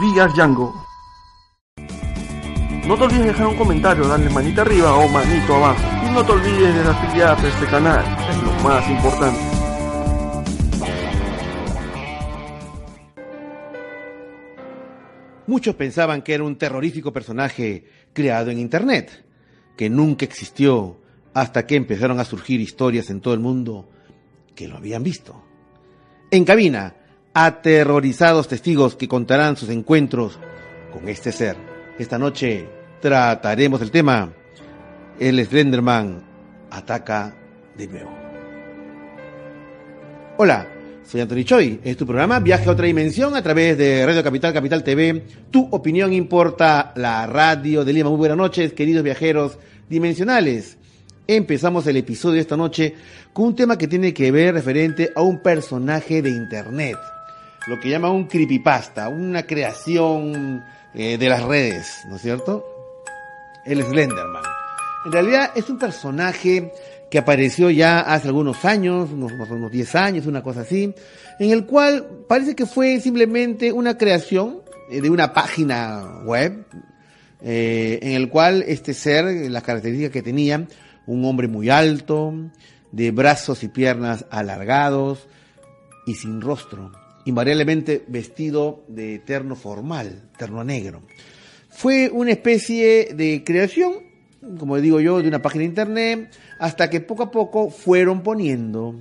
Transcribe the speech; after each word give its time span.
vía 0.00 0.28
Django. 0.28 0.86
No 2.86 2.96
te 2.96 3.04
olvides 3.04 3.26
dejar 3.26 3.46
un 3.48 3.56
comentario, 3.56 4.06
darle 4.06 4.30
manita 4.30 4.62
arriba 4.62 4.94
o 4.94 5.08
manito 5.08 5.56
abajo. 5.56 5.82
Y 6.06 6.10
no 6.10 6.24
te 6.24 6.32
olvides 6.32 6.74
de 6.74 6.90
afiliarte 6.90 7.46
a 7.46 7.50
este 7.50 7.66
canal, 7.66 8.04
es 8.30 8.42
lo 8.42 8.52
más 8.62 8.88
importante. 8.88 9.38
Muchos 15.46 15.74
pensaban 15.74 16.22
que 16.22 16.34
era 16.34 16.44
un 16.44 16.56
terrorífico 16.56 17.12
personaje 17.12 17.86
creado 18.12 18.50
en 18.50 18.58
Internet, 18.58 19.24
que 19.76 19.88
nunca 19.90 20.24
existió 20.24 21.00
hasta 21.34 21.66
que 21.66 21.76
empezaron 21.76 22.20
a 22.20 22.24
surgir 22.24 22.60
historias 22.60 23.10
en 23.10 23.20
todo 23.20 23.34
el 23.34 23.40
mundo 23.40 23.88
que 24.54 24.68
lo 24.68 24.76
habían 24.76 25.02
visto. 25.02 25.42
En 26.30 26.44
cabina, 26.44 26.94
aterrorizados 27.46 28.48
testigos 28.48 28.96
que 28.96 29.06
contarán 29.06 29.56
sus 29.56 29.68
encuentros 29.68 30.40
con 30.92 31.08
este 31.08 31.30
ser. 31.30 31.56
Esta 31.96 32.18
noche 32.18 32.68
trataremos 33.00 33.80
el 33.80 33.92
tema 33.92 34.32
El 35.20 35.46
Slenderman 35.46 36.20
ataca 36.68 37.32
de 37.76 37.86
nuevo. 37.86 38.10
Hola, 40.36 40.66
soy 41.06 41.20
Anthony 41.20 41.44
Choi. 41.44 41.78
Es 41.84 41.96
tu 41.96 42.06
programa 42.06 42.40
Viaje 42.40 42.68
a 42.68 42.72
otra 42.72 42.86
dimensión 42.86 43.36
a 43.36 43.42
través 43.42 43.78
de 43.78 44.04
Radio 44.04 44.24
Capital, 44.24 44.52
Capital 44.52 44.82
TV. 44.82 45.22
Tu 45.52 45.64
opinión 45.70 46.12
importa, 46.12 46.92
la 46.96 47.24
radio 47.28 47.84
de 47.84 47.92
Lima. 47.92 48.10
Muy 48.10 48.18
buenas 48.18 48.36
noches, 48.36 48.72
queridos 48.72 49.04
viajeros 49.04 49.60
dimensionales. 49.88 50.76
Empezamos 51.28 51.86
el 51.86 51.98
episodio 51.98 52.34
de 52.34 52.40
esta 52.40 52.56
noche 52.56 52.94
con 53.32 53.44
un 53.44 53.54
tema 53.54 53.78
que 53.78 53.86
tiene 53.86 54.12
que 54.12 54.32
ver 54.32 54.54
referente 54.54 55.12
a 55.14 55.22
un 55.22 55.40
personaje 55.40 56.20
de 56.20 56.30
Internet 56.30 56.96
lo 57.68 57.78
que 57.78 57.90
llama 57.90 58.10
un 58.10 58.24
creepypasta, 58.24 59.10
una 59.10 59.42
creación 59.42 60.64
eh, 60.94 61.18
de 61.18 61.28
las 61.28 61.42
redes, 61.42 62.00
¿no 62.08 62.16
es 62.16 62.22
cierto? 62.22 62.64
El 63.66 63.82
Slenderman. 63.82 64.42
En 65.04 65.12
realidad 65.12 65.50
es 65.54 65.68
un 65.68 65.78
personaje 65.78 66.72
que 67.10 67.18
apareció 67.18 67.68
ya 67.68 68.00
hace 68.00 68.28
algunos 68.28 68.64
años, 68.64 69.10
unos, 69.12 69.32
unos 69.32 69.70
10 69.70 69.94
años, 69.96 70.26
una 70.26 70.42
cosa 70.42 70.62
así, 70.62 70.94
en 71.38 71.50
el 71.50 71.66
cual 71.66 72.24
parece 72.26 72.56
que 72.56 72.64
fue 72.64 73.00
simplemente 73.00 73.70
una 73.70 73.98
creación 73.98 74.62
eh, 74.90 75.02
de 75.02 75.10
una 75.10 75.34
página 75.34 76.22
web, 76.24 76.64
eh, 77.42 77.98
en 78.00 78.12
el 78.12 78.30
cual 78.30 78.64
este 78.66 78.94
ser, 78.94 79.26
las 79.50 79.62
características 79.62 80.12
que 80.12 80.22
tenía, 80.22 80.66
un 81.06 81.24
hombre 81.26 81.48
muy 81.48 81.68
alto, 81.68 82.32
de 82.92 83.10
brazos 83.10 83.62
y 83.62 83.68
piernas 83.68 84.24
alargados 84.30 85.28
y 86.06 86.14
sin 86.14 86.40
rostro 86.40 86.92
invariablemente 87.28 88.04
vestido 88.08 88.84
de 88.88 89.18
terno 89.18 89.54
formal, 89.54 90.30
terno 90.38 90.64
negro. 90.64 91.02
Fue 91.68 92.10
una 92.10 92.30
especie 92.30 93.12
de 93.14 93.44
creación, 93.44 93.96
como 94.58 94.78
digo 94.78 94.98
yo, 94.98 95.20
de 95.20 95.28
una 95.28 95.42
página 95.42 95.60
de 95.60 95.68
internet, 95.68 96.30
hasta 96.58 96.88
que 96.88 97.02
poco 97.02 97.24
a 97.24 97.30
poco 97.30 97.68
fueron 97.68 98.22
poniendo 98.22 98.94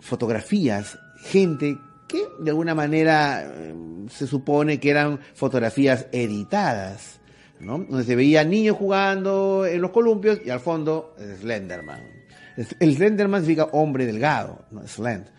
fotografías, 0.00 0.98
gente 1.18 1.76
que 2.08 2.22
de 2.40 2.50
alguna 2.50 2.74
manera 2.74 3.42
eh, 3.44 3.74
se 4.10 4.26
supone 4.26 4.80
que 4.80 4.88
eran 4.90 5.20
fotografías 5.34 6.06
editadas, 6.12 7.20
¿no? 7.60 7.78
donde 7.78 8.04
se 8.04 8.16
veía 8.16 8.42
niños 8.42 8.76
jugando 8.78 9.66
en 9.66 9.82
los 9.82 9.90
columpios 9.90 10.40
y 10.44 10.48
al 10.48 10.60
fondo 10.60 11.14
Slenderman. 11.40 12.24
El 12.56 12.94
Slenderman 12.94 13.42
significa 13.42 13.68
hombre 13.72 14.06
delgado, 14.06 14.64
¿no? 14.70 14.86
Slend. 14.86 15.33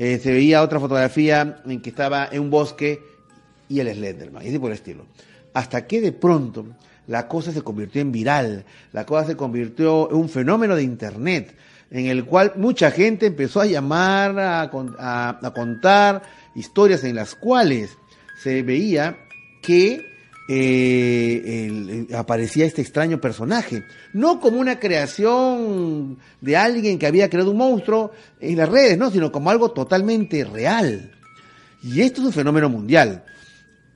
Eh, 0.00 0.18
se 0.18 0.32
veía 0.32 0.62
otra 0.62 0.80
fotografía 0.80 1.60
en 1.66 1.82
que 1.82 1.90
estaba 1.90 2.26
en 2.32 2.40
un 2.40 2.48
bosque 2.48 3.02
y 3.68 3.80
el 3.80 3.92
Slenderman, 3.92 4.42
y 4.42 4.48
así 4.48 4.58
por 4.58 4.70
el 4.70 4.78
estilo. 4.78 5.04
Hasta 5.52 5.86
que 5.86 6.00
de 6.00 6.12
pronto 6.12 6.64
la 7.06 7.28
cosa 7.28 7.52
se 7.52 7.60
convirtió 7.60 8.00
en 8.00 8.10
viral, 8.10 8.64
la 8.94 9.04
cosa 9.04 9.26
se 9.26 9.36
convirtió 9.36 10.08
en 10.10 10.16
un 10.16 10.30
fenómeno 10.30 10.74
de 10.74 10.84
Internet, 10.84 11.54
en 11.90 12.06
el 12.06 12.24
cual 12.24 12.54
mucha 12.56 12.90
gente 12.90 13.26
empezó 13.26 13.60
a 13.60 13.66
llamar, 13.66 14.40
a, 14.40 14.62
a 15.42 15.52
contar 15.52 16.22
historias 16.54 17.04
en 17.04 17.16
las 17.16 17.34
cuales 17.34 17.90
se 18.42 18.62
veía 18.62 19.18
que 19.60 20.09
eh, 20.52 22.08
aparecía 22.12 22.66
este 22.66 22.82
extraño 22.82 23.20
personaje. 23.20 23.84
No 24.12 24.40
como 24.40 24.58
una 24.58 24.80
creación 24.80 26.18
de 26.40 26.56
alguien 26.56 26.98
que 26.98 27.06
había 27.06 27.30
creado 27.30 27.52
un 27.52 27.58
monstruo 27.58 28.10
en 28.40 28.56
las 28.56 28.68
redes, 28.68 28.98
no, 28.98 29.12
sino 29.12 29.30
como 29.30 29.48
algo 29.50 29.70
totalmente 29.70 30.44
real. 30.44 31.12
Y 31.84 32.00
esto 32.00 32.20
es 32.20 32.26
un 32.26 32.32
fenómeno 32.32 32.68
mundial. 32.68 33.24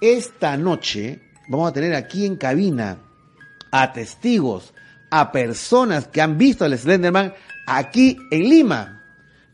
Esta 0.01 0.57
noche 0.57 1.23
vamos 1.49 1.71
a 1.71 1.73
tener 1.73 1.93
aquí 1.93 2.25
en 2.25 2.37
cabina 2.37 2.99
a 3.73 3.93
testigos, 3.93 4.75
a 5.11 5.33
personas 5.33 6.07
que 6.07 6.21
han 6.21 6.39
visto 6.39 6.65
al 6.65 6.79
Slenderman 6.79 7.35
aquí 7.67 8.17
en 8.31 8.49
Lima. 8.49 9.04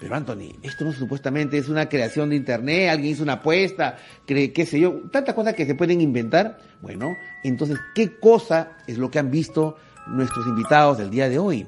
Pero 0.01 0.17
Anthony, 0.17 0.57
esto 0.63 0.87
no 0.87 0.93
supuestamente 0.93 1.59
es 1.59 1.69
una 1.69 1.87
creación 1.87 2.31
de 2.31 2.37
internet, 2.37 2.89
alguien 2.89 3.13
hizo 3.13 3.23
una 3.23 3.35
apuesta, 3.35 3.99
cree, 4.27 4.51
qué 4.51 4.65
sé 4.65 4.81
yo, 4.81 5.03
tantas 5.13 5.35
cosas 5.35 5.53
que 5.53 5.67
se 5.67 5.75
pueden 5.75 6.01
inventar. 6.01 6.59
Bueno, 6.81 7.15
entonces, 7.45 7.79
¿qué 7.95 8.19
cosa 8.19 8.79
es 8.87 8.97
lo 8.97 9.11
que 9.11 9.19
han 9.19 9.31
visto 9.31 9.77
nuestros 10.07 10.47
invitados 10.47 10.97
del 10.97 11.11
día 11.11 11.29
de 11.29 11.39
hoy? 11.39 11.67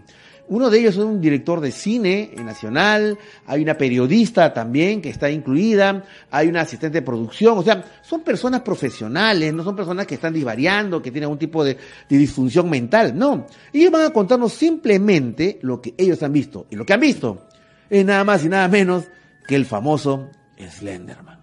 Uno 0.49 0.71
de 0.71 0.81
ellos 0.81 0.97
es 0.97 1.05
un 1.05 1.21
director 1.21 1.61
de 1.61 1.71
cine 1.71 2.33
nacional, 2.43 3.19
hay 3.47 3.63
una 3.63 3.77
periodista 3.77 4.53
también 4.53 5.03
que 5.03 5.11
está 5.11 5.31
incluida, 5.31 6.03
hay 6.31 6.49
una 6.49 6.63
asistente 6.63 7.01
de 7.01 7.07
producción, 7.07 7.59
o 7.59 7.63
sea, 7.63 7.85
son 8.03 8.23
personas 8.23 8.63
profesionales, 8.63 9.53
no 9.53 9.63
son 9.63 9.77
personas 9.77 10.07
que 10.07 10.15
están 10.15 10.33
divariando, 10.33 11.03
que 11.03 11.11
tienen 11.11 11.25
algún 11.25 11.39
tipo 11.39 11.63
de, 11.63 11.77
de 12.09 12.19
disfunción 12.19 12.69
mental, 12.69 13.17
no. 13.17 13.47
Ellos 13.73 13.93
van 13.93 14.07
a 14.07 14.11
contarnos 14.11 14.55
simplemente 14.55 15.59
lo 15.61 15.83
que 15.83 15.95
ellos 15.99 16.23
han 16.23 16.33
visto. 16.33 16.67
Y 16.71 16.77
lo 16.77 16.85
que 16.85 16.95
han 16.95 17.01
visto 17.01 17.52
es 17.93 18.05
nada 18.07 18.25
más 18.25 18.43
y 18.43 18.49
nada 18.49 18.67
menos 18.69 19.05
que 19.47 19.55
el 19.55 19.67
famoso 19.67 20.31
Slenderman. 20.59 21.43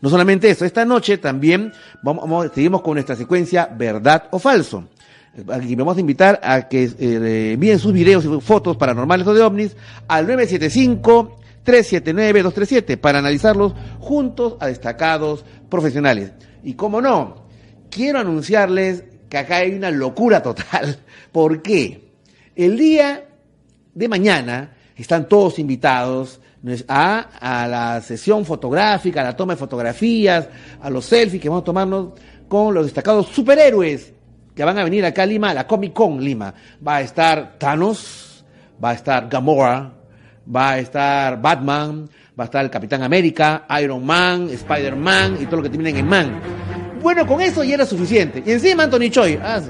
No 0.00 0.08
solamente 0.08 0.48
eso, 0.48 0.64
esta 0.64 0.86
noche 0.86 1.18
también 1.18 1.74
vamos, 2.02 2.50
seguimos 2.54 2.80
con 2.80 2.94
nuestra 2.94 3.16
secuencia 3.16 3.66
verdad 3.66 4.28
o 4.30 4.38
falso. 4.38 4.88
Aquí 5.52 5.74
vamos 5.74 5.98
a 5.98 6.00
invitar 6.00 6.40
a 6.42 6.68
que 6.68 6.90
eh, 6.98 7.52
envíen 7.52 7.78
sus 7.78 7.92
videos 7.92 8.24
y 8.24 8.40
fotos 8.40 8.78
paranormales 8.78 9.26
o 9.26 9.34
de 9.34 9.42
ovnis 9.42 9.76
al 10.08 10.26
975-379-237 10.28 12.96
para 12.96 13.18
analizarlos 13.18 13.74
juntos 13.98 14.56
a 14.58 14.68
destacados 14.68 15.44
profesionales. 15.68 16.32
Y 16.64 16.72
como 16.74 17.02
no, 17.02 17.44
quiero 17.90 18.20
anunciarles 18.20 19.04
que 19.28 19.36
acá 19.36 19.56
hay 19.56 19.74
una 19.74 19.90
locura 19.90 20.42
total. 20.42 20.98
¿Por 21.32 21.60
qué? 21.60 22.08
El 22.56 22.78
día 22.78 23.26
de 23.94 24.08
mañana 24.08 24.76
están 25.00 25.28
todos 25.28 25.58
invitados 25.58 26.40
a, 26.88 27.66
la 27.68 28.00
sesión 28.02 28.44
fotográfica, 28.44 29.20
a 29.20 29.24
la 29.24 29.36
toma 29.36 29.54
de 29.54 29.58
fotografías, 29.58 30.48
a 30.80 30.90
los 30.90 31.04
selfies 31.04 31.40
que 31.40 31.48
vamos 31.48 31.62
a 31.62 31.64
tomarnos 31.64 32.08
con 32.48 32.74
los 32.74 32.84
destacados 32.84 33.28
superhéroes 33.28 34.12
que 34.54 34.64
van 34.64 34.78
a 34.78 34.84
venir 34.84 35.04
acá 35.04 35.22
a 35.22 35.26
Lima, 35.26 35.50
a 35.50 35.54
la 35.54 35.66
Comic 35.66 35.92
Con 35.92 36.22
Lima. 36.22 36.52
Va 36.86 36.96
a 36.96 37.00
estar 37.00 37.58
Thanos, 37.58 38.44
va 38.82 38.90
a 38.90 38.94
estar 38.94 39.28
Gamora, 39.28 39.92
va 40.54 40.70
a 40.70 40.78
estar 40.78 41.40
Batman, 41.40 42.08
va 42.38 42.44
a 42.44 42.46
estar 42.46 42.64
el 42.64 42.70
Capitán 42.70 43.02
América, 43.02 43.64
Iron 43.80 44.04
Man, 44.04 44.50
Spider-Man 44.50 45.38
y 45.40 45.46
todo 45.46 45.56
lo 45.56 45.62
que 45.62 45.70
terminen 45.70 45.96
en 45.96 46.08
Man. 46.08 46.40
Bueno, 47.02 47.26
con 47.26 47.40
eso 47.40 47.64
ya 47.64 47.74
era 47.74 47.86
suficiente. 47.86 48.42
Y 48.44 48.50
encima 48.50 48.82
Anthony 48.82 49.08
Choi, 49.10 49.38
ah, 49.42 49.60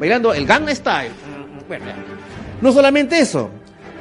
bailando 0.00 0.34
el 0.34 0.44
Gangnam 0.46 0.74
Style. 0.74 1.12
No 2.60 2.72
solamente 2.72 3.18
eso, 3.18 3.50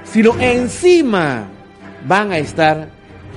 sino 0.03 0.39
encima 0.39 1.47
van 2.07 2.31
a 2.31 2.37
estar 2.37 2.89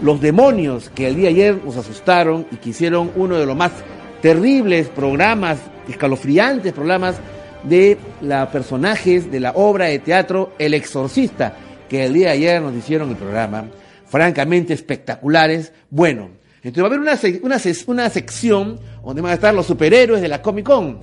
los 0.03 0.21
demonios 0.21 0.91
que 0.91 1.07
el 1.07 1.17
día 1.17 1.25
de 1.25 1.35
ayer 1.35 1.61
nos 1.65 1.77
asustaron 1.77 2.47
y 2.51 2.57
que 2.57 2.71
hicieron 2.71 3.13
uno 3.17 3.37
de 3.37 3.47
los 3.47 3.57
más 3.57 3.73
terribles 4.21 4.89
programas, 4.89 5.59
escalofriantes 5.89 6.73
programas 6.73 7.17
de 7.63 7.99
los 8.21 8.49
personajes 8.49 9.31
de 9.31 9.41
la 9.41 9.53
obra 9.53 9.87
de 9.87 9.99
teatro 9.99 10.53
El 10.59 10.75
Exorcista, 10.75 11.57
que 11.89 12.05
el 12.05 12.15
día 12.15 12.29
de 12.29 12.33
ayer 12.33 12.63
nos 12.63 12.75
hicieron 12.75 13.11
el 13.11 13.17
programa, 13.17 13.67
francamente 14.07 14.75
espectaculares. 14.75 15.73
Bueno, 15.91 16.31
entonces 16.63 16.83
va 16.83 16.87
a 16.87 16.89
haber 16.89 17.01
una, 17.01 17.59
una, 17.87 18.11
sección 18.11 18.81
donde 19.05 19.23
van 19.23 19.33
a 19.33 19.35
estar 19.35 19.55
los 19.55 19.67
superhéroes 19.67 20.23
de 20.23 20.29
la 20.29 20.41
Comic 20.41 20.65
Con, 20.65 20.99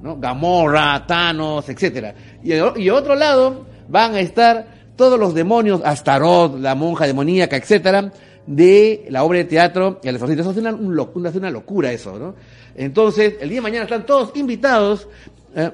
¿no? 0.00 0.16
Gamora, 0.16 1.04
Thanos, 1.06 1.68
etc. 1.68 2.14
Y, 2.42 2.54
y 2.54 2.90
otro 2.90 3.14
lado 3.14 3.66
van 3.88 4.14
a 4.14 4.20
estar 4.20 4.73
todos 4.96 5.18
los 5.18 5.34
demonios, 5.34 5.80
Astaroth, 5.84 6.58
la 6.58 6.74
monja 6.74 7.06
demoníaca, 7.06 7.56
etcétera, 7.56 8.12
de 8.46 9.06
la 9.10 9.24
obra 9.24 9.38
de 9.38 9.44
teatro 9.44 10.00
y 10.02 10.08
el 10.08 10.16
exorcista. 10.16 10.42
Eso 10.42 10.50
es 10.52 10.56
una, 10.58 11.50
locura 11.50 11.92
eso, 11.92 12.18
¿no? 12.18 12.34
Entonces, 12.74 13.34
el 13.40 13.48
día 13.48 13.58
de 13.58 13.62
mañana 13.62 13.84
están 13.84 14.06
todos 14.06 14.36
invitados. 14.36 15.08
¿eh? 15.54 15.70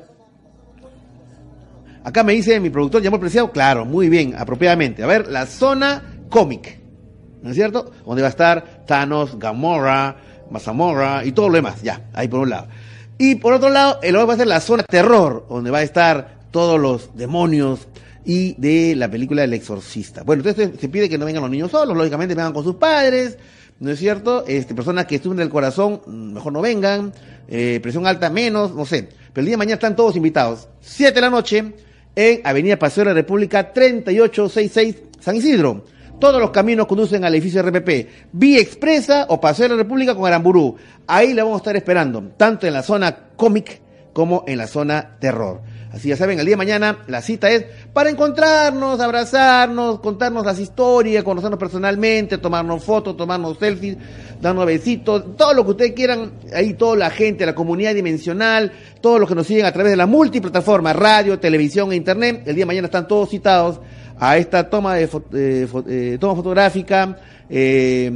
acá 2.05 2.23
me 2.23 2.33
dice 2.33 2.61
mi 2.61 2.71
productor, 2.71 3.03
llamó 3.03 3.21
Preciado, 3.21 3.51
claro, 3.51 3.85
muy 3.85 4.09
bien, 4.09 4.35
apropiadamente. 4.37 5.03
A 5.03 5.07
ver, 5.07 5.29
la 5.29 5.47
zona 5.47 6.03
cómic, 6.29 6.79
¿no 7.43 7.51
es 7.51 7.57
cierto? 7.57 7.91
Donde 8.07 8.23
va 8.23 8.29
a 8.29 8.31
estar 8.31 8.85
Thanos, 8.87 9.39
Gamora, 9.39 10.17
Mazamorra 10.51 11.25
y 11.25 11.33
todo 11.33 11.49
lo 11.49 11.57
demás, 11.57 11.83
ya, 11.83 12.09
ahí 12.13 12.29
por 12.29 12.41
un 12.41 12.51
lado. 12.51 12.69
Y 13.19 13.35
por 13.37 13.53
otro 13.53 13.69
lado, 13.69 13.99
el 14.03 14.13
lugar 14.13 14.31
va 14.31 14.35
a 14.35 14.39
ser 14.39 14.47
la 14.47 14.61
zona 14.61 14.83
terror, 14.85 15.47
donde 15.49 15.71
va 15.71 15.79
a 15.79 15.83
estar 15.83 16.41
todos 16.51 16.81
los 16.81 17.15
demonios 17.17 17.87
y 18.25 18.55
de 18.61 18.95
la 18.97 19.11
película 19.11 19.45
El 19.45 19.55
Exorcista. 19.55 20.23
Bueno, 20.23 20.43
entonces 20.45 20.79
se 20.81 20.89
pide 20.89 21.09
que 21.09 21.19
no 21.19 21.25
vengan 21.25 21.43
los 21.43 21.51
niños 21.51 21.71
solos, 21.71 21.97
lógicamente 21.97 22.35
vengan 22.35 22.53
con 22.53 22.65
sus 22.65 22.77
padres, 22.77 23.39
¿no 23.79 23.91
es 23.91 23.99
cierto? 23.99 24.45
Este, 24.47 24.75
personas 24.75 25.07
que 25.07 25.19
sufren 25.19 25.37
del 25.37 25.49
corazón, 25.49 26.03
mm, 26.07 26.33
mejor 26.35 26.53
no 26.53 26.61
vengan, 26.61 27.13
eh, 27.49 27.81
presión 27.83 28.07
alta 28.07 28.31
menos, 28.31 28.75
no 28.75 28.85
sé. 28.85 29.09
Pero 29.33 29.41
el 29.43 29.47
día 29.47 29.55
de 29.55 29.59
mañana 29.59 29.75
están 29.75 29.97
todos 29.97 30.17
invitados. 30.17 30.69
7 30.81 31.15
de 31.15 31.21
la 31.21 31.31
noche 31.31 31.73
en 32.15 32.41
Avenida 32.45 32.79
Paseo 32.79 33.05
de 33.05 33.11
la 33.11 33.15
República 33.15 33.73
3866 33.73 34.97
San 35.21 35.37
Isidro. 35.37 35.85
Todos 36.19 36.41
los 36.41 36.51
caminos 36.51 36.87
conducen 36.87 37.25
al 37.25 37.35
edificio 37.35 37.63
RPP, 37.63 38.09
Vía 38.33 38.61
Expresa 38.61 39.25
o 39.31 39.41
Paseo 39.41 39.69
de 39.69 39.77
la 39.77 39.83
República 39.83 40.15
con 40.15 40.27
Aramburú. 40.27 40.77
Ahí 41.07 41.33
la 41.33 41.45
vamos 41.45 41.61
a 41.61 41.63
estar 41.63 41.77
esperando, 41.77 42.23
tanto 42.37 42.67
en 42.67 42.75
la 42.75 42.83
zona 42.83 43.17
cómic 43.37 43.81
como 44.13 44.45
en 44.47 44.59
la 44.59 44.67
zona 44.67 45.17
terror. 45.19 45.63
Así 45.93 46.09
ya 46.09 46.17
saben, 46.17 46.39
el 46.39 46.47
día 46.47 46.53
de 46.53 46.59
mañana 46.59 46.99
la 47.09 47.21
cita 47.21 47.51
es 47.51 47.65
para 47.93 48.11
encontrarnos, 48.11 49.01
abrazarnos, 49.01 49.99
contarnos 49.99 50.47
las 50.47 50.61
historias, 50.61 51.25
conocernos 51.25 51.59
personalmente, 51.59 52.39
tomarnos 52.39 52.85
fotos, 52.85 53.17
tomarnos 53.17 53.59
selfies, 53.59 53.97
darnos 54.41 54.67
besitos, 54.67 55.37
todo 55.37 55.53
lo 55.53 55.65
que 55.65 55.71
ustedes 55.73 55.93
quieran, 55.93 56.33
ahí 56.55 56.75
toda 56.75 56.97
la 56.97 57.11
gente, 57.11 57.45
la 57.45 57.57
comunidad 57.57 57.93
dimensional, 57.93 58.71
todos 59.01 59.19
los 59.19 59.29
que 59.29 59.35
nos 59.35 59.49
siguen 59.49 59.67
a 59.67 59.73
través 59.73 59.91
de 59.91 59.97
la 59.97 60.07
multiplataforma, 60.07 60.93
radio, 60.93 61.41
televisión 61.41 61.91
e 61.91 61.97
internet, 61.97 62.43
el 62.47 62.55
día 62.55 62.63
de 62.63 62.67
mañana 62.67 62.87
están 62.87 63.09
todos 63.09 63.29
citados 63.29 63.81
a 64.21 64.37
esta 64.37 64.71
toma 64.71 64.95
de 64.95 65.09
eh, 65.33 65.67
eh, 65.89 66.19
toma 66.21 66.37
fotográfica 66.37 67.19
eh, 67.49 68.09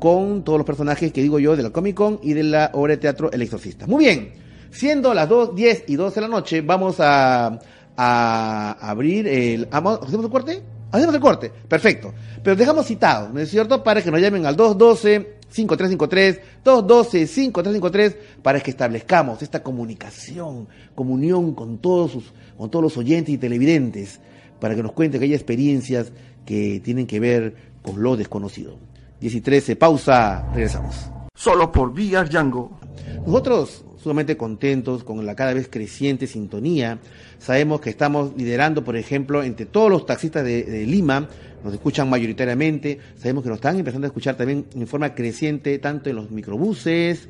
con 0.00 0.42
todos 0.42 0.58
los 0.58 0.66
personajes 0.66 1.12
que 1.12 1.22
digo 1.22 1.38
yo 1.38 1.54
de 1.54 1.62
la 1.62 1.70
Comic 1.70 1.94
Con 1.94 2.18
y 2.20 2.32
de 2.32 2.42
la 2.42 2.70
obra 2.72 2.94
de 2.94 2.96
teatro 2.96 3.30
El 3.30 3.42
Exorcista. 3.42 3.86
Muy 3.86 4.06
bien. 4.06 4.41
Siendo 4.72 5.14
las 5.14 5.28
2, 5.28 5.54
10 5.54 5.84
y 5.86 5.96
12 5.96 6.14
de 6.14 6.20
la 6.22 6.28
noche, 6.28 6.60
vamos 6.62 6.96
a, 6.98 7.60
a 7.96 8.72
abrir 8.80 9.28
el... 9.28 9.68
¿Hacemos 9.70 10.24
el 10.24 10.30
corte? 10.30 10.62
Hacemos 10.90 11.14
el 11.14 11.20
corte, 11.20 11.52
perfecto. 11.68 12.12
Pero 12.42 12.56
dejamos 12.56 12.86
citado, 12.86 13.28
¿no 13.28 13.40
es 13.40 13.50
cierto? 13.50 13.82
Para 13.84 14.02
que 14.02 14.10
nos 14.10 14.20
llamen 14.20 14.44
al 14.46 14.56
212 14.56 15.40
5353 15.48 16.40
212 16.64 17.26
5353 17.26 18.40
para 18.42 18.60
que 18.60 18.70
establezcamos 18.70 19.42
esta 19.42 19.62
comunicación, 19.62 20.68
comunión 20.94 21.54
con 21.54 21.78
todos 21.78 22.12
sus, 22.12 22.32
con 22.56 22.70
todos 22.70 22.82
los 22.82 22.96
oyentes 22.96 23.34
y 23.34 23.38
televidentes, 23.38 24.20
para 24.58 24.74
que 24.74 24.82
nos 24.82 24.92
cuenten 24.92 25.20
aquellas 25.20 25.40
experiencias 25.40 26.12
que 26.46 26.80
tienen 26.80 27.06
que 27.06 27.20
ver 27.20 27.54
con 27.82 28.02
lo 28.02 28.16
desconocido. 28.16 28.78
10 29.20 29.34
y 29.34 29.40
13, 29.40 29.76
pausa, 29.76 30.50
regresamos. 30.54 30.96
Solo 31.34 31.70
por 31.70 31.92
Vía 31.92 32.24
Django. 32.24 32.78
Nosotros 33.26 33.84
sumamente 34.02 34.36
contentos 34.36 35.04
con 35.04 35.24
la 35.24 35.34
cada 35.34 35.54
vez 35.54 35.68
creciente 35.70 36.26
sintonía. 36.26 36.98
Sabemos 37.38 37.80
que 37.80 37.90
estamos 37.90 38.32
liderando, 38.36 38.82
por 38.84 38.96
ejemplo, 38.96 39.42
entre 39.42 39.66
todos 39.66 39.90
los 39.90 40.06
taxistas 40.06 40.44
de, 40.44 40.84
Lima, 40.86 41.28
nos 41.64 41.72
escuchan 41.72 42.10
mayoritariamente, 42.10 42.98
sabemos 43.16 43.44
que 43.44 43.50
nos 43.50 43.58
están 43.58 43.78
empezando 43.78 44.06
a 44.06 44.08
escuchar 44.08 44.36
también 44.36 44.66
en 44.74 44.86
forma 44.86 45.14
creciente, 45.14 45.78
tanto 45.78 46.10
en 46.10 46.16
los 46.16 46.30
microbuses 46.30 47.28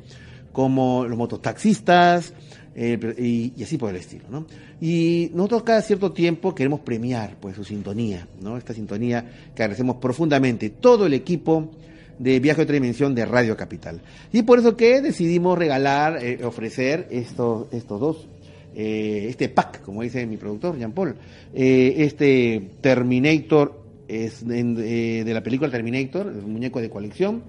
como 0.51 1.05
los 1.05 1.17
mototaxistas, 1.17 2.33
eh, 2.75 3.53
y, 3.55 3.63
así 3.63 3.77
por 3.77 3.91
el 3.91 3.97
estilo. 3.97 4.45
Y 4.81 5.29
nosotros 5.33 5.63
cada 5.63 5.81
cierto 5.81 6.11
tiempo 6.11 6.55
queremos 6.55 6.79
premiar, 6.79 7.37
pues, 7.39 7.55
su 7.55 7.63
sintonía, 7.63 8.27
¿no? 8.41 8.57
Esta 8.57 8.73
sintonía 8.73 9.51
que 9.55 9.63
agradecemos 9.63 9.97
profundamente. 9.97 10.69
Todo 10.71 11.05
el 11.05 11.13
equipo 11.13 11.71
de 12.19 12.39
Viaje 12.39 12.61
a 12.61 12.63
otra 12.63 12.73
dimensión 12.73 13.15
de 13.15 13.25
Radio 13.25 13.57
Capital. 13.57 14.01
Y 14.31 14.43
por 14.43 14.59
eso 14.59 14.77
que 14.77 15.01
decidimos 15.01 15.57
regalar, 15.57 16.23
eh, 16.23 16.43
ofrecer 16.43 17.07
estos, 17.11 17.71
estos 17.73 17.99
dos, 17.99 18.27
eh, 18.75 19.27
este 19.29 19.49
pack, 19.49 19.81
como 19.81 20.01
dice 20.01 20.25
mi 20.25 20.37
productor, 20.37 20.77
Jean 20.77 20.91
Paul, 20.91 21.15
eh, 21.53 21.95
este 21.97 22.71
Terminator 22.81 23.81
es 24.07 24.45
de 24.45 25.31
la 25.33 25.41
película 25.41 25.71
Terminator, 25.71 26.27
el 26.27 26.41
muñeco 26.43 26.81
de 26.81 26.89
colección, 26.89 27.43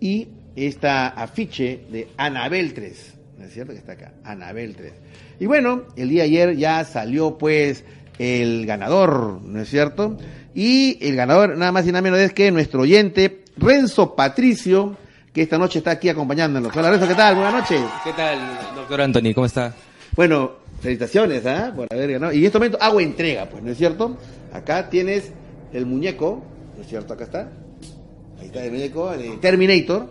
y 0.00 0.28
esta 0.54 1.08
afiche 1.08 1.80
de 1.90 2.08
Anabel 2.16 2.74
3, 2.74 3.14
¿no 3.38 3.44
es 3.44 3.52
cierto? 3.52 3.72
Que 3.72 3.78
está 3.78 3.92
acá, 3.92 4.14
Anabel 4.22 4.76
3. 4.76 4.92
Y 5.40 5.46
bueno, 5.46 5.82
el 5.96 6.10
día 6.10 6.22
de 6.22 6.28
ayer 6.28 6.56
ya 6.56 6.84
salió 6.84 7.38
pues 7.38 7.84
el 8.18 8.66
ganador, 8.66 9.40
¿no 9.42 9.60
es 9.60 9.68
cierto? 9.68 10.16
Y 10.54 10.98
el 11.04 11.16
ganador 11.16 11.56
nada 11.56 11.72
más 11.72 11.84
y 11.86 11.88
nada 11.88 12.02
menos 12.02 12.20
es 12.20 12.32
que 12.32 12.50
nuestro 12.50 12.82
oyente 12.82 13.43
Renzo 13.56 14.14
Patricio, 14.14 14.96
que 15.32 15.42
esta 15.42 15.58
noche 15.58 15.78
está 15.78 15.92
aquí 15.92 16.08
acompañándonos. 16.08 16.74
Hola 16.76 16.90
Renzo, 16.90 17.08
¿qué 17.08 17.14
tal? 17.14 17.34
Buenas 17.36 17.54
noches. 17.54 17.82
¿Qué 18.02 18.12
tal, 18.12 18.38
doctor 18.74 19.00
Anthony? 19.00 19.32
¿Cómo 19.34 19.46
está? 19.46 19.74
Bueno, 20.16 20.52
felicitaciones, 20.80 21.46
¿ah? 21.46 21.72
Por 21.74 21.86
haber 21.90 22.12
ganado. 22.12 22.32
Y 22.32 22.38
en 22.38 22.44
este 22.46 22.58
momento 22.58 22.78
hago 22.80 23.00
entrega, 23.00 23.48
pues, 23.48 23.62
¿no 23.62 23.70
es 23.70 23.78
cierto? 23.78 24.16
Acá 24.52 24.88
tienes 24.90 25.30
el 25.72 25.86
muñeco, 25.86 26.42
¿no 26.76 26.82
es 26.82 26.88
cierto? 26.88 27.14
Acá 27.14 27.24
está. 27.24 27.48
Ahí 28.40 28.46
está 28.46 28.64
el 28.64 28.72
muñeco 28.72 29.10
de 29.10 29.36
Terminator. 29.38 30.08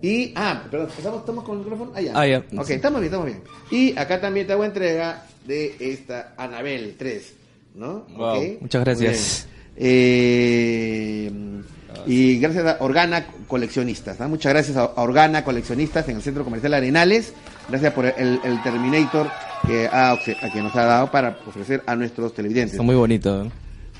Y, 0.00 0.32
ah, 0.34 0.64
perdón, 0.70 0.88
¿estamos 0.98 1.44
con 1.44 1.58
el 1.58 1.64
micrófono? 1.64 1.92
Ah, 1.94 2.00
ya. 2.00 2.12
Ah, 2.14 2.26
ya. 2.26 2.38
Ok, 2.58 2.70
estamos 2.70 3.00
bien, 3.00 3.12
estamos 3.12 3.26
bien. 3.26 3.42
Y 3.70 3.96
acá 3.96 4.20
también 4.20 4.46
te 4.46 4.52
hago 4.52 4.64
entrega 4.64 5.26
de 5.46 5.76
esta 5.78 6.34
Anabel 6.36 6.96
3, 6.98 7.34
¿no? 7.76 8.06
Wow, 8.16 8.58
Muchas 8.60 8.84
gracias. 8.84 9.48
Eh, 9.76 11.30
y 12.06 12.38
gracias 12.38 12.66
a 12.66 12.76
Organa 12.80 13.26
Coleccionistas. 13.48 14.18
Muchas 14.28 14.52
gracias 14.52 14.76
a 14.76 14.92
Organa 14.96 15.44
Coleccionistas 15.44 16.08
en 16.08 16.16
el 16.16 16.22
Centro 16.22 16.44
Comercial 16.44 16.74
Arenales. 16.74 17.32
Gracias 17.68 17.92
por 17.92 18.06
el, 18.06 18.40
Terminator 18.62 19.28
que, 19.66 19.86
a 19.86 20.18
que 20.52 20.62
nos 20.62 20.74
ha 20.76 20.84
dado 20.84 21.10
para 21.10 21.38
ofrecer 21.46 21.82
a 21.86 21.96
nuestros 21.96 22.34
televidentes. 22.34 22.72
Está 22.72 22.82
muy 22.82 22.96
bonito. 22.96 23.50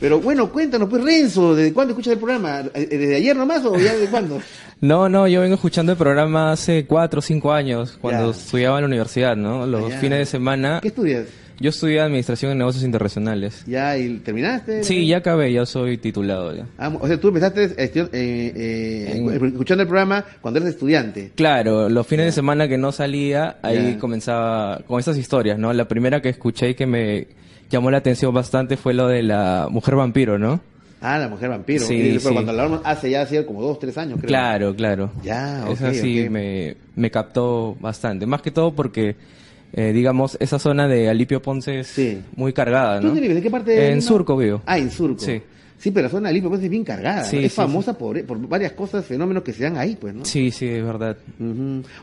Pero 0.02 0.20
bueno, 0.20 0.50
cuéntanos, 0.50 0.88
pues 0.88 1.04
Renzo, 1.04 1.54
¿desde 1.54 1.72
cuándo 1.72 1.92
escuchas 1.92 2.14
el 2.14 2.18
programa? 2.18 2.64
Eh, 2.74 2.88
¿Desde 2.90 3.14
ayer 3.14 3.36
nomás 3.36 3.64
o 3.64 3.78
ya 3.78 3.94
de 3.94 4.06
cuándo? 4.06 4.40
no, 4.80 5.08
no, 5.08 5.28
yo 5.28 5.42
vengo 5.42 5.54
escuchando 5.54 5.92
el 5.92 5.98
programa 5.98 6.50
hace 6.50 6.86
cuatro 6.86 7.20
o 7.20 7.22
cinco 7.22 7.52
años, 7.52 7.98
cuando 8.00 8.32
estudiaba 8.32 8.78
en 8.78 8.82
la 8.82 8.88
universidad, 8.88 9.36
¿no? 9.36 9.64
Los 9.64 9.94
fines 9.94 10.18
de 10.18 10.26
semana. 10.26 10.80
¿Qué 10.82 10.88
estudias? 10.88 11.26
Yo 11.62 11.70
estudié 11.70 12.00
Administración 12.00 12.50
en 12.50 12.58
Negocios 12.58 12.82
Internacionales. 12.82 13.62
¿Ya 13.68 13.96
y 13.96 14.18
terminaste? 14.18 14.82
Sí, 14.82 15.06
ya 15.06 15.18
acabé, 15.18 15.52
ya 15.52 15.64
soy 15.64 15.96
titulado. 15.96 16.52
Ya. 16.56 16.66
Ah, 16.76 16.92
o 17.00 17.06
sea, 17.06 17.20
tú 17.20 17.28
empezaste 17.28 17.66
eh, 17.76 17.92
eh, 18.12 19.24
escuchando 19.44 19.82
el 19.82 19.88
programa 19.88 20.24
cuando 20.40 20.58
eres 20.58 20.70
estudiante. 20.70 21.30
Claro, 21.36 21.88
los 21.88 22.04
fines 22.04 22.26
de 22.26 22.32
semana 22.32 22.66
que 22.66 22.78
no 22.78 22.90
salía, 22.90 23.58
ahí 23.62 23.96
comenzaba 24.00 24.80
con 24.88 24.98
esas 24.98 25.16
historias, 25.16 25.56
¿no? 25.56 25.72
La 25.72 25.86
primera 25.86 26.20
que 26.20 26.30
escuché 26.30 26.70
y 26.70 26.74
que 26.74 26.86
me 26.86 27.28
llamó 27.70 27.92
la 27.92 27.98
atención 27.98 28.34
bastante 28.34 28.76
fue 28.76 28.92
lo 28.92 29.06
de 29.06 29.22
la 29.22 29.68
mujer 29.70 29.94
vampiro, 29.94 30.40
¿no? 30.40 30.60
Ah, 31.00 31.16
la 31.16 31.28
mujer 31.28 31.48
vampiro. 31.48 31.84
Sí, 31.84 32.18
sí. 32.18 32.28
cuando 32.28 32.52
la 32.52 32.80
hace 32.82 33.08
ya 33.08 33.22
hace 33.22 33.46
como 33.46 33.62
dos, 33.62 33.78
tres 33.78 33.96
años, 33.98 34.18
creo. 34.18 34.26
Claro, 34.26 34.74
claro. 34.74 35.12
Ya, 35.22 35.62
ok. 35.64 35.74
Esa 35.74 35.94
sí 35.94 36.28
me, 36.28 36.74
me 36.96 37.08
captó 37.12 37.76
bastante. 37.78 38.26
Más 38.26 38.42
que 38.42 38.50
todo 38.50 38.74
porque 38.74 39.14
eh, 39.72 39.92
digamos, 39.92 40.36
esa 40.40 40.58
zona 40.58 40.86
de 40.86 41.08
Alipio 41.08 41.40
Ponce 41.40 41.80
es 41.80 41.98
muy 42.36 42.52
cargada, 42.52 43.00
¿no? 43.00 43.12
¿De 43.12 43.40
qué 43.40 43.50
parte? 43.50 43.90
En 43.90 44.02
Surco 44.02 44.36
vivo. 44.36 44.62
Ah, 44.66 44.78
en 44.78 44.90
Surco. 44.90 45.24
Sí. 45.24 45.40
Sí, 45.78 45.90
pero 45.90 46.04
la 46.04 46.10
zona 46.10 46.28
de 46.28 46.30
Alipio 46.30 46.50
Ponce 46.50 46.66
es 46.66 46.70
bien 46.70 46.84
cargada. 46.84 47.28
es 47.28 47.52
famosa 47.52 47.96
por, 47.96 48.22
por, 48.24 48.38
varias 48.46 48.72
cosas, 48.72 49.04
fenómenos 49.04 49.42
que 49.42 49.52
se 49.52 49.64
dan 49.64 49.76
ahí, 49.78 49.96
pues, 50.00 50.14
¿no? 50.14 50.24
Sí, 50.24 50.50
sí, 50.50 50.68
es 50.68 50.84
verdad. 50.84 51.16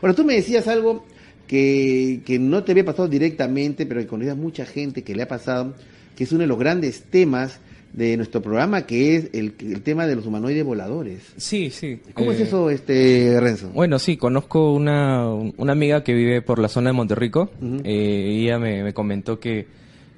Ahora, 0.02 0.14
tú 0.14 0.24
me 0.24 0.34
decías 0.34 0.66
algo 0.68 1.06
que, 1.46 2.20
que 2.26 2.38
no 2.38 2.62
te 2.64 2.72
había 2.72 2.84
pasado 2.84 3.08
directamente, 3.08 3.86
pero 3.86 4.00
que 4.00 4.06
conocías 4.06 4.36
mucha 4.36 4.66
gente 4.66 5.02
que 5.02 5.14
le 5.14 5.22
ha 5.22 5.28
pasado, 5.28 5.74
que 6.16 6.24
es 6.24 6.32
uno 6.32 6.42
de 6.42 6.46
los 6.48 6.58
grandes 6.58 7.04
temas 7.04 7.60
de 7.92 8.16
nuestro 8.16 8.40
programa, 8.40 8.82
que 8.82 9.16
es 9.16 9.30
el, 9.32 9.54
el, 9.58 9.82
tema 9.82 10.06
de 10.06 10.16
los 10.16 10.26
humanoides 10.26 10.64
voladores. 10.64 11.32
Sí, 11.36 11.70
sí. 11.70 12.00
¿Cómo 12.14 12.32
es 12.32 12.40
eh, 12.40 12.44
eso, 12.44 12.70
este 12.70 13.38
Renzo? 13.40 13.70
Bueno, 13.70 13.98
sí, 13.98 14.16
conozco 14.16 14.72
una, 14.72 15.28
una 15.28 15.72
amiga 15.72 16.04
que 16.04 16.14
vive 16.14 16.42
por 16.42 16.58
la 16.58 16.68
zona 16.68 16.90
de 16.90 16.94
Monterrico. 16.94 17.50
eh, 17.84 18.42
ella 18.42 18.58
me, 18.58 18.84
me, 18.84 18.92
comentó 18.92 19.40
que, 19.40 19.66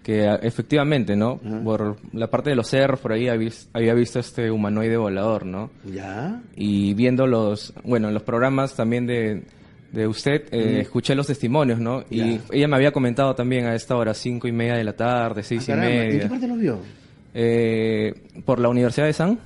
que 0.02 0.28
efectivamente, 0.42 1.16
¿no? 1.16 1.40
Por 1.64 1.96
la 2.12 2.28
parte 2.28 2.50
de 2.50 2.56
los 2.56 2.68
cerros, 2.68 3.00
por 3.00 3.12
ahí 3.12 3.28
había 3.28 3.94
visto 3.94 4.18
este 4.18 4.50
humanoide 4.50 4.96
volador, 4.96 5.46
¿no? 5.46 5.70
Ya. 5.84 6.42
Y 6.54 6.92
viendo 6.94 7.26
los, 7.26 7.72
bueno, 7.84 8.10
los 8.10 8.22
programas 8.22 8.74
también 8.74 9.06
de 9.06 9.42
de 9.92 10.06
usted, 10.06 10.44
eh, 10.50 10.80
escuché 10.80 11.14
los 11.14 11.26
testimonios, 11.26 11.78
¿no? 11.78 12.02
Y 12.10 12.40
ella 12.50 12.66
me 12.66 12.76
había 12.76 12.92
comentado 12.92 13.34
también 13.34 13.66
a 13.66 13.74
esta 13.74 13.94
hora, 13.94 14.14
cinco 14.14 14.48
y 14.48 14.52
media 14.52 14.74
de 14.74 14.84
la 14.84 14.94
tarde, 14.94 15.42
seis 15.42 15.68
ah, 15.68 15.74
y 15.74 15.76
media. 15.76 16.12
¿En 16.14 16.20
qué 16.20 16.26
parte 16.28 16.48
los 16.48 16.58
vio? 16.58 16.78
Eh, 17.34 18.14
por 18.44 18.58
la 18.58 18.68
Universidad 18.68 19.06
de 19.06 19.12
San. 19.12 19.38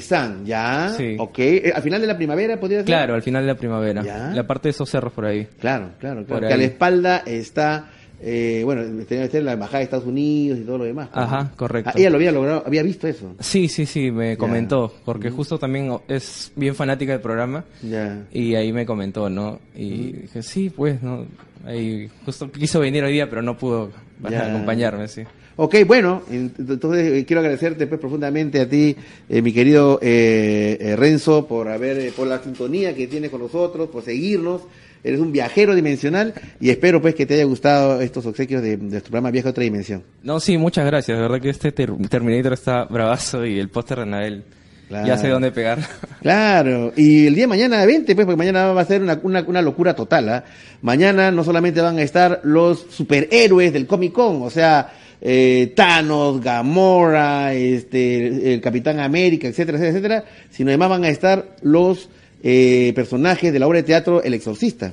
San, 0.00 0.46
ya. 0.46 0.92
Sí. 0.96 1.16
Ok. 1.18 1.38
Eh, 1.38 1.72
¿Al 1.74 1.82
final 1.82 2.00
de 2.00 2.06
la 2.06 2.16
primavera 2.16 2.58
podría 2.58 2.78
ser? 2.78 2.86
Claro, 2.86 3.14
al 3.14 3.22
final 3.22 3.42
de 3.42 3.48
la 3.48 3.58
primavera. 3.58 4.02
La 4.32 4.46
parte 4.46 4.68
de 4.68 4.70
esos 4.70 4.88
cerros 4.88 5.12
por 5.12 5.26
ahí. 5.26 5.46
Claro, 5.60 5.90
claro, 6.00 6.24
claro. 6.24 6.48
Que 6.48 6.54
a 6.54 6.56
la 6.56 6.64
espalda 6.64 7.22
está 7.26 7.88
eh, 8.26 8.62
bueno, 8.64 8.82
tenía 9.06 9.28
que 9.28 9.36
en 9.38 9.44
la 9.44 9.52
embajada 9.52 9.78
de 9.78 9.84
Estados 9.84 10.06
Unidos 10.06 10.58
y 10.58 10.62
todo 10.62 10.78
lo 10.78 10.84
demás. 10.84 11.08
pues, 11.12 11.24
Ajá, 11.26 11.52
correcto. 11.56 11.90
Ah, 11.92 11.98
ella 11.98 12.08
lo 12.08 12.16
había 12.16 12.32
logrado, 12.32 12.62
había 12.66 12.82
visto 12.82 13.06
eso. 13.06 13.34
Sí, 13.40 13.68
sí, 13.68 13.84
sí, 13.84 14.10
me 14.10 14.38
comentó, 14.38 14.94
porque 15.04 15.28
justo 15.30 15.58
también 15.58 15.94
es 16.08 16.50
bien 16.56 16.74
fanática 16.74 17.12
del 17.12 17.20
programa 17.20 17.64
Ya. 17.82 18.24
y 18.32 18.54
ahí 18.54 18.72
me 18.72 18.86
comentó, 18.86 19.28
¿no? 19.28 19.58
Y 19.74 20.12
dije, 20.12 20.42
sí, 20.42 20.70
pues, 20.70 21.02
¿no? 21.02 21.26
Ahí 21.66 22.08
justo 22.24 22.50
quiso 22.50 22.80
venir 22.80 23.04
hoy 23.04 23.12
día, 23.12 23.28
pero 23.28 23.42
no 23.42 23.58
pudo 23.58 23.90
acompañarme, 24.22 25.06
sí. 25.08 25.22
Ok, 25.56 25.76
bueno, 25.86 26.22
en- 26.30 26.52
entonces 26.58 27.12
eh, 27.12 27.24
quiero 27.24 27.40
agradecerte 27.40 27.86
pues 27.86 28.00
profundamente 28.00 28.60
a 28.60 28.68
ti, 28.68 28.96
eh, 29.28 29.40
mi 29.42 29.52
querido 29.52 29.98
eh, 30.02 30.76
eh, 30.80 30.96
Renzo, 30.96 31.46
por 31.46 31.68
haber, 31.68 32.10
por 32.12 32.26
la 32.26 32.42
sintonía 32.42 32.94
que 32.94 33.06
tienes 33.06 33.30
con 33.30 33.40
nosotros, 33.40 33.88
por 33.88 34.02
seguirnos. 34.02 34.62
Eres 35.04 35.20
un 35.20 35.32
viajero 35.32 35.74
dimensional 35.74 36.32
y 36.60 36.70
espero 36.70 37.02
pues 37.02 37.14
que 37.14 37.26
te 37.26 37.34
haya 37.34 37.44
gustado 37.44 38.00
estos 38.00 38.24
obsequios 38.24 38.62
de, 38.62 38.78
de 38.78 39.00
tu 39.02 39.10
programa 39.10 39.30
Viaje 39.30 39.48
a 39.48 39.50
otra 39.50 39.62
dimensión. 39.62 40.02
No, 40.22 40.40
sí, 40.40 40.56
muchas 40.56 40.86
gracias. 40.86 41.18
De 41.18 41.22
verdad 41.22 41.40
que 41.42 41.50
este 41.50 41.72
ter- 41.72 41.92
Terminator 42.08 42.54
está 42.54 42.84
bravazo 42.86 43.44
y 43.44 43.58
el 43.60 43.68
póster 43.68 43.98
de 43.98 44.02
Anabel 44.04 44.44
Claro. 44.88 45.06
ya 45.06 45.16
sé 45.18 45.28
dónde 45.28 45.50
pegar. 45.52 45.78
Claro, 46.22 46.92
y 46.96 47.26
el 47.26 47.34
día 47.34 47.44
de 47.44 47.48
mañana 47.48 47.84
20, 47.84 48.14
pues, 48.14 48.24
porque 48.26 48.36
mañana 48.38 48.72
va 48.72 48.80
a 48.80 48.84
ser 48.86 49.02
una, 49.02 49.20
una, 49.22 49.42
una 49.42 49.60
locura 49.62 49.94
total. 49.94 50.28
¿ah? 50.30 50.44
Mañana 50.82 51.30
no 51.30 51.44
solamente 51.44 51.80
van 51.82 51.98
a 51.98 52.02
estar 52.02 52.40
los 52.44 52.86
superhéroes 52.88 53.72
del 53.74 53.86
Comic 53.86 54.12
Con, 54.12 54.40
o 54.42 54.48
sea, 54.50 54.90
eh, 55.24 55.72
Thanos, 55.74 56.40
Gamora, 56.42 57.54
este, 57.54 58.52
el 58.54 58.60
Capitán 58.60 59.00
América, 59.00 59.48
etcétera, 59.48 59.78
etcétera, 59.78 60.18
etcétera, 60.18 60.24
sino 60.50 60.68
además 60.70 60.90
van 60.90 61.04
a 61.04 61.08
estar 61.08 61.56
los 61.62 62.10
eh, 62.42 62.92
personajes 62.94 63.52
de 63.52 63.58
la 63.58 63.66
obra 63.66 63.78
de 63.78 63.84
teatro 63.84 64.22
El 64.22 64.34
Exorcista, 64.34 64.92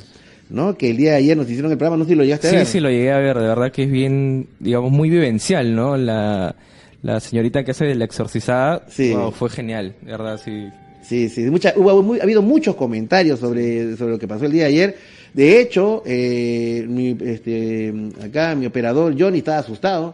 ¿no? 0.49 0.77
Que 0.77 0.89
el 0.91 0.97
día 0.97 1.11
de 1.11 1.17
ayer 1.17 1.35
nos 1.37 1.49
hicieron 1.49 1.71
el 1.71 1.77
programa, 1.77 1.97
no 1.97 2.05
sé 2.05 2.11
si 2.11 2.15
lo 2.15 2.23
llegaste 2.23 2.47
a 2.47 2.51
Sí, 2.51 2.55
ver. 2.55 2.65
sí, 2.65 2.79
lo 2.79 2.89
llegué 2.89 3.11
a 3.11 3.17
ver. 3.19 3.37
De 3.37 3.45
verdad 3.47 3.71
que 3.73 3.83
es 3.83 3.91
bien, 3.91 4.47
digamos, 4.59 4.89
muy 4.91 5.09
vivencial, 5.09 5.75
¿no? 5.75 5.97
La, 5.97 6.55
la 7.01 7.19
señorita 7.19 7.63
que 7.65 7.71
hace 7.71 7.83
de 7.85 7.95
la 7.95 8.05
exorcizada 8.05 8.85
Sí. 8.89 9.11
wow, 9.13 9.31
fue 9.31 9.49
genial, 9.49 9.95
de 10.01 10.11
verdad, 10.11 10.39
sí. 10.43 10.67
Sí, 11.03 11.27
sí, 11.29 11.41
mucha, 11.49 11.73
hubo 11.75 12.01
muy- 12.03 12.19
ha 12.19 12.23
habido 12.23 12.41
muchos 12.41 12.75
comentarios 12.75 13.39
sobre, 13.39 13.97
sobre 13.97 14.11
lo 14.11 14.19
que 14.19 14.27
pasó 14.27 14.45
el 14.45 14.51
día 14.53 14.63
de 14.63 14.69
ayer. 14.69 14.95
De 15.33 15.61
hecho, 15.61 16.03
eh, 16.05 16.85
mi, 16.89 17.15
este, 17.21 17.93
acá 18.23 18.53
mi 18.55 18.65
operador 18.65 19.15
Johnny 19.17 19.37
estaba 19.39 19.59
asustado, 19.59 20.13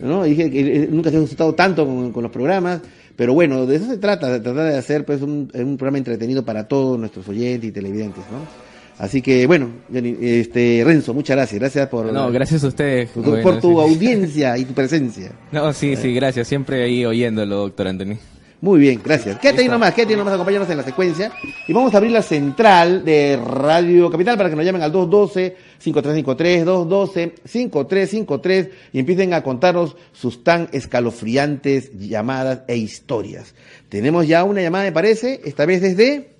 ¿no? 0.00 0.24
Dije 0.24 0.50
que 0.50 0.60
él 0.60 0.88
nunca 0.90 1.10
se 1.10 1.16
ha 1.16 1.20
asustado 1.20 1.54
tanto 1.54 1.86
con, 1.86 2.12
con 2.12 2.22
los 2.22 2.30
programas, 2.32 2.80
pero 3.16 3.32
bueno, 3.34 3.64
de 3.66 3.76
eso 3.76 3.86
se 3.86 3.96
trata, 3.96 4.30
de 4.30 4.40
tratar 4.40 4.70
de 4.70 4.76
hacer 4.78 5.04
pues 5.04 5.22
un, 5.22 5.50
un 5.54 5.76
programa 5.76 5.98
entretenido 5.98 6.44
para 6.44 6.68
todos 6.68 6.98
nuestros 6.98 7.26
oyentes 7.28 7.68
y 7.70 7.72
televidentes, 7.72 8.24
¿no? 8.30 8.68
Así 8.98 9.22
que 9.22 9.46
bueno, 9.46 9.70
este, 9.92 10.82
Renzo, 10.84 11.14
muchas 11.14 11.36
gracias, 11.36 11.60
gracias 11.60 11.88
por, 11.88 12.12
No, 12.12 12.30
gracias 12.32 12.64
a 12.64 12.66
ustedes. 12.68 13.08
por, 13.10 13.22
Bueno, 13.24 13.42
por 13.42 13.60
tu 13.60 13.68
sí. 13.70 13.80
audiencia 13.80 14.58
y 14.58 14.64
tu 14.64 14.74
presencia. 14.74 15.30
No, 15.52 15.72
sí, 15.72 15.94
sí, 15.96 16.12
gracias. 16.12 16.48
Siempre 16.48 16.82
ahí 16.82 17.04
oyéndolo, 17.06 17.56
doctor 17.58 17.86
Anthony. 17.88 18.16
Muy 18.60 18.80
bien, 18.80 19.00
gracias. 19.04 19.38
Quédate 19.38 19.62
ahí 19.62 19.68
nomás, 19.68 19.94
quédate 19.94 20.14
ahí 20.14 20.18
nomás, 20.18 20.34
acompáñanos 20.34 20.68
en 20.68 20.78
la 20.78 20.82
secuencia. 20.82 21.30
Y 21.68 21.72
vamos 21.72 21.94
a 21.94 21.98
abrir 21.98 22.10
la 22.10 22.22
central 22.22 23.04
de 23.04 23.36
Radio 23.36 24.10
Capital 24.10 24.36
para 24.36 24.50
que 24.50 24.56
nos 24.56 24.64
llamen 24.64 24.82
al 24.82 24.92
212-5353, 24.92 26.64
212-5353 26.64 28.70
y 28.92 28.98
empiecen 28.98 29.32
a 29.32 29.44
contarnos 29.44 29.94
sus 30.12 30.42
tan 30.42 30.68
escalofriantes 30.72 31.96
llamadas 31.96 32.62
e 32.66 32.76
historias. 32.76 33.54
Tenemos 33.88 34.26
ya 34.26 34.42
una 34.42 34.60
llamada, 34.60 34.82
me 34.84 34.92
parece, 34.92 35.40
esta 35.44 35.64
vez 35.64 35.80
desde... 35.80 36.30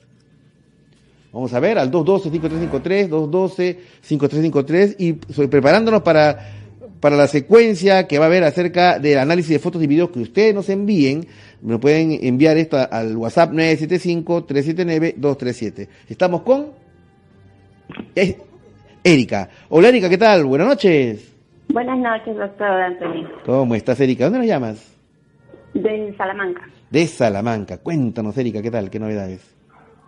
Vamos 1.32 1.52
a 1.52 1.60
ver, 1.60 1.78
al 1.78 1.92
212-5353, 1.92 3.10
212-5353 3.10 4.96
y 4.98 5.12
preparándonos 5.12 6.02
para, 6.02 6.57
para 7.00 7.16
la 7.16 7.26
secuencia 7.26 8.06
que 8.06 8.18
va 8.18 8.26
a 8.26 8.28
haber 8.28 8.44
acerca 8.44 8.98
del 8.98 9.18
análisis 9.18 9.52
de 9.52 9.58
fotos 9.58 9.82
y 9.82 9.86
videos 9.86 10.10
que 10.10 10.20
ustedes 10.20 10.54
nos 10.54 10.68
envíen. 10.68 11.26
Me 11.62 11.78
pueden 11.78 12.12
enviar 12.22 12.56
esto 12.56 12.76
al 12.90 13.16
WhatsApp 13.16 13.52
975-379-237. 13.52 15.88
Estamos 16.08 16.42
con 16.42 16.72
Erika. 19.04 19.48
Hola 19.68 19.88
Erika, 19.88 20.08
¿qué 20.08 20.18
tal? 20.18 20.44
Buenas 20.44 20.68
noches. 20.68 21.34
Buenas 21.68 21.98
noches, 21.98 22.36
doctor 22.36 22.66
Anthony. 22.66 23.28
¿Cómo 23.44 23.74
estás 23.74 24.00
Erika? 24.00 24.24
¿Dónde 24.24 24.38
nos 24.40 24.48
llamas? 24.48 24.94
De 25.74 26.14
Salamanca. 26.16 26.62
De 26.90 27.06
Salamanca. 27.06 27.78
Cuéntanos 27.78 28.36
Erika, 28.38 28.62
¿qué 28.62 28.70
tal? 28.70 28.90
¿Qué 28.90 28.98
novedades? 28.98 29.54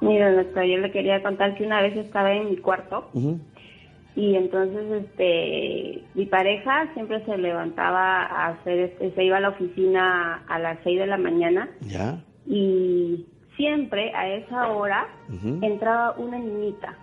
Mire, 0.01 0.33
doctor, 0.33 0.65
yo 0.65 0.79
le 0.79 0.91
quería 0.91 1.23
contar 1.23 1.55
que 1.57 1.65
una 1.65 1.83
vez 1.83 1.95
estaba 1.97 2.33
en 2.33 2.49
mi 2.49 2.57
cuarto 2.57 3.11
Ujú. 3.13 3.39
Y 4.17 4.35
entonces 4.35 5.05
este 5.05 6.03
mi 6.15 6.27
pareja 6.27 6.93
siempre 6.95 7.25
se 7.25 7.39
levantaba 7.39 8.25
a 8.25 8.49
hacer, 8.49 8.79
este, 8.79 9.13
se 9.13 9.25
iba 9.25 9.37
a 9.37 9.41
la 9.41 9.51
oficina 9.51 10.43
a 10.49 10.59
las 10.59 10.79
6 10.83 10.99
de 10.99 11.07
la 11.07 11.17
mañana 11.17 11.69
¿Ya? 11.81 12.23
y 12.47 13.27
siempre 13.57 14.13
a 14.15 14.29
esa 14.29 14.69
hora 14.69 15.07
entraba 15.63 16.13
una 16.19 16.39
niñita. 16.39 16.97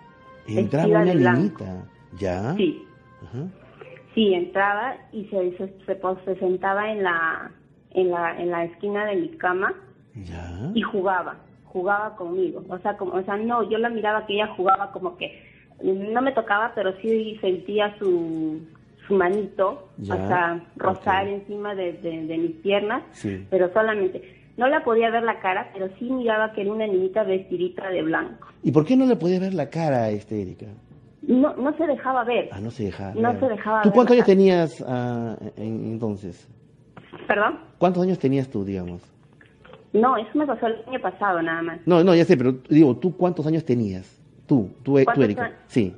Entraba 0.46 1.02
una 1.02 1.14
niñita. 1.14 1.84
¿Ya? 2.18 2.54
Sí, 2.56 2.84
sí, 4.14 4.34
entraba 4.34 4.96
y 5.12 5.24
se, 5.26 5.56
se, 5.56 5.72
se, 5.86 5.94
pues, 5.94 6.18
se 6.24 6.36
sentaba 6.36 6.90
en 6.90 7.02
la, 7.02 7.50
en, 7.92 8.10
la, 8.10 8.38
en 8.38 8.50
la 8.50 8.64
esquina 8.64 9.06
de 9.06 9.16
mi 9.16 9.28
cama 9.38 9.72
¿Ya? 10.14 10.70
y 10.74 10.82
jugaba, 10.82 11.36
jugaba 11.64 12.16
conmigo. 12.16 12.64
O 12.68 12.78
sea, 12.78 12.96
como, 12.96 13.12
o 13.12 13.22
sea, 13.22 13.36
no, 13.36 13.68
yo 13.70 13.78
la 13.78 13.88
miraba 13.88 14.26
que 14.26 14.34
ella 14.34 14.48
jugaba 14.56 14.90
como 14.92 15.16
que 15.16 15.47
no 15.82 16.22
me 16.22 16.32
tocaba, 16.32 16.72
pero 16.74 16.92
sí 17.00 17.38
sentía 17.40 17.96
su, 17.98 18.60
su 19.06 19.14
manito, 19.14 19.88
Ya, 19.98 20.14
o 20.14 20.28
sea, 20.28 20.64
rozar 20.76 21.28
encima 21.28 21.74
de, 21.74 21.92
de, 21.94 22.26
de 22.26 22.38
mis 22.38 22.52
piernas, 22.56 23.02
Sí. 23.12 23.46
pero 23.50 23.72
solamente. 23.72 24.34
No 24.56 24.66
la 24.66 24.82
podía 24.82 25.08
ver 25.10 25.22
la 25.22 25.38
cara, 25.38 25.70
pero 25.72 25.88
sí 26.00 26.10
miraba 26.10 26.52
que 26.52 26.62
era 26.62 26.72
una 26.72 26.86
niñita 26.86 27.22
vestidita 27.22 27.88
de 27.90 28.02
blanco. 28.02 28.48
¿Y 28.64 28.72
por 28.72 28.84
qué 28.84 28.96
no 28.96 29.06
le 29.06 29.14
podías 29.14 29.40
ver 29.40 29.54
la 29.54 29.70
cara 29.70 30.04
a 30.04 30.10
este 30.10 30.42
Erika? 30.42 30.66
No, 31.22 31.54
no 31.54 31.76
se 31.76 31.86
dejaba 31.86 32.24
ver. 32.24 32.48
Ah, 32.50 32.60
no 32.60 32.70
se 32.72 32.84
dejaba. 32.84 33.14
No 33.14 33.30
ver. 33.32 33.40
se 33.40 33.48
dejaba 33.50 33.82
¿Tú 33.82 33.90
ver 33.90 33.94
cuántos 33.94 34.14
años 34.14 34.26
tenías 34.26 34.84
ah, 34.88 35.36
en- 35.56 35.92
entonces? 35.92 36.48
¿Perdón? 37.28 37.60
¿Cuántos 37.78 38.02
años 38.02 38.18
tenías 38.18 38.48
tú, 38.48 38.64
digamos? 38.64 39.00
No, 39.92 40.16
eso 40.16 40.30
me 40.34 40.46
pasó 40.46 40.66
el 40.66 40.76
año 40.88 41.00
pasado 41.00 41.40
nada 41.40 41.62
más. 41.62 41.78
No, 41.86 42.02
no, 42.02 42.14
ya 42.14 42.24
sé, 42.24 42.36
pero 42.36 42.52
digo, 42.68 42.96
¿tú 42.96 43.16
cuántos 43.16 43.46
años 43.46 43.64
tenías? 43.64 44.17
Tú, 44.48 44.70
tú, 44.82 44.98
eh, 44.98 45.02
tú 45.02 45.04
¿Cuántos 45.04 45.24
Erika. 45.24 45.44
años? 45.44 45.56
Sí. 45.68 45.94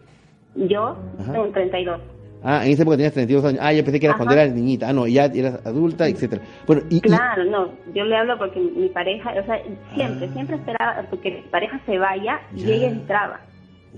Yo 0.56 0.96
Ajá. 1.20 1.32
tengo 1.32 1.46
32. 1.48 2.00
Ah, 2.42 2.64
en 2.66 2.72
esa 2.72 2.82
época 2.82 2.96
tenías 2.96 3.12
32 3.12 3.44
años. 3.44 3.60
Ah, 3.62 3.72
yo 3.72 3.84
pensé 3.84 4.00
que 4.00 4.06
eras 4.06 4.16
Ajá. 4.16 4.24
cuando 4.24 4.40
eras 4.42 4.54
niñita. 4.54 4.88
Ah, 4.88 4.92
no, 4.92 5.06
ya 5.06 5.26
eras 5.26 5.64
adulta, 5.64 6.08
etcétera. 6.08 6.42
Bueno, 6.66 6.82
y, 6.90 6.96
y- 6.96 7.00
Claro, 7.00 7.44
no, 7.44 7.68
yo 7.94 8.04
le 8.04 8.16
hablo 8.16 8.36
porque 8.38 8.58
mi 8.60 8.88
pareja, 8.88 9.30
o 9.40 9.44
sea, 9.46 9.62
siempre, 9.94 10.26
Ah. 10.28 10.32
siempre 10.32 10.56
esperaba 10.56 11.04
porque 11.08 11.30
mi 11.30 11.40
pareja 11.50 11.80
se 11.86 11.98
vaya 11.98 12.40
y 12.54 12.70
ella 12.70 12.88
entraba. 12.88 13.40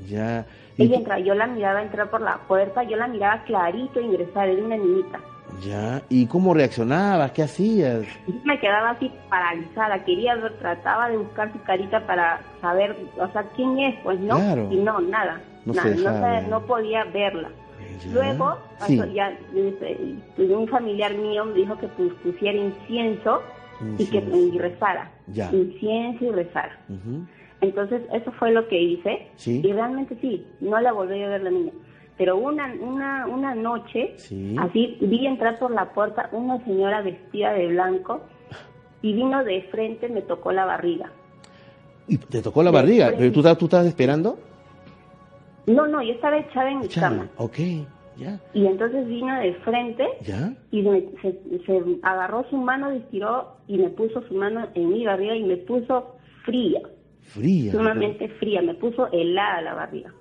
ya. 0.09 0.45
y 0.77 0.85
Ella 0.85 0.97
entraba, 0.97 1.21
yo 1.21 1.35
la 1.35 1.47
miraba 1.47 1.83
entrar 1.83 2.09
por 2.11 2.21
la 2.23 2.39
puerta, 2.49 2.83
yo 2.83 2.97
la 2.97 3.07
miraba 3.07 3.43
clarito 3.45 4.01
ingresar, 4.01 4.49
era 4.49 4.63
una 4.65 4.77
niñita. 4.79 5.21
Ya. 5.61 6.03
¿Y 6.09 6.27
cómo 6.27 6.55
reaccionabas? 6.55 7.33
¿Qué 7.33 7.43
hacías? 7.43 8.03
Me 8.45 8.59
quedaba 8.61 8.91
así 8.91 9.11
paralizada, 9.29 10.05
quería 10.05 10.35
ver, 10.37 10.59
trataba 10.59 11.09
de 11.09 11.17
buscar 11.19 11.53
su 11.53 11.61
carita 11.63 12.07
para 12.07 12.41
saber, 12.61 12.97
o 13.19 13.29
sea, 13.33 13.43
quién 13.57 13.79
es, 13.79 13.95
pues 14.03 14.19
no, 14.21 14.37
Claro. 14.37 14.69
y 14.71 14.77
no, 14.77 15.01
nada, 15.01 15.41
No 15.65 15.73
nada, 15.75 15.95
no, 15.95 16.21
ver. 16.21 16.49
no 16.49 16.67
podía 16.67 17.05
verla. 17.05 17.51
Ya. 18.05 18.13
Luego, 18.13 18.59
Sí. 18.87 18.97
pasó 18.99 19.13
ya, 19.13 19.29
este, 19.55 20.17
pues, 20.37 20.51
un 20.51 20.67
familiar 20.69 21.15
mío 21.15 21.45
me 21.45 21.55
dijo 21.55 21.77
que 21.79 21.87
pusiera 21.89 22.59
incienso 22.59 23.43
y 23.99 24.07
que 24.07 24.19
y 24.19 24.59
rezara. 24.59 25.11
Ya. 25.29 25.51
Incienso 25.53 26.25
y 26.25 26.31
rezara. 26.31 26.77
Entonces, 27.61 28.03
eso 28.13 28.33
fue 28.33 28.51
lo 28.51 28.67
que 28.67 28.81
hice. 28.81 29.29
Sí. 29.37 29.61
Y 29.65 29.73
realmente 29.73 30.17
sí, 30.21 30.45
no 30.61 30.81
la 30.81 30.93
volví 30.93 31.23
a 31.23 31.29
ver 31.29 31.43
la 31.43 31.51
niña. 31.51 31.73
Pero 32.19 32.37
una, 32.37 32.73
una, 32.81 33.27
una 33.27 33.55
noche, 33.55 34.13
Sí. 34.17 34.55
así 34.59 34.97
vi 35.01 35.27
entrar 35.27 35.59
por 35.59 35.71
la 35.71 35.93
puerta 35.93 36.29
una 36.33 36.63
señora 36.65 37.01
vestida 37.03 37.53
de 37.55 37.69
blanco 37.69 38.21
y 39.01 39.15
vino 39.15 39.43
de 39.45 39.63
frente, 39.71 40.09
me 40.09 40.23
tocó 40.23 40.53
la 40.53 40.65
barriga. 40.65 41.11
Y 42.07 42.19
te 42.19 42.43
tocó 42.43 42.63
la 42.63 42.71
De 42.71 42.77
barriga, 42.77 43.07
frente. 43.07 43.21
pero 43.23 43.33
tú, 43.33 43.41
estabas- 43.41 43.59
tú 43.59 43.65
estabas 43.67 43.87
esperando. 43.87 44.39
No, 45.67 45.87
no, 45.87 46.03
yo 46.03 46.13
estaba 46.13 46.39
echada 46.39 46.71
en 46.71 46.81
mi 46.81 46.89
cama. 46.89 47.29
ok, 47.37 47.57
ya, 48.17 48.39
Y 48.53 48.67
entonces 48.67 49.07
vino 49.09 49.35
de 49.41 49.55
frente 49.65 50.07
ya. 50.23 50.53
y 50.71 50.83
me- 50.83 51.05
se, 51.23 51.33
se 51.65 51.83
agarró 52.03 52.45
su 52.51 52.57
mano, 52.59 52.91
estiró 52.91 53.57
y 53.69 53.79
me 53.79 53.89
puso 53.89 54.23
su 54.29 54.35
mano 54.35 54.67
en 54.75 54.91
mi 54.91 55.07
barriga 55.07 55.35
y 55.35 55.45
me 55.45 55.57
puso 55.57 56.17
fría, 56.45 56.81
Fría. 57.21 57.73
sumamente 57.73 58.29
fría, 58.41 58.61
me 58.61 58.75
puso 58.75 59.09
helada 59.13 59.63
la 59.63 59.75
barriga. 59.75 60.13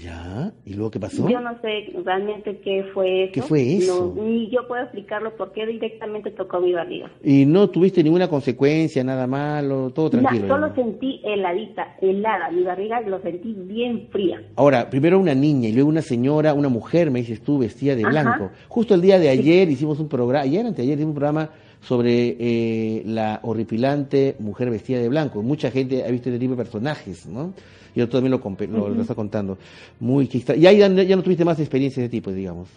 Ya, 0.00 0.52
¿y 0.64 0.74
luego 0.74 0.90
qué 0.90 1.00
pasó? 1.00 1.28
Yo 1.28 1.40
no 1.40 1.60
sé 1.60 1.92
realmente 2.04 2.58
qué 2.58 2.84
fue 2.94 3.24
eso. 3.24 3.32
¿Qué 3.32 3.42
fue 3.42 3.76
eso? 3.76 4.12
No, 4.16 4.22
ni 4.22 4.48
yo 4.50 4.66
puedo 4.66 4.82
explicarlo 4.82 5.36
porque 5.36 5.66
directamente 5.66 6.30
tocó 6.30 6.60
mi 6.60 6.72
barriga. 6.72 7.10
¿Y 7.22 7.46
no 7.46 7.68
tuviste 7.70 8.02
ninguna 8.02 8.28
consecuencia, 8.28 9.02
nada 9.04 9.26
malo, 9.26 9.90
todo 9.90 10.10
tranquilo? 10.10 10.46
Ya, 10.46 10.54
solo 10.54 10.74
sentí 10.74 11.20
heladita, 11.24 11.96
helada, 12.00 12.50
mi 12.50 12.62
barriga 12.62 13.00
lo 13.02 13.20
sentí 13.20 13.52
bien 13.52 14.08
fría. 14.10 14.42
Ahora, 14.56 14.88
primero 14.90 15.18
una 15.18 15.34
niña 15.34 15.68
y 15.68 15.72
luego 15.72 15.88
una 15.88 16.02
señora, 16.02 16.54
una 16.54 16.68
mujer, 16.68 17.10
me 17.10 17.20
dices 17.20 17.40
tú, 17.40 17.58
vestida 17.58 17.94
de 17.94 18.02
Ajá. 18.02 18.10
blanco. 18.10 18.50
Justo 18.68 18.94
el 18.94 19.00
día 19.00 19.18
de 19.18 19.28
ayer 19.28 19.68
hicimos 19.68 20.00
un 20.00 20.08
programa, 20.08 20.44
ayer, 20.44 20.66
anteayer 20.66 20.94
hicimos 20.94 21.10
un 21.10 21.20
programa 21.20 21.50
sobre 21.80 22.36
eh, 22.38 23.02
la 23.06 23.40
horripilante 23.42 24.36
mujer 24.38 24.70
vestida 24.70 24.98
de 24.98 25.08
blanco. 25.08 25.42
Mucha 25.42 25.70
gente 25.70 26.04
ha 26.04 26.10
visto 26.10 26.28
este 26.28 26.38
tipo 26.38 26.52
de 26.52 26.58
personajes, 26.58 27.26
¿no? 27.26 27.54
Yo 27.94 28.08
también 28.08 28.32
lo, 28.32 28.40
lo, 28.78 28.88
lo 28.90 29.02
está 29.02 29.14
contando. 29.14 29.58
Muy 29.98 30.28
Y 30.32 30.66
ahí 30.66 30.78
ya, 30.78 30.88
ya 30.88 31.16
no 31.16 31.22
tuviste 31.22 31.44
más 31.44 31.58
experiencia 31.58 32.00
de 32.00 32.06
ese 32.06 32.10
tipo, 32.10 32.30
digamos. 32.30 32.68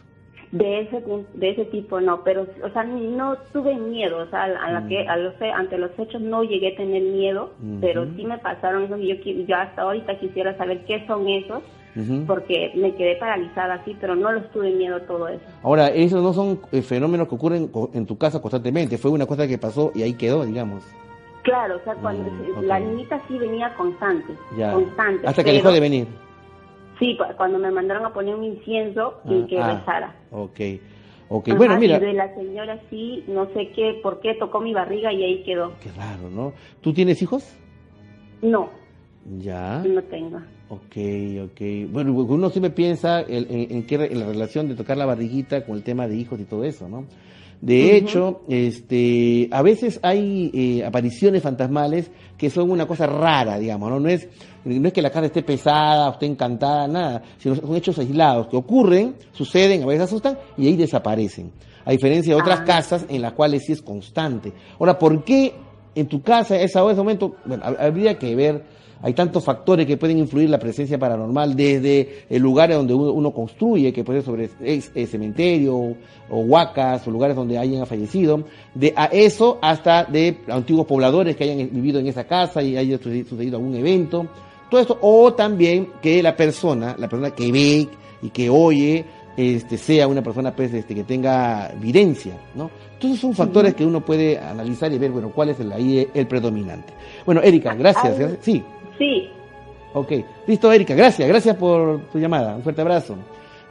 De 0.51 0.81
ese 0.81 1.01
de 1.33 1.49
ese 1.51 1.65
tipo 1.65 2.01
no, 2.01 2.25
pero 2.25 2.45
o 2.61 2.69
sea, 2.73 2.83
no 2.83 3.37
tuve 3.53 3.73
miedo, 3.73 4.17
o 4.17 4.29
sea, 4.29 4.43
a 4.43 4.71
la 4.71 4.85
que 4.85 5.07
a 5.07 5.15
los, 5.15 5.33
ante 5.41 5.77
los 5.77 5.91
hechos 5.97 6.21
no 6.21 6.43
llegué 6.43 6.73
a 6.73 6.75
tener 6.75 7.03
miedo, 7.03 7.53
pero 7.79 8.05
sí 8.17 8.25
me 8.25 8.37
pasaron 8.37 8.83
eso 8.83 8.97
y 8.97 9.07
yo 9.07 9.15
yo 9.47 9.55
hasta 9.55 9.83
ahorita 9.83 10.19
quisiera 10.19 10.57
saber 10.57 10.83
qué 10.83 11.05
son 11.07 11.29
esos 11.29 11.63
Porque 12.25 12.71
me 12.75 12.95
quedé 12.95 13.15
paralizada 13.17 13.73
así, 13.75 13.95
pero 13.99 14.15
no 14.15 14.31
los 14.31 14.49
tuve 14.51 14.71
miedo 14.71 15.01
todo 15.01 15.27
eso. 15.27 15.43
Ahora, 15.63 15.87
esos 15.89 16.23
no 16.23 16.31
son 16.33 16.61
eh, 16.71 16.81
fenómenos 16.81 17.27
que 17.27 17.35
ocurren 17.35 17.69
en 17.93 18.05
tu 18.05 18.17
casa 18.17 18.41
constantemente. 18.41 18.97
Fue 18.97 19.11
una 19.11 19.25
cosa 19.25 19.47
que 19.47 19.57
pasó 19.57 19.91
y 19.93 20.01
ahí 20.03 20.13
quedó, 20.13 20.45
digamos. 20.45 20.83
Claro, 21.43 21.77
o 21.77 21.83
sea, 21.83 21.95
cuando 21.95 22.29
Mm, 22.31 22.63
la 22.65 22.79
niñita 22.79 23.19
sí 23.27 23.37
venía 23.37 23.73
constante, 23.75 24.33
Ya. 24.57 24.73
constante. 24.73 25.27
Hasta 25.27 25.43
que 25.43 25.49
pero- 25.51 25.57
dejó 25.63 25.71
de 25.73 25.79
venir. 25.79 26.07
Sí, 26.99 27.17
cu- 27.17 27.35
cuando 27.35 27.57
me 27.57 27.71
mandaron 27.71 28.05
a 28.05 28.13
poner 28.13 28.35
un 28.35 28.43
incienso 28.43 29.15
y 29.25 29.41
Ah, 29.41 29.45
que 29.49 29.59
ah, 29.59 29.73
rezara. 29.79 30.15
Ok. 30.31 30.59
Ok, 31.33 31.47
Ajá, 31.47 31.57
bueno, 31.57 31.77
mira. 31.79 31.97
Y 31.97 31.99
de 31.99 32.13
la 32.13 32.33
señora 32.35 32.79
sí, 32.89 33.23
no 33.27 33.47
sé 33.53 33.69
qué, 33.71 33.99
por 34.03 34.19
qué 34.19 34.33
tocó 34.35 34.59
mi 34.61 34.73
barriga 34.73 35.11
y 35.11 35.23
ahí 35.23 35.43
quedó. 35.43 35.73
Qué 35.81 35.89
raro, 35.93 36.29
¿no? 36.29 36.53
¿Tú 36.81 36.93
tienes 36.93 37.21
hijos? 37.21 37.55
No, 38.41 38.69
Ya. 39.39 39.79
no 39.87 40.01
tengo. 40.03 40.39
Ok, 40.73 40.95
ok. 41.51 41.91
Bueno, 41.91 42.13
uno 42.13 42.49
siempre 42.49 42.69
piensa 42.71 43.21
en, 43.21 43.45
en, 43.49 43.71
en 43.75 43.83
qué 43.85 43.95
en 43.95 44.19
la 44.19 44.25
relación 44.25 44.69
de 44.69 44.75
tocar 44.75 44.95
la 44.95 45.05
barriguita 45.05 45.65
con 45.65 45.75
el 45.75 45.83
tema 45.83 46.07
de 46.07 46.15
hijos 46.15 46.39
y 46.39 46.45
todo 46.45 46.63
eso, 46.63 46.87
¿no? 46.87 47.03
De 47.59 47.95
hecho, 47.95 48.41
este, 48.47 49.47
a 49.51 49.61
veces 49.61 49.99
hay 50.01 50.49
eh, 50.53 50.85
apariciones 50.85 51.43
fantasmales 51.43 52.09
que 52.37 52.49
son 52.49 52.71
una 52.71 52.87
cosa 52.87 53.05
rara, 53.05 53.59
digamos, 53.59 53.89
¿no? 53.91 53.99
No 53.99 54.07
es, 54.09 54.27
no 54.65 54.87
es 54.87 54.93
que 54.93 55.01
la 55.01 55.11
casa 55.11 55.25
esté 55.27 55.43
pesada, 55.43 56.11
esté 56.11 56.25
encantada, 56.25 56.87
nada, 56.87 57.21
sino 57.37 57.53
son 57.55 57.75
hechos 57.75 57.99
aislados 57.99 58.47
que 58.47 58.55
ocurren, 58.57 59.13
suceden, 59.33 59.83
a 59.83 59.85
veces 59.87 60.03
asustan 60.03 60.37
y 60.57 60.67
ahí 60.67 60.75
desaparecen. 60.77 61.51
A 61.85 61.91
diferencia 61.91 62.33
de 62.33 62.41
otras 62.41 62.61
Ah. 62.61 62.65
casas 62.65 63.05
en 63.09 63.21
las 63.21 63.33
cuales 63.33 63.63
sí 63.65 63.73
es 63.73 63.81
constante. 63.81 64.53
Ahora, 64.79 64.97
¿por 64.97 65.23
qué 65.23 65.53
en 65.93 66.07
tu 66.07 66.21
casa, 66.23 66.55
a 66.55 66.61
esa 66.61 66.81
hora, 66.83 66.93
ese 66.93 67.01
momento, 67.01 67.35
bueno, 67.45 67.61
hab- 67.63 67.77
habría 67.79 68.17
que 68.17 68.33
ver 68.35 68.63
hay 69.01 69.13
tantos 69.13 69.43
factores 69.43 69.85
que 69.85 69.97
pueden 69.97 70.17
influir 70.19 70.49
la 70.49 70.59
presencia 70.59 70.97
paranormal, 70.99 71.55
desde 71.55 72.23
el 72.29 72.41
lugar 72.41 72.71
donde 72.71 72.93
uno, 72.93 73.11
uno 73.11 73.31
construye, 73.31 73.91
que 73.91 74.03
puede 74.03 74.19
ser 74.21 74.25
sobre 74.25 74.49
ex- 74.61 74.91
eh, 74.93 75.07
cementerio 75.07 75.75
o, 75.75 75.95
o 76.29 76.39
huacas 76.41 77.07
o 77.07 77.11
lugares 77.11 77.35
donde 77.35 77.57
alguien 77.57 77.81
ha 77.81 77.85
fallecido, 77.85 78.43
de 78.75 78.93
a 78.95 79.05
eso 79.05 79.57
hasta 79.61 80.03
de 80.05 80.37
antiguos 80.47 80.85
pobladores 80.85 81.35
que 81.35 81.43
hayan 81.45 81.69
vivido 81.71 81.99
en 81.99 82.07
esa 82.07 82.25
casa 82.25 82.61
y 82.61 82.77
haya 82.77 82.97
sucedido, 82.97 83.57
algún 83.57 83.75
evento. 83.75 84.27
Todo 84.69 84.79
esto, 84.81 84.97
o 85.01 85.33
también 85.33 85.89
que 86.01 86.23
la 86.23 86.35
persona, 86.35 86.95
la 86.97 87.09
persona 87.09 87.31
que 87.31 87.51
ve 87.51 87.87
y 88.21 88.29
que 88.29 88.49
oye, 88.49 89.03
este, 89.35 89.77
sea 89.77 90.07
una 90.07 90.21
persona 90.21 90.55
pues, 90.55 90.73
este, 90.73 90.93
que 90.95 91.03
tenga 91.03 91.71
evidencia, 91.73 92.37
¿no? 92.55 92.69
Entonces 92.93 93.19
son 93.19 93.33
factores 93.33 93.73
que 93.73 93.85
uno 93.85 94.05
puede 94.05 94.37
analizar 94.37 94.93
y 94.93 94.97
ver, 94.99 95.09
bueno, 95.11 95.31
cuál 95.33 95.49
es 95.49 95.59
el, 95.59 95.71
ahí 95.71 96.07
el 96.13 96.27
predominante. 96.27 96.93
Bueno, 97.25 97.41
Erika, 97.41 97.73
gracias. 97.73 98.05
Ay. 98.13 98.19
gracias. 98.19 98.39
Sí. 98.43 98.63
Sí, 99.01 99.29
Ok, 99.93 100.11
listo 100.47 100.71
Erika, 100.71 100.93
gracias, 100.93 101.27
gracias 101.27 101.55
por 101.55 102.01
tu 102.11 102.19
llamada, 102.19 102.55
un 102.55 102.61
fuerte 102.61 102.81
abrazo. 102.81 103.17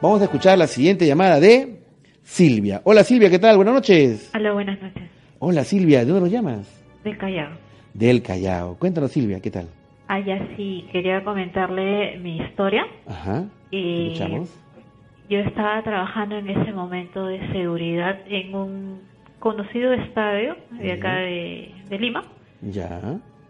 Vamos 0.02 0.20
a 0.20 0.24
escuchar 0.24 0.58
la 0.58 0.66
siguiente 0.66 1.06
llamada 1.06 1.38
de 1.38 1.78
Silvia. 2.22 2.80
Hola 2.84 3.04
Silvia, 3.04 3.30
¿qué 3.30 3.38
tal? 3.38 3.54
Buenas 3.56 3.74
noches. 3.74 4.30
Hola, 4.34 4.52
buenas 4.52 4.82
noches. 4.82 5.04
Hola 5.38 5.62
Silvia, 5.64 6.00
¿de 6.00 6.06
dónde 6.06 6.20
nos 6.22 6.30
llamas? 6.30 6.84
Del 7.04 7.16
Callao. 7.16 7.50
Del 7.94 8.22
Callao. 8.22 8.76
Cuéntanos 8.76 9.12
Silvia, 9.12 9.40
¿qué 9.40 9.50
tal? 9.52 9.68
Allá 10.08 10.46
sí, 10.56 10.86
quería 10.90 11.22
comentarle 11.22 12.18
mi 12.18 12.38
historia. 12.38 12.82
Ajá. 13.06 13.44
Y 13.70 14.08
Escuchamos. 14.12 14.50
yo 15.30 15.38
estaba 15.38 15.80
trabajando 15.84 16.36
en 16.38 16.50
ese 16.50 16.72
momento 16.72 17.24
de 17.26 17.38
seguridad 17.52 18.18
en 18.26 18.54
un 18.54 19.00
conocido 19.38 19.92
estadio 19.94 20.56
de 20.72 20.92
acá 20.92 21.14
de, 21.14 21.72
de 21.88 21.98
Lima. 21.98 22.24
Ya. 22.62 23.00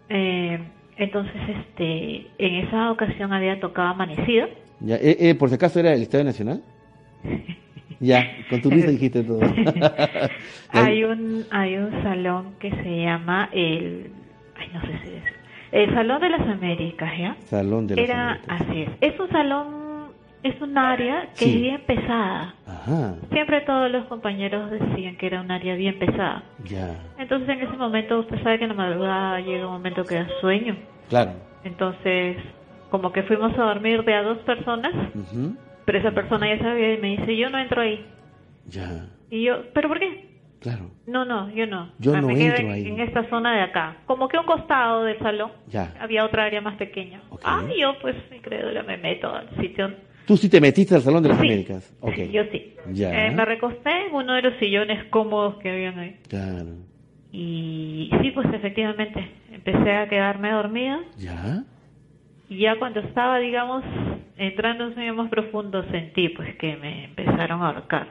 Eh, 0.09 0.59
entonces, 0.97 1.33
este, 1.47 2.27
en 2.37 2.67
esa 2.67 2.91
ocasión 2.91 3.33
había 3.33 3.59
tocado 3.59 3.89
amanecido. 3.89 4.47
ya. 4.79 4.95
Eh, 4.95 5.17
eh, 5.19 5.35
por 5.35 5.49
si 5.49 5.55
acaso 5.55 5.79
era 5.79 5.93
el 5.93 6.01
Estadio 6.01 6.25
Nacional. 6.25 6.61
ya, 7.99 8.25
con 8.49 8.61
tu 8.61 8.69
risa 8.69 8.87
dijiste 8.91 9.23
todo. 9.23 9.39
Hay 10.73 11.03
un, 11.03 11.45
hay 11.51 11.75
un 11.75 11.91
salón 12.03 12.53
que 12.59 12.71
se 12.71 13.01
llama 13.03 13.49
el, 13.51 14.09
ay, 14.57 14.69
no 14.73 14.81
sé 14.81 14.87
si 15.03 15.09
es, 15.15 15.23
el 15.73 15.93
Salón 15.93 16.21
de 16.21 16.29
las 16.29 16.41
Américas, 16.41 17.11
¿ya? 17.17 17.35
Salón 17.45 17.87
de 17.87 17.95
las 17.95 18.05
Era 18.05 18.29
Américas. 18.31 18.61
así 18.61 18.81
es. 18.83 18.89
Es 19.13 19.19
un 19.19 19.29
salón, 19.29 19.80
es 20.43 20.59
un 20.61 20.77
área 20.77 21.29
que 21.37 21.45
Sí. 21.45 21.55
es 21.55 21.61
bien 21.61 21.81
pesada. 21.85 22.55
Ajá, 22.67 23.15
Siempre 23.31 23.61
todos 23.61 23.91
los 23.91 24.05
compañeros 24.05 24.71
decían 24.71 25.15
que 25.17 25.27
era 25.27 25.41
un 25.41 25.51
área 25.51 25.75
bien 25.75 25.99
pesada. 25.99 26.43
ya. 26.63 26.95
Entonces 27.17 27.47
en 27.49 27.61
ese 27.61 27.77
momento 27.77 28.19
usted 28.19 28.41
sabe 28.43 28.57
que 28.57 28.63
en 28.65 28.69
la 28.69 28.75
madrugada 28.75 29.39
llega 29.39 29.67
un 29.67 29.73
momento 29.73 30.03
que 30.05 30.15
da 30.15 30.27
sueño. 30.41 30.75
Claro. 31.09 31.31
Entonces 31.63 32.37
como 32.89 33.11
que 33.13 33.23
fuimos 33.23 33.53
a 33.57 33.63
dormir 33.63 34.03
de 34.03 34.13
a 34.13 34.23
dos 34.23 34.39
personas, 34.39 34.93
Ujú. 35.15 35.55
pero 35.85 35.97
esa 35.99 36.11
persona 36.11 36.47
ya 36.53 36.61
sabía 36.61 36.93
y 36.95 36.97
me 36.97 37.09
dice 37.17 37.37
yo 37.37 37.49
no 37.49 37.57
entro 37.59 37.81
ahí. 37.81 38.05
Ya, 38.67 39.07
Y 39.29 39.43
yo, 39.43 39.63
¿pero 39.73 39.87
por 39.87 39.97
qué? 39.99 40.29
claro. 40.59 40.91
No, 41.07 41.23
no, 41.25 41.49
yo 41.51 41.65
no. 41.67 41.89
Yo 41.99 42.13
Ah, 42.13 42.21
no 42.21 42.27
me 42.27 42.35
quedo 42.35 42.47
entro 42.55 42.65
en, 42.67 42.71
ahí. 42.71 42.87
en 42.87 42.99
esta 42.99 43.23
zona 43.29 43.55
de 43.55 43.61
acá. 43.61 43.95
Como 44.05 44.27
que 44.27 44.37
un 44.37 44.45
costado 44.45 45.03
del 45.03 45.17
salón. 45.19 45.51
Ya. 45.67 45.93
Había 45.99 46.25
otra 46.25 46.43
área 46.45 46.61
más 46.61 46.75
pequeña. 46.75 47.21
Ok. 47.29 47.41
Ah, 47.43 47.63
y 47.75 47.79
yo 47.81 47.95
pues 48.01 48.15
incrédula 48.35 48.83
me 48.83 48.97
meto 48.97 49.33
al 49.33 49.49
sitio 49.59 49.91
Tú 50.31 50.37
sí 50.37 50.47
te 50.47 50.61
metiste 50.61 50.95
al 50.95 51.01
Salón 51.01 51.23
de 51.23 51.27
las 51.27 51.39
Sí. 51.39 51.45
Américas. 51.45 51.93
Ok. 51.99 52.13
Sí, 52.15 52.31
yo 52.31 52.43
sí. 52.53 52.73
Ya. 52.93 53.27
Eh, 53.27 53.31
me 53.31 53.43
recosté 53.43 53.89
en 54.07 54.15
uno 54.15 54.31
de 54.33 54.41
los 54.43 54.53
sillones 54.59 55.03
cómodos 55.09 55.55
que 55.57 55.69
habían 55.69 55.99
ahí. 55.99 56.15
Claro. 56.29 56.69
Y 57.33 58.09
sí, 58.21 58.31
pues 58.31 58.47
efectivamente, 58.53 59.29
empecé 59.51 59.91
a 59.91 60.07
quedarme 60.07 60.51
dormida. 60.53 61.01
Ya. 61.17 61.65
Y 62.47 62.59
ya 62.59 62.79
cuando 62.79 63.01
estaba, 63.01 63.39
digamos, 63.39 63.83
entrando 64.37 64.85
en 64.85 64.89
un 64.91 64.95
sueño 64.95 65.15
más 65.15 65.29
profundo, 65.29 65.83
sentí 65.91 66.29
pues 66.29 66.55
que 66.55 66.77
me 66.77 67.03
empezaron 67.07 67.61
a 67.61 67.67
ahorcar. 67.67 68.07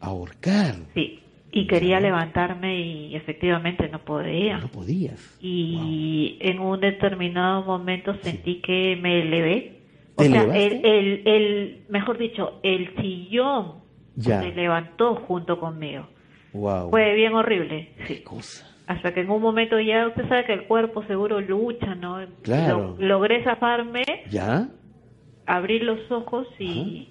Ahorcar. 0.00 0.74
Sí. 0.94 1.20
Y 1.52 1.68
quería 1.68 2.00
levantarme 2.00 2.80
y 2.80 3.14
efectivamente 3.14 3.88
no 3.88 4.00
podía. 4.00 4.58
No 4.58 4.66
podías. 4.66 5.38
Y 5.40 6.36
en 6.40 6.58
un 6.58 6.80
determinado 6.80 7.62
momento 7.62 8.12
sentí 8.22 8.56
que 8.56 8.98
me 9.00 9.22
elevé. 9.22 9.73
O 10.16 10.22
¿Te 10.22 10.28
sea, 10.30 10.42
el, 10.42 10.84
el, 10.84 11.22
el, 11.26 11.84
mejor 11.88 12.18
dicho, 12.18 12.60
el 12.62 12.94
sillón 12.96 13.82
Ya. 14.16 14.40
se 14.42 14.52
levantó 14.52 15.16
junto 15.16 15.58
conmigo. 15.58 16.06
Wow. 16.52 16.90
Fue 16.90 17.14
bien 17.14 17.34
horrible, 17.34 17.92
Qué 18.06 18.14
sí. 18.16 18.22
cosa. 18.22 18.70
Hasta 18.86 19.12
que 19.14 19.20
en 19.22 19.30
un 19.30 19.40
momento 19.42 19.80
ya 19.80 20.06
usted 20.08 20.28
sabe 20.28 20.44
que 20.44 20.52
el 20.52 20.66
cuerpo 20.66 21.02
seguro 21.04 21.40
lucha, 21.40 21.94
¿no? 21.94 22.18
Claro. 22.42 22.96
Lo- 22.98 23.06
logré 23.06 23.42
zafarme, 23.42 24.04
¿Ya? 24.30 24.68
abrir 25.46 25.82
los 25.82 26.10
ojos 26.10 26.46
y 26.58 27.08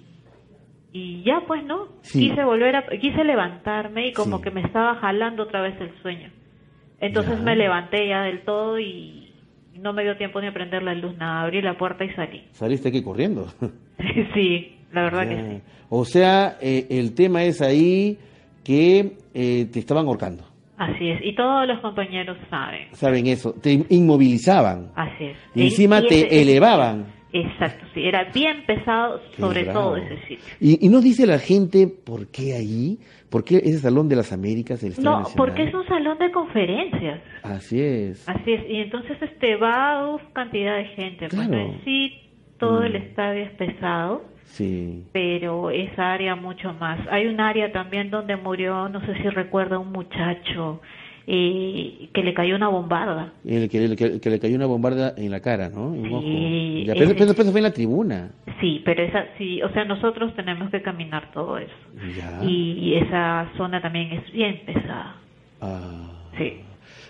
y 0.92 1.24
ya 1.24 1.42
pues 1.48 1.64
no. 1.64 1.88
Sí. 2.02 2.28
Quise 2.30 2.44
volver 2.44 2.76
a 2.76 2.86
quise 2.86 3.24
levantarme 3.24 4.06
y 4.08 4.12
como 4.12 4.36
Sí. 4.38 4.44
que 4.44 4.50
me 4.52 4.60
estaba 4.60 4.94
jalando 4.94 5.42
otra 5.42 5.60
vez 5.60 5.74
el 5.80 5.90
sueño. 6.02 6.30
Entonces 7.00 7.36
Ya. 7.36 7.42
me 7.44 7.56
levanté 7.56 8.06
ya 8.08 8.22
del 8.22 8.42
todo 8.42 8.78
y 8.78 9.23
no 9.80 9.92
me 9.92 10.02
dio 10.02 10.16
tiempo 10.16 10.40
ni 10.40 10.46
a 10.48 10.52
prender 10.52 10.82
la 10.82 10.94
luz, 10.94 11.16
nada, 11.16 11.42
abrí 11.42 11.60
la 11.62 11.76
puerta 11.76 12.04
y 12.04 12.10
salí. 12.14 12.42
Saliste 12.52 12.88
aquí 12.88 13.02
corriendo. 13.02 13.46
sí, 14.34 14.76
la 14.92 15.02
verdad 15.04 15.28
que 15.28 15.36
sí. 15.36 15.60
O 15.90 16.04
sea, 16.04 16.56
eh, 16.60 16.86
el 16.90 17.14
tema 17.14 17.44
es 17.44 17.60
ahí 17.62 18.18
que 18.64 19.16
eh, 19.34 19.66
te 19.72 19.78
estaban 19.78 20.06
ahorcando. 20.06 20.44
Así 20.76 21.08
es, 21.08 21.20
y 21.24 21.34
todos 21.36 21.68
los 21.68 21.78
compañeros 21.80 22.36
saben. 22.50 22.88
Saben 22.92 23.26
eso. 23.28 23.52
Te 23.52 23.84
inmovilizaban. 23.90 24.90
Así 24.96 25.26
es. 25.26 25.36
Y 25.54 25.62
encima 25.62 26.00
te 26.02 26.26
ese- 26.26 26.42
elevaban. 26.42 27.06
Exacto, 27.36 27.84
sí, 27.92 28.04
era 28.06 28.24
bien 28.32 28.64
pesado, 28.64 29.20
sobre 29.38 29.64
todo 29.64 29.96
ese 29.96 30.18
sitio. 30.28 30.44
Y, 30.60 30.86
y 30.86 30.88
no 30.88 31.00
dice 31.00 31.26
la 31.26 31.38
gente 31.40 31.88
por 31.88 32.28
qué 32.28 32.54
ahí, 32.54 32.98
por 33.28 33.42
qué 33.42 33.56
ese 33.56 33.78
Salón 33.80 34.08
de 34.08 34.14
las 34.14 34.32
Américas, 34.32 34.82
el 34.84 34.90
Estadio 34.90 35.10
No, 35.10 35.18
Nacional? 35.22 35.36
porque 35.36 35.64
es 35.64 35.74
un 35.74 35.84
salón 35.86 36.16
de 36.18 36.30
conferencias. 36.30 37.20
Así 37.42 37.80
es. 37.80 38.28
Así 38.28 38.52
es, 38.52 38.62
y 38.70 38.76
entonces 38.76 39.20
este 39.20 39.56
va 39.56 40.14
uf, 40.14 40.22
cantidad 40.32 40.76
de 40.76 40.84
gente. 40.84 41.26
pues, 41.28 41.48
Claro. 41.48 41.66
¿no? 41.66 41.74
sí, 41.84 42.12
todo 42.58 42.84
el 42.84 42.94
estadio 42.94 43.42
es 43.46 43.50
pesado. 43.52 44.22
Sí. 44.44 45.02
Pero 45.12 45.70
esa 45.70 46.12
área 46.12 46.36
mucho 46.36 46.72
más. 46.74 47.00
Hay 47.10 47.26
un 47.26 47.40
área 47.40 47.72
también 47.72 48.10
donde 48.10 48.36
murió, 48.36 48.88
no 48.88 49.00
sé 49.04 49.14
si 49.16 49.28
recuerda, 49.28 49.80
un 49.80 49.90
muchacho 49.90 50.80
eh, 51.26 52.08
que 52.12 52.22
le 52.22 52.34
cayó 52.34 52.56
una 52.56 52.68
bombarda. 52.68 53.32
El 53.44 53.68
que, 53.68 53.84
el 53.84 53.96
que- 53.96 54.20
que 54.20 54.30
le 54.30 54.38
cayó 54.40 54.56
una 54.56 54.66
bombarda 54.66 55.14
en 55.16 55.30
la 55.30 55.40
cara, 55.40 55.68
¿no? 55.70 55.94
En 55.94 56.02
Sí. 56.20 56.84
Ya, 56.86 56.92
pero, 56.94 57.04
ese- 57.06 57.14
pero 57.14 57.26
después 57.26 57.50
fue 57.50 57.60
en 57.60 57.64
la 57.64 57.72
tribuna. 57.72 58.30
Sí, 58.60 58.82
pero 58.84 59.02
esa 59.02 59.24
sí, 59.38 59.62
o 59.62 59.70
sea, 59.72 59.84
nosotros 59.84 60.34
tenemos 60.36 60.70
que 60.70 60.82
caminar 60.82 61.30
todo 61.32 61.58
eso. 61.58 61.72
Ya. 62.16 62.40
Y 62.44 62.94
esa 62.94 63.50
zona 63.56 63.80
también 63.80 64.12
es 64.12 64.32
bien 64.32 64.60
pesada. 64.66 65.16
Ah. 65.60 66.10
Sí. 66.38 66.54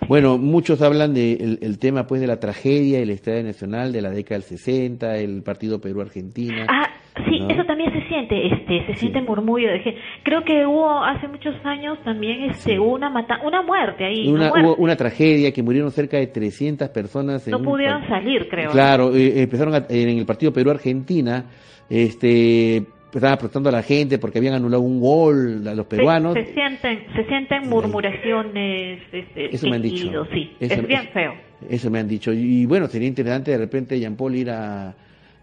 Bueno, 0.08 0.36
muchos 0.38 0.82
hablan 0.82 1.14
del 1.14 1.58
el 1.62 1.78
tema 1.78 2.06
pues 2.06 2.20
de 2.20 2.26
la 2.26 2.38
tragedia 2.38 2.98
del 3.00 3.10
Estadio 3.10 3.42
Nacional 3.42 3.92
de 3.92 4.02
la 4.02 4.10
década 4.10 4.34
del 4.40 4.42
60, 4.42 5.16
el 5.16 5.42
partido 5.42 5.80
Perú-Argentina. 5.80 6.66
Ah, 6.68 6.88
sí, 7.28 7.40
¿no? 7.40 7.48
eso 7.50 7.64
también 7.64 7.92
se 7.92 8.06
siente, 8.08 8.46
este, 8.46 8.86
se 8.86 8.94
siente 8.96 9.20
murmullo 9.22 9.68
de 9.70 9.78
gente. 9.80 10.00
Creo 10.22 10.42
que 10.44 10.66
hubo 10.66 11.02
hace 11.04 11.28
muchos 11.28 11.54
años 11.64 11.98
también, 12.04 12.50
este, 12.50 12.78
hubo 12.78 12.94
una 12.94 13.10
mata 13.10 13.40
una 13.44 13.62
muerte 13.62 14.04
ahí, 14.04 14.28
una, 14.28 14.36
una 14.40 14.48
muerte. 14.50 14.66
hubo 14.68 14.76
una 14.76 14.96
tragedia 14.96 15.52
que 15.52 15.62
murieron 15.62 15.90
cerca 15.90 16.16
de 16.16 16.26
300 16.26 16.88
personas. 16.90 17.46
en 17.46 17.52
no 17.52 17.62
pudieron 17.62 18.06
salir, 18.08 18.48
creo. 18.48 18.70
Claro, 18.70 19.14
eh, 19.14 19.42
empezaron 19.42 19.74
a- 19.74 19.86
en 19.88 20.08
el 20.18 20.26
partido 20.26 20.52
Perú-Argentina, 20.52 21.44
este, 21.88 22.78
estaban 23.12 23.38
protestando 23.38 23.68
a 23.68 23.72
la 23.72 23.82
gente 23.82 24.18
porque 24.18 24.38
habían 24.38 24.54
anulado 24.54 24.82
un 24.82 24.98
gol 25.00 25.66
a 25.68 25.74
los 25.74 25.86
Se- 25.86 25.96
peruanos. 25.96 26.34
Se, 26.34 26.52
sienten, 26.52 27.04
se 27.14 27.24
sienten 27.26 27.68
murmuraciones, 27.68 29.00
este, 29.12 29.54
Eso 29.54 29.68
me 29.68 29.76
han 29.76 29.82
dicho. 29.82 30.26
sí. 30.32 30.50
Eso- 30.58 30.74
es 30.74 30.86
bien 30.88 31.08
feo. 31.12 31.34
Eso 31.68 31.90
me 31.90 32.00
han 32.00 32.08
dicho. 32.08 32.32
Y 32.32 32.66
bueno, 32.66 32.86
sería 32.88 33.08
interesante 33.08 33.52
de 33.52 33.58
repente, 33.58 33.98
Jean 33.98 34.16
Paul, 34.16 34.34
ir 34.34 34.50
a, 34.50 34.94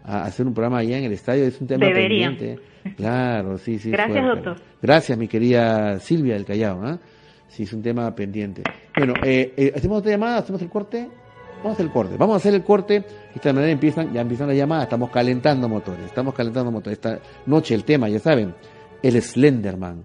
a 0.04 0.24
hacer 0.24 0.46
un 0.46 0.54
programa 0.54 0.78
allá 0.78 0.98
en 0.98 1.04
el 1.04 1.12
estadio. 1.12 1.44
Es 1.44 1.60
un 1.60 1.66
tema 1.66 1.86
pendiente. 1.86 2.58
Claro, 2.96 3.58
sí, 3.58 3.78
sí. 3.78 3.90
Gracias, 3.90 4.24
doctor. 4.24 4.56
Gracias, 4.80 5.16
mi 5.16 5.28
querida 5.28 5.98
Silvia 6.00 6.34
del 6.34 6.44
Callao. 6.44 6.82
¿ah? 6.84 6.98
Sí, 7.48 7.64
es 7.64 7.72
un 7.72 7.82
tema 7.82 8.14
pendiente. 8.14 8.62
Bueno, 8.96 9.14
eh, 9.22 9.52
eh, 9.56 9.72
¿hacemos 9.76 9.98
otra 9.98 10.10
llamada? 10.10 10.38
¿Hacemos 10.38 10.62
el 10.62 10.68
corte? 10.68 11.08
Vamos 11.58 11.70
a 11.70 11.72
hacer 11.74 11.86
el 11.86 11.92
corte. 11.92 12.16
Vamos 12.16 12.34
a 12.34 12.36
hacer 12.38 12.54
el 12.54 12.64
corte. 12.64 13.00
De 13.00 13.06
esta 13.34 13.52
manera 13.52 13.70
empiezan, 13.70 14.12
ya 14.12 14.20
empiezan 14.20 14.48
las 14.48 14.56
llamadas. 14.56 14.84
Estamos 14.84 15.10
calentando 15.10 15.68
motores. 15.68 16.06
Estamos 16.06 16.34
calentando 16.34 16.72
motores. 16.72 16.98
Esta 16.98 17.20
noche 17.46 17.74
el 17.74 17.84
tema, 17.84 18.08
ya 18.08 18.18
saben, 18.18 18.54
el 19.02 19.22
Slenderman. 19.22 20.04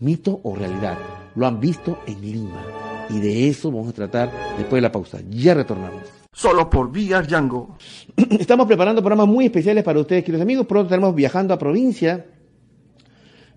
¿Mito 0.00 0.40
o 0.42 0.54
realidad? 0.54 0.98
Lo 1.36 1.46
han 1.46 1.60
visto 1.60 2.00
en 2.06 2.20
Lima. 2.20 2.62
Y 3.08 3.20
de 3.20 3.48
eso 3.48 3.70
vamos 3.70 3.88
a 3.88 3.92
tratar 3.92 4.30
después 4.56 4.78
de 4.78 4.82
la 4.82 4.92
pausa. 4.92 5.18
Ya 5.30 5.54
retornamos. 5.54 6.19
Solo 6.32 6.70
por 6.70 6.92
Vía 6.92 7.22
Django. 7.22 7.76
Estamos 8.38 8.66
preparando 8.66 9.02
programas 9.02 9.26
muy 9.26 9.46
especiales 9.46 9.82
para 9.82 9.98
ustedes, 10.00 10.22
queridos 10.22 10.42
amigos. 10.42 10.66
Pronto 10.66 10.86
estaremos 10.86 11.14
viajando 11.14 11.52
a 11.52 11.58
provincia, 11.58 12.24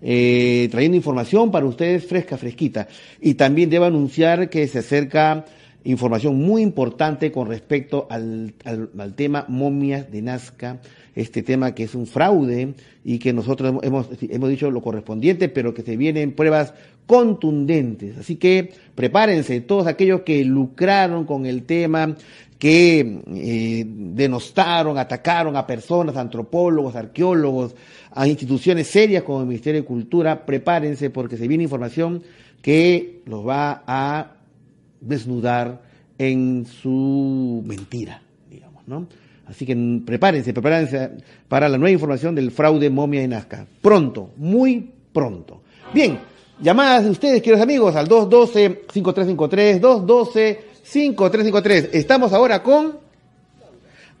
eh, 0.02 0.68
trayendo 0.72 0.96
información 0.96 1.52
para 1.52 1.66
ustedes 1.66 2.04
fresca, 2.04 2.36
fresquita. 2.36 2.88
Y 3.20 3.34
también 3.34 3.70
debo 3.70 3.84
anunciar 3.84 4.50
que 4.50 4.66
se 4.66 4.80
acerca 4.80 5.44
información 5.84 6.36
muy 6.36 6.62
importante 6.62 7.30
con 7.30 7.46
respecto 7.46 8.06
al, 8.10 8.54
al- 8.64 9.14
tema 9.14 9.44
momias 9.48 10.10
de 10.10 10.22
Nazca, 10.22 10.80
este 11.14 11.42
tema 11.42 11.74
que 11.74 11.84
es 11.84 11.94
un 11.94 12.06
fraude 12.06 12.74
y 13.04 13.18
que 13.18 13.32
nosotros 13.34 13.74
hemos, 13.82 14.08
hemos 14.22 14.48
dicho 14.48 14.70
lo 14.70 14.80
correspondiente, 14.82 15.48
pero 15.48 15.74
que 15.74 15.82
se 15.82 15.96
vienen 15.96 16.32
pruebas 16.32 16.74
contundentes. 17.06 18.16
Así 18.18 18.36
que 18.36 18.72
prepárense 18.94 19.60
todos 19.60 19.86
aquellos 19.86 20.22
que 20.22 20.42
lucraron 20.44 21.26
con 21.26 21.44
el 21.44 21.64
tema, 21.64 22.16
que 22.58 23.22
eh, 23.34 23.84
denostaron, 23.86 24.98
atacaron 24.98 25.56
a 25.56 25.66
personas, 25.66 26.16
antropólogos, 26.16 26.96
arqueólogos, 26.96 27.74
a 28.12 28.26
instituciones 28.26 28.86
serias 28.86 29.22
como 29.24 29.40
el 29.40 29.46
Ministerio 29.46 29.80
de 29.82 29.86
Cultura, 29.86 30.46
prepárense 30.46 31.10
porque 31.10 31.36
se 31.36 31.48
viene 31.48 31.64
información 31.64 32.22
que 32.62 33.22
los 33.26 33.46
va 33.46 33.82
a 33.86 34.36
desnudar 35.00 35.82
en 36.16 36.66
su 36.66 37.62
mentira, 37.66 38.22
digamos, 38.50 38.86
¿no? 38.86 39.06
Así 39.46 39.66
que 39.66 39.76
prepárense, 40.06 40.52
prepárense 40.54 41.10
para 41.48 41.68
la 41.68 41.76
nueva 41.76 41.92
información 41.92 42.34
del 42.34 42.50
fraude 42.50 42.88
momia 42.88 43.20
de 43.20 43.28
Nazca. 43.28 43.66
Pronto, 43.82 44.30
muy 44.36 44.90
pronto. 45.12 45.60
Bien, 45.92 46.18
llamadas 46.60 47.04
de 47.04 47.10
ustedes, 47.10 47.42
queridos 47.42 47.62
amigos, 47.62 47.94
al 47.94 48.08
212-5353, 48.08 49.80
212-5353. 50.84 51.90
Estamos 51.92 52.32
ahora 52.32 52.62
con 52.62 52.98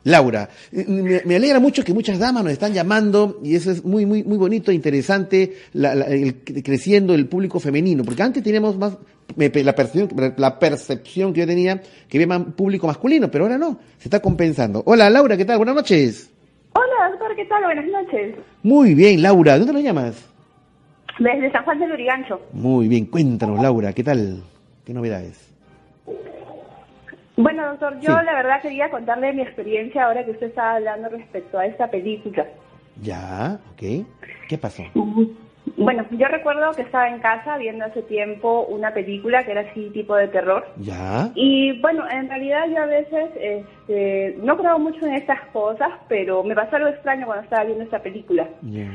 Laura. 0.04 0.48
Eh, 0.72 0.84
Me, 0.88 1.22
me 1.24 1.36
alegra 1.36 1.60
mucho 1.60 1.84
que 1.84 1.94
muchas 1.94 2.18
damas 2.18 2.44
nos 2.44 2.52
están 2.52 2.72
llamando 2.72 3.40
y 3.42 3.54
eso 3.56 3.70
es 3.70 3.84
muy, 3.84 4.04
muy, 4.06 4.22
muy 4.22 4.36
bonito, 4.36 4.70
interesante, 4.72 5.54
la- 5.72 5.94
la- 5.94 6.06
el- 6.06 6.36
creciendo 6.62 7.14
el 7.14 7.26
público 7.26 7.58
femenino, 7.60 8.04
porque 8.04 8.22
antes 8.22 8.42
teníamos 8.42 8.76
más 8.76 8.96
la 9.36 9.74
percepción, 9.74 10.34
la 10.36 10.58
percepción 10.58 11.32
que 11.32 11.40
yo 11.40 11.46
tenía 11.46 11.80
que 12.08 12.18
había 12.18 12.26
más 12.26 12.42
público 12.54 12.86
masculino, 12.86 13.30
pero 13.30 13.44
ahora 13.44 13.56
no, 13.56 13.78
se 13.98 14.08
está 14.08 14.20
compensando. 14.20 14.82
Hola 14.86 15.08
Laura, 15.08 15.36
¿qué 15.36 15.46
tal? 15.46 15.56
Buenas 15.56 15.74
noches. 15.76 16.30
Hola, 16.74 17.10
doctor, 17.10 17.34
¿qué 17.36 17.44
tal? 17.46 17.64
Buenas 17.64 17.86
noches. 17.86 18.34
Muy 18.62 18.94
bien, 18.94 19.22
Laura, 19.22 19.54
¿de 19.54 19.58
dónde 19.60 19.72
nos 19.74 19.82
llamas? 19.82 20.16
Desde 21.18 21.50
San 21.52 21.64
Juan 21.64 21.78
del 21.78 21.92
Urigancho. 21.92 22.40
Muy 22.52 22.88
bien, 22.88 23.06
cuéntanos 23.06 23.62
Laura, 23.62 23.92
¿qué 23.94 24.04
tal? 24.04 24.42
¿Qué 24.84 24.92
novedades? 24.92 25.48
Bueno, 27.36 27.66
doctor, 27.66 27.94
yo 28.00 28.16
Sí. 28.18 28.24
la 28.24 28.34
verdad 28.34 28.62
quería 28.62 28.90
contarle 28.90 29.32
mi 29.32 29.42
experiencia 29.42 30.04
ahora 30.04 30.24
que 30.24 30.30
usted 30.32 30.46
estaba 30.48 30.76
hablando 30.76 31.08
respecto 31.08 31.58
a 31.58 31.66
esta 31.66 31.88
película. 31.90 32.46
Ya, 33.02 33.58
ok. 33.72 34.06
¿Qué 34.48 34.56
pasó? 34.58 34.84
Bueno, 35.76 36.04
yo 36.10 36.28
recuerdo 36.28 36.70
que 36.72 36.82
estaba 36.82 37.08
en 37.08 37.18
casa 37.20 37.56
viendo 37.56 37.86
hace 37.86 38.02
tiempo 38.02 38.66
una 38.68 38.92
película 38.94 39.44
que 39.44 39.50
era 39.52 39.62
así 39.62 39.90
tipo 39.90 40.14
de 40.14 40.28
terror. 40.28 40.64
Ya. 40.76 41.30
Y 41.34 41.80
bueno, 41.80 42.04
en 42.08 42.28
realidad 42.28 42.68
yo 42.68 42.82
a 42.82 42.86
veces 42.86 43.30
este, 43.40 44.36
no 44.40 44.56
creo 44.56 44.78
mucho 44.78 45.04
en 45.06 45.14
estas 45.14 45.40
cosas, 45.52 45.90
pero 46.08 46.44
me 46.44 46.54
pasó 46.54 46.76
algo 46.76 46.88
extraño 46.90 47.26
cuando 47.26 47.44
estaba 47.44 47.64
viendo 47.64 47.82
esta 47.82 47.98
película. 48.00 48.46
ya. 48.62 48.86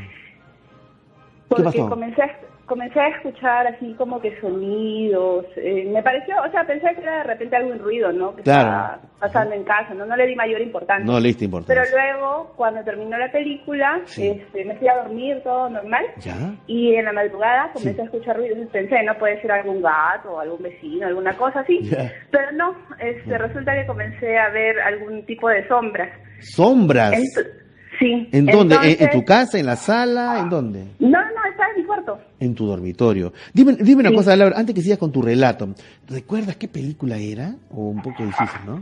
Porque 1.49 1.63
pasó? 1.63 1.89
comencé 1.89 2.21
a, 2.21 2.29
comencé 2.69 2.97
a 3.01 3.09
escuchar 3.09 3.67
así 3.67 3.93
como 3.97 4.21
que 4.21 4.39
sonidos. 4.39 5.45
eh, 5.57 5.89
me 5.91 6.01
pareció, 6.01 6.35
o 6.41 6.49
sea, 6.51 6.63
pensé 6.65 6.87
que 6.95 7.01
era 7.01 7.17
de 7.17 7.23
repente 7.23 7.55
algún 7.57 7.79
ruido, 7.79 8.13
¿no? 8.13 8.33
Que 8.35 8.43
Claro. 8.43 8.69
estaba 8.69 8.99
pasando 9.19 9.55
en 9.55 9.63
casa, 9.65 9.93
¿no? 9.93 10.05
No 10.05 10.15
le 10.15 10.27
di 10.27 10.35
mayor 10.35 10.61
importancia. 10.61 11.03
No 11.05 11.19
le 11.19 11.27
diste 11.27 11.49
Pero 11.49 11.57
importancia. 11.59 11.91
luego, 12.13 12.53
cuando 12.55 12.81
terminó 12.83 13.17
la 13.17 13.29
película, 13.31 13.99
Sí. 14.05 14.29
este, 14.29 14.63
me 14.63 14.75
fui 14.75 14.87
a 14.87 14.95
dormir, 15.03 15.41
todo 15.43 15.69
normal. 15.69 16.05
Ya. 16.19 16.35
Y 16.67 16.95
en 16.95 17.05
la 17.05 17.11
madrugada 17.11 17.71
comencé 17.73 17.95
Sí. 17.95 18.01
a 18.01 18.05
escuchar 18.05 18.37
ruidos. 18.37 18.57
Entonces 18.59 18.87
pensé, 18.89 19.03
no 19.03 19.17
puede 19.17 19.41
ser 19.41 19.51
algún 19.51 19.81
gato 19.81 20.31
o 20.35 20.39
algún 20.39 20.61
vecino, 20.61 21.07
alguna 21.07 21.35
cosa 21.35 21.59
así. 21.61 21.81
Ya. 21.83 22.11
Pero 22.31 22.51
no, 22.53 22.75
este, 22.99 23.37
resulta 23.37 23.73
que 23.75 23.85
comencé 23.87 24.37
a 24.37 24.49
ver 24.49 24.79
algún 24.79 25.25
tipo 25.25 25.49
de 25.49 25.67
sombras. 25.67 26.09
Sombras. 26.39 27.13
Ent- 27.13 27.58
sí. 27.99 28.27
¿En 28.31 28.45
dónde? 28.45 28.75
¿En- 28.75 28.81
¿En, 28.83 28.89
Entonces- 28.91 29.11
tu 29.11 29.25
casa? 29.25 29.59
¿En 29.59 29.65
la 29.65 29.75
sala? 29.75 30.39
¿En 30.39 30.49
dónde? 30.49 30.85
No, 30.99 31.09
no, 31.09 31.17
estaba 31.51 31.69
en 31.75 31.81
mi 31.81 31.85
cuarto. 31.85 32.19
En 32.39 32.55
tu 32.55 32.65
dormitorio. 32.65 33.33
Dime, 33.53 33.73
dime 33.79 34.01
una 34.01 34.09
Sí. 34.09 34.15
cosa, 34.15 34.35
Laura, 34.35 34.57
antes 34.57 34.73
que 34.73 34.81
sigas 34.81 34.97
con 34.97 35.11
tu 35.11 35.21
relato. 35.21 35.69
¿Recuerdas 36.07 36.55
qué 36.55 36.67
película 36.67 37.17
era? 37.17 37.55
O 37.71 37.89
un 37.89 38.01
poco 38.01 38.23
difícil, 38.25 38.59
¿no? 38.65 38.81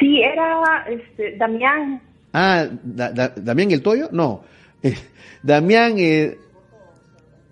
Sí, 0.00 0.22
era 0.22 0.84
este, 0.88 1.36
Damián. 1.36 2.00
Ah, 2.32 2.66
Da- 2.82 3.10
Da- 3.12 3.32
¿Damián 3.36 3.70
el 3.70 3.82
Toyo? 3.82 4.08
No. 4.12 4.40
Eh, 4.82 4.94
Damián, 5.42 5.94
eh, 5.98 6.38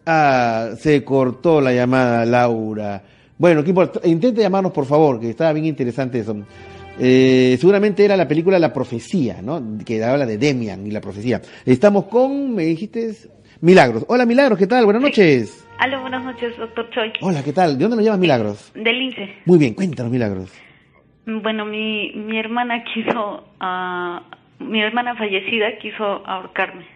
ah, 0.06 0.70
se 0.78 1.04
cortó 1.04 1.60
la 1.60 1.72
llamada, 1.72 2.24
Laura. 2.24 3.02
Bueno, 3.38 3.62
¿qué 3.62 3.70
importa? 3.70 4.00
Intente 4.06 4.40
llamarnos, 4.40 4.72
por 4.72 4.86
favor, 4.86 5.20
que 5.20 5.30
estaba 5.30 5.52
bien 5.52 5.66
interesante 5.66 6.18
eso. 6.20 6.36
Eh, 6.98 7.56
seguramente 7.58 8.04
era 8.04 8.16
la 8.16 8.28
película 8.28 8.58
La 8.58 8.72
Profecía, 8.72 9.40
¿no? 9.42 9.62
Que 9.84 10.02
habla 10.04 10.26
de 10.26 10.38
Demian 10.38 10.86
y 10.86 10.90
la 10.90 11.00
profecía. 11.00 11.40
Estamos 11.64 12.04
con, 12.06 12.54
me 12.54 12.64
dijiste, 12.64 13.12
Milagros. 13.60 14.04
Hola, 14.08 14.26
Milagros, 14.26 14.58
¿qué 14.58 14.66
tal? 14.66 14.84
Buenas 14.84 15.02
noches. 15.02 15.66
Aló, 15.78 16.00
buenas 16.02 16.22
noches, 16.24 16.56
doctor 16.58 16.88
Choi. 16.90 17.12
Hola, 17.20 17.42
¿qué 17.42 17.52
tal? 17.52 17.76
¿De 17.78 17.84
dónde 17.84 17.96
nos 17.96 18.04
llamas, 18.04 18.20
Milagros? 18.20 18.72
Del 18.74 19.00
INSE. 19.02 19.36
Muy 19.46 19.58
bien, 19.58 19.74
cuéntanos, 19.74 20.12
Milagros. 20.12 20.52
Bueno, 21.26 21.64
mi, 21.64 22.12
mi 22.12 22.38
hermana 22.38 22.84
quiso, 22.84 23.44
ah, 23.60 24.22
mi 24.58 24.82
hermana 24.82 25.16
fallecida 25.16 25.78
quiso 25.80 26.04
ahorcarme. 26.04 26.86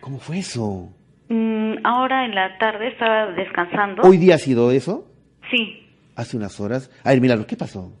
¿Cómo 0.00 0.18
fue 0.18 0.38
eso? 0.38 0.90
Mm, 1.28 1.74
ahora 1.84 2.24
en 2.26 2.34
la 2.34 2.58
tarde 2.58 2.88
estaba 2.88 3.32
descansando. 3.32 4.02
¿Hoy 4.02 4.18
día 4.18 4.34
ha 4.34 4.38
sido 4.38 4.70
eso? 4.70 5.06
Sí, 5.50 5.80
Hace 6.16 6.36
unas 6.36 6.60
horas. 6.60 6.90
A 7.02 7.10
ver, 7.10 7.20
Milagros, 7.20 7.46
¿qué 7.46 7.56
pasó? 7.56 7.92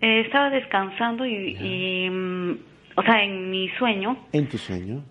Eh, 0.00 0.20
estaba 0.20 0.50
descansando 0.50 1.26
y, 1.26 1.56
y, 1.60 2.10
mm, 2.10 2.52
o 2.96 3.02
sea, 3.02 3.22
en 3.22 3.50
mi 3.50 3.68
sueño 3.78 4.16
En 4.32 4.48
tu 4.48 4.58
sueño. 4.58 5.02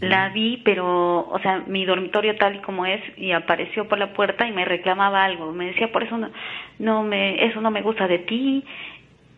la 0.00 0.28
vi, 0.30 0.60
pero, 0.64 1.28
o 1.28 1.38
sea, 1.40 1.64
mi 1.66 1.84
dormitorio 1.84 2.36
tal 2.36 2.56
y 2.56 2.58
como 2.60 2.84
es 2.86 3.00
y 3.16 3.32
apareció 3.32 3.88
por 3.88 3.98
la 3.98 4.12
puerta 4.12 4.46
y 4.46 4.52
me 4.52 4.64
reclamaba 4.64 5.24
algo. 5.24 5.52
Me 5.52 5.66
decía, 5.66 5.90
por 5.90 6.02
eso 6.02 6.16
no, 6.18 6.28
no 6.78 7.02
me, 7.02 7.44
eso 7.46 7.60
no 7.60 7.70
me 7.70 7.82
gusta 7.82 8.06
de 8.06 8.18
ti. 8.18 8.64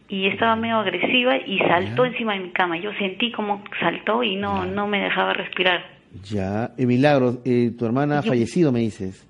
y 0.08 0.26
estaba 0.26 0.56
medio 0.56 0.78
agresiva 0.78 1.36
y 1.36 1.58
saltó 1.60 2.04
encima 2.04 2.32
de 2.34 2.40
mi 2.40 2.50
cama. 2.50 2.76
Yo 2.78 2.90
sentí 2.98 3.30
como 3.30 3.62
saltó 3.78 4.22
y 4.24 4.34
no, 4.34 4.64
no 4.66 4.88
me 4.88 5.00
dejaba 5.02 5.34
respirar. 5.34 5.84
Ya, 6.24 6.72
eh, 6.76 6.84
Milagros, 6.86 7.38
eh, 7.44 7.70
tu 7.78 7.86
hermana 7.86 8.18
ha 8.18 8.22
fallecido, 8.22 8.72
me 8.72 8.80
dices. 8.80 9.24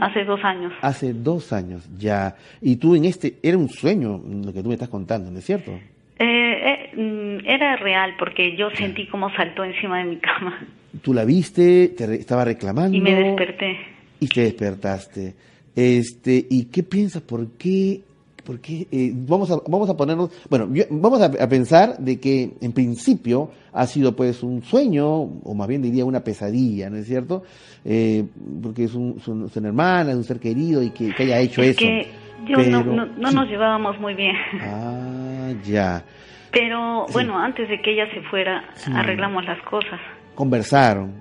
Hace 0.00 0.24
dos 0.24 0.40
años. 0.44 0.72
Hace 0.82 1.12
dos 1.14 1.52
años, 1.52 1.88
ya. 1.98 2.34
Y 2.60 2.76
tú 2.76 2.94
en 2.96 3.04
este, 3.04 3.36
era 3.42 3.56
un 3.56 3.68
sueño 3.68 4.20
lo 4.44 4.52
que 4.52 4.62
tú 4.62 4.68
me 4.68 4.74
estás 4.74 4.88
contando, 4.88 5.30
¿no 5.30 5.38
es 5.38 5.44
cierto? 5.44 5.70
Eh, 6.18 6.20
eh, 6.20 6.90
mm, 6.96 7.46
era 7.48 7.76
real 7.76 8.14
porque 8.18 8.56
yo 8.56 8.70
sentí 8.70 9.06
como 9.06 9.30
saltó 9.34 9.64
encima 9.64 9.98
de 9.98 10.04
mi 10.04 10.16
cama 10.18 10.66
Tú 11.02 11.12
la 11.12 11.24
viste, 11.24 11.88
te 11.96 12.06
re- 12.06 12.14
estaba 12.16 12.44
reclamando. 12.44 12.96
y 12.96 13.00
me 13.00 13.14
desperté. 13.14 13.76
Y 14.20 14.28
te 14.28 14.42
despertaste. 14.42 15.34
Este, 15.74 16.46
¿y 16.50 16.66
qué 16.66 16.82
piensas? 16.84 17.22
¿Por 17.22 17.50
qué? 17.58 18.00
¿Por 18.44 18.60
qué? 18.60 18.86
Eh, 18.92 19.12
vamos 19.14 19.50
a, 19.50 19.56
vamos 19.68 19.88
a 19.88 19.96
ponernos, 19.96 20.30
bueno, 20.50 20.68
yo- 20.72 20.84
vamos 20.90 21.20
a, 21.22 21.26
a 21.26 21.48
pensar 21.48 21.96
de 21.98 22.20
que 22.20 22.50
en 22.60 22.72
principio 22.72 23.50
ha 23.72 23.86
sido 23.86 24.14
pues 24.14 24.42
un 24.42 24.62
sueño, 24.62 25.06
o 25.08 25.54
más 25.54 25.66
bien 25.66 25.80
diría 25.82 26.04
una 26.04 26.20
pesadilla, 26.20 26.90
¿no 26.90 26.96
es 26.98 27.06
cierto? 27.06 27.42
Eh, 27.84 28.24
porque 28.62 28.84
es 28.84 28.94
un, 28.94 29.18
su 29.20 29.50
hermana, 29.64 30.10
es 30.10 30.16
un 30.16 30.24
ser 30.24 30.38
querido 30.40 30.82
y 30.82 30.90
que, 30.90 31.14
que 31.14 31.22
haya 31.24 31.38
hecho 31.40 31.62
Es 31.62 31.70
eso. 31.70 31.78
que 31.78 32.08
yo 32.46 32.58
no, 32.70 32.82
Pero- 32.82 32.96
no, 32.96 33.06
no 33.06 33.28
sí. 33.30 33.34
nos 33.34 33.48
llevábamos 33.48 33.98
muy 33.98 34.14
bien. 34.14 34.36
Ah, 34.60 35.52
ya. 35.64 36.04
Pero 36.52 37.06
bueno, 37.12 37.38
antes 37.38 37.68
de 37.68 37.80
que 37.80 37.92
ella 37.94 38.06
se 38.14 38.20
fuera, 38.28 38.62
arreglamos 38.94 39.44
las 39.44 39.60
cosas. 39.62 39.98
Conversaron. 40.34 41.12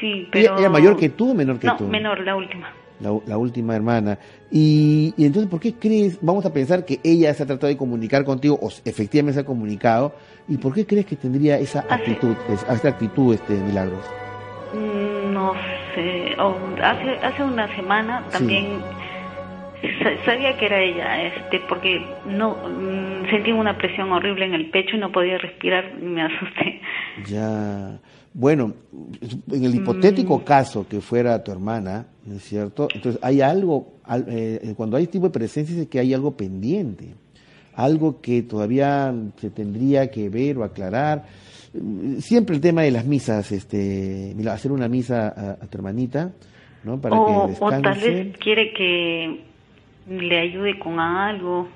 Sí, 0.00 0.06
¿Ella 0.06 0.28
pero... 0.32 0.58
¿Era 0.58 0.70
mayor 0.70 0.96
que 0.96 1.10
tú 1.10 1.30
o 1.30 1.34
menor 1.34 1.58
que 1.58 1.66
no, 1.68 1.76
tú? 1.76 1.86
menor, 1.88 2.20
la 2.24 2.34
última. 2.36 2.70
La, 3.00 3.16
la 3.26 3.38
última 3.38 3.76
hermana. 3.76 4.18
Y, 4.50 5.14
y 5.16 5.24
entonces, 5.24 5.48
¿por 5.50 5.60
qué 5.60 5.74
crees? 5.74 6.18
Vamos 6.20 6.44
a 6.46 6.52
pensar 6.52 6.84
que 6.84 6.98
ella 7.04 7.32
se 7.34 7.42
ha 7.42 7.46
tratado 7.46 7.68
de 7.68 7.76
comunicar 7.76 8.24
contigo, 8.24 8.58
o 8.60 8.68
efectivamente 8.84 9.34
se 9.34 9.40
ha 9.40 9.44
comunicado. 9.44 10.12
¿Y 10.48 10.56
por 10.56 10.74
qué 10.74 10.84
crees 10.86 11.06
que 11.06 11.14
tendría 11.16 11.58
esa 11.58 11.84
actitud, 11.88 12.34
es- 12.48 12.66
esa 12.68 12.88
actitud, 12.88 13.34
este 13.34 13.54
Milagros? 13.54 14.04
Mm, 14.74 15.32
No 15.32 15.52
sé, 15.94 16.34
hace, 16.82 17.10
hace 17.24 17.42
una 17.44 17.74
semana 17.76 18.24
también 18.32 18.80
sa- 20.02 20.24
sabía 20.24 20.56
que 20.58 20.66
era 20.66 20.80
ella, 20.80 21.22
este, 21.22 21.60
porque 21.68 22.04
no 22.26 22.56
mm, 22.56 23.30
sentí 23.30 23.52
una 23.52 23.76
presión 23.78 24.10
horrible 24.12 24.46
en 24.46 24.54
el 24.54 24.70
pecho 24.70 24.96
y 24.96 24.98
no 24.98 25.12
podía 25.12 25.38
respirar 25.38 25.92
y 26.00 26.04
me 26.04 26.22
asusté. 26.22 26.80
Ya. 27.28 27.98
Bueno, 28.34 28.72
en 29.50 29.64
el 29.64 29.72
Mm. 29.72 29.76
hipotético 29.76 30.44
caso 30.44 30.86
que 30.88 31.00
fuera 31.00 31.42
tu 31.42 31.50
hermana, 31.50 32.06
¿no 32.26 32.36
es 32.36 32.44
cierto? 32.44 32.88
Entonces, 32.94 33.20
hay 33.22 33.40
algo, 33.40 33.94
al- 34.04 34.26
eh, 34.28 34.74
cuando 34.76 34.96
hay 34.96 35.04
este 35.04 35.12
tipo 35.14 35.26
de 35.26 35.32
presencia, 35.32 35.80
es 35.82 35.88
que 35.88 35.98
hay 35.98 36.14
algo 36.14 36.36
pendiente, 36.36 37.14
algo 37.74 38.20
que 38.20 38.42
todavía 38.42 39.14
se 39.40 39.50
tendría 39.50 40.10
que 40.10 40.28
ver 40.28 40.58
o 40.58 40.64
aclarar. 40.64 41.24
Mm, 41.74 42.18
Siempre 42.18 42.54
el 42.54 42.60
tema 42.62 42.82
de 42.82 42.90
las 42.90 43.04
misas, 43.06 43.50
este, 43.50 44.32
mira, 44.36 44.52
hacer 44.52 44.72
una 44.72 44.88
misa 44.88 45.28
a, 45.28 45.50
a 45.52 45.66
tu 45.66 45.78
hermanita, 45.78 46.30
¿no? 46.84 47.00
Para 47.00 47.16
O, 47.16 47.24
que 47.24 47.64
o 47.64 47.70
tal 47.70 47.82
descanse. 47.82 48.10
vez 48.10 48.36
quiere 48.38 48.72
que 48.72 49.40
le 50.08 50.38
ayude 50.40 50.78
con 50.78 51.00
algo. 51.00 51.66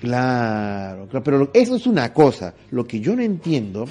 Claro, 0.00 1.06
claro, 1.06 1.22
pero 1.24 1.50
eso 1.54 1.76
es 1.76 1.86
una 1.86 2.12
cosa. 2.12 2.54
Lo 2.70 2.84
que 2.84 2.98
yo 3.00 3.14
no 3.14 3.22
entiendo 3.22 3.84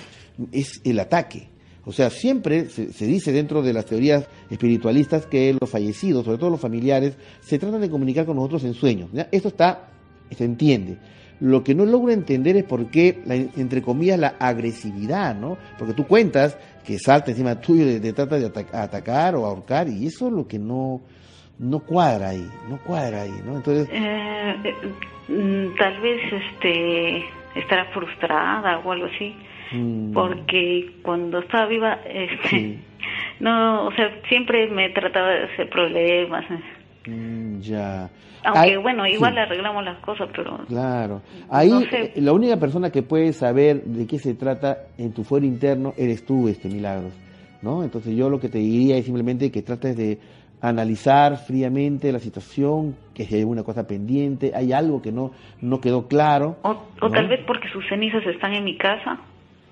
es 0.51 0.81
el 0.83 0.99
ataque. 0.99 1.47
O 1.85 1.91
sea, 1.91 2.09
siempre 2.11 2.69
se, 2.69 2.93
se 2.93 3.05
dice 3.07 3.31
dentro 3.31 3.61
de 3.63 3.73
las 3.73 3.85
teorías 3.85 4.27
espiritualistas 4.49 5.25
que 5.25 5.55
los 5.59 5.69
fallecidos, 5.69 6.25
sobre 6.25 6.37
todo 6.37 6.51
los 6.51 6.59
familiares, 6.61 7.17
se 7.41 7.57
tratan 7.57 7.81
de 7.81 7.89
comunicar 7.89 8.25
con 8.25 8.35
nosotros 8.35 8.63
en 8.65 8.73
sueños. 8.75 9.09
Esto 9.31 9.47
está, 9.47 9.87
se 10.29 10.43
entiende. 10.45 10.97
Lo 11.39 11.63
que 11.63 11.73
no 11.73 11.85
logro 11.87 12.11
entender 12.11 12.55
es 12.55 12.65
por 12.65 12.85
qué, 12.91 13.21
la, 13.25 13.33
entre 13.33 13.81
comillas, 13.81 14.19
la 14.19 14.35
agresividad, 14.39 15.35
¿no? 15.35 15.57
Porque 15.79 15.93
tú 15.95 16.05
cuentas 16.05 16.55
que 16.85 16.99
salta 16.99 17.31
encima 17.31 17.59
tuyo 17.59 17.89
y 17.89 17.99
te 17.99 18.13
trata 18.13 18.37
de 18.37 18.45
ata- 18.45 18.83
atacar 18.83 19.35
o 19.35 19.45
ahorcar, 19.47 19.87
y 19.89 20.05
eso 20.05 20.27
es 20.27 20.33
lo 20.33 20.47
que 20.47 20.59
no, 20.59 21.01
no 21.57 21.79
cuadra 21.79 22.29
ahí, 22.29 22.47
no 22.69 22.77
cuadra 22.83 23.23
ahí, 23.23 23.33
¿no? 23.43 23.55
Entonces, 23.57 23.89
Eh, 23.91 24.55
eh, 24.65 25.33
mm, 25.33 25.75
tal 25.79 25.99
vez 26.01 26.21
este 26.31 27.25
estará 27.55 27.85
frustrada 27.91 28.77
o 28.77 28.91
algo 28.91 29.07
así. 29.07 29.35
Mm, 29.71 30.13
porque 30.13 30.91
cuando 31.01 31.39
estaba 31.39 31.67
viva 31.67 31.99
este 32.05 32.49
Sí. 32.49 32.79
no 33.39 33.87
o 33.87 33.91
sea 33.93 34.09
siempre 34.29 34.67
me 34.69 34.89
trataba 34.89 35.29
de 35.29 35.43
hacer 35.45 35.69
problemas. 35.69 36.45
Mm, 37.07 37.59
ya. 37.61 38.09
aunque 38.43 38.77
bueno 38.77 39.07
igual 39.07 39.33
sí, 39.33 39.39
arreglamos 39.39 39.83
las 39.83 39.97
cosas 39.99 40.29
pero 40.35 40.59
Claro. 40.67 41.21
Ahí 41.49 41.69
No 41.69 41.81
sé. 41.81 42.11
eh, 42.15 42.21
la 42.21 42.33
única 42.33 42.57
persona 42.57 42.91
que 42.91 43.01
puede 43.01 43.33
saber 43.33 43.83
de 43.83 44.05
qué 44.05 44.19
se 44.19 44.35
trata 44.35 44.77
en 44.97 45.11
tu 45.13 45.23
fuero 45.23 45.45
interno 45.45 45.93
eres 45.97 46.23
tú, 46.25 46.47
este 46.47 46.67
Milagros, 46.69 47.13
¿no? 47.63 47.83
Entonces 47.83 48.15
yo 48.15 48.29
lo 48.29 48.39
que 48.39 48.49
te 48.49 48.59
diría 48.59 48.97
es 48.97 49.05
simplemente 49.05 49.51
que 49.51 49.63
trates 49.63 49.97
de 49.97 50.19
analizar 50.61 51.37
fríamente 51.37 52.11
la 52.11 52.19
situación, 52.19 52.95
que 53.15 53.25
si 53.25 53.33
hay 53.33 53.41
alguna 53.41 53.63
cosa 53.63 53.87
pendiente, 53.87 54.51
hay 54.53 54.71
algo 54.73 55.01
que 55.01 55.11
no 55.11 55.31
no 55.59 55.81
quedó 55.81 56.07
claro. 56.07 56.57
o, 56.61 56.69
o 57.01 57.07
¿no? 57.07 57.09
tal 57.09 57.27
vez 57.29 57.39
porque 57.47 57.67
sus 57.69 57.83
cenizas 57.89 58.23
están 58.27 58.53
en 58.53 58.63
mi 58.65 58.77
casa 58.77 59.19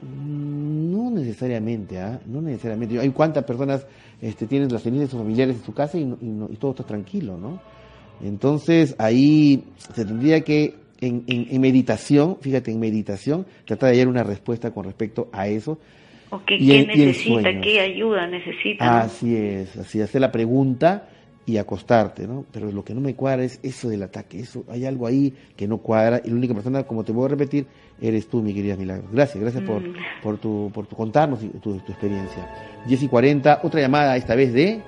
No 0.02 1.12
necesariamente, 1.12 2.00
¿ah? 2.00 2.20
No 2.26 2.42
necesariamente. 2.42 3.00
Hay 3.00 3.10
cuántas 3.10 3.44
personas 3.44 3.86
este, 4.22 4.48
tienen 4.48 4.72
las 4.72 4.84
cenizas 4.84 5.08
de 5.08 5.12
sus 5.12 5.20
familiares 5.20 5.58
en 5.58 5.64
su 5.64 5.74
casa 5.74 5.98
y, 5.98 6.06
no- 6.06 6.18
y 6.22 6.26
no- 6.26 6.50
y 6.52 6.56
todo 6.56 6.72
está 6.72 6.84
tranquilo, 6.84 7.38
¿no? 7.38 7.60
Entonces 8.24 8.96
ahí 8.98 9.64
se 9.78 10.06
tendría 10.06 10.42
que, 10.42 10.76
en, 11.02 11.24
en- 11.28 11.48
en 11.52 11.62
meditación, 11.62 12.38
fíjate, 12.42 12.72
en 12.72 12.80
meditación, 12.80 13.46
tratar 13.66 13.90
de 13.90 13.96
hallar 13.96 14.08
una 14.08 14.24
respuesta 14.24 14.72
con 14.72 14.86
respecto 14.86 15.30
a 15.32 15.48
eso. 15.48 15.78
o 16.32 16.42
qué, 16.46 16.56
Y 16.58 16.68
qué 16.68 16.80
en- 16.82 16.90
y 16.90 17.02
en 17.02 17.08
necesita 17.08 17.62
qué 17.62 17.80
ayuda 17.80 18.28
necesita. 18.28 19.02
Así 19.02 19.36
es, 19.36 19.76
así, 19.78 20.00
hacer 20.02 20.22
la 20.22 20.32
pregunta 20.32 21.10
y 21.50 21.58
acostarte, 21.58 22.28
¿no? 22.28 22.46
Pero 22.52 22.72
lo 22.72 22.84
que 22.84 22.94
no 22.94 23.02
me 23.02 23.16
cuadra 23.16 23.44
es 23.44 23.60
eso 23.64 23.90
del 23.90 24.04
ataque, 24.04 24.40
eso, 24.40 24.64
hay 24.70 24.86
algo 24.86 25.08
ahí 25.08 25.34
que 25.56 25.68
no 25.68 25.78
cuadra 25.80 26.22
y 26.24 26.30
la 26.30 26.36
única 26.36 26.54
persona, 26.54 26.84
como 26.84 27.04
te 27.04 27.12
voy 27.12 27.26
a 27.26 27.30
repetir, 27.30 27.66
eres 28.02 28.28
tú, 28.28 28.42
mi 28.44 28.54
querida 28.54 28.76
Milagros. 28.76 29.12
Gracias, 29.12 29.42
gracias 29.42 29.64
por, 29.64 29.82
Mm. 29.82 29.94
por, 30.22 30.38
tu, 30.38 30.72
por 30.74 30.86
tu 30.88 30.96
contarnos 30.96 31.44
y 31.44 31.48
tu, 31.50 31.78
tu 31.80 31.92
experiencia. 31.92 32.48
Jessy 32.88 33.08
40, 33.08 33.62
otra 33.64 33.82
llamada 33.82 34.16
esta 34.16 34.36
vez 34.36 34.54
de, 34.54 34.80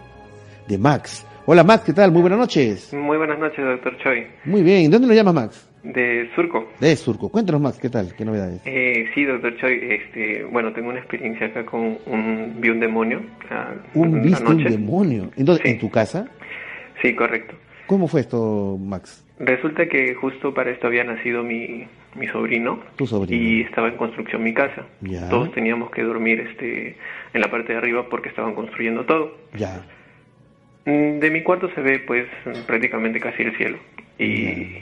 de 0.68 0.78
Max. 0.78 1.26
Hola 1.48 1.64
Max, 1.64 1.84
¿qué 1.86 1.94
tal? 1.94 2.12
Muy 2.12 2.22
buenas 2.22 2.38
noches. 2.40 2.94
Muy 2.94 3.18
buenas 3.18 3.40
noches, 3.40 3.66
doctor 3.66 3.98
Choi. 4.04 4.28
Muy 4.46 4.62
bien, 4.62 4.92
¿dónde 4.92 5.08
lo 5.08 5.14
llamas 5.14 5.34
Max? 5.34 5.68
De 5.84 6.30
Surco. 6.36 6.68
De 6.80 6.96
Surco. 6.96 7.30
Cuéntanos 7.30 7.60
Max, 7.60 7.80
¿qué 7.82 7.90
tal? 7.90 8.14
¿Qué 8.16 8.24
novedades? 8.24 8.62
Eh, 8.66 9.06
sí, 9.16 9.26
doctor 9.26 9.58
Choi, 9.58 9.80
este, 9.92 10.44
bueno, 10.44 10.72
tengo 10.74 10.90
una 10.90 11.00
experiencia 11.00 11.48
acá 11.48 11.66
con 11.66 11.98
un, 12.06 12.58
vi 12.60 12.70
un 12.70 12.80
demonio. 12.80 13.22
ah, 13.50 13.74
Un 13.96 14.22
viste 14.22 14.46
un 14.46 14.64
demonio. 14.64 15.32
Entonces, 15.36 15.64
Sí. 15.66 15.72
¿en 15.72 15.80
tu 15.80 15.90
casa? 15.90 16.28
Sí, 17.02 17.16
correcto. 17.16 17.56
¿Cómo 17.88 18.08
fue 18.08 18.22
esto, 18.22 18.78
Max? 18.80 19.26
Resulta 19.40 19.88
que 19.88 20.14
justo 20.16 20.54
para 20.54 20.70
esto 20.72 20.88
había 20.88 21.04
nacido 21.04 21.44
mi, 21.44 21.88
mi 22.16 22.28
sobrino. 22.28 22.80
Tu 22.96 23.08
sobrino. 23.08 23.42
Y 23.44 23.62
estaba 23.62 23.88
en 23.90 23.98
construcción 23.98 24.44
mi 24.44 24.54
casa. 24.54 24.86
Ya. 25.02 25.28
Todos 25.30 25.52
teníamos 25.54 25.92
que 25.92 26.04
dormir 26.04 26.40
este, 26.42 26.96
en 27.34 27.42
la 27.42 27.50
parte 27.50 27.74
de 27.74 27.80
arriba 27.80 28.08
porque 28.10 28.30
estaban 28.30 28.54
construyendo 28.54 29.06
todo. 29.06 29.36
Ya. 29.58 29.84
Mm, 30.86 31.20
De 31.20 31.30
mi 31.32 31.42
cuarto 31.44 31.70
se 31.74 31.82
ve 31.82 32.00
pues 32.00 32.28
prácticamente 32.68 33.20
casi 33.20 33.44
el 33.44 33.58
cielo. 33.58 33.78
Y 34.20 34.78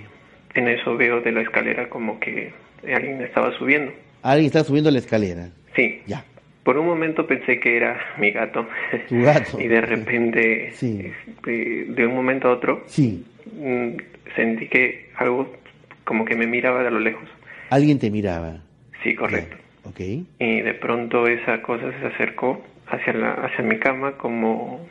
en 0.54 0.68
eso 0.68 0.98
veo 0.98 1.22
de 1.22 1.32
la 1.32 1.42
escalera 1.42 1.90
como 1.90 2.20
que 2.20 2.52
alguien 2.94 3.22
estaba 3.22 3.58
subiendo. 3.58 3.92
Alguien 4.22 4.48
está 4.48 4.64
subiendo 4.64 4.92
la 4.92 5.00
escalera. 5.00 5.50
Sí, 5.76 6.02
Ya. 6.06 6.26
Por 6.64 6.78
un 6.78 6.86
momento 6.86 7.26
pensé 7.26 7.60
que 7.60 7.78
era 7.78 7.98
mi 8.18 8.32
gato. 8.32 8.68
Tu 9.08 9.22
gato. 9.22 9.60
y 9.62 9.68
de 9.68 9.82
repente, 9.82 10.72
Sí. 10.74 11.12
este, 11.28 11.86
de 11.88 12.06
un 12.06 12.16
momento 12.16 12.48
a 12.50 12.52
otro, 12.54 12.84
Sí. 12.86 13.26
mm, 13.54 13.90
sentí 14.36 14.68
que 14.68 15.10
algo 15.16 15.54
como 16.04 16.26
que 16.26 16.36
me 16.36 16.48
miraba 16.48 16.82
de 16.82 16.88
a 16.88 16.92
lo 16.92 17.00
lejos. 17.00 17.28
Alguien 17.70 18.00
te 18.00 18.10
miraba. 18.12 18.58
Sí, 19.04 19.16
correcto. 19.16 19.56
Ya. 19.84 19.90
Ok. 19.90 20.00
Y 20.40 20.62
de 20.62 20.74
pronto 20.74 21.28
esa 21.28 21.62
cosa 21.62 21.92
se 22.00 22.06
acercó 22.08 22.62
hacia 22.88 23.14
la 23.14 23.32
hacia 23.34 23.64
mi 23.64 23.78
cama 23.80 24.14
como 24.18 24.88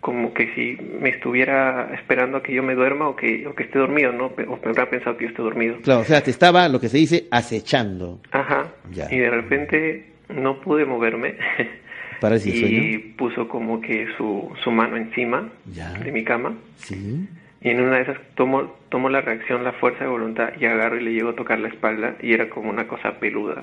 como 0.00 0.32
que 0.34 0.52
si 0.54 0.78
me 1.00 1.10
estuviera 1.10 1.90
esperando 1.94 2.38
a 2.38 2.42
que 2.42 2.52
yo 2.54 2.62
me 2.62 2.74
duerma 2.74 3.08
o 3.08 3.16
que 3.16 3.46
o 3.46 3.54
que 3.54 3.64
esté 3.64 3.78
dormido, 3.78 4.12
¿no? 4.12 4.26
O 4.26 4.58
me 4.62 4.70
habrá 4.70 4.88
pensado 4.88 5.16
que 5.16 5.24
yo 5.24 5.30
esté 5.30 5.42
dormido. 5.42 5.76
Claro, 5.82 6.00
o 6.00 6.04
sea, 6.04 6.20
te 6.22 6.30
estaba 6.30 6.68
lo 6.68 6.80
que 6.80 6.88
se 6.88 6.98
dice 6.98 7.26
acechando. 7.30 8.20
Ajá. 8.30 8.68
Ya. 8.90 9.06
Y 9.12 9.18
de 9.18 9.30
repente 9.30 10.04
no 10.28 10.60
pude 10.60 10.84
moverme. 10.84 11.36
Y 12.22 12.38
sueño. 12.38 13.00
puso 13.18 13.46
como 13.46 13.78
que 13.82 14.06
su, 14.16 14.50
su 14.64 14.70
mano 14.70 14.96
encima 14.96 15.50
Ya. 15.70 15.92
de 15.92 16.10
mi 16.10 16.24
cama 16.24 16.54
Sí. 16.76 17.28
y 17.60 17.68
en 17.68 17.78
una 17.82 17.96
de 17.96 18.02
esas 18.04 18.16
tomo, 18.34 18.74
tomo 18.88 19.10
la 19.10 19.20
reacción, 19.20 19.62
la 19.62 19.72
fuerza 19.72 20.04
de 20.04 20.10
voluntad 20.10 20.48
y 20.58 20.64
agarro 20.64 20.98
y 20.98 21.04
le 21.04 21.12
llego 21.12 21.28
a 21.28 21.34
tocar 21.36 21.58
la 21.58 21.68
espalda 21.68 22.16
y 22.22 22.32
era 22.32 22.48
como 22.48 22.70
una 22.70 22.88
cosa 22.88 23.20
peluda. 23.20 23.62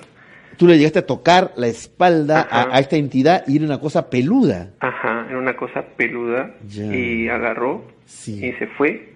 Tú 0.56 0.68
le 0.68 0.76
llegaste 0.78 1.00
a 1.00 1.06
tocar 1.06 1.50
la 1.56 1.66
espalda 1.66 2.46
a, 2.48 2.78
esta 2.78 2.94
entidad 2.94 3.42
y 3.48 3.56
era 3.56 3.64
una 3.66 3.80
cosa 3.80 4.08
peluda. 4.08 4.70
Ajá, 4.78 5.26
era 5.28 5.36
una 5.38 5.56
cosa 5.56 5.82
peluda 5.96 6.54
Ya. 6.68 6.84
y 6.94 7.28
agarró 7.28 7.84
Sí. 8.04 8.38
y 8.46 8.52
se 8.52 8.68
fue 8.68 9.14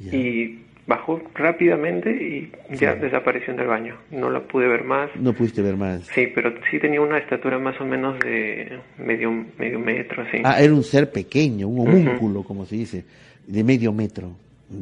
Ya. 0.00 0.16
y 0.16 0.63
bajó 0.86 1.22
rápidamente 1.34 2.10
y 2.10 2.52
ya 2.76 2.94
desapareció 2.94 3.54
en 3.54 3.60
el 3.60 3.66
baño. 3.66 3.96
No 4.10 4.30
la 4.30 4.40
pude 4.40 4.68
ver 4.68 4.84
más. 4.84 5.10
No 5.16 5.32
pudiste 5.32 5.62
ver 5.62 5.76
más. 5.76 6.06
Sí, 6.14 6.28
pero 6.34 6.52
sí 6.70 6.78
tenía 6.78 7.00
una 7.00 7.18
estatura 7.18 7.58
más 7.58 7.80
o 7.80 7.84
menos 7.84 8.18
de 8.20 8.78
medio, 8.98 9.30
medio 9.58 9.78
metro, 9.78 10.22
así. 10.22 10.38
Ah, 10.44 10.60
era 10.60 10.72
un 10.72 10.84
ser 10.84 11.10
pequeño, 11.10 11.68
un 11.68 11.88
homúnculo, 11.88 12.42
como 12.42 12.66
se 12.66 12.76
dice, 12.76 13.04
de 13.46 13.64
medio 13.64 13.92
metro. 13.92 14.32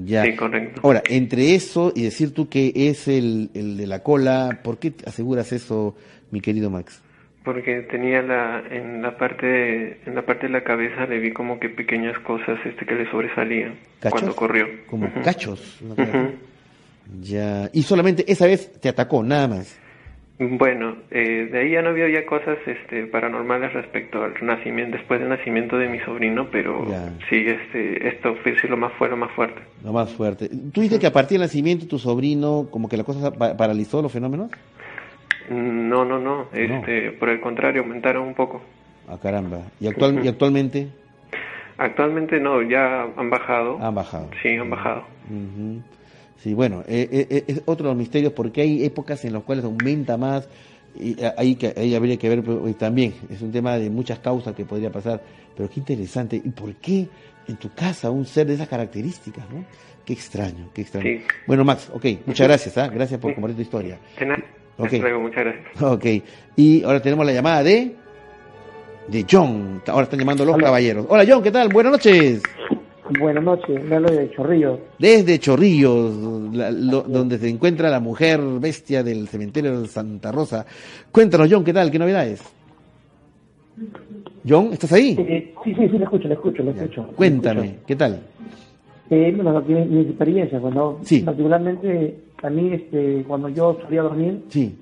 Ya. 0.05 0.25
Sí, 0.25 0.35
correcto. 0.35 0.81
Ahora, 0.85 1.03
entre 1.09 1.55
eso 1.55 1.93
y 1.95 2.03
decir 2.03 2.33
tú 2.33 2.49
que 2.49 2.73
es 2.75 3.09
el, 3.09 3.51
el 3.55 3.77
de 3.77 3.87
la 3.87 4.03
cola, 4.03 4.61
¿por 4.63 4.79
qué 4.79 4.93
aseguras 5.07 5.53
eso, 5.53 5.97
mi 6.31 6.41
querido 6.41 6.71
Max? 6.71 7.02
Porque 7.45 7.83
tenía 7.83 8.23
la 8.23 8.63
en 8.71 9.03
la 9.03 9.17
parte 9.17 9.47
de, 9.47 9.99
en 10.07 10.15
la 10.15 10.23
parte 10.23 10.47
de 10.47 10.53
la 10.53 10.63
cabeza 10.63 11.07
le 11.07 11.19
vi 11.19 11.33
como 11.33 11.59
que 11.59 11.69
pequeñas 11.69 12.19
cosas 12.21 12.59
este 12.65 12.87
que 12.87 12.95
le 12.95 13.11
sobresalían 13.11 13.75
cuando 14.09 14.35
corrió. 14.35 14.67
Como 14.87 15.11
cachos 15.23 15.83
ya 17.21 17.69
y 17.73 17.83
solamente 17.83 18.25
esa 18.31 18.47
vez 18.47 18.73
te 18.81 18.89
atacó 18.89 19.23
nada 19.23 19.49
más. 19.49 19.79
Bueno 20.39 20.97
eh, 21.11 21.49
de 21.51 21.59
ahí 21.59 21.73
ya 21.73 21.83
no 21.83 21.91
había 21.91 22.09
ya 22.09 22.27
cosas 22.27 22.59
este 22.67 23.07
paranormales 23.07 23.73
respecto 23.75 24.23
al 24.23 24.35
nacimiento 24.43 24.97
después 24.97 25.21
del 25.21 25.29
nacimiento 25.29 25.77
de 25.79 25.89
mi 25.89 25.99
sobrino 26.01 26.49
pero 26.51 26.87
sí 27.29 27.45
este 27.47 28.09
esto 28.09 28.35
fue 28.37 28.59
sí 28.59 28.69
lo 28.69 28.77
más 28.77 28.93
fue 28.95 29.09
lo 29.09 29.17
más 29.17 29.33
fuerte. 29.33 29.61
Lo 29.85 29.93
más 29.93 30.13
fuerte. 30.13 30.49
Tú 30.73 30.81
dices 30.81 30.99
que 30.99 31.07
a 31.07 31.13
partir 31.13 31.39
del 31.39 31.47
nacimiento 31.47 31.87
tu 31.87 31.99
sobrino 31.99 32.69
como 32.71 32.89
que 32.89 32.97
la 32.97 33.05
cosa 33.05 33.33
paralizó 33.33 34.01
los 34.01 34.13
fenómenos 34.13 34.51
no, 35.53 36.05
no, 36.05 36.19
no. 36.19 36.47
Este, 36.53 37.13
Por 37.13 37.29
el 37.29 37.41
contrario, 37.41 37.83
aumentaron 37.83 38.29
un 38.29 38.35
poco. 38.35 38.61
Ah, 39.09 39.19
caramba. 39.21 39.61
¿Y, 39.81 39.87
actual, 39.87 40.25
¿y 40.25 40.29
actualmente? 40.29 40.89
Actualmente 41.79 42.39
no, 42.41 42.63
ya 42.63 43.03
han 43.17 43.31
bajado. 43.31 43.79
Han 43.81 43.95
bajado. 43.95 44.31
Sí, 44.43 44.51
han 44.51 44.71
bajado. 44.71 45.05
Sí, 46.37 46.55
bueno, 46.55 46.83
eh, 46.89 47.09
eh, 47.11 47.27
eh, 47.31 47.45
es 47.47 47.63
otro 47.67 47.87
de 47.87 47.91
los 47.93 47.99
misterios 47.99 48.33
porque 48.33 48.63
hay 48.63 48.85
épocas 48.85 49.25
en 49.25 49.33
las 49.33 49.43
cuales 49.45 49.65
aumenta 49.65 50.17
más 50.17 50.49
y 50.99 51.17
ahí, 51.37 51.55
que, 51.55 51.73
ahí 51.77 51.95
habría 51.95 52.17
que 52.17 52.29
ver 52.29 52.43
pues, 52.43 52.77
también. 52.77 53.15
Es 53.31 53.43
un 53.43 53.53
tema 53.53 53.79
de 53.79 53.91
muchas 53.91 54.19
causas 54.19 54.55
que 54.55 54.65
podría 54.65 54.91
pasar. 54.91 55.23
Pero 55.57 55.69
qué 55.69 55.81
interesante. 55.81 56.37
¿Y 56.37 56.51
por 56.51 56.75
qué 56.75 57.09
en 57.49 57.57
tu 57.57 57.73
casa 57.75 58.11
un 58.11 58.27
ser 58.27 58.47
de 58.47 58.55
esas 58.55 58.69
características, 58.69 59.49
no? 59.51 59.65
Qué 60.05 60.13
extraño, 60.13 60.69
qué 60.75 60.83
extraño. 60.83 61.21
Bueno, 61.47 61.65
Max, 61.65 61.91
ok, 61.93 62.05
muchas 62.27 62.49
gracias, 62.49 62.77
¿ah? 62.79 62.89
Gracias 62.89 63.21
por 63.21 63.35
compartir 63.35 63.57
tu 63.57 63.63
historia. 63.63 63.99
Okay. 64.79 65.01
muchas 65.01 65.45
gracias. 65.45 65.83
Ok. 65.83 66.07
Y 66.57 66.83
ahora 66.83 67.01
tenemos 67.01 67.25
la 67.27 67.33
llamada 67.33 67.63
de 67.63 67.97
de 69.09 69.27
John. 69.31 69.83
Ahora 69.87 70.05
están 70.05 70.19
llamando 70.19 70.45
los 70.45 70.57
caballeros. 70.57 71.07
Hola 71.09 71.25
John, 71.29 71.43
¿qué 71.43 71.51
tal? 71.51 71.69
Buenas 71.69 71.93
noches. 71.93 72.43
Buenas 73.19 73.45
noches, 73.45 73.85
me 73.85 73.97
hablo 73.97 74.11
de 74.11 74.31
Chorrillos. 74.31 74.79
Desde 74.99 75.39
Chorrillos, 75.39 76.21
donde 76.21 77.39
se 77.39 77.49
encuentra 77.49 77.91
la 77.91 78.01
mujer 78.01 78.41
bestia 78.59 79.03
del 79.03 79.29
cementerio 79.29 79.81
de 79.83 79.89
Santa 79.89 80.33
Rosa. 80.33 80.65
Cuéntanos, 81.11 81.49
John, 81.51 81.65
¿qué 81.65 81.73
tal? 81.73 81.91
¿Qué 81.91 81.99
novedades? 81.99 82.43
John, 84.49 84.71
¿estás 84.73 84.93
ahí? 84.93 85.15
sí, 85.17 85.75
sí, 85.75 85.89
sí, 85.89 85.99
le 85.99 86.05
escucho, 86.05 86.29
le 86.29 86.35
escucho, 86.35 86.63
le 86.63 86.71
escucho. 86.71 87.07
Cuéntame, 87.17 87.77
¿qué 87.87 87.97
tal? 87.97 88.21
Eh, 89.15 89.31
bueno, 89.37 89.63
mi, 89.69 90.01
experiencia, 90.01 90.59
cuando 90.59 90.99
particularmente 91.23 92.17
a 92.43 92.49
mí 92.49 92.73
este, 92.73 93.23
cuando 93.29 93.51
yo 93.51 93.77
salía 93.83 94.01
a 94.01 94.05
dormir, 94.05 94.45
sí. 94.49 94.75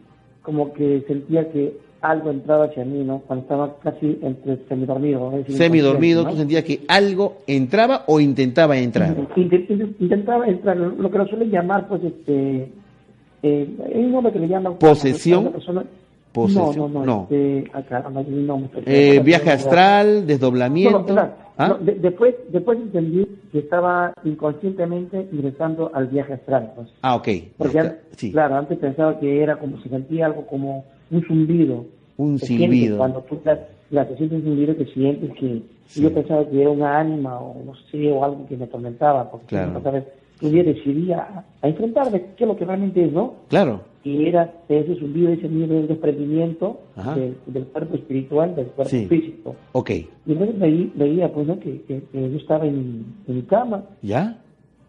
como 0.43 0.73
que 0.73 1.03
sentía 1.09 1.51
que 1.51 1.77
algo 2.01 2.31
entraba 2.31 2.67
hacia 2.67 2.85
mí, 2.85 3.03
¿no? 3.03 3.23
Cuando 3.27 3.43
estaba 3.43 3.75
casi 3.83 4.21
entre 4.23 4.59
semidormido. 4.69 5.33
¿no? 5.33 5.57
Semidormido, 5.57 6.23
¿no? 6.23 6.31
tú 6.31 6.37
sentías 6.37 6.63
que 6.63 6.83
algo 6.87 7.39
entraba 7.49 8.05
o 8.07 8.21
intentaba 8.21 8.79
entrar. 8.79 9.17
Intentaba 9.35 10.47
entrar, 10.47 10.77
lo 10.77 11.11
que 11.11 11.19
lo 11.19 11.27
suelen 11.27 11.51
llamar, 11.51 11.89
pues, 11.89 12.05
este, 12.05 12.69
eh, 13.43 13.69
hay 13.93 14.05
un 14.05 14.13
nombre 14.13 14.33
que 14.33 14.39
le 14.39 14.47
llaman... 14.47 14.77
Posesión. 14.79 15.53
No, 16.33 16.73
no, 16.73 16.89
no. 16.89 17.05
no. 17.05 17.23
Este, 17.23 17.69
acá, 17.73 18.09
no, 18.09 18.23
no 18.23 18.71
eh, 18.87 19.21
viaje 19.25 19.51
astral, 19.51 20.25
desdoblamiento. 20.29 21.05
¿Ah? 21.61 21.79
después, 21.79 22.35
después 22.49 22.79
entendí 22.79 23.27
que 23.53 23.59
estaba 23.59 24.15
inconscientemente 24.25 25.29
ingresando 25.31 25.91
al 25.93 26.07
viaje 26.07 26.33
astral. 26.33 26.73
Pues. 26.75 26.89
Ah, 27.03 27.17
ok. 27.17 27.29
Porque, 27.59 27.93
claro, 28.33 28.57
antes 28.57 28.79
pensaba 28.79 29.21
que 29.21 29.43
era 29.43 29.59
como, 29.59 29.79
si 29.83 29.91
sentía 29.91 30.27
algo 30.27 30.47
como 30.47 30.87
un 31.11 31.23
zumbido. 31.27 31.85
Un 32.17 32.39
silbido. 32.39 32.97
Cuando 32.97 33.21
tú 33.29 33.39
la, 33.91 34.09
te 34.09 34.17
sientes 34.17 34.43
zumbido 34.43 34.75
que 34.75 34.87
sientes 34.87 35.33
que 35.35 35.63
yo 36.01 36.15
pensaba 36.15 36.49
que 36.49 36.63
era 36.63 36.71
una 36.71 36.99
ánima 36.99 37.39
o 37.39 37.63
no 37.63 37.75
sé, 37.91 38.11
o 38.11 38.25
algo 38.25 38.47
que 38.49 38.57
me 38.57 38.65
atormentaba. 38.65 39.31
Porque 39.31 39.49
claro. 39.49 39.83
un 40.41 40.53
día 40.53 40.65
decidí 40.65 41.13
a, 41.13 41.45
a 41.61 41.69
enfrentarme, 41.69 42.23
qué 42.37 42.45
es 42.45 42.49
lo 42.49 42.57
que 42.57 42.65
realmente 42.65 43.05
es, 43.05 43.13
¿no? 43.13 43.35
Claro 43.49 43.90
y 44.03 44.27
era 44.27 44.53
ese 44.69 44.97
zumbido, 44.97 45.31
ese 45.31 45.49
miedo 45.49 45.75
del 45.75 45.89
desprendimiento 45.89 46.81
del, 47.47 47.65
cuerpo 47.67 47.97
espiritual, 47.97 48.57
del 48.57 48.67
cuerpo 48.67 48.97
físico. 49.09 49.57
Ok. 49.73 49.91
Y 49.91 50.09
entonces 50.27 50.59
veía, 50.95 51.33
pues, 51.33 51.47
¿no? 51.47 51.61
que, 51.61 51.83
que, 51.83 52.03
yo 52.13 52.37
estaba 52.37 52.67
en, 52.67 53.05
mi 53.27 53.43
cama. 53.43 53.83
¿Ya? 54.01 54.39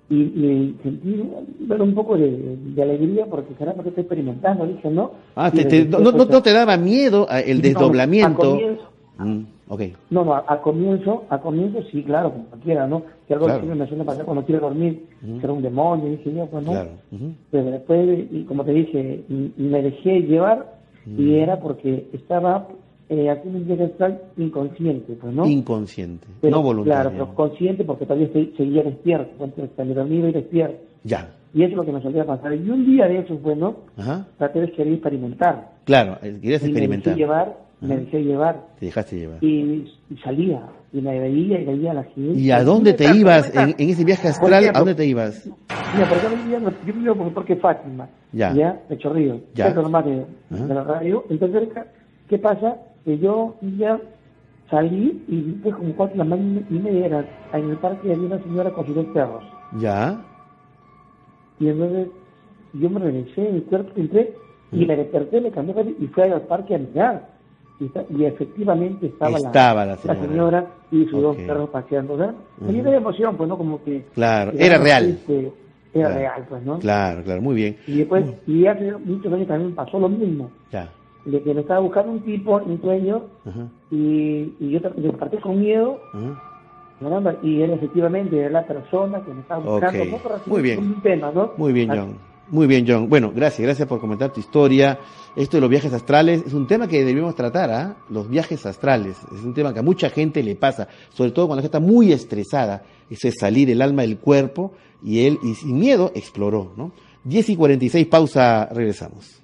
Y, 0.09 0.15
y 0.15 0.75
sentí 0.83 1.23
un 1.69 1.93
poco 1.93 2.17
de, 2.17 2.57
alegría 2.81 3.25
porque, 3.25 3.53
caramba, 3.55 3.83
que 3.83 3.89
estoy 3.89 4.03
experimentando. 4.03 4.65
Dije, 4.65 4.89
¿no? 4.89 5.11
Ah, 5.35 5.51
te, 5.51 5.85
no, 5.85 5.99
no, 5.99 6.11
no, 6.11 6.41
te 6.41 6.53
daba 6.53 6.77
miedo 6.77 7.27
el 7.29 7.61
desdoblamiento. 7.61 8.57
Mm, 9.17 9.41
okay. 9.73 9.95
No, 10.09 10.23
no, 10.23 10.35
a, 10.35 10.61
comienzo, 10.61 11.23
a 11.29 11.39
comienzo 11.39 11.81
sí, 11.91 12.03
claro, 12.03 12.31
como 12.31 12.45
cualquiera, 12.45 12.87
¿no? 12.87 13.03
Que 13.27 13.33
algo 13.33 13.47
claro. 13.47 13.65
me 13.65 13.87
suele 13.87 14.03
pasar 14.03 14.25
cuando 14.25 14.45
quiero 14.45 14.61
dormir, 14.61 15.05
que 15.21 15.43
era 15.43 15.53
un 15.53 15.61
demonio, 15.61 16.07
y 16.07 16.17
dije 16.17 16.33
yo, 16.33 16.45
pues 16.45 16.65
no. 16.65 16.73
Pero 17.49 17.71
después, 17.71 18.27
y 18.31 18.43
como 18.43 18.63
te 18.63 18.71
dije, 18.71 19.23
me 19.57 19.81
dejé 19.81 20.21
llevar 20.21 20.81
y 21.05 21.35
era 21.35 21.59
porque 21.59 22.07
estaba 22.13 22.67
eh, 23.09 23.29
haciendo 23.29 23.59
un 23.59 23.67
viaje 23.67 24.19
inconsciente, 24.37 25.13
pues, 25.19 25.33
¿no? 25.33 25.45
Inconsciente, 25.45 26.27
no 26.43 26.61
voluntario. 26.61 26.93
Claro, 26.93 27.11
pero 27.11 27.35
consciente 27.35 27.83
porque 27.83 28.05
todavía 28.05 28.29
seguía 28.55 28.83
despierto, 28.83 29.43
entonces 29.43 29.95
dormido 29.95 30.29
y 30.29 30.31
despierto. 30.31 30.77
Ya. 31.03 31.29
Y 31.53 31.63
eso 31.63 31.71
es 31.71 31.77
lo 31.77 31.85
que 31.85 31.91
me 31.91 32.01
solía 32.01 32.25
pasar. 32.25 32.53
Y 32.53 32.69
un 32.69 32.85
día 32.85 33.07
de 33.07 33.19
eso, 33.19 33.37
pues, 33.43 33.57
¿no? 33.57 33.75
Ajá. 33.97 34.25
Traté 34.37 34.61
de 34.61 34.71
querer 34.71 34.93
experimentar. 34.93 35.71
Claro, 35.83 36.17
querías 36.21 36.63
experimentar. 36.63 37.13
Y 37.13 37.15
me 37.15 37.21
llevar 37.21 37.57
me 37.81 37.97
dejé 37.97 38.23
llevar. 38.23 38.67
Te 38.79 38.85
dejaste 38.85 39.17
llevar. 39.17 39.43
Y, 39.43 39.91
salía, 40.23 40.61
y 40.93 41.01
me 41.01 41.19
veía 41.19 41.59
y 41.59 41.65
veía 41.65 41.91
a 41.91 41.93
la 41.95 42.03
gente. 42.03 42.39
¿Y 42.39 42.51
a 42.51 42.63
dónde 42.63 42.93
te 42.93 43.13
ibas 43.15 43.53
en, 43.55 43.75
ese 43.77 44.05
viaje 44.05 44.27
astral? 44.27 44.69
¿A 44.73 44.79
dónde 44.79 44.95
te 44.95 45.05
ibas? 45.05 45.49
Mira, 45.93 46.07
por 46.07 46.17
acá 46.17 46.29
yo 47.03 47.15
por 47.15 47.27
el 47.27 47.33
Parque 47.33 47.55
Fátima, 47.55 48.07
ya, 48.31 48.53
¿ya? 48.53 48.79
de 48.87 48.97
Chorrillo, 48.97 49.41
ya. 49.55 49.65
cerca 49.65 49.81
nomás 49.81 50.05
de, 50.05 50.25
de, 50.49 50.73
la 50.73 50.83
radio. 50.83 51.25
Entonces, 51.29 51.69
¿qué 52.29 52.37
pasa? 52.37 52.77
Que 53.03 53.17
yo 53.17 53.55
ya 53.77 53.99
salí 54.69 55.23
y 55.27 55.41
después 55.41 55.75
como 55.75 55.95
cuatro 55.95 56.13
de 56.13 56.17
la 56.19 56.23
mañana 56.23 56.61
y 56.69 56.73
media 56.75 57.05
era, 57.07 57.25
en 57.53 57.69
el 57.71 57.77
parque 57.77 58.13
había 58.13 58.27
una 58.27 58.43
señora 58.43 58.71
con 58.71 58.85
sus 58.85 58.95
dos 58.95 59.07
perros. 59.07 59.43
Ya. 59.79 60.21
Y 61.59 61.67
entonces 61.67 62.07
yo 62.73 62.89
me 62.89 62.99
regresé, 62.99 63.51
mi 63.51 63.61
cuerpo 63.61 63.91
entré 63.95 64.33
y 64.71 64.85
me 64.85 64.95
desperté, 64.95 65.41
me 65.41 65.51
cambié 65.51 65.95
y 65.99 66.07
fui 66.07 66.23
al 66.23 66.41
parque 66.43 66.75
a 66.75 66.77
mirar 66.77 67.30
y, 67.81 68.25
efectivamente 68.25 69.07
estaba, 69.07 69.39
la, 69.39 69.97
señora. 69.97 70.67
y 70.91 71.05
sus 71.05 71.21
dos 71.21 71.35
perros 71.35 71.69
paseando. 71.69 72.15
¿verdad? 72.15 72.35
Uh 72.59 72.67
-huh. 72.67 72.95
emoción, 72.95 73.35
pues, 73.37 73.49
¿no? 73.49 73.57
Como 73.57 73.83
que... 73.83 74.05
Claro, 74.13 74.51
era 74.55 74.77
real. 74.77 75.09
Este, 75.09 75.51
era 75.93 76.09
real, 76.09 76.45
pues, 76.47 76.63
¿no? 76.63 76.77
Claro, 76.79 77.23
claro, 77.23 77.41
muy 77.41 77.55
bien. 77.55 77.77
Y 77.87 77.97
después, 77.97 78.25
y 78.45 78.67
hace 78.67 78.93
muchos 78.97 79.33
años 79.33 79.47
también 79.47 79.73
pasó 79.73 79.99
lo 79.99 80.09
mismo. 80.09 80.51
Ya. 80.71 80.89
De 81.25 81.41
que 81.41 81.53
me 81.53 81.61
estaba 81.61 81.79
buscando 81.79 82.11
un 82.11 82.21
tipo 82.21 82.61
en 82.61 82.81
sueño 82.81 83.23
y, 83.89 84.53
y, 84.59 84.69
yo, 84.69 84.79
yo 84.97 85.13
partí 85.13 85.37
con 85.37 85.59
miedo. 85.59 85.99
y 87.41 87.61
él 87.61 87.71
efectivamente 87.71 88.39
era 88.39 88.49
la 88.49 88.67
persona 88.67 89.21
que 89.25 89.33
me 89.33 89.41
estaba 89.41 89.63
buscando. 89.63 90.03
Okay. 90.03 90.15
Muy 90.45 90.61
bien. 90.61 90.79
Un 90.79 91.01
tema, 91.01 91.31
¿no? 91.33 91.51
Muy 91.57 91.73
bien, 91.73 91.89
John. 91.89 92.30
Muy 92.51 92.67
bien, 92.67 92.85
John. 92.85 93.07
Bueno, 93.07 93.31
gracias, 93.33 93.61
gracias 93.61 93.87
por 93.87 94.01
comentar 94.01 94.33
tu 94.33 94.41
historia. 94.41 94.99
Esto 95.37 95.55
de 95.55 95.61
los 95.61 95.69
viajes 95.69 95.93
astrales 95.93 96.43
es 96.45 96.53
un 96.53 96.67
tema 96.67 96.85
que 96.85 97.05
debemos 97.05 97.33
tratar, 97.33 97.71
¿ah? 97.71 97.95
Los 98.09 98.29
viajes 98.29 98.65
astrales. 98.65 99.15
Es 99.33 99.41
un 99.45 99.53
tema 99.53 99.73
que 99.73 99.79
a 99.79 99.83
mucha 99.83 100.09
gente 100.09 100.43
le 100.43 100.55
pasa, 100.55 100.89
sobre 101.13 101.31
todo 101.31 101.47
cuando 101.47 101.63
está 101.63 101.79
muy 101.79 102.11
estresada. 102.11 102.83
Eso 103.09 103.29
es 103.29 103.35
salir 103.39 103.69
el 103.69 103.81
alma 103.81 104.01
del 104.01 104.17
cuerpo 104.17 104.73
y 105.01 105.25
él, 105.25 105.39
y 105.41 105.55
sin 105.55 105.79
miedo, 105.79 106.11
exploró, 106.13 106.73
¿no? 106.75 106.91
10 107.23 107.51
y 107.51 107.55
46, 107.55 108.07
pausa, 108.07 108.65
regresamos. 108.65 109.41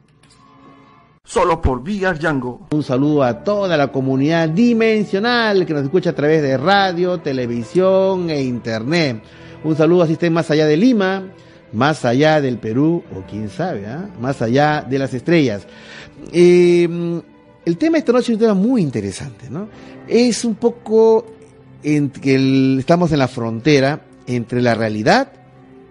Solo 1.24 1.62
por 1.62 1.82
Vigas 1.84 2.20
Django. 2.20 2.68
Un 2.72 2.84
saludo 2.84 3.24
a 3.24 3.42
toda 3.46 3.78
la 3.78 3.90
comunidad 3.90 4.50
dimensional 4.50 5.66
que 5.66 5.74
nos 5.74 5.84
escucha 5.84 6.10
a 6.10 6.16
través 6.16 6.42
de 6.42 6.58
radio, 6.58 7.20
televisión 7.20 8.30
e 8.30 8.42
internet. 8.42 9.24
Un 9.64 9.78
saludo 9.78 10.04
a 10.04 10.08
estén 10.08 10.34
más 10.34 10.52
allá 10.52 10.68
de 10.68 10.76
Lima, 10.76 11.24
más 11.74 12.06
allá 12.06 12.42
del 12.42 12.58
Perú, 12.58 13.04
o 13.16 13.22
quién 13.30 13.50
sabe, 13.50 13.86
¿ah? 13.88 14.10
más 14.20 14.42
allá 14.42 14.86
de 14.88 15.00
las 15.00 15.14
estrellas. 15.14 15.64
Em, 16.32 17.22
el 17.66 17.78
tema 17.78 17.94
de 17.94 18.00
esta 18.00 18.14
noche 18.14 18.32
es 18.32 18.36
un 18.36 18.40
tema 18.40 18.54
muy 18.54 18.82
interesante, 18.82 19.50
¿no? 19.50 19.68
Es 20.08 20.46
un 20.46 20.56
poco 20.56 21.26
en 21.84 22.10
que 22.10 22.78
estamos 22.80 23.12
en 23.12 23.20
la 23.20 23.28
frontera 23.28 24.02
entre 24.26 24.62
la 24.62 24.74
realidad 24.74 25.32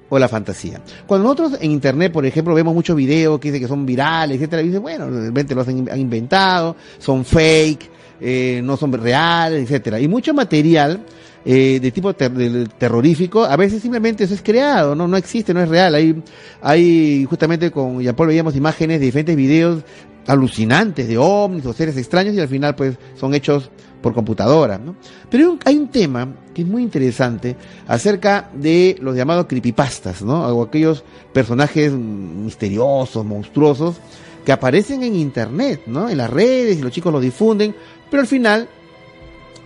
o 0.09 0.19
la 0.19 0.29
fantasía. 0.29 0.81
Cuando 1.07 1.25
nosotros 1.25 1.59
en 1.61 1.71
internet, 1.71 2.13
por 2.13 2.25
ejemplo, 2.25 2.55
vemos 2.55 2.75
muchos 2.75 2.97
videos 2.97 3.39
que 3.41 3.49
dicen 3.49 3.63
que 3.63 3.69
son 3.69 3.85
virales, 3.85 4.37
etcétera, 4.37 4.63
y 4.63 4.67
dicen, 4.67 4.83
bueno, 4.83 5.11
realmente 5.11 5.55
los 5.55 5.67
han 5.69 5.99
inventado, 5.99 6.77
son 6.99 7.25
fake, 7.25 7.91
eh, 8.21 8.61
no 8.65 8.77
son 8.77 8.93
reales, 8.93 9.65
etcétera. 9.65 10.01
Y 10.01 10.09
mucho 10.09 10.33
material 10.33 11.01
eh, 11.49 11.79
de 11.79 11.93
tipo 11.93 12.13
terrorífico, 12.13 13.45
a 13.45 13.55
veces 13.55 13.81
simplemente 13.81 14.25
eso 14.25 14.35
es 14.35 14.43
creado, 14.43 14.97
no, 14.97 15.07
no 15.07 15.17
existe, 15.17 15.55
no 15.55 15.63
es 15.63 15.69
real. 15.69 15.95
Hay, 15.95 16.21
hay 16.61 17.25
justamente 17.31 17.71
con 17.71 18.01
Jean 18.01 18.17
Paul 18.17 18.27
veíamos 18.27 18.57
imágenes 18.57 18.99
de 18.99 19.07
diferentes 19.07 19.37
videos 19.37 19.85
alucinantes 20.27 21.07
de 21.07 21.17
ovnis 21.19 21.65
o 21.65 21.73
seres 21.73 21.97
extraños 21.97 22.35
y 22.35 22.41
al 22.41 22.49
final 22.49 22.75
pues 22.75 22.97
son 23.15 23.33
hechos 23.33 23.71
por 24.03 24.13
computadora. 24.13 24.77
¿no? 24.77 24.97
Pero 25.31 25.57
hay 25.65 25.77
un, 25.77 25.87
tema 25.87 26.35
que 26.53 26.63
es 26.63 26.69
muy 26.69 26.83
interesante 26.83 27.57
acerca 27.87 28.51
de 28.53 28.97
los 29.01 29.15
llamados 29.15 29.47
creepypastas, 29.47 30.23
¿no? 30.23 30.49
o 30.49 30.65
aquellos 30.65 31.05
personajes 31.33 31.93
misteriosos, 31.93 33.25
monstruosos, 33.25 33.97
que 34.45 34.51
aparecen 34.51 35.05
en 35.05 35.15
internet, 35.15 35.83
¿no? 35.87 36.09
en 36.09 36.19
las 36.19 36.31
redes 36.31 36.77
y 36.77 36.83
los 36.83 36.91
chicos 36.91 37.13
los 37.13 37.23
difunden, 37.23 37.73
pero 38.11 38.23
al 38.23 38.27
final 38.27 38.69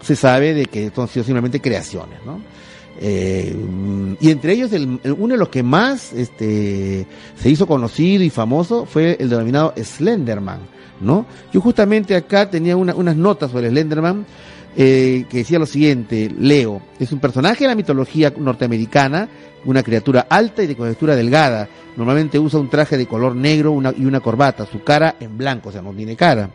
se 0.03 0.17
sabe 0.17 0.55
de 0.55 0.67
que 0.67 0.91
son 0.95 1.09
simplemente 1.09 1.61
creaciones. 1.61 2.19
¿no? 2.25 2.41
Eh, 3.03 3.55
y 4.21 4.31
entre 4.31 4.53
ellos, 4.53 4.73
el, 4.73 5.01
uno 5.17 5.35
de 5.35 5.39
los 5.39 5.49
que 5.49 5.63
más 5.63 6.13
este, 6.13 7.07
se 7.37 7.51
hizo 7.51 7.67
conocido 7.67 8.23
y 8.23 8.31
famoso 8.31 8.85
fue 8.85 9.17
el 9.19 9.31
denominado 9.31 9.73
Slenderman, 9.77 10.61
¿no? 11.01 11.25
Yo 11.53 11.63
justamente 11.63 12.15
acá 12.15 12.51
tenía 12.51 12.77
unas 12.77 13.17
notas 13.17 13.51
sobre 13.51 13.71
Slenderman 13.71 14.27
eh, 14.77 15.25
que 15.31 15.39
decía 15.39 15.59
lo 15.59 15.67
siguiente, 15.67 16.31
Leo, 16.39 16.83
es 16.99 17.11
un 17.11 17.21
personaje 17.21 17.65
de 17.65 17.69
la 17.69 17.75
mitología 17.75 18.33
norteamericana, 18.37 19.29
una 19.65 19.83
criatura 19.83 20.27
alta 20.29 20.63
y 20.63 20.67
de 20.67 20.77
cobertura 20.77 21.17
delgada, 21.17 21.69
normalmente 21.97 22.39
usa 22.39 22.61
un 22.61 22.71
traje 22.71 22.97
de 22.99 23.07
color 23.07 23.35
negro 23.35 23.77
y 23.97 24.05
una 24.05 24.21
corbata, 24.21 24.67
su 24.67 24.85
cara 24.85 25.17
en 25.21 25.37
blanco, 25.39 25.71
o 25.71 25.73
sea, 25.73 25.83
no 25.83 25.93
tiene 25.93 26.17
cara. 26.17 26.51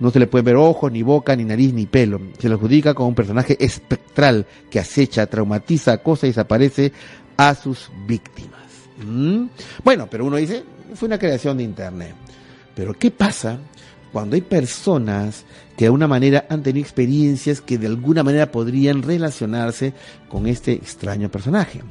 No 0.00 0.10
se 0.10 0.18
le 0.18 0.26
puede 0.26 0.44
ver 0.44 0.56
ojos, 0.56 0.92
ni 0.92 1.02
boca, 1.02 1.34
ni 1.34 1.44
nariz, 1.44 1.72
ni 1.72 1.86
pelo. 1.86 2.20
Se 2.38 2.48
lo 2.48 2.54
adjudica 2.54 2.94
como 2.94 3.08
un 3.08 3.14
personaje 3.14 3.56
espectral 3.58 4.46
que 4.70 4.78
acecha, 4.78 5.26
traumatiza, 5.26 5.92
acosa 5.92 6.26
y 6.26 6.30
desaparece 6.30 6.92
a 7.36 7.54
sus 7.54 7.90
víctimas. 8.06 8.60
¿Mm? 9.04 9.46
Bueno, 9.82 10.08
pero 10.10 10.24
uno 10.24 10.36
dice, 10.36 10.62
fue 10.94 11.06
una 11.06 11.18
creación 11.18 11.56
de 11.56 11.64
Internet. 11.64 12.14
Pero 12.74 12.94
¿qué 12.94 13.10
pasa 13.10 13.58
cuando 14.12 14.36
hay 14.36 14.42
personas 14.42 15.44
que 15.76 15.84
de 15.84 15.86
alguna 15.86 16.08
manera 16.08 16.46
han 16.48 16.62
tenido 16.62 16.84
experiencias 16.84 17.60
que 17.60 17.78
de 17.78 17.88
alguna 17.88 18.22
manera 18.22 18.50
podrían 18.50 19.02
relacionarse 19.02 19.94
con 20.28 20.46
este 20.46 20.72
extraño 20.72 21.28
personaje? 21.28 21.82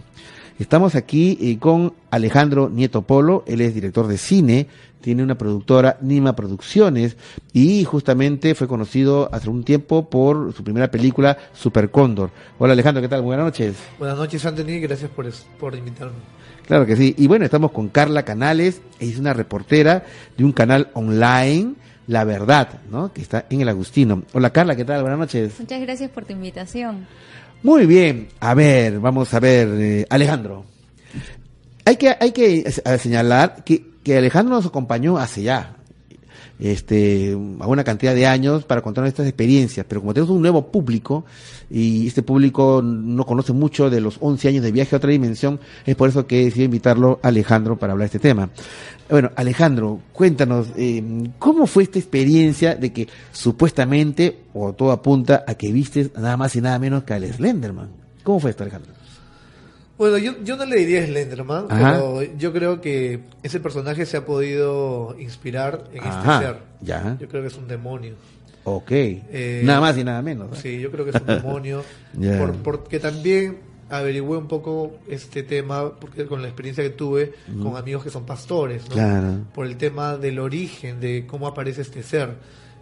Estamos 0.60 0.96
aquí 0.96 1.38
eh, 1.40 1.60
con 1.60 1.94
Alejandro 2.10 2.70
Nieto 2.70 3.04
Polo, 3.04 3.44
él 3.46 3.62
es 3.62 3.76
director 3.76 4.08
de 4.08 4.18
cine, 4.18 4.68
tiene 5.02 5.24
una 5.24 5.38
productora, 5.38 5.98
Nima 6.02 6.36
Producciones, 6.36 7.18
y 7.54 7.84
justamente 7.84 8.56
fue 8.56 8.68
conocido 8.68 9.30
hace 9.32 9.50
un 9.50 9.64
tiempo 9.64 10.10
por 10.10 10.54
su 10.54 10.64
primera 10.64 10.92
película, 10.92 11.38
Super 11.54 11.92
Cóndor. 11.92 12.32
Hola 12.58 12.74
Alejandro, 12.74 13.02
¿qué 13.02 13.08
tal? 13.08 13.22
Buenas 13.22 13.46
noches. 13.46 13.76
Buenas 14.00 14.18
noches, 14.18 14.46
Anthony, 14.46 14.80
gracias 14.82 15.10
por, 15.12 15.32
por 15.60 15.76
invitarme. 15.76 16.16
Claro 16.66 16.86
que 16.86 16.98
sí. 16.98 17.16
Y 17.18 17.28
bueno, 17.28 17.46
estamos 17.46 17.72
con 17.72 17.88
Carla 17.88 18.24
Canales, 18.24 18.82
es 19.00 19.18
una 19.18 19.34
reportera 19.34 20.04
de 20.38 20.44
un 20.44 20.52
canal 20.52 20.90
online, 20.94 21.76
La 22.08 22.26
Verdad, 22.26 22.82
¿no? 22.92 23.14
Que 23.14 23.22
está 23.22 23.46
en 23.50 23.62
el 23.62 23.70
Agustino. 23.70 24.24
Hola 24.34 24.50
Carla, 24.50 24.76
¿qué 24.76 24.84
tal? 24.84 25.02
Buenas 25.02 25.20
noches. 25.20 25.60
Muchas 25.60 25.82
gracias 25.82 26.12
por 26.12 26.26
tu 26.26 26.34
invitación. 26.34 27.08
Muy 27.64 27.86
bien, 27.86 28.28
a 28.40 28.54
ver, 28.54 29.00
vamos 29.00 29.34
a 29.34 29.40
ver, 29.40 29.68
eh, 29.80 30.06
Alejandro. 30.10 30.66
Hay 31.86 31.96
que, 31.96 32.16
hay 32.20 32.34
que 32.34 32.70
señalar 33.00 33.64
que, 33.64 33.84
que 34.08 34.18
Alejandro 34.18 34.56
nos 34.56 34.66
acompañó 34.66 35.18
hace 35.18 35.44
ya 35.44 35.76
este, 36.60 37.34
a 37.60 37.68
una 37.68 37.84
cantidad 37.84 38.16
de 38.16 38.26
años 38.26 38.64
para 38.64 38.82
contar 38.82 39.06
estas 39.06 39.28
experiencias, 39.28 39.86
pero 39.88 40.00
como 40.00 40.14
tenemos 40.14 40.34
un 40.34 40.42
nuevo 40.42 40.72
público 40.72 41.26
y 41.70 42.08
este 42.08 42.24
público 42.24 42.82
no 42.82 43.26
conoce 43.26 43.52
mucho 43.52 43.90
de 43.90 44.00
los 44.00 44.18
11 44.22 44.48
años 44.48 44.64
de 44.64 44.72
viaje 44.72 44.96
a 44.96 44.98
otra 44.98 45.12
dimensión, 45.12 45.60
es 45.86 45.98
por 45.98 46.08
eso 46.08 46.26
que 46.26 46.46
decidí 46.46 46.64
invitarlo 46.64 47.20
a 47.22 47.28
Alejandro 47.28 47.78
para 47.78 47.92
hablar 47.92 48.10
de 48.10 48.18
este 48.18 48.30
tema. 48.30 48.50
Bueno, 49.10 49.32
Alejandro, 49.36 50.00
cuéntanos, 50.14 50.68
eh, 50.78 51.04
¿cómo 51.38 51.68
fue 51.68 51.84
esta 51.84 52.00
experiencia 52.00 52.76
de 52.76 52.94
que 52.94 53.10
supuestamente, 53.34 54.44
o 54.54 54.72
todo 54.72 54.94
apunta 54.94 55.44
a 55.46 55.56
que 55.56 55.74
viste 55.74 56.12
nada 56.16 56.38
más 56.38 56.56
y 56.56 56.62
nada 56.62 56.80
menos 56.80 57.04
que 57.04 57.14
al 57.14 57.26
Slenderman? 57.26 57.90
¿Cómo 58.24 58.40
fue 58.40 58.52
esto, 58.52 58.64
Alejandro? 58.64 58.97
Bueno, 59.98 60.18
yo, 60.18 60.34
yo 60.44 60.56
no 60.56 60.66
le 60.66 60.76
diría 60.78 61.06
Slenderman, 61.06 61.68
pero 61.68 62.22
yo 62.38 62.54
creo 62.54 62.82
que 62.82 63.22
ese 63.42 63.60
personaje 63.60 64.06
se 64.06 64.18
ha 64.18 64.26
podido 64.26 65.16
inspirar 65.20 65.86
en 65.92 66.04
este 66.04 66.28
ser. 66.40 66.58
Ya. 66.82 67.18
Yo 67.20 67.28
creo 67.28 67.42
que 67.42 67.48
es 67.48 67.58
un 67.58 67.68
demonio. 67.68 68.16
Ok. 68.64 68.92
Eh, 68.92 69.62
nada 69.64 69.80
más 69.80 69.98
y 69.98 70.04
nada 70.04 70.22
menos. 70.22 70.58
Sí, 70.60 70.80
yo 70.80 70.92
creo 70.92 71.06
que 71.06 71.12
es 71.12 71.22
un 71.22 71.28
demonio. 71.28 71.84
porque 72.64 73.00
también 73.00 73.60
averigüé 73.90 74.38
un 74.38 74.48
poco 74.48 74.98
este 75.08 75.44
tema 75.44 75.94
porque 75.98 76.26
con 76.26 76.42
la 76.42 76.50
experiencia 76.50 76.84
que 76.84 76.90
tuve 76.90 77.34
con 77.62 77.78
amigos 77.78 78.04
que 78.04 78.10
son 78.10 78.26
pastores, 78.26 78.84
¿no? 78.90 79.46
Por 79.54 79.66
el 79.66 79.78
tema 79.78 80.18
del 80.18 80.40
origen 80.40 81.00
de 81.00 81.26
cómo 81.26 81.48
aparece 81.48 81.82
este 81.82 82.04
ser. 82.04 82.36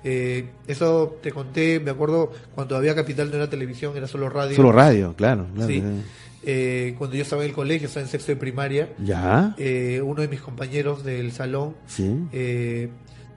Eh, 0.03 0.49
eso 0.67 1.17
te 1.21 1.31
conté, 1.31 1.79
me 1.79 1.89
acuerdo 1.91 2.31
cuando 2.53 2.69
todavía 2.69 2.93
Capital 2.93 3.29
no 3.29 3.37
era 3.37 3.49
televisión, 3.49 3.97
era 3.97 4.07
solo 4.07 4.29
radio. 4.29 4.55
Solo 4.55 4.71
radio, 4.71 5.15
claro. 5.15 5.47
sí. 5.65 5.83
Eh, 6.45 6.95
cuando 6.97 7.15
yo 7.15 7.23
estaba 7.23 7.43
en 7.43 7.49
el 7.49 7.55
colegio, 7.55 7.87
estaba 7.87 8.05
en 8.05 8.11
sexto 8.11 8.31
de 8.31 8.35
primaria, 8.35 8.93
ya. 8.99 9.55
Eh, 9.57 10.01
uno 10.03 10.21
de 10.21 10.27
mis 10.27 10.41
compañeros 10.41 11.03
del 11.03 11.31
salón 11.31 11.75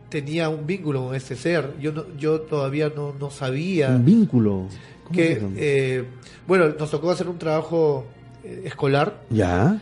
tenía 0.09 0.49
un 0.49 0.67
vínculo 0.67 1.07
con 1.07 1.15
este 1.15 1.37
ser. 1.37 1.75
Yo 1.81 1.93
no, 1.93 2.05
yo 2.17 2.41
todavía 2.41 2.93
no, 2.95 3.15
no 3.19 3.31
sabía. 3.31 3.91
Un 3.91 4.05
vínculo 4.05 4.69
que, 5.13 5.41
eh, 5.57 6.05
bueno, 6.47 6.69
nos 6.79 6.91
tocó 6.91 7.11
hacer 7.11 7.29
un 7.29 7.39
trabajo 7.39 8.07
eh, 8.45 8.63
escolar. 8.65 9.23
Ya. 9.31 9.81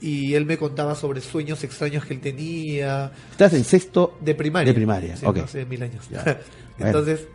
Y 0.00 0.34
él 0.34 0.46
me 0.46 0.56
contaba 0.56 0.94
sobre 0.94 1.20
sueños 1.20 1.64
extraños 1.64 2.04
que 2.04 2.14
él 2.14 2.20
tenía. 2.20 3.10
¿Estás 3.32 3.52
en 3.54 3.64
sexto? 3.64 4.16
De 4.20 4.34
primaria. 4.34 4.72
De 4.72 4.74
primaria, 4.74 5.14
Hace 5.14 5.64
mil 5.64 5.82
años. 5.82 6.04
Entonces, 6.78 7.26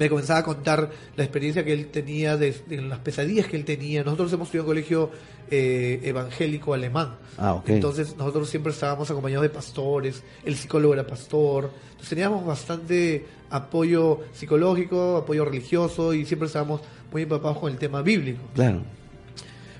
me 0.00 0.08
comenzaba 0.08 0.40
a 0.40 0.42
contar 0.42 0.90
la 1.14 1.24
experiencia 1.24 1.62
que 1.62 1.74
él 1.74 1.88
tenía, 1.88 2.38
de, 2.38 2.56
las 2.70 3.00
pesadillas 3.00 3.46
que 3.46 3.58
él 3.58 3.66
tenía. 3.66 4.02
Nosotros 4.02 4.32
hemos 4.32 4.48
estudiado 4.48 4.64
en 4.64 4.68
un 4.70 4.74
colegio 4.74 5.10
eh, 5.50 6.00
evangélico 6.02 6.72
alemán. 6.72 7.16
Ah, 7.36 7.62
Entonces, 7.66 8.16
nosotros 8.16 8.48
siempre 8.48 8.72
estábamos 8.72 9.10
acompañados 9.10 9.42
de 9.42 9.50
pastores. 9.50 10.22
El 10.42 10.56
psicólogo 10.56 10.94
era 10.94 11.06
pastor. 11.06 11.70
Entonces, 11.90 12.08
teníamos 12.08 12.46
bastante 12.46 13.26
apoyo 13.50 14.20
psicológico, 14.32 15.18
apoyo 15.18 15.44
religioso 15.44 16.14
y 16.14 16.24
siempre 16.24 16.46
estábamos 16.46 16.80
muy 17.12 17.24
empapados 17.24 17.58
con 17.58 17.70
el 17.70 17.76
tema 17.76 18.00
bíblico. 18.00 18.40
Claro. 18.54 18.80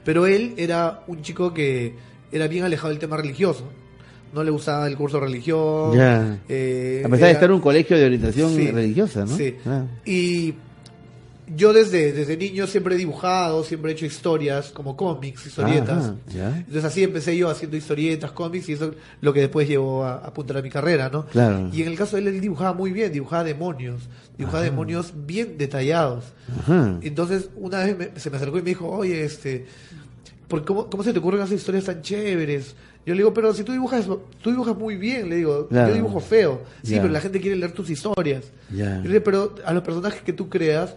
Pero 0.04 0.26
él 0.26 0.52
era 0.58 1.02
un 1.06 1.22
chico 1.22 1.54
que 1.54 1.94
era 2.30 2.46
bien 2.46 2.64
alejado 2.64 2.90
del 2.90 2.98
tema 2.98 3.16
religioso. 3.16 3.64
No 4.32 4.44
le 4.44 4.50
gustaba 4.50 4.86
el 4.86 4.96
curso 4.96 5.18
de 5.18 5.26
religión. 5.26 5.96
Ya. 5.96 6.38
Eh, 6.48 7.02
a 7.04 7.08
pesar 7.08 7.26
de 7.26 7.32
estar 7.32 7.48
en 7.48 7.56
un 7.56 7.60
colegio 7.60 7.96
de 7.96 8.04
orientación 8.04 8.54
religiosa, 8.56 9.24
¿no? 9.24 9.36
Sí. 9.36 9.56
Ah. 9.66 9.84
Y 10.04 10.54
yo 11.56 11.72
desde, 11.72 12.12
desde 12.12 12.36
niño 12.36 12.66
siempre 12.66 12.94
he 12.94 12.98
dibujado, 12.98 13.64
siempre 13.64 13.90
he 13.90 13.94
hecho 13.94 14.06
historias 14.06 14.70
como 14.70 14.96
cómics, 14.96 15.46
historietas. 15.46 16.12
Entonces 16.32 16.84
así 16.84 17.02
empecé 17.02 17.36
yo 17.36 17.48
haciendo 17.48 17.76
historietas, 17.76 18.30
cómics 18.32 18.68
y 18.68 18.74
eso 18.74 18.86
es 18.86 18.90
lo 19.20 19.32
que 19.32 19.40
después 19.40 19.68
llevó 19.68 20.04
a, 20.04 20.16
apuntar 20.18 20.58
a 20.58 20.62
mi 20.62 20.70
carrera, 20.70 21.10
¿no? 21.10 21.26
Y 21.72 21.82
en 21.82 21.88
el 21.88 21.96
caso 21.96 22.16
de 22.16 22.22
él, 22.22 22.28
él 22.28 22.40
dibujaba 22.40 22.72
muy 22.72 22.92
bien, 22.92 23.12
dibujaba 23.12 23.44
demonios, 23.44 24.02
dibujaba 24.38 24.62
demonios 24.62 25.12
bien 25.26 25.58
detallados. 25.58 26.24
Entonces 27.02 27.50
una 27.56 27.84
vez 27.84 28.10
se 28.16 28.30
me 28.30 28.36
acercó 28.36 28.58
y 28.58 28.62
me 28.62 28.70
dijo, 28.70 28.88
oye, 28.88 29.24
este, 29.24 29.66
¿por 30.46 30.64
cómo, 30.64 30.88
¿cómo 30.88 31.02
se 31.02 31.12
te 31.12 31.18
ocurren 31.18 31.42
hacer 31.42 31.56
historias 31.56 31.84
tan 31.84 32.02
chéveres? 32.02 32.74
Yo 33.06 33.14
le 33.14 33.20
digo, 33.20 33.32
pero 33.32 33.54
si 33.54 33.64
tú 33.64 33.72
dibujas, 33.72 34.06
tú 34.42 34.50
dibujas 34.50 34.76
muy 34.76 34.96
bien, 34.96 35.30
le 35.30 35.36
digo, 35.36 35.68
yo 35.70 35.92
dibujo 35.94 36.20
feo. 36.20 36.60
Sí, 36.82 36.96
pero 36.96 37.08
la 37.08 37.20
gente 37.20 37.40
quiere 37.40 37.56
leer 37.56 37.72
tus 37.72 37.88
historias. 37.88 38.44
Yo 38.70 38.84
le 38.84 39.08
digo, 39.08 39.24
pero 39.24 39.54
a 39.64 39.72
los 39.72 39.82
personajes 39.82 40.22
que 40.22 40.32
tú 40.32 40.48
creas, 40.48 40.96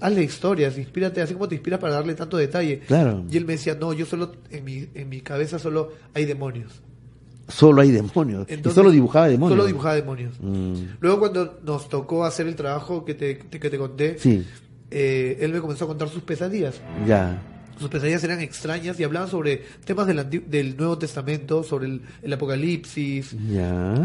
hazle, 0.00 0.22
historias, 0.22 0.78
inspírate, 0.78 1.20
así 1.20 1.34
como 1.34 1.48
te 1.48 1.56
inspiras 1.56 1.80
para 1.80 1.94
darle 1.94 2.14
tanto 2.14 2.36
detalle. 2.36 2.80
Claro. 2.80 3.24
Y 3.30 3.36
él 3.36 3.44
me 3.44 3.54
decía, 3.54 3.74
no, 3.74 3.92
yo 3.92 4.06
solo, 4.06 4.32
en 4.50 4.64
mi, 4.64 4.88
en 4.94 5.08
mi 5.08 5.20
cabeza 5.20 5.58
solo 5.58 5.92
hay 6.14 6.26
demonios. 6.26 6.80
Solo 7.48 7.82
hay 7.82 7.90
demonios. 7.90 8.46
y 8.48 8.70
solo 8.70 8.90
dibujaba 8.90 9.28
demonios. 9.28 9.56
Solo 9.56 9.66
dibujaba 9.66 9.94
demonios. 9.94 10.34
Mm. 10.40 10.74
Luego 11.00 11.18
cuando 11.20 11.58
nos 11.64 11.88
tocó 11.88 12.24
hacer 12.24 12.46
el 12.46 12.56
trabajo 12.56 13.04
que 13.04 13.14
te, 13.14 13.38
que 13.38 13.70
te 13.70 13.78
conté, 13.78 14.16
eh, 14.90 15.38
él 15.40 15.52
me 15.52 15.60
comenzó 15.60 15.84
a 15.84 15.88
contar 15.88 16.08
sus 16.08 16.22
pesadillas. 16.22 16.80
Ya 17.06 17.40
sus 17.78 17.88
pesadillas 17.88 18.24
eran 18.24 18.40
extrañas 18.40 18.98
y 18.98 19.04
hablaban 19.04 19.28
sobre 19.28 19.62
temas 19.84 20.06
del, 20.06 20.44
del 20.48 20.76
Nuevo 20.76 20.98
Testamento, 20.98 21.62
sobre 21.62 22.00
el, 22.22 22.32
Apocalipsis. 22.32 23.34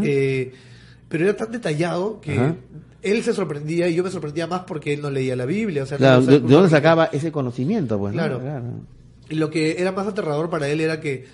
Eh, 0.02 0.52
pero 1.08 1.24
era 1.24 1.36
tan 1.36 1.52
detallado 1.52 2.20
que 2.20 2.54
él 3.02 3.22
se 3.22 3.34
sorprendía 3.34 3.88
y 3.88 3.94
yo 3.94 4.04
me 4.04 4.10
sorprendía 4.10 4.46
más 4.46 4.62
porque 4.62 4.94
él 4.94 5.02
no 5.02 5.10
leía 5.10 5.36
la 5.36 5.44
Biblia. 5.44 5.82
O 5.82 5.86
sea, 5.86 5.98
¿De, 6.20 6.40
dónde 6.40 6.70
sacaba 6.70 7.06
ese 7.06 7.32
conocimiento? 7.32 7.98
Pues, 7.98 8.12
claro. 8.12 8.40
lo 9.28 9.50
que 9.50 9.80
era 9.80 9.92
más 9.92 10.06
aterrador 10.06 10.48
para 10.48 10.68
él 10.68 10.80
era 10.80 11.00
que 11.00 11.26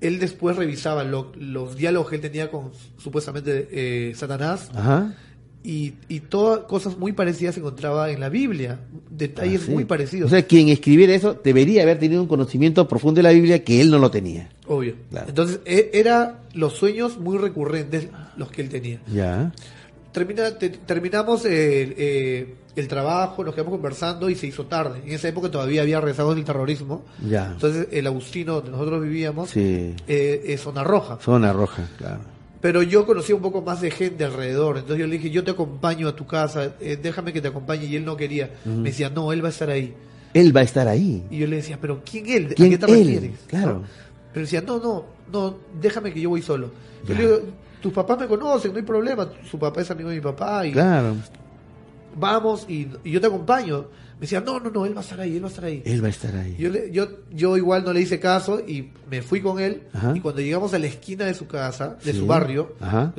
él 0.00 0.18
después 0.18 0.56
revisaba 0.56 1.04
los 1.04 1.76
diálogos 1.76 2.10
que 2.10 2.16
él 2.16 2.22
tenía 2.22 2.50
con 2.50 2.70
supuestamente 2.98 3.68
eh, 3.70 4.14
Satanás. 4.14 4.70
Y, 5.66 5.94
y 6.08 6.20
todas 6.20 6.60
cosas 6.60 6.96
muy 6.96 7.10
parecidas 7.10 7.56
se 7.56 7.60
encontraba 7.60 8.08
en 8.12 8.20
la 8.20 8.28
Biblia, 8.28 8.78
detalles 9.10 9.62
ah, 9.66 9.72
muy 9.72 9.84
parecidos. 9.84 10.28
O 10.28 10.30
sea, 10.30 10.46
quien 10.46 10.68
escribiera 10.68 11.12
eso 11.12 11.34
debería 11.42 11.82
haber 11.82 11.98
tenido 11.98 12.22
un 12.22 12.28
conocimiento 12.28 12.86
profundo 12.86 13.18
de 13.18 13.24
la 13.24 13.32
Biblia 13.32 13.64
que 13.64 13.80
él 13.80 13.90
no 13.90 13.98
lo 13.98 14.08
tenía. 14.08 14.48
Obvio. 14.68 14.94
Entonces, 15.26 15.58
e, 15.64 15.90
era 15.92 16.38
los 16.54 16.74
sueños 16.74 17.18
muy 17.18 17.36
recurrentes 17.38 18.06
los 18.36 18.48
que 18.52 18.62
él 18.62 18.68
tenía. 18.68 19.00
Ya. 19.12 19.52
Termina, 20.12 20.52
terminamos 20.86 21.44
eh, 21.44 21.94
eh, 21.98 22.54
el 22.76 22.86
trabajo, 22.86 23.42
nos 23.42 23.52
quedamos 23.52 23.72
conversando 23.72 24.30
y 24.30 24.36
se 24.36 24.46
hizo 24.46 24.66
tarde. 24.66 25.00
En 25.04 25.14
esa 25.14 25.26
época 25.26 25.50
todavía 25.50 25.82
había 25.82 26.00
rezagos 26.00 26.36
del 26.36 26.44
terrorismo. 26.44 27.02
Ya. 27.28 27.50
Entonces 27.52 27.88
el 27.90 28.06
Agustino 28.06 28.54
donde 28.54 28.70
nosotros 28.70 29.02
vivíamos 29.02 29.50
eh, 29.56 29.96
es 30.06 30.60
zona 30.60 30.84
roja. 30.84 31.18
Zona 31.20 31.52
roja, 31.52 31.88
claro. 31.98 32.35
Pero 32.60 32.82
yo 32.82 33.06
conocía 33.06 33.34
un 33.34 33.42
poco 33.42 33.62
más 33.62 33.80
de 33.80 33.90
gente 33.90 34.24
alrededor. 34.24 34.78
Entonces 34.78 34.98
yo 34.98 35.06
le 35.06 35.18
dije, 35.18 35.30
yo 35.30 35.44
te 35.44 35.50
acompaño 35.50 36.08
a 36.08 36.16
tu 36.16 36.26
casa, 36.26 36.72
déjame 36.78 37.32
que 37.32 37.40
te 37.40 37.48
acompañe. 37.48 37.84
Y 37.86 37.96
él 37.96 38.04
no 38.04 38.16
quería. 38.16 38.50
Me 38.64 38.90
decía, 38.90 39.10
no, 39.10 39.32
él 39.32 39.42
va 39.42 39.48
a 39.48 39.50
estar 39.50 39.70
ahí. 39.70 39.94
Él 40.34 40.54
va 40.54 40.60
a 40.60 40.64
estar 40.64 40.88
ahí. 40.88 41.24
Y 41.30 41.38
yo 41.38 41.46
le 41.46 41.56
decía, 41.56 41.78
pero 41.80 42.02
¿quién 42.04 42.28
él? 42.28 42.46
¿A 42.52 42.54
qué 42.54 42.78
te 42.78 42.86
refieres? 42.86 43.32
Claro. 43.46 43.82
Pero 44.32 44.44
decía, 44.44 44.60
no, 44.60 44.78
no, 44.78 45.04
no, 45.32 45.56
déjame 45.80 46.12
que 46.12 46.20
yo 46.20 46.30
voy 46.30 46.42
solo. 46.42 46.70
Yo 47.06 47.14
le 47.14 47.20
digo, 47.20 47.40
tus 47.80 47.92
papás 47.92 48.18
me 48.18 48.26
conocen, 48.26 48.72
no 48.72 48.78
hay 48.78 48.84
problema, 48.84 49.28
su 49.48 49.58
papá 49.58 49.80
es 49.80 49.90
amigo 49.90 50.08
de 50.08 50.16
mi 50.16 50.20
papá 50.20 50.66
y 50.66 50.72
claro. 50.72 51.14
vamos 52.16 52.66
y, 52.68 52.88
yo 53.04 53.20
te 53.20 53.26
acompaño. 53.26 53.86
Me 54.16 54.22
decía, 54.22 54.40
no, 54.40 54.58
no, 54.58 54.70
no, 54.70 54.86
él 54.86 54.96
va 54.96 55.00
a 55.00 55.04
estar 55.04 55.20
ahí, 55.20 55.36
él 55.36 55.42
va 55.42 55.48
a 55.48 55.50
estar 55.50 55.64
ahí. 55.66 55.82
Él 55.84 56.02
va 56.02 56.06
a 56.06 56.10
estar 56.10 56.34
ahí. 56.34 56.56
Yo, 56.58 56.70
yo, 56.90 57.06
yo 57.30 57.56
igual 57.58 57.84
no 57.84 57.92
le 57.92 58.00
hice 58.00 58.18
caso 58.18 58.60
y 58.66 58.90
me 59.10 59.20
fui 59.20 59.42
con 59.42 59.60
él. 59.60 59.82
Y 60.14 60.20
cuando 60.20 60.40
llegamos 60.40 60.72
a 60.72 60.78
la 60.78 60.86
esquina 60.86 61.26
de 61.26 61.34
su 61.34 61.46
casa, 61.46 61.98
de 62.02 62.14
su 62.14 62.26
barrio, 62.26 62.76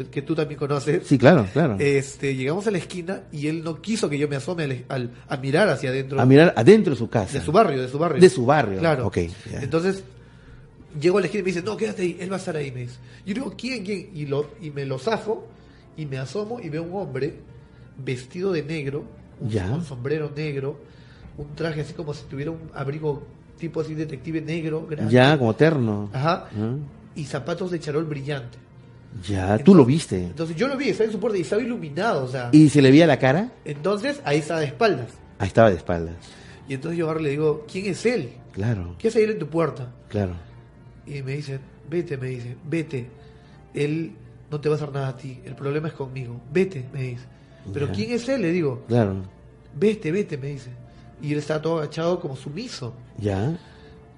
que 0.10 0.24
tú 0.24 0.34
también 0.34 0.58
conoces. 0.60 1.06
Sí, 1.06 1.20
claro, 1.20 1.46
claro. 1.54 1.76
Este, 1.80 2.36
llegamos 2.36 2.66
a 2.66 2.72
la 2.72 2.80
esquina 2.80 3.22
y 3.32 3.46
él 3.46 3.64
no 3.64 3.80
quiso 3.80 4.10
que 4.10 4.18
yo 4.18 4.28
me 4.28 4.38
asome 4.38 4.86
al, 4.90 5.12
a 5.28 5.38
mirar 5.38 5.70
hacia 5.70 5.92
adentro. 5.92 6.20
A 6.20 6.26
mirar 6.26 6.54
adentro 6.58 6.94
de 6.94 6.98
su 6.98 7.10
casa. 7.10 7.38
De 7.38 7.46
su 7.46 7.52
barrio, 7.52 7.80
de 7.80 7.90
su 7.90 8.00
barrio. 8.00 8.20
De 8.20 8.30
su 8.30 8.46
barrio. 8.46 8.80
Claro. 8.80 9.06
Ok. 9.06 9.18
Entonces, 9.62 10.04
llego 11.00 11.20
a 11.20 11.22
la 11.22 11.28
esquina 11.28 11.42
y 11.42 11.44
me 11.44 11.52
dice, 11.52 11.62
no, 11.64 11.78
quédate 11.78 12.02
ahí, 12.02 12.18
él 12.20 12.32
va 12.32 12.38
a 12.38 12.40
estar 12.40 12.56
ahí, 12.56 12.72
me 12.72 12.82
dice. 12.82 12.96
Yo 13.26 13.36
digo, 13.36 13.54
¿quién, 13.56 13.86
quién? 13.86 14.10
Y, 14.14 14.26
lo, 14.26 14.50
y 14.62 14.72
me 14.72 14.86
lo 14.86 14.98
zafo 14.98 15.48
y 15.96 16.06
me 16.06 16.18
asomo 16.18 16.60
y 16.60 16.70
veo 16.70 16.84
un 16.84 16.96
hombre 16.96 17.36
vestido 18.04 18.52
de 18.52 18.64
negro, 18.64 19.06
un, 19.40 19.84
sombrero 19.84 20.32
negro, 20.36 20.80
un 21.38 21.56
traje 21.56 21.82
así 21.82 21.94
como 21.94 22.14
si 22.14 22.26
tuviera 22.26 22.52
un 22.52 22.72
abrigo 22.74 23.24
tipo 23.58 23.82
así 23.82 23.96
detective 23.96 24.42
negro, 24.42 24.86
grande. 24.88 25.12
Ya, 25.12 25.38
como 25.38 25.56
terno. 25.56 26.10
Ajá. 26.14 26.50
Y 27.16 27.26
zapatos 27.26 27.72
de 27.72 27.80
charol 27.80 28.06
brillante. 28.06 28.58
Ya, 29.28 29.58
tú 29.58 29.74
lo 29.74 29.86
viste. 29.86 30.24
Entonces 30.24 30.56
yo 30.56 30.68
lo 30.68 30.78
vi, 30.78 30.90
estaba 30.90 31.06
en 31.06 31.12
su 31.12 31.20
puerta 31.20 31.38
y 31.38 31.42
estaba 31.42 31.62
iluminado, 31.62 32.26
o 32.26 32.28
sea. 32.28 32.50
¿Y 32.52 32.70
se 32.70 32.82
le 32.82 32.92
veía 32.92 33.08
la 33.08 33.18
cara? 33.18 33.52
Entonces 33.66 34.22
ahí 34.26 34.40
estaba 34.40 34.60
de 34.60 34.68
espaldas. 34.68 35.10
Ahí 35.40 35.48
estaba 35.48 35.70
de 35.70 35.78
espaldas. 35.78 36.16
Y 36.68 36.74
entonces 36.74 36.98
yo 36.98 37.08
ahora 37.08 37.22
le 37.22 37.30
digo, 37.30 37.66
¿quién 37.72 37.88
es 37.88 38.06
él? 38.06 38.32
Claro. 38.52 38.96
¿Qué 38.98 39.08
hace 39.08 39.24
él 39.24 39.32
en 39.32 39.40
tu 39.40 39.48
puerta? 39.48 39.92
Claro. 40.10 40.34
Y 41.06 41.22
me 41.24 41.34
dice, 41.34 41.60
vete, 41.90 42.18
me 42.18 42.28
dice, 42.28 42.58
vete. 42.68 43.08
Él 43.74 44.14
no 44.52 44.60
te 44.60 44.70
va 44.70 44.76
a 44.76 44.78
hacer 44.78 44.92
nada 44.92 45.10
a 45.10 45.18
ti. 45.18 45.40
El 45.46 45.56
problema 45.56 45.88
es 45.88 45.94
conmigo. 45.94 46.40
Vete, 46.52 46.86
me 46.94 47.04
dice. 47.04 47.26
Pero 47.74 47.92
¿quién 47.92 48.12
es 48.12 48.28
él? 48.30 48.42
Le 48.42 48.52
digo. 48.52 48.84
Claro. 48.88 49.16
Vete, 49.76 50.12
vete, 50.12 50.38
me 50.38 50.48
dice. 50.48 50.72
Y 51.22 51.34
él 51.34 51.40
está 51.40 51.62
todo 51.62 51.80
agachado 51.80 52.20
como 52.20 52.36
sumiso. 52.36 52.94
Ya. 53.18 53.58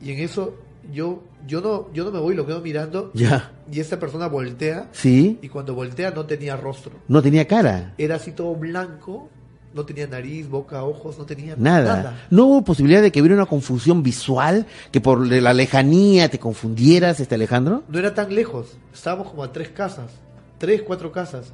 Y 0.02 0.12
en 0.12 0.20
eso 0.20 0.56
yo 0.92 1.24
yo 1.48 1.62
no 1.62 1.92
yo 1.94 2.06
no 2.06 2.12
me 2.12 2.20
voy, 2.20 2.36
lo 2.36 2.46
quedo 2.46 2.62
mirando. 2.62 3.12
Ya. 3.14 3.52
Y 3.72 3.80
esta 3.80 4.00
persona 4.00 4.28
voltea. 4.28 4.88
Sí. 4.92 5.40
Y 5.42 5.50
cuando 5.50 5.74
voltea 5.74 6.12
no 6.12 6.26
tenía 6.26 6.56
rostro. 6.56 6.94
No 7.08 7.22
tenía 7.22 7.48
cara. 7.48 7.94
Era 7.98 8.16
así 8.16 8.32
todo 8.32 8.56
blanco 8.56 9.30
no 9.74 9.86
tenía 9.86 10.08
nariz, 10.08 10.50
boca, 10.50 10.84
ojos, 10.84 11.18
no 11.18 11.26
tenía 11.26 11.56
nada. 11.56 12.18
No 12.30 12.46
hubo 12.46 12.64
posibilidad 12.64 13.02
de 13.02 13.12
que 13.12 13.22
hubiera 13.22 13.36
una 13.36 13.46
confusión 13.46 14.02
visual, 14.02 14.66
que 14.92 15.02
por 15.02 15.26
la 15.26 15.54
lejanía 15.54 16.30
te 16.30 16.40
confundieras, 16.40 17.20
este 17.20 17.36
Alejandro. 17.36 17.84
No 17.88 18.00
era 18.00 18.14
tan 18.14 18.34
lejos, 18.34 18.78
estábamos 18.94 19.30
como 19.30 19.44
a 19.44 19.52
tres 19.52 19.70
casas, 19.70 20.12
tres, 20.58 20.82
cuatro 20.82 21.12
casas. 21.12 21.52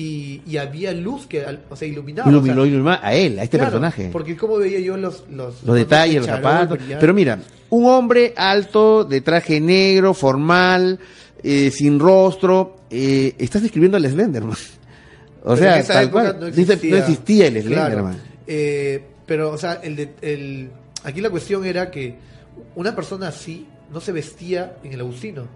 Y, 0.00 0.56
había 0.56 0.92
luz 0.92 1.26
que, 1.26 1.44
o 1.68 1.74
sea, 1.74 1.88
iluminaba. 1.88 2.30
Iluminó, 2.30 2.90
a 3.02 3.14
él, 3.14 3.38
a 3.38 3.42
este 3.42 3.58
personaje. 3.58 4.10
Porque 4.12 4.36
como 4.36 4.58
veía 4.58 4.78
yo 4.78 4.96
los... 4.96 5.24
Los, 5.28 5.64
los 5.64 5.74
detalles, 5.74 6.18
los 6.18 6.26
zapatos. 6.26 6.78
Pero 7.00 7.12
mira, 7.12 7.40
un 7.70 7.86
hombre 7.86 8.32
alto, 8.36 9.04
de 9.04 9.20
traje 9.22 9.60
negro, 9.60 10.14
formal, 10.14 11.00
eh, 11.42 11.72
sin 11.72 11.98
rostro, 11.98 12.76
eh, 12.90 13.34
estás 13.38 13.62
describiendo 13.62 13.96
al 13.96 14.08
Slenderman. 14.08 14.56
O 15.42 15.56
sea, 15.56 15.82
tal 15.82 16.10
cual. 16.10 16.38
No 16.40 16.46
existía, 16.46 17.48
el 17.48 17.60
Slenderman. 17.62 18.16
Eh, 18.46 19.02
pero, 19.26 19.50
o 19.50 19.58
sea, 19.58 19.80
el, 19.82 20.10
el, 20.22 20.70
aquí 21.02 21.20
la 21.20 21.30
cuestión 21.30 21.64
era 21.64 21.90
que 21.90 22.14
una 22.76 22.94
persona 22.94 23.28
así 23.28 23.66
no 23.92 24.00
se 24.00 24.12
vestía 24.12 24.76
en 24.84 24.92
el 24.92 25.00
Agustino. 25.00 25.48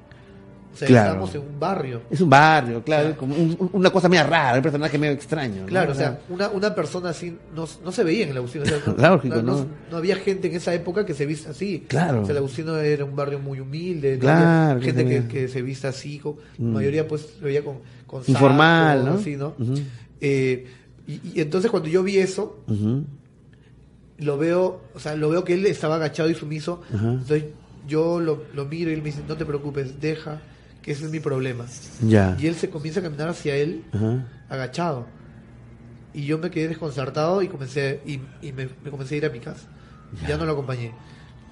O 0.72 0.76
sea, 0.76 0.88
estábamos 0.88 1.34
en 1.34 1.42
un 1.42 1.60
barrio. 1.60 2.02
Es 2.10 2.20
un 2.20 2.30
barrio, 2.30 2.82
claro, 2.82 3.14
como 3.16 3.34
una 3.72 3.90
cosa 3.90 4.08
medio 4.08 4.24
rara, 4.24 4.56
un 4.56 4.62
personaje 4.62 4.96
medio 4.96 5.12
extraño. 5.12 5.66
Claro, 5.66 5.92
o 5.92 5.94
sea, 5.94 6.20
una, 6.30 6.48
una 6.48 6.74
persona 6.74 7.10
así 7.10 7.36
no, 7.54 7.68
no 7.84 7.92
se 7.92 8.04
veía 8.04 8.24
en 8.24 8.30
el 8.30 8.38
Agustino. 8.38 8.64
no, 8.96 9.66
no, 9.90 9.96
había 9.96 10.16
gente 10.16 10.48
en 10.48 10.54
esa 10.54 10.72
época 10.72 11.04
que 11.04 11.12
se 11.12 11.26
vista 11.26 11.50
así. 11.50 11.84
Claro. 11.88 12.22
O 12.22 12.24
sea, 12.24 12.32
el 12.32 12.38
Agustino 12.38 12.76
era 12.78 13.04
un 13.04 13.14
barrio 13.14 13.38
muy 13.38 13.60
humilde, 13.60 14.18
claro, 14.18 14.80
gente 14.80 15.04
que, 15.04 15.26
que, 15.26 15.48
se 15.48 15.60
vista 15.60 15.88
así, 15.88 16.20
la 16.58 16.64
mm. 16.64 16.72
mayoría 16.72 17.06
pues 17.06 17.34
se 17.38 17.44
veía 17.44 17.62
con, 17.62 17.78
con 18.06 18.22
Informal, 18.26 19.04
¿no? 19.04 19.14
Así, 19.14 19.36
¿no? 19.36 19.54
Eh, 20.20 20.66
y, 21.06 21.40
entonces 21.40 21.70
cuando 21.70 21.88
yo 21.90 22.02
vi 22.02 22.16
eso, 22.16 22.60
lo 24.18 24.38
veo, 24.38 24.80
o 24.94 25.00
sea, 25.00 25.16
lo 25.16 25.28
veo 25.28 25.44
que 25.44 25.52
él 25.54 25.66
estaba 25.66 25.96
agachado 25.96 26.30
y 26.30 26.34
sumiso. 26.34 26.80
Entonces 26.90 27.44
yo 27.86 28.20
lo, 28.20 28.44
lo 28.54 28.64
miro 28.64 28.90
y 28.90 28.94
él 28.94 29.00
me 29.00 29.06
dice, 29.06 29.22
no 29.28 29.36
te 29.36 29.44
preocupes, 29.44 30.00
deja 30.00 30.40
que 30.82 30.92
ese 30.92 31.04
es 31.04 31.10
mi 31.10 31.20
problema. 31.20 31.64
Ya. 32.06 32.36
Y 32.38 32.48
él 32.48 32.56
se 32.56 32.68
comienza 32.68 33.00
a 33.00 33.02
caminar 33.02 33.28
hacia 33.28 33.56
él, 33.56 33.84
agachado. 34.48 35.06
Y 36.12 36.26
yo 36.26 36.38
me 36.38 36.50
quedé 36.50 36.68
desconcertado 36.68 37.40
y 37.40 37.48
comencé 37.48 38.00
y, 38.04 38.52
me, 38.52 38.68
comencé 38.90 39.14
a 39.14 39.18
ir 39.18 39.26
a 39.26 39.30
mi 39.30 39.38
casa. 39.38 39.66
Ya. 40.28 40.36
no 40.36 40.44
lo 40.44 40.52
acompañé. 40.52 40.92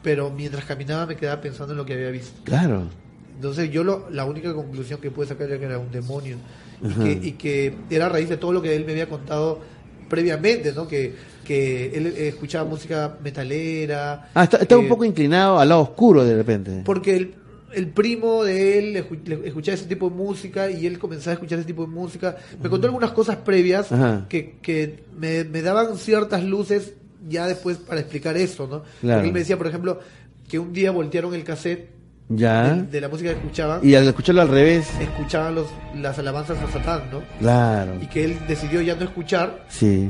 Pero 0.02 0.30
mientras 0.30 0.64
caminaba 0.64 1.06
me 1.06 1.16
quedaba 1.16 1.40
pensando 1.40 1.72
en 1.72 1.78
lo 1.78 1.86
que 1.86 1.94
había 1.94 2.10
visto. 2.10 2.42
Claro. 2.44 2.88
Entonces 3.34 3.70
yo 3.70 3.84
lo, 3.84 4.10
la 4.10 4.26
única 4.26 4.52
conclusión 4.52 5.00
que 5.00 5.10
pude 5.10 5.26
sacar 5.26 5.48
era 5.48 5.58
que 5.58 5.64
era 5.64 5.78
un 5.78 5.90
demonio. 5.90 6.36
Y 6.82 6.94
que, 6.94 7.26
y 7.28 7.32
que, 7.32 7.74
era 7.90 8.06
a 8.06 8.08
raíz 8.08 8.28
de 8.28 8.36
todo 8.36 8.52
lo 8.52 8.60
que 8.60 8.74
él 8.74 8.84
me 8.84 8.92
había 8.92 9.08
contado 9.08 9.60
previamente, 10.08 10.72
¿no? 10.72 10.88
Que, 10.88 11.14
que 11.44 11.86
él 11.94 12.06
escuchaba 12.06 12.68
música 12.68 13.16
metalera. 13.22 14.30
Ah, 14.34 14.44
está, 14.44 14.76
un 14.76 14.88
poco 14.88 15.04
inclinado 15.04 15.58
al 15.58 15.68
lado 15.68 15.82
oscuro 15.82 16.24
de 16.24 16.36
repente. 16.36 16.82
Porque 16.84 17.16
el, 17.16 17.34
el 17.72 17.88
primo 17.88 18.44
de 18.44 18.78
él 18.78 18.96
escuchaba 19.44 19.74
ese 19.74 19.86
tipo 19.86 20.08
de 20.08 20.16
música 20.16 20.70
y 20.70 20.86
él 20.86 20.98
comenzaba 20.98 21.32
a 21.32 21.34
escuchar 21.34 21.58
ese 21.58 21.66
tipo 21.66 21.82
de 21.82 21.88
música. 21.88 22.36
Me 22.62 22.68
contó 22.68 22.86
algunas 22.86 23.12
cosas 23.12 23.36
previas 23.36 23.88
que, 24.28 24.56
que 24.62 25.04
me, 25.16 25.44
daban 25.62 25.96
ciertas 25.96 26.44
luces 26.44 26.94
ya 27.28 27.46
después 27.46 27.76
para 27.78 28.00
explicar 28.00 28.36
eso, 28.36 28.66
¿no? 28.66 28.82
Porque 29.00 29.26
él 29.26 29.32
me 29.32 29.40
decía, 29.40 29.58
por 29.58 29.66
ejemplo, 29.66 30.00
que 30.48 30.58
un 30.58 30.72
día 30.72 30.90
voltearon 30.90 31.34
el 31.34 31.44
cassette 31.44 31.90
ya. 32.28 32.74
De, 32.74 33.00
la 33.00 33.08
música 33.08 33.30
que 33.30 33.38
escuchaban. 33.38 33.80
Y 33.82 33.96
al 33.96 34.06
escucharlo 34.06 34.42
al 34.42 34.48
revés. 34.48 34.88
Escuchaban 35.00 35.56
los, 35.56 35.66
las 35.96 36.16
alabanzas 36.16 36.58
a 36.62 36.70
Satán, 36.70 37.10
¿no? 37.10 37.22
Claro. 37.40 37.94
Y 38.00 38.06
que 38.06 38.24
él 38.24 38.38
decidió 38.46 38.80
ya 38.80 38.94
no 38.94 39.04
escuchar. 39.04 39.64
Sí 39.68 40.08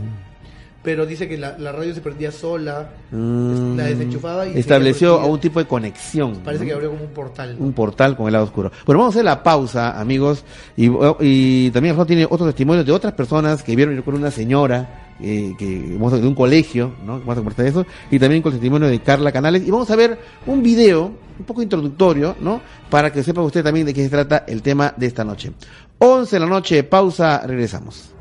pero 0.83 1.05
dice 1.05 1.29
que 1.29 1.37
la, 1.37 1.57
radio 1.73 1.95
se 1.95 2.01
prendía 2.01 2.33
sola, 2.33 2.91
mm. 3.11 3.77
la 3.77 3.85
desenchufaba 3.85 4.49
y 4.49 4.59
estableció 4.59 5.21
a 5.21 5.27
un 5.27 5.39
tipo 5.39 5.61
de 5.61 5.67
conexión. 5.67 6.37
Parece 6.45 6.65
que 6.65 6.73
abrió 6.73 6.91
como 6.91 7.05
un 7.05 7.11
portal. 7.11 7.57
Un 7.59 7.73
portal 7.73 8.17
con 8.17 8.27
el 8.27 8.33
lado 8.33 8.47
oscuro. 8.47 8.73
Bueno, 8.87 9.01
vamos 9.01 9.15
a 9.15 9.19
hacer 9.19 9.25
la 9.25 9.43
pausa, 9.43 10.01
amigos, 10.01 10.45
y, 10.77 10.91
y 11.21 11.71
también 11.71 11.95
Rafa 11.95 12.07
tiene 12.07 12.25
otros 12.25 12.49
testimonios 12.49 12.87
de 12.87 12.93
otras 12.93 13.13
personas 13.13 13.63
que 13.63 13.77
vieron 13.77 14.01
con 14.03 14.15
una 14.15 14.31
señora 14.31 15.15
eh, 15.21 15.55
que 15.59 15.93
vamos 15.93 16.15
a, 16.15 16.19
de 16.19 16.27
un 16.27 16.35
colegio, 16.35 16.95
¿no? 17.05 17.19
Vamos 17.19 17.33
a 17.33 17.37
compartir 17.37 17.67
eso, 17.67 17.85
y 18.11 18.19
también 18.19 18.41
con 18.41 18.53
el 18.53 18.59
testimonio 18.59 18.89
de 18.89 19.01
Carla 19.01 19.33
Canales, 19.33 19.67
y 19.67 19.71
vamos 19.71 19.91
a 19.91 19.97
ver 19.97 20.19
un 20.47 20.63
video 20.63 21.13
un 21.39 21.45
poco 21.45 21.63
introductorio, 21.63 22.37
¿no? 22.41 22.63
Para 22.89 23.13
que 23.13 23.23
sepa 23.23 23.43
usted 23.43 23.63
también 23.63 23.85
de 23.85 23.93
qué 23.93 24.03
se 24.03 24.09
trata 24.09 24.45
el 24.47 24.63
tema 24.63 24.95
de 24.97 25.07
esta 25.07 25.25
noche. 25.25 25.53
11 25.99 26.37
de 26.37 26.41
la 26.41 26.47
noche, 26.47 26.83
pausa, 26.85 27.43
regresamos 27.47 28.15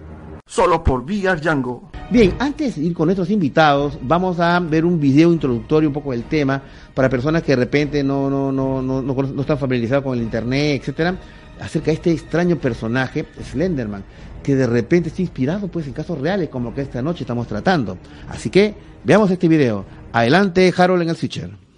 solo 0.49 0.83
por 0.83 1.05
Villar 1.05 1.39
Django. 1.39 1.89
Bien, 2.09 2.33
antes 2.39 2.75
de 2.75 2.83
ir 2.83 2.93
con 2.93 3.05
nuestros 3.05 3.29
invitados, 3.29 3.99
vamos 4.01 4.39
a 4.39 4.59
ver 4.59 4.83
un 4.83 4.99
video 4.99 5.31
introductorio 5.31 5.89
un 5.89 5.93
poco 5.93 6.11
del 6.11 6.23
tema 6.23 6.61
para 6.95 7.07
personas 7.07 7.43
que 7.43 7.51
de 7.51 7.57
repente 7.57 8.03
no, 8.03 8.29
no, 8.29 8.51
no, 8.51 8.81
no, 8.81 9.01
no, 9.01 9.41
están 9.41 9.59
familiarizadas 9.59 10.03
con 10.03 10.17
el 10.17 10.23
internet, 10.23 10.81
etcétera, 10.81 11.15
acerca 11.61 11.87
de 11.87 11.93
este 11.93 12.11
extraño 12.11 12.55
personaje, 12.57 13.27
Slenderman, 13.43 14.03
que 14.41 14.55
de 14.55 14.65
repente 14.65 15.09
está 15.09 15.21
inspirado 15.21 15.67
pues 15.67 15.85
en 15.85 15.93
casos 15.93 16.17
reales 16.19 16.49
como 16.49 16.73
que 16.73 16.81
esta 16.81 17.01
noche 17.01 17.23
estamos 17.23 17.47
tratando. 17.47 17.99
Así 18.27 18.49
que 18.49 18.73
veamos 19.03 19.29
este 19.29 19.47
video. 19.47 19.85
Adelante, 20.11 20.73
Harold 20.75 21.03
en 21.03 21.09
el 21.09 21.15
switcher. 21.15 21.68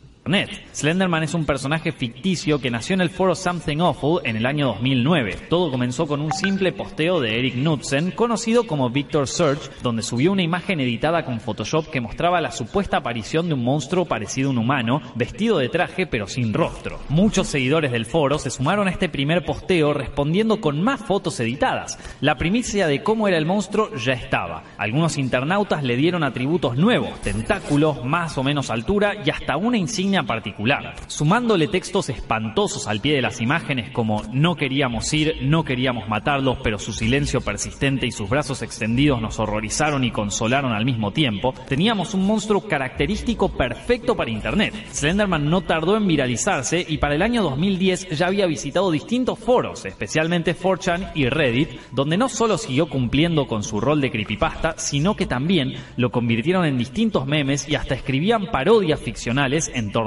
Slenderman 0.72 1.24
es 1.24 1.34
un 1.34 1.45
personaje 1.45 1.91
ficticio 1.91 2.61
que 2.61 2.69
nació 2.69 2.93
en 2.93 3.01
el 3.01 3.09
foro 3.09 3.34
Something 3.34 3.80
Awful 3.80 4.22
en 4.24 4.36
el 4.36 4.45
año 4.45 4.67
2009. 4.67 5.47
Todo 5.49 5.72
comenzó 5.72 6.05
con 6.05 6.22
un 6.22 6.32
simple 6.32 6.72
posteo 6.72 7.19
de 7.19 7.39
Eric 7.39 7.55
Knudsen, 7.55 8.11
conocido 8.11 8.67
como 8.67 8.91
Victor 8.91 9.28
Search, 9.28 9.82
donde 9.82 10.03
subió 10.03 10.32
una 10.32 10.43
imagen 10.43 10.80
editada 10.80 11.26
con 11.26 11.39
Photoshop 11.39 11.89
que 11.89 12.01
mostraba 12.01 12.39
la 12.39 12.51
supuesta 12.51 12.97
aparición 12.97 13.47
de 13.47 13.55
un 13.55 13.63
monstruo 13.63 14.05
parecido 14.05 14.49
a 14.49 14.51
un 14.51 14.59
humano, 14.59 15.01
vestido 15.15 15.57
de 15.57 15.69
traje 15.69 16.05
pero 16.05 16.28
sin 16.28 16.53
rostro. 16.53 16.99
Muchos 17.09 17.47
seguidores 17.47 17.91
del 17.91 18.05
foro 18.05 18.38
se 18.38 18.51
sumaron 18.51 18.88
a 18.88 18.91
este 18.91 19.09
primer 19.09 19.43
posteo 19.43 19.91
respondiendo 19.91 20.61
con 20.61 20.84
más 20.84 21.01
fotos 21.01 21.39
editadas. 21.39 21.97
La 22.22 22.38
primicia 22.38 22.86
de 22.86 23.01
cómo 23.01 23.28
era 23.28 23.38
el 23.38 23.47
monstruo 23.47 23.89
ya 23.95 24.13
estaba. 24.13 24.65
Algunos 24.78 25.17
internautas 25.17 25.84
le 25.84 25.97
dieron 25.97 26.24
atributos 26.24 26.78
nuevos, 26.78 27.19
tentáculos, 27.22 28.05
más 28.05 28.38
o 28.38 28.43
menos 28.43 28.69
altura 28.69 29.15
y 29.26 29.32
hasta 29.32 29.57
una 29.57 29.78
insignia 29.78 30.11
particular, 30.26 30.95
sumándole 31.07 31.68
textos 31.68 32.09
espantosos 32.09 32.88
al 32.88 32.99
pie 32.99 33.16
de 33.16 33.22
las 33.22 33.41
imágenes 33.41 33.91
como 33.91 34.22
no 34.34 34.55
queríamos 34.55 35.12
ir, 35.14 35.38
no 35.41 35.64
queríamos 35.64 36.07
matarlos, 36.09 36.57
pero 36.64 36.78
su 36.78 36.93
silencio 36.93 37.41
persistente 37.41 38.05
y 38.05 38.12
sus 38.12 38.30
brazos 38.30 38.62
extendidos 38.62 39.22
nos 39.22 39.39
horrorizaron 39.39 40.03
y 40.03 40.12
consolaron 40.12 40.74
al 40.74 40.86
mismo 40.86 41.12
tiempo, 41.12 41.53
teníamos 41.68 42.14
un 42.14 42.26
monstruo 42.28 42.68
característico 42.68 43.49
perfecto 43.49 44.16
para 44.16 44.30
Internet. 44.30 44.74
Slenderman 44.91 45.49
no 45.49 45.62
tardó 45.62 45.95
en 45.95 46.07
viralizarse 46.07 46.86
y 46.88 46.97
para 46.97 47.16
el 47.16 47.22
año 47.22 47.41
2010 47.43 48.09
ya 48.09 48.28
había 48.28 48.45
visitado 48.45 48.91
distintos 48.91 49.39
foros, 49.39 49.86
especialmente 49.86 50.55
4chan 50.55 51.12
y 51.16 51.30
Reddit, 51.30 51.70
donde 51.91 52.18
no 52.18 52.28
solo 52.30 52.57
siguió 52.57 52.89
cumpliendo 52.89 53.47
con 53.47 53.64
su 53.64 53.80
rol 53.80 54.01
de 54.01 54.12
creepypasta, 54.12 54.76
sino 54.78 55.16
que 55.16 55.26
también 55.26 55.76
lo 55.97 56.12
convirtieron 56.12 56.66
en 56.66 56.78
distintos 56.78 57.26
memes 57.26 57.68
y 57.70 57.76
hasta 57.76 57.95
escribían 57.95 58.47
parodias 58.51 58.99
ficcionales 58.99 59.72
en 59.74 59.91
torno 59.91 60.01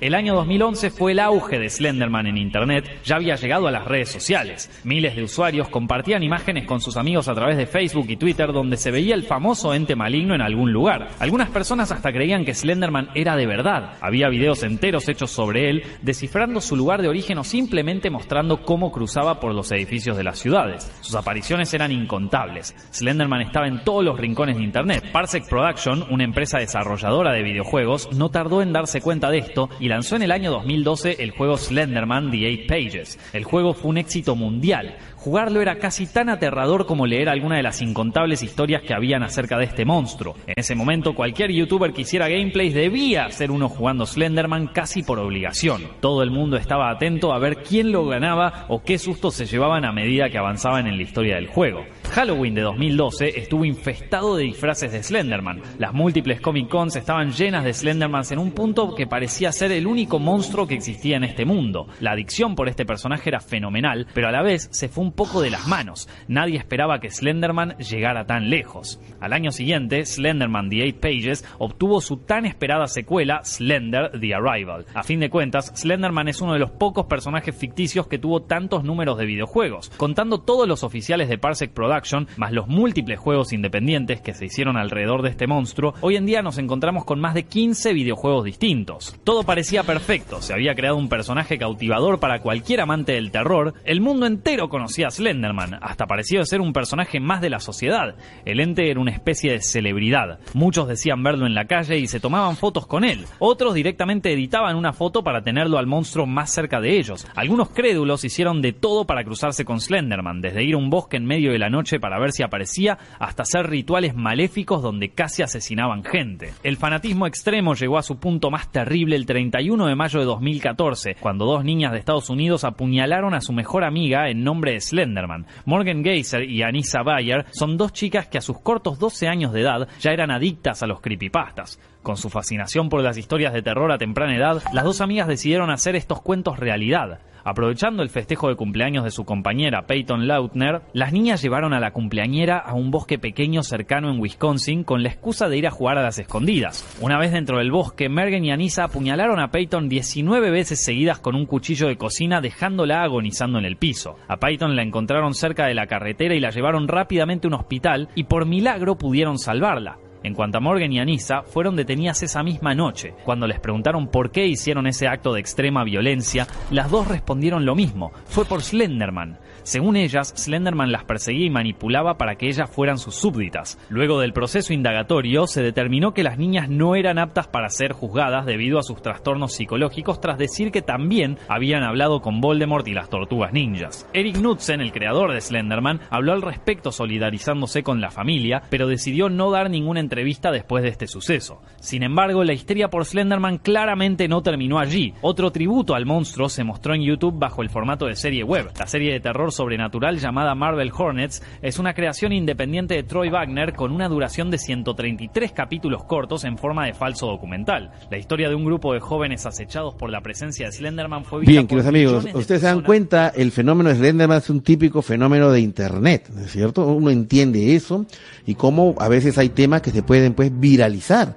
El 0.00 0.14
año 0.14 0.34
2011 0.34 0.90
fue 0.90 1.12
el 1.12 1.20
auge 1.20 1.58
de 1.58 1.70
Slenderman 1.70 2.26
en 2.26 2.38
Internet, 2.38 3.00
ya 3.04 3.16
había 3.16 3.36
llegado 3.36 3.68
a 3.68 3.70
las 3.70 3.84
redes 3.84 4.08
sociales. 4.08 4.70
Miles 4.84 5.14
de 5.14 5.22
usuarios 5.22 5.68
compartían 5.68 6.22
imágenes 6.22 6.66
con 6.66 6.80
sus 6.80 6.96
amigos 6.96 7.28
a 7.28 7.34
través 7.34 7.56
de 7.56 7.66
Facebook 7.66 8.06
y 8.08 8.16
Twitter 8.16 8.52
donde 8.52 8.76
se 8.76 8.90
veía 8.90 9.14
el 9.14 9.24
famoso 9.24 9.74
ente 9.74 9.94
maligno 9.94 10.34
en 10.34 10.40
algún 10.40 10.72
lugar. 10.72 11.08
Algunas 11.20 11.50
personas 11.50 11.92
hasta 11.92 12.12
creían 12.12 12.44
que 12.44 12.54
Slenderman 12.54 13.10
era 13.14 13.36
de 13.36 13.46
verdad. 13.46 13.94
Había 14.00 14.28
videos 14.28 14.62
enteros 14.62 15.08
hechos 15.08 15.30
sobre 15.30 15.70
él, 15.70 15.82
descifrando 16.02 16.60
su 16.60 16.74
lugar 16.74 17.02
de 17.02 17.08
origen 17.08 17.38
o 17.38 17.44
simplemente 17.44 18.10
mostrando 18.10 18.62
cómo 18.62 18.90
cruzaba 18.90 19.40
por 19.40 19.54
los 19.54 19.70
edificios 19.72 20.16
de 20.16 20.24
las 20.24 20.38
ciudades. 20.38 20.90
Sus 21.00 21.14
apariciones 21.14 21.72
eran 21.74 21.92
incontables. 21.92 22.74
Slenderman 22.92 23.42
estaba 23.42 23.68
en 23.68 23.84
todos 23.84 24.04
los 24.04 24.18
rincones 24.18 24.56
de 24.56 24.64
Internet. 24.64 25.04
Parsec 25.12 25.48
Production, 25.48 26.04
una 26.10 26.24
empresa 26.24 26.58
desarrolladora 26.58 27.32
de 27.32 27.42
videojuegos, 27.42 28.10
no 28.16 28.30
tardó 28.30 28.62
en 28.62 28.72
darse 28.72 29.00
cuenta 29.00 29.27
de 29.30 29.38
esto 29.38 29.68
y 29.80 29.88
lanzó 29.88 30.16
en 30.16 30.22
el 30.22 30.32
año 30.32 30.50
2012 30.50 31.16
el 31.22 31.30
juego 31.30 31.56
Slenderman 31.56 32.30
The 32.30 32.46
Eight 32.46 32.68
Pages. 32.68 33.18
El 33.32 33.44
juego 33.44 33.74
fue 33.74 33.90
un 33.90 33.98
éxito 33.98 34.36
mundial. 34.36 34.96
Jugarlo 35.16 35.60
era 35.60 35.78
casi 35.78 36.06
tan 36.06 36.28
aterrador 36.28 36.86
como 36.86 37.06
leer 37.06 37.28
alguna 37.28 37.56
de 37.56 37.62
las 37.62 37.82
incontables 37.82 38.42
historias 38.42 38.82
que 38.82 38.94
habían 38.94 39.22
acerca 39.22 39.58
de 39.58 39.64
este 39.64 39.84
monstruo. 39.84 40.36
En 40.46 40.54
ese 40.56 40.74
momento 40.74 41.14
cualquier 41.14 41.50
youtuber 41.50 41.92
que 41.92 42.02
hiciera 42.02 42.28
gameplays 42.28 42.74
debía 42.74 43.26
hacer 43.26 43.50
uno 43.50 43.68
jugando 43.68 44.06
Slenderman 44.06 44.68
casi 44.68 45.02
por 45.02 45.18
obligación. 45.18 45.82
Todo 46.00 46.22
el 46.22 46.30
mundo 46.30 46.56
estaba 46.56 46.90
atento 46.90 47.32
a 47.32 47.38
ver 47.38 47.62
quién 47.62 47.92
lo 47.92 48.06
ganaba 48.06 48.66
o 48.68 48.82
qué 48.82 48.98
sustos 48.98 49.34
se 49.34 49.46
llevaban 49.46 49.84
a 49.84 49.92
medida 49.92 50.30
que 50.30 50.38
avanzaban 50.38 50.86
en 50.86 50.96
la 50.96 51.02
historia 51.02 51.34
del 51.36 51.48
juego. 51.48 51.84
Halloween 52.10 52.54
de 52.54 52.62
2012 52.62 53.38
estuvo 53.38 53.64
infestado 53.64 54.36
de 54.36 54.44
disfraces 54.44 54.90
de 54.90 55.02
Slenderman. 55.02 55.62
Las 55.78 55.92
múltiples 55.92 56.40
Comic 56.40 56.68
Cons 56.68 56.96
estaban 56.96 57.32
llenas 57.32 57.64
de 57.64 57.72
Slendermans 57.72 58.32
en 58.32 58.38
un 58.38 58.52
punto 58.52 58.94
que 58.94 59.06
parecía 59.06 59.52
ser 59.52 59.72
el 59.72 59.86
único 59.86 60.18
monstruo 60.18 60.66
que 60.66 60.74
existía 60.74 61.16
en 61.16 61.24
este 61.24 61.44
mundo. 61.44 61.86
La 62.00 62.12
adicción 62.12 62.54
por 62.54 62.68
este 62.68 62.86
personaje 62.86 63.30
era 63.30 63.40
fenomenal, 63.40 64.06
pero 64.14 64.28
a 64.28 64.32
la 64.32 64.42
vez 64.42 64.68
se 64.72 64.88
fue 64.88 65.04
un 65.04 65.12
poco 65.12 65.42
de 65.42 65.50
las 65.50 65.66
manos. 65.66 66.08
Nadie 66.26 66.56
esperaba 66.56 66.98
que 66.98 67.10
Slenderman 67.10 67.76
llegara 67.78 68.26
tan 68.26 68.50
lejos. 68.50 69.00
Al 69.20 69.32
año 69.32 69.52
siguiente, 69.52 70.04
Slenderman 70.04 70.70
The 70.70 70.82
Eight 70.82 71.00
Pages 71.00 71.44
obtuvo 71.58 72.00
su 72.00 72.16
tan 72.16 72.46
esperada 72.46 72.86
secuela, 72.86 73.44
Slender 73.44 74.18
The 74.18 74.34
Arrival. 74.34 74.86
A 74.94 75.02
fin 75.02 75.20
de 75.20 75.30
cuentas, 75.30 75.72
Slenderman 75.76 76.28
es 76.28 76.40
uno 76.40 76.54
de 76.54 76.58
los 76.58 76.70
pocos 76.70 77.06
personajes 77.06 77.54
ficticios 77.54 78.06
que 78.06 78.18
tuvo 78.18 78.42
tantos 78.42 78.82
números 78.82 79.18
de 79.18 79.26
videojuegos. 79.26 79.90
Contando 79.96 80.40
todos 80.40 80.66
los 80.66 80.82
oficiales 80.82 81.28
de 81.28 81.38
Parsec 81.38 81.72
Production, 81.98 82.28
más 82.36 82.52
los 82.52 82.68
múltiples 82.68 83.18
juegos 83.18 83.52
independientes 83.52 84.20
que 84.20 84.32
se 84.32 84.46
hicieron 84.46 84.76
alrededor 84.76 85.22
de 85.22 85.30
este 85.30 85.48
monstruo, 85.48 85.94
hoy 86.00 86.14
en 86.14 86.26
día 86.26 86.42
nos 86.42 86.58
encontramos 86.58 87.04
con 87.04 87.18
más 87.18 87.34
de 87.34 87.42
15 87.42 87.92
videojuegos 87.92 88.44
distintos. 88.44 89.18
Todo 89.24 89.42
parecía 89.42 89.82
perfecto, 89.82 90.40
se 90.40 90.52
había 90.52 90.76
creado 90.76 90.96
un 90.96 91.08
personaje 91.08 91.58
cautivador 91.58 92.20
para 92.20 92.38
cualquier 92.38 92.82
amante 92.82 93.12
del 93.12 93.32
terror, 93.32 93.74
el 93.84 94.00
mundo 94.00 94.26
entero 94.26 94.68
conocía 94.68 95.08
a 95.08 95.10
Slenderman, 95.10 95.78
hasta 95.82 96.06
pareció 96.06 96.44
ser 96.44 96.60
un 96.60 96.72
personaje 96.72 97.18
más 97.18 97.40
de 97.40 97.50
la 97.50 97.58
sociedad. 97.58 98.14
El 98.44 98.60
ente 98.60 98.90
era 98.90 99.00
una 99.00 99.10
especie 99.10 99.50
de 99.50 99.60
celebridad. 99.60 100.38
Muchos 100.54 100.86
decían 100.86 101.24
verlo 101.24 101.46
en 101.46 101.54
la 101.54 101.66
calle 101.66 101.98
y 101.98 102.06
se 102.06 102.20
tomaban 102.20 102.56
fotos 102.56 102.86
con 102.86 103.04
él. 103.04 103.24
Otros 103.40 103.74
directamente 103.74 104.32
editaban 104.32 104.76
una 104.76 104.92
foto 104.92 105.24
para 105.24 105.42
tenerlo 105.42 105.78
al 105.78 105.88
monstruo 105.88 106.26
más 106.26 106.52
cerca 106.52 106.80
de 106.80 106.96
ellos. 106.96 107.26
Algunos 107.34 107.70
crédulos 107.70 108.24
hicieron 108.24 108.62
de 108.62 108.72
todo 108.72 109.04
para 109.04 109.24
cruzarse 109.24 109.64
con 109.64 109.80
Slenderman, 109.80 110.40
desde 110.40 110.62
ir 110.62 110.74
a 110.74 110.78
un 110.78 110.90
bosque 110.90 111.16
en 111.16 111.26
medio 111.26 111.50
de 111.50 111.58
la 111.58 111.70
para 111.98 112.20
ver 112.20 112.32
si 112.32 112.42
aparecía, 112.42 112.98
hasta 113.18 113.44
hacer 113.44 113.70
rituales 113.70 114.14
maléficos 114.14 114.82
donde 114.82 115.10
casi 115.10 115.42
asesinaban 115.42 116.04
gente. 116.04 116.52
El 116.62 116.76
fanatismo 116.76 117.26
extremo 117.26 117.74
llegó 117.74 117.96
a 117.96 118.02
su 118.02 118.18
punto 118.18 118.50
más 118.50 118.70
terrible 118.70 119.16
el 119.16 119.24
31 119.24 119.86
de 119.86 119.94
mayo 119.94 120.20
de 120.20 120.26
2014, 120.26 121.16
cuando 121.18 121.46
dos 121.46 121.64
niñas 121.64 121.92
de 121.92 121.98
Estados 121.98 122.28
Unidos 122.28 122.64
apuñalaron 122.64 123.32
a 123.32 123.40
su 123.40 123.54
mejor 123.54 123.84
amiga 123.84 124.28
en 124.28 124.44
nombre 124.44 124.72
de 124.72 124.80
Slenderman. 124.80 125.46
Morgan 125.64 126.04
Geyser 126.04 126.42
y 126.44 126.62
Anissa 126.62 127.02
Bayer 127.02 127.46
son 127.52 127.78
dos 127.78 127.92
chicas 127.94 128.28
que 128.28 128.38
a 128.38 128.42
sus 128.42 128.60
cortos 128.60 128.98
12 128.98 129.28
años 129.28 129.52
de 129.52 129.62
edad 129.62 129.88
ya 130.00 130.10
eran 130.10 130.30
adictas 130.30 130.82
a 130.82 130.86
los 130.86 131.00
creepypastas. 131.00 131.80
Con 132.02 132.16
su 132.16 132.30
fascinación 132.30 132.88
por 132.88 133.02
las 133.02 133.18
historias 133.18 133.52
de 133.52 133.62
terror 133.62 133.92
a 133.92 133.98
temprana 133.98 134.36
edad, 134.36 134.62
las 134.72 134.84
dos 134.84 135.00
amigas 135.00 135.28
decidieron 135.28 135.70
hacer 135.70 135.96
estos 135.96 136.22
cuentos 136.22 136.58
realidad. 136.58 137.20
Aprovechando 137.44 138.02
el 138.02 138.10
festejo 138.10 138.48
de 138.48 138.56
cumpleaños 138.56 139.04
de 139.04 139.10
su 139.10 139.24
compañera 139.24 139.86
Peyton 139.86 140.28
Lautner, 140.28 140.82
las 140.92 141.14
niñas 141.14 141.40
llevaron 141.40 141.72
a 141.72 141.80
la 141.80 141.92
cumpleañera 141.92 142.58
a 142.58 142.74
un 142.74 142.90
bosque 142.90 143.18
pequeño 143.18 143.62
cercano 143.62 144.10
en 144.10 144.20
Wisconsin 144.20 144.84
con 144.84 145.02
la 145.02 145.08
excusa 145.08 145.48
de 145.48 145.56
ir 145.56 145.66
a 145.66 145.70
jugar 145.70 145.96
a 145.96 146.02
las 146.02 146.18
escondidas. 146.18 146.84
Una 147.00 147.18
vez 147.18 147.32
dentro 147.32 147.56
del 147.56 147.70
bosque, 147.70 148.10
Mergen 148.10 148.44
y 148.44 148.50
Anissa 148.50 148.84
apuñalaron 148.84 149.40
a 149.40 149.50
Peyton 149.50 149.88
19 149.88 150.50
veces 150.50 150.84
seguidas 150.84 151.20
con 151.20 151.34
un 151.34 151.46
cuchillo 151.46 151.88
de 151.88 151.96
cocina 151.96 152.42
dejándola 152.42 153.02
agonizando 153.02 153.58
en 153.58 153.64
el 153.64 153.76
piso. 153.76 154.16
A 154.28 154.36
Peyton 154.36 154.76
la 154.76 154.82
encontraron 154.82 155.32
cerca 155.32 155.66
de 155.66 155.74
la 155.74 155.86
carretera 155.86 156.34
y 156.34 156.40
la 156.40 156.50
llevaron 156.50 156.86
rápidamente 156.86 157.46
a 157.46 157.48
un 157.48 157.54
hospital 157.54 158.10
y 158.14 158.24
por 158.24 158.44
milagro 158.44 158.98
pudieron 158.98 159.38
salvarla. 159.38 159.96
En 160.22 160.34
cuanto 160.34 160.58
a 160.58 160.60
Morgan 160.60 160.92
y 160.92 160.98
Anissa, 160.98 161.42
fueron 161.42 161.76
detenidas 161.76 162.22
esa 162.22 162.42
misma 162.42 162.74
noche. 162.74 163.14
Cuando 163.24 163.46
les 163.46 163.60
preguntaron 163.60 164.08
por 164.08 164.30
qué 164.30 164.46
hicieron 164.46 164.86
ese 164.86 165.06
acto 165.06 165.32
de 165.32 165.40
extrema 165.40 165.84
violencia, 165.84 166.46
las 166.70 166.90
dos 166.90 167.08
respondieron 167.08 167.64
lo 167.64 167.74
mismo, 167.74 168.12
fue 168.26 168.44
por 168.44 168.62
Slenderman. 168.62 169.38
Según 169.68 169.96
ellas, 169.96 170.32
Slenderman 170.34 170.92
las 170.92 171.04
perseguía 171.04 171.44
y 171.44 171.50
manipulaba 171.50 172.16
para 172.16 172.36
que 172.36 172.46
ellas 172.46 172.70
fueran 172.70 172.96
sus 172.96 173.16
súbditas. 173.16 173.78
Luego 173.90 174.18
del 174.18 174.32
proceso 174.32 174.72
indagatorio, 174.72 175.46
se 175.46 175.62
determinó 175.62 176.14
que 176.14 176.22
las 176.22 176.38
niñas 176.38 176.70
no 176.70 176.94
eran 176.94 177.18
aptas 177.18 177.48
para 177.48 177.68
ser 177.68 177.92
juzgadas 177.92 178.46
debido 178.46 178.78
a 178.78 178.82
sus 178.82 179.02
trastornos 179.02 179.52
psicológicos 179.52 180.22
tras 180.22 180.38
decir 180.38 180.72
que 180.72 180.80
también 180.80 181.36
habían 181.48 181.82
hablado 181.82 182.22
con 182.22 182.40
Voldemort 182.40 182.88
y 182.88 182.94
las 182.94 183.10
tortugas 183.10 183.52
ninjas. 183.52 184.08
Eric 184.14 184.38
Knudsen, 184.38 184.80
el 184.80 184.90
creador 184.90 185.34
de 185.34 185.42
Slenderman, 185.42 186.00
habló 186.08 186.32
al 186.32 186.40
respecto 186.40 186.90
solidarizándose 186.90 187.82
con 187.82 188.00
la 188.00 188.10
familia, 188.10 188.62
pero 188.70 188.86
decidió 188.86 189.28
no 189.28 189.50
dar 189.50 189.68
ninguna 189.68 190.00
entrevista 190.00 190.50
después 190.50 190.82
de 190.82 190.88
este 190.88 191.06
suceso. 191.06 191.60
Sin 191.78 192.04
embargo, 192.04 192.42
la 192.42 192.54
histeria 192.54 192.88
por 192.88 193.04
Slenderman 193.04 193.58
claramente 193.58 194.28
no 194.28 194.40
terminó 194.40 194.78
allí. 194.78 195.12
Otro 195.20 195.52
tributo 195.52 195.94
al 195.94 196.06
monstruo 196.06 196.48
se 196.48 196.64
mostró 196.64 196.94
en 196.94 197.02
YouTube 197.02 197.38
bajo 197.38 197.60
el 197.60 197.68
formato 197.68 198.06
de 198.06 198.16
serie 198.16 198.44
web. 198.44 198.70
La 198.78 198.86
serie 198.86 199.12
de 199.12 199.20
terror 199.20 199.52
sobrenatural 199.58 200.20
llamada 200.20 200.54
Marvel 200.54 200.92
Hornets 200.96 201.42
es 201.62 201.80
una 201.80 201.92
creación 201.92 202.32
independiente 202.32 202.94
de 202.94 203.02
Troy 203.02 203.28
Wagner 203.28 203.74
con 203.74 203.90
una 203.90 204.08
duración 204.08 204.52
de 204.52 204.58
133 204.58 205.50
capítulos 205.50 206.04
cortos 206.04 206.44
en 206.44 206.56
forma 206.56 206.86
de 206.86 206.94
falso 206.94 207.26
documental. 207.26 207.90
La 208.08 208.18
historia 208.18 208.48
de 208.48 208.54
un 208.54 208.64
grupo 208.64 208.94
de 208.94 209.00
jóvenes 209.00 209.46
acechados 209.46 209.96
por 209.96 210.10
la 210.10 210.20
presencia 210.20 210.66
de 210.66 210.72
Slenderman 210.72 211.24
fue 211.24 211.40
vista 211.40 211.50
Bien, 211.50 211.66
queridos 211.66 211.88
amigos, 211.88 212.24
ustedes 212.34 212.60
se 212.60 212.68
dan 212.68 212.82
cuenta, 212.82 213.32
el 213.34 213.50
fenómeno 213.50 213.88
de 213.90 213.96
Slenderman 213.96 214.38
es 214.38 214.48
un 214.48 214.60
típico 214.60 215.02
fenómeno 215.02 215.50
de 215.50 215.58
Internet, 215.58 216.30
¿no 216.32 216.42
es 216.42 216.52
cierto? 216.52 216.86
Uno 216.86 217.10
entiende 217.10 217.74
eso 217.74 218.06
y 218.46 218.54
cómo 218.54 218.94
a 219.00 219.08
veces 219.08 219.38
hay 219.38 219.48
temas 219.48 219.82
que 219.82 219.90
se 219.90 220.04
pueden 220.04 220.34
pues 220.34 220.52
viralizar. 220.56 221.34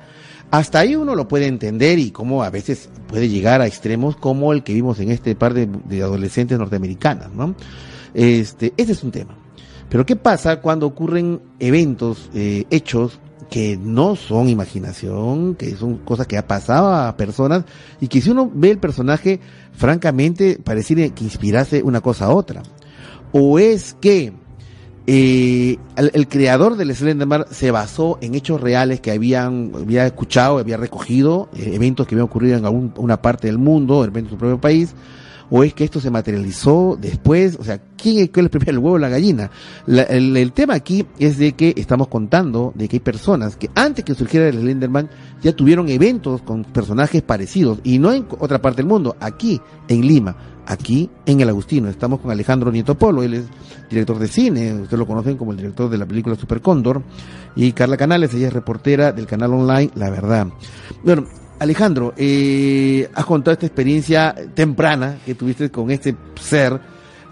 Hasta 0.51 0.79
ahí 0.79 0.95
uno 0.95 1.15
lo 1.15 1.27
puede 1.27 1.47
entender 1.47 1.97
y 1.97 2.11
cómo 2.11 2.43
a 2.43 2.51
veces 2.51 2.89
puede 3.07 3.29
llegar 3.29 3.61
a 3.61 3.67
extremos 3.67 4.15
como 4.15 4.53
el 4.53 4.61
que 4.61 4.73
vimos 4.73 4.99
en 4.99 5.09
este 5.09 5.33
par 5.33 5.55
de, 5.55 5.67
de 5.85 6.03
adolescentes 6.03 6.59
norteamericanas, 6.59 7.31
¿no? 7.31 7.55
Este, 8.13 8.73
ese 8.77 8.91
es 8.93 9.03
un 9.03 9.11
tema. 9.11 9.35
Pero 9.89 10.05
¿qué 10.05 10.15
pasa 10.15 10.61
cuando 10.61 10.87
ocurren 10.87 11.41
eventos, 11.59 12.29
eh, 12.33 12.65
hechos 12.69 13.19
que 13.49 13.77
no 13.77 14.15
son 14.15 14.47
imaginación, 14.47 15.55
que 15.55 15.75
son 15.75 15.97
cosas 15.97 16.25
que 16.25 16.37
ha 16.37 16.47
pasado 16.47 16.93
a 16.95 17.17
personas 17.17 17.65
y 17.99 18.07
que 18.07 18.21
si 18.21 18.29
uno 18.29 18.49
ve 18.53 18.71
el 18.71 18.77
personaje, 18.77 19.41
francamente, 19.73 20.57
pareciera 20.63 21.13
que 21.13 21.25
inspirase 21.25 21.83
una 21.83 21.99
cosa 21.99 22.25
a 22.27 22.29
otra. 22.33 22.63
O 23.33 23.59
es 23.59 23.97
que 23.99 24.31
eh, 25.07 25.77
el, 25.97 26.27
creador 26.29 26.77
del 26.77 26.95
Slenderman 26.95 27.45
se 27.51 27.71
basó 27.71 28.17
en 28.21 28.35
hechos 28.35 28.61
reales 28.61 29.01
que 29.01 29.11
habían 29.11 29.71
había 29.75 30.05
escuchado, 30.05 30.59
había 30.59 30.77
recogido, 30.77 31.49
eh, 31.53 31.71
eventos 31.73 32.07
que 32.07 32.15
habían 32.15 32.27
ocurrido 32.27 32.57
en 32.57 32.65
alguna 32.65 33.21
parte 33.21 33.47
del 33.47 33.57
mundo, 33.57 34.05
de 34.05 34.29
su 34.29 34.37
propio 34.37 34.61
país, 34.61 34.93
o 35.51 35.63
es 35.63 35.73
que 35.73 35.83
esto 35.83 35.99
se 35.99 36.09
materializó 36.09 36.97
después, 36.99 37.57
o 37.59 37.63
sea, 37.63 37.79
¿quién 37.97 38.19
es, 38.19 38.29
el 38.33 38.49
primero, 38.49 38.71
el 38.71 38.77
huevo 38.79 38.95
o 38.95 38.97
la 38.97 39.09
gallina? 39.09 39.51
el, 39.85 40.51
tema 40.53 40.73
aquí 40.75 41.05
es 41.19 41.37
de 41.37 41.51
que 41.51 41.73
estamos 41.75 42.07
contando 42.07 42.71
de 42.73 42.87
que 42.87 42.95
hay 42.95 42.99
personas 43.01 43.57
que 43.57 43.69
antes 43.75 44.05
que 44.05 44.15
surgiera 44.15 44.47
el 44.47 44.59
Slenderman 44.59 45.09
ya 45.43 45.53
tuvieron 45.53 45.89
eventos 45.89 46.41
con 46.41 46.63
personajes 46.63 47.21
parecidos, 47.21 47.79
y 47.83 47.99
no 47.99 48.13
en 48.13 48.25
otra 48.39 48.61
parte 48.61 48.77
del 48.77 48.87
mundo, 48.87 49.17
aquí, 49.19 49.59
en 49.89 50.07
Lima, 50.07 50.37
aquí 50.65 51.09
en 51.25 51.41
el 51.41 51.49
Agustino. 51.49 51.89
Estamos 51.89 52.21
con 52.21 52.31
Alejandro 52.31 52.71
Nieto 52.71 52.97
Polo, 52.97 53.21
él 53.21 53.33
es 53.33 53.45
director 53.89 54.19
de 54.19 54.29
cine, 54.29 54.73
ustedes 54.73 54.99
lo 54.99 55.05
conocen 55.05 55.35
como 55.35 55.51
el 55.51 55.57
director 55.57 55.89
de 55.89 55.97
la 55.97 56.05
película 56.05 56.35
Super 56.35 56.61
Cóndor, 56.61 57.03
y 57.57 57.73
Carla 57.73 57.97
Canales, 57.97 58.33
ella 58.33 58.47
es 58.47 58.53
reportera 58.53 59.11
del 59.11 59.27
canal 59.27 59.53
online 59.53 59.91
La 59.95 60.09
Verdad. 60.09 60.47
Bueno, 61.03 61.25
Alejandro, 61.61 62.15
eh, 62.17 63.07
has 63.13 63.25
contado 63.25 63.53
esta 63.53 63.67
experiencia 63.67 64.33
temprana 64.55 65.19
que 65.23 65.35
tuviste 65.35 65.69
con 65.69 65.91
este 65.91 66.15
ser, 66.41 66.81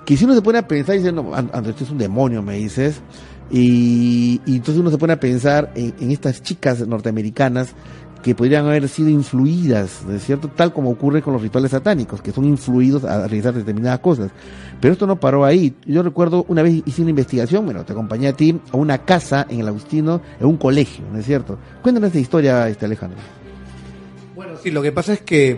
que 0.05 0.15
si 0.15 0.25
uno 0.25 0.35
se 0.35 0.43
pone 0.43 0.59
a 0.59 0.67
pensar 0.67 0.93
y 0.93 0.99
dice, 0.99 1.11
no, 1.11 1.33
Andrés, 1.33 1.69
este 1.69 1.85
es 1.85 1.89
un 1.89 1.97
demonio, 1.97 2.43
me 2.43 2.57
dices, 2.57 3.01
y, 3.49 4.39
entonces 4.45 4.77
uno 4.77 4.91
se 4.91 4.99
pone 4.99 5.13
a 5.13 5.19
pensar 5.19 5.71
en, 5.73 6.11
estas 6.11 6.43
chicas 6.43 6.87
norteamericanas 6.87 7.73
que 8.21 8.35
podrían 8.35 8.67
haber 8.67 8.87
sido 8.87 9.09
influidas, 9.09 10.03
¿no 10.05 10.13
es 10.13 10.23
cierto? 10.23 10.47
Tal 10.49 10.73
como 10.73 10.91
ocurre 10.91 11.23
con 11.23 11.33
los 11.33 11.41
rituales 11.41 11.71
satánicos, 11.71 12.21
que 12.21 12.31
son 12.31 12.45
influidos 12.45 13.05
a 13.05 13.25
realizar 13.25 13.55
determinadas 13.55 13.99
cosas. 13.99 14.29
Pero 14.79 14.91
esto 14.91 15.07
no 15.07 15.19
paró 15.19 15.43
ahí. 15.43 15.75
Yo 15.87 16.03
recuerdo 16.03 16.45
una 16.49 16.61
vez 16.61 16.83
hice 16.85 17.01
una 17.01 17.09
investigación, 17.09 17.65
bueno, 17.65 17.83
te 17.83 17.93
acompañé 17.93 18.27
a 18.27 18.33
ti 18.33 18.59
a 18.71 18.77
una 18.77 18.99
casa 18.99 19.47
en 19.49 19.61
el 19.61 19.67
Agustino, 19.67 20.21
en 20.39 20.45
un 20.45 20.57
colegio, 20.57 21.03
¿no 21.11 21.17
es 21.17 21.25
cierto? 21.25 21.57
Cuéntanos 21.81 22.09
esta 22.09 22.19
historia, 22.19 22.69
este 22.69 22.85
Alejandro. 22.85 23.17
Bueno, 24.39 24.53
sí, 24.63 24.71
lo 24.71 24.81
que 24.81 24.93
pasa 24.93 25.11
es 25.11 25.19
que 25.19 25.57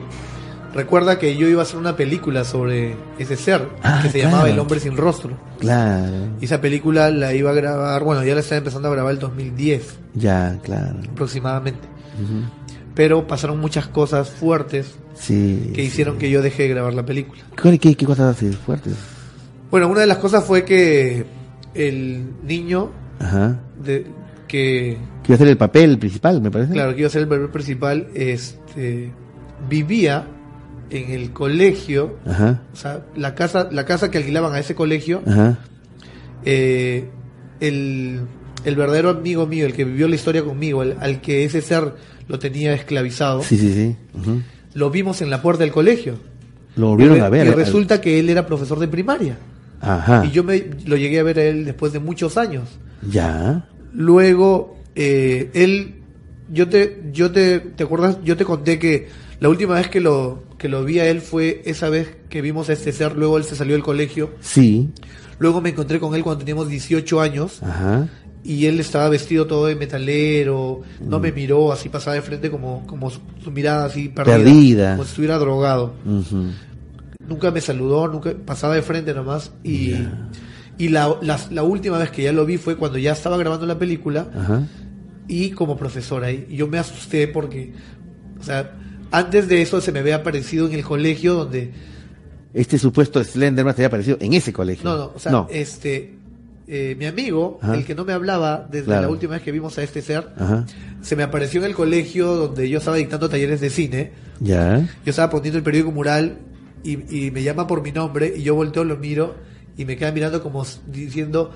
recuerda 0.73 1.19
que 1.19 1.37
yo 1.37 1.47
iba 1.47 1.59
a 1.59 1.65
hacer 1.65 1.77
una 1.77 1.95
película 1.95 2.43
sobre 2.43 2.95
ese 3.19 3.35
ser 3.35 3.67
ah, 3.83 3.99
que 4.01 4.09
se 4.09 4.17
llamaba 4.17 4.49
El 4.49 4.57
hombre 4.57 4.79
sin 4.79 4.97
rostro. 4.97 5.37
Claro. 5.59 6.29
Y 6.41 6.45
esa 6.45 6.61
película 6.61 7.11
la 7.11 7.31
iba 7.35 7.51
a 7.51 7.53
grabar, 7.53 8.03
bueno, 8.03 8.23
ya 8.23 8.33
la 8.33 8.39
estaba 8.39 8.57
empezando 8.57 8.87
a 8.87 8.91
grabar 8.91 9.13
el 9.13 9.19
2010. 9.19 9.99
Ya, 10.15 10.57
claro. 10.63 10.97
Aproximadamente. 11.11 11.87
Pero 12.95 13.27
pasaron 13.27 13.59
muchas 13.59 13.85
cosas 13.85 14.31
fuertes 14.31 14.95
que 15.27 15.83
hicieron 15.83 16.17
que 16.17 16.31
yo 16.31 16.41
dejé 16.41 16.63
de 16.63 16.69
grabar 16.69 16.95
la 16.95 17.05
película. 17.05 17.43
¿Qué, 17.61 17.77
qué, 17.77 17.93
qué 17.93 18.05
cosas 18.07 18.35
así 18.35 18.51
fuertes? 18.51 18.95
Bueno, 19.69 19.89
una 19.89 20.01
de 20.01 20.07
las 20.07 20.17
cosas 20.17 20.43
fue 20.43 20.65
que 20.65 21.27
el 21.75 22.31
niño 22.41 22.89
Ajá. 23.19 23.59
De, 23.79 24.07
que... 24.51 24.97
Que 25.23 25.31
iba 25.31 25.35
a 25.35 25.37
ser 25.37 25.47
el 25.47 25.57
papel 25.57 25.97
principal, 25.97 26.41
me 26.41 26.51
parece. 26.51 26.73
Claro, 26.73 26.93
que 26.93 26.99
iba 26.99 27.07
a 27.07 27.11
ser 27.11 27.21
el 27.21 27.27
papel 27.29 27.49
principal, 27.49 28.07
este 28.13 29.11
vivía 29.69 30.25
en 30.89 31.11
el 31.11 31.31
colegio, 31.31 32.17
o 32.25 32.75
sea, 32.75 33.05
la 33.15 33.33
casa, 33.33 33.69
la 33.71 33.85
casa 33.85 34.11
que 34.11 34.17
alquilaban 34.17 34.53
a 34.53 34.59
ese 34.59 34.75
colegio, 34.75 35.21
eh, 36.43 37.07
el, 37.61 38.21
el, 38.65 38.75
verdadero 38.75 39.09
amigo 39.09 39.47
mío, 39.47 39.65
el 39.65 39.73
que 39.73 39.85
vivió 39.85 40.07
la 40.07 40.15
historia 40.15 40.43
conmigo, 40.43 40.81
al 40.81 41.21
que 41.21 41.45
ese 41.45 41.61
ser 41.61 41.93
lo 42.27 42.39
tenía 42.39 42.73
esclavizado, 42.73 43.41
sí, 43.43 43.57
sí, 43.57 43.73
sí. 43.73 43.95
lo 44.73 44.89
vimos 44.89 45.21
en 45.21 45.29
la 45.29 45.41
puerta 45.41 45.63
del 45.63 45.71
colegio. 45.71 46.15
Lo 46.75 46.87
volvieron 46.87 47.21
a 47.21 47.29
ver. 47.29 47.47
Y 47.47 47.51
resulta 47.51 48.01
que 48.01 48.19
él 48.19 48.29
era 48.29 48.45
profesor 48.45 48.79
de 48.79 48.87
primaria. 48.87 49.37
Ajá. 49.81 50.25
Y 50.25 50.31
yo 50.31 50.43
me 50.43 50.63
lo 50.85 50.95
llegué 50.97 51.19
a 51.19 51.23
ver 51.23 51.39
a 51.39 51.43
él 51.43 51.65
después 51.65 51.93
de 51.93 51.99
muchos 51.99 52.37
años. 52.37 52.69
Ya. 53.09 53.65
Luego, 53.93 54.77
eh, 54.95 55.49
él 55.53 55.95
yo 56.51 56.67
te, 56.67 57.01
yo 57.11 57.31
te, 57.31 57.59
¿te 57.59 57.83
acuerdas? 57.83 58.17
Yo 58.23 58.35
te 58.37 58.45
conté 58.45 58.77
que 58.77 59.07
la 59.39 59.49
última 59.49 59.75
vez 59.75 59.89
que 59.89 60.01
lo, 60.01 60.43
que 60.57 60.69
lo 60.69 60.83
vi 60.83 60.99
a 60.99 61.07
él 61.07 61.21
fue 61.21 61.61
esa 61.65 61.89
vez 61.89 62.15
que 62.29 62.41
vimos 62.41 62.69
a 62.69 62.73
este 62.73 62.91
ser, 62.91 63.15
luego 63.15 63.37
él 63.37 63.43
se 63.43 63.55
salió 63.55 63.73
del 63.73 63.83
colegio. 63.83 64.31
Sí. 64.41 64.89
Luego 65.39 65.61
me 65.61 65.69
encontré 65.69 65.99
con 65.99 66.13
él 66.13 66.23
cuando 66.23 66.39
teníamos 66.39 66.69
18 66.69 67.21
años. 67.21 67.63
Ajá. 67.63 68.07
Y 68.43 68.65
él 68.65 68.79
estaba 68.79 69.07
vestido 69.09 69.45
todo 69.45 69.67
de 69.67 69.75
metalero, 69.75 70.81
no 70.99 71.19
me 71.19 71.31
mm. 71.31 71.35
miró, 71.35 71.71
así 71.71 71.89
pasaba 71.89 72.15
de 72.15 72.23
frente 72.23 72.49
como, 72.49 72.85
como 72.87 73.11
su, 73.11 73.21
mirada 73.51 73.85
así 73.85 74.09
perdida, 74.09 74.93
como 74.93 75.03
si 75.03 75.09
estuviera 75.09 75.37
drogado. 75.37 75.93
Nunca 77.27 77.51
me 77.51 77.61
saludó, 77.61 78.07
nunca 78.07 78.33
pasaba 78.45 78.75
de 78.75 78.81
frente 78.81 79.13
nomás. 79.13 79.51
Y, 79.63 79.93
y 80.85 80.89
la, 80.89 81.15
la, 81.21 81.39
la, 81.49 81.63
última 81.63 81.97
vez 81.97 82.11
que 82.11 82.23
ya 82.23 82.31
lo 82.31 82.45
vi 82.45 82.57
fue 82.57 82.75
cuando 82.75 82.97
ya 82.97 83.11
estaba 83.11 83.37
grabando 83.37 83.65
la 83.65 83.77
película. 83.77 84.27
Ajá 84.35 84.63
y 85.31 85.51
como 85.51 85.77
profesora. 85.77 86.29
Y 86.29 86.47
yo 86.49 86.67
me 86.67 86.77
asusté 86.77 87.27
porque, 87.27 87.71
o 88.39 88.43
sea, 88.43 88.73
antes 89.11 89.47
de 89.47 89.61
eso 89.61 89.79
se 89.79 89.93
me 89.93 89.99
había 89.99 90.17
aparecido 90.17 90.67
en 90.67 90.73
el 90.73 90.83
colegio 90.83 91.33
donde... 91.35 91.71
Este 92.53 92.77
supuesto 92.77 93.23
Slenderman 93.23 93.73
se 93.73 93.81
había 93.81 93.87
aparecido 93.87 94.17
en 94.19 94.33
ese 94.33 94.51
colegio. 94.51 94.89
No, 94.89 94.97
no, 94.97 95.11
o 95.15 95.19
sea, 95.19 95.47
este... 95.49 96.17
Eh, 96.67 96.95
mi 96.97 97.05
amigo, 97.05 97.59
el 97.73 97.83
que 97.83 97.95
no 97.95 98.05
me 98.05 98.13
hablaba 98.13 98.65
desde 98.69 98.91
la 98.91 99.09
última 99.09 99.33
vez 99.33 99.41
que 99.41 99.51
vimos 99.51 99.77
a 99.77 99.83
este 99.83 100.01
ser, 100.01 100.29
se 101.01 101.17
me 101.17 101.23
apareció 101.23 101.59
en 101.59 101.65
el 101.65 101.75
colegio 101.75 102.27
donde 102.27 102.69
yo 102.69 102.77
estaba 102.77 102.95
dictando 102.95 103.27
talleres 103.27 103.59
de 103.59 103.69
cine. 103.69 104.11
Ya. 104.39 104.79
Yo 104.79 105.09
estaba 105.09 105.29
poniendo 105.29 105.57
el 105.57 105.65
periódico 105.65 105.91
mural 105.91 106.37
y, 106.81 107.25
y 107.25 107.31
me 107.31 107.43
llama 107.43 107.67
por 107.67 107.81
mi 107.81 107.91
nombre 107.91 108.33
y 108.37 108.43
yo 108.43 108.55
volteo, 108.55 108.85
lo 108.85 108.95
miro 108.95 109.35
y 109.77 109.85
me 109.85 109.97
queda 109.97 110.11
mirando 110.11 110.41
como 110.41 110.65
diciendo 110.87 111.51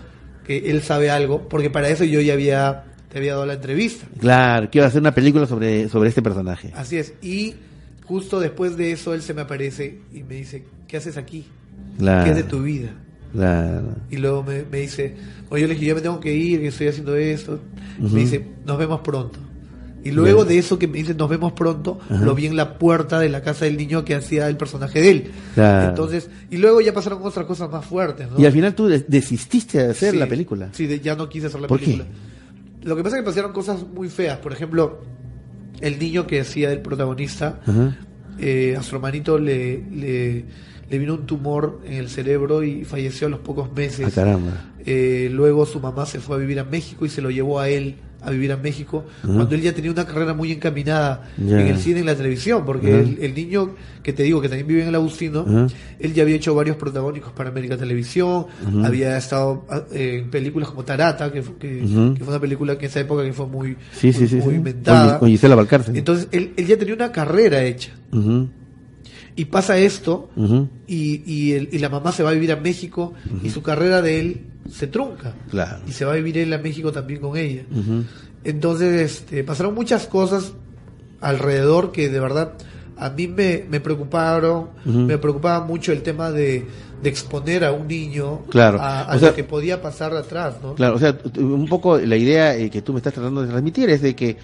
que 0.45 0.69
él 0.69 0.81
sabe 0.81 1.09
algo, 1.09 1.47
porque 1.49 1.69
para 1.69 1.89
eso 1.89 2.03
yo 2.03 2.21
ya 2.21 2.33
había 2.33 2.85
había 3.19 3.33
dado 3.33 3.45
la 3.45 3.53
entrevista. 3.53 4.05
Claro, 4.19 4.69
que 4.69 4.79
iba 4.79 4.85
a 4.85 4.89
hacer 4.89 5.01
una 5.01 5.13
película 5.13 5.45
sobre, 5.47 5.89
sobre 5.89 6.09
este 6.09 6.21
personaje. 6.21 6.71
Así 6.75 6.97
es. 6.97 7.13
Y 7.21 7.55
justo 8.03 8.39
después 8.39 8.77
de 8.77 8.91
eso 8.91 9.13
él 9.13 9.21
se 9.21 9.33
me 9.33 9.41
aparece 9.41 9.99
y 10.13 10.23
me 10.23 10.35
dice, 10.35 10.65
¿qué 10.87 10.97
haces 10.97 11.17
aquí? 11.17 11.45
¿Qué 11.97 12.29
es 12.29 12.35
de 12.35 12.43
tu 12.43 12.61
vida? 12.61 12.89
Claro. 13.31 13.95
Y 14.09 14.17
luego 14.17 14.43
me, 14.43 14.63
dice, 14.63 15.15
oye, 15.49 15.61
yo 15.61 15.67
le 15.67 15.73
dije, 15.73 15.87
ya 15.87 15.95
me 15.95 16.01
tengo 16.01 16.19
que 16.19 16.33
ir, 16.33 16.61
que 16.61 16.67
estoy 16.67 16.87
haciendo 16.87 17.15
esto. 17.15 17.59
Me 17.99 18.21
dice, 18.21 18.45
nos 18.65 18.77
vemos 18.77 19.01
pronto. 19.01 19.39
Y 20.05 20.11
luego 20.11 20.45
de 20.45 20.59
eso 20.59 20.77
que 20.77 20.87
me 20.87 20.99
dice, 20.99 21.15
nos 21.15 21.27
vemos 21.27 21.53
pronto, 21.53 21.99
lo 22.09 22.35
vi 22.35 22.45
en 22.45 22.55
la 22.55 22.77
puerta 22.77 23.19
de 23.19 23.27
la 23.27 23.41
casa 23.41 23.65
del 23.65 23.75
niño 23.75 24.05
que 24.05 24.13
hacía 24.13 24.47
el 24.47 24.55
personaje 24.55 25.01
de 25.01 25.09
él. 25.09 25.31
Entonces, 25.57 26.29
y 26.51 26.57
luego 26.57 26.79
ya 26.79 26.93
pasaron 26.93 27.19
otras 27.23 27.47
cosas 27.47 27.71
más 27.71 27.83
fuertes. 27.83 28.27
Y 28.37 28.45
al 28.45 28.51
final 28.51 28.75
tú 28.75 28.87
desististe 28.87 29.79
de 29.79 29.89
hacer 29.89 30.15
la 30.15 30.27
película. 30.27 30.69
Sí, 30.73 31.01
ya 31.03 31.15
no 31.15 31.27
quise 31.27 31.47
hacer 31.47 31.59
la 31.59 31.67
¿Por 31.67 31.79
película. 31.79 32.05
Qué? 32.05 32.87
Lo 32.87 32.95
que 32.95 33.01
pasa 33.01 33.15
es 33.17 33.23
que 33.23 33.25
pasaron 33.25 33.51
cosas 33.51 33.83
muy 33.83 34.07
feas. 34.09 34.37
Por 34.37 34.53
ejemplo, 34.53 35.01
el 35.81 35.97
niño 35.97 36.27
que 36.27 36.39
hacía 36.39 36.71
el 36.71 36.81
protagonista, 36.81 37.61
eh, 38.37 38.75
a 38.77 38.83
su 38.83 38.95
hermanito 38.95 39.39
le, 39.39 39.83
le, 39.89 40.99
vino 40.99 41.15
un 41.15 41.25
tumor 41.25 41.81
en 41.83 41.93
el 41.93 42.09
cerebro 42.09 42.61
y 42.61 42.85
falleció 42.85 43.25
a 43.25 43.31
los 43.31 43.39
pocos 43.39 43.73
meses. 43.73 44.05
Ah, 44.05 44.11
caramba. 44.13 44.51
Eh, 44.85 45.29
luego 45.31 45.65
su 45.65 45.79
mamá 45.79 46.05
se 46.05 46.19
fue 46.19 46.35
a 46.35 46.39
vivir 46.39 46.59
a 46.59 46.63
México 46.63 47.07
y 47.07 47.09
se 47.09 47.23
lo 47.23 47.31
llevó 47.31 47.59
a 47.59 47.69
él 47.69 47.95
a 48.25 48.31
vivir 48.31 48.51
a 48.51 48.57
México, 48.57 49.05
cuando 49.23 49.55
él 49.55 49.61
ya 49.61 49.73
tenía 49.73 49.91
una 49.91 50.05
carrera 50.05 50.33
muy 50.33 50.51
encaminada 50.51 51.29
en 51.37 51.59
el 51.59 51.77
cine 51.77 51.97
y 51.97 51.99
en 52.01 52.05
la 52.07 52.15
televisión, 52.15 52.63
porque 52.65 52.99
el, 53.21 53.35
niño 53.35 53.75
que 54.01 54.13
te 54.13 54.23
digo 54.23 54.41
que 54.41 54.49
también 54.49 54.67
vive 54.67 54.81
en 54.81 54.89
el 54.89 54.95
Agustino, 54.95 55.45
él 55.99 56.13
ya 56.13 56.23
había 56.23 56.35
hecho 56.35 56.55
varios 56.55 56.77
protagónicos 56.77 57.31
para 57.33 57.49
América 57.49 57.77
Televisión, 57.77 58.47
había 58.83 59.17
estado 59.17 59.65
ah, 59.69 59.83
en 59.91 60.29
películas 60.29 60.69
como 60.69 60.83
Tarata, 60.83 61.31
que, 61.31 61.41
fue 61.41 62.27
una 62.27 62.39
película 62.39 62.77
que 62.77 62.85
en 62.85 62.89
esa 62.89 62.99
época 62.99 63.23
que 63.23 63.33
fue 63.33 63.47
muy, 63.47 63.77
muy, 64.43 64.55
inventada. 64.55 65.19
Con, 65.19 65.29
Gisela 65.29 65.55
Valcárcel. 65.55 65.95
Entonces 65.95 66.27
él, 66.31 66.53
él, 66.57 66.65
ya 66.65 66.77
tenía 66.77 66.93
una 66.93 67.11
carrera 67.11 67.63
hecha. 67.63 67.91
Y 69.35 69.45
pasa 69.45 69.77
esto, 69.77 70.29
y, 70.87 71.21
y, 71.25 71.67
y, 71.71 71.79
la 71.79 71.89
mamá 71.89 72.13
se 72.13 72.23
va 72.23 72.29
a 72.29 72.33
vivir 72.33 72.53
a 72.53 72.55
México, 72.55 73.13
y 73.43 73.49
su 73.49 73.61
carrera 73.61 74.01
de 74.01 74.19
él 74.19 74.41
se 74.71 74.87
trunca. 74.87 75.33
Claro. 75.49 75.81
Y 75.87 75.91
se 75.91 76.05
va 76.05 76.13
a 76.13 76.15
vivir 76.15 76.37
él 76.37 76.53
a 76.53 76.57
México 76.57 76.91
también 76.91 77.19
con 77.19 77.35
ella. 77.35 77.63
Entonces, 78.43 79.11
este, 79.11 79.43
pasaron 79.43 79.73
muchas 79.73 80.07
cosas 80.07 80.53
alrededor 81.19 81.91
que 81.91 82.09
de 82.09 82.19
verdad 82.19 82.53
a 82.97 83.09
mí 83.09 83.27
me, 83.27 83.65
me 83.69 83.79
preocuparon, 83.79 84.69
me 84.85 85.17
preocupaba 85.17 85.65
mucho 85.65 85.91
el 85.91 86.01
tema 86.01 86.31
de, 86.31 86.65
de 87.01 87.09
exponer 87.09 87.65
a 87.65 87.71
un 87.71 87.87
niño 87.87 88.43
claro. 88.49 88.79
a, 88.81 89.15
lo 89.17 89.33
que 89.33 89.43
podía 89.43 89.81
pasar 89.81 90.15
atrás, 90.15 90.55
¿no? 90.63 90.75
Claro, 90.75 90.95
o 90.95 90.99
sea, 90.99 91.17
un 91.37 91.67
poco 91.67 91.97
la 91.97 92.15
idea 92.15 92.55
eh, 92.55 92.69
que 92.69 92.81
tú 92.81 92.93
me 92.93 92.99
estás 92.99 93.13
tratando 93.13 93.41
de 93.41 93.47
transmitir 93.47 93.89
es 93.89 94.01
de 94.01 94.15
que 94.15 94.37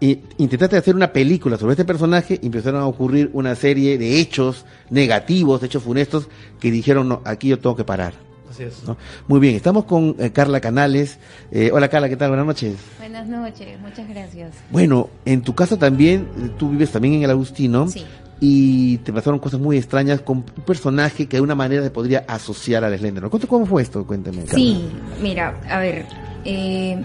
intentaste 0.00 0.76
hacer 0.76 0.94
una 0.94 1.12
película 1.12 1.56
sobre 1.56 1.72
este 1.72 1.84
personaje 1.84 2.38
y 2.42 2.46
empezaron 2.46 2.80
a 2.80 2.86
ocurrir 2.86 3.30
una 3.32 3.54
serie 3.54 3.98
de 3.98 4.20
hechos 4.20 4.64
negativos, 4.90 5.62
hechos 5.62 5.82
funestos, 5.82 6.28
que 6.60 6.70
dijeron, 6.70 7.08
no, 7.08 7.22
aquí 7.24 7.48
yo 7.48 7.58
tengo 7.58 7.76
que 7.76 7.84
parar. 7.84 8.14
Así 8.50 8.62
es. 8.62 8.82
Muy 9.26 9.40
bien, 9.40 9.56
estamos 9.56 9.84
con 9.84 10.14
eh, 10.18 10.30
Carla 10.30 10.60
Canales. 10.60 11.18
Eh, 11.50 11.70
hola 11.72 11.88
Carla, 11.88 12.08
¿qué 12.08 12.16
tal? 12.16 12.28
Buenas 12.28 12.46
noches. 12.46 12.76
Buenas 12.98 13.26
noches, 13.26 13.80
muchas 13.80 14.08
gracias. 14.08 14.54
Bueno, 14.70 15.10
en 15.24 15.42
tu 15.42 15.54
casa 15.54 15.78
también, 15.78 16.28
tú 16.56 16.70
vives 16.70 16.90
también 16.90 17.14
en 17.14 17.22
el 17.24 17.30
Agustino. 17.30 17.88
Sí. 17.88 18.04
Y 18.40 18.98
te 18.98 19.12
pasaron 19.12 19.38
cosas 19.38 19.58
muy 19.58 19.76
extrañas 19.78 20.20
con 20.20 20.38
un 20.38 20.64
personaje 20.64 21.26
que 21.26 21.38
de 21.38 21.40
una 21.40 21.54
manera 21.54 21.82
se 21.82 21.90
podría 21.90 22.24
asociar 22.28 22.84
al 22.84 22.96
Slender. 22.98 23.24
¿Cómo 23.48 23.64
fue 23.64 23.82
esto? 23.82 24.04
Cuéntame. 24.06 24.44
Carla. 24.44 24.54
Sí, 24.54 24.84
mira, 25.22 25.60
a 25.68 25.78
ver, 25.78 26.04
eh, 26.44 27.02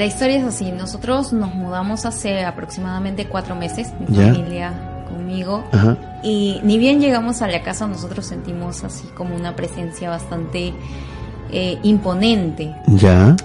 la 0.00 0.06
historia 0.06 0.38
es 0.38 0.44
así. 0.44 0.72
Nosotros 0.72 1.32
nos 1.34 1.54
mudamos 1.54 2.06
hace 2.06 2.42
aproximadamente 2.42 3.26
cuatro 3.26 3.54
meses, 3.54 3.92
mi 4.08 4.16
¿Ya? 4.16 4.32
familia 4.32 4.72
conmigo. 5.10 5.62
Ajá. 5.72 5.96
Y 6.22 6.58
ni 6.62 6.78
bien 6.78 7.00
llegamos 7.00 7.42
a 7.42 7.48
la 7.48 7.62
casa, 7.62 7.86
nosotros 7.86 8.24
sentimos 8.24 8.82
así 8.82 9.06
como 9.14 9.36
una 9.36 9.54
presencia 9.54 10.08
bastante 10.08 10.72
eh, 11.52 11.78
imponente. 11.82 12.74
Ya. 12.88 13.36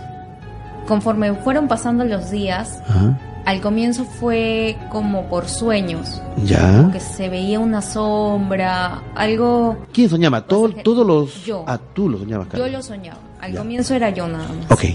Conforme 0.88 1.34
fueron 1.34 1.68
pasando 1.68 2.06
los 2.06 2.32
días, 2.32 2.82
Ajá. 2.88 3.20
al 3.46 3.60
comienzo 3.60 4.06
fue 4.06 4.78
como 4.90 5.24
por 5.28 5.50
sueños. 5.50 6.22
Ya. 6.46 6.90
Que 6.94 7.02
se 7.02 7.28
veía 7.28 7.60
una 7.60 7.82
sombra, 7.82 9.02
algo... 9.14 9.78
¿Quién 9.92 10.08
soñaba? 10.10 10.42
Todo, 10.46 10.70
todos 10.70 11.06
los. 11.06 11.44
Yo. 11.44 11.66
Ah, 11.68 11.78
tú 11.94 12.08
lo 12.08 12.18
soñabas, 12.20 12.48
Carla. 12.48 12.68
Yo 12.68 12.72
lo 12.78 12.82
soñaba. 12.82 13.20
Al 13.42 13.52
Ya. 13.52 13.60
comienzo 13.60 13.94
era 13.94 14.10
yo 14.12 14.26
nada 14.30 14.48
más. 14.48 14.72
Ok. 14.72 14.86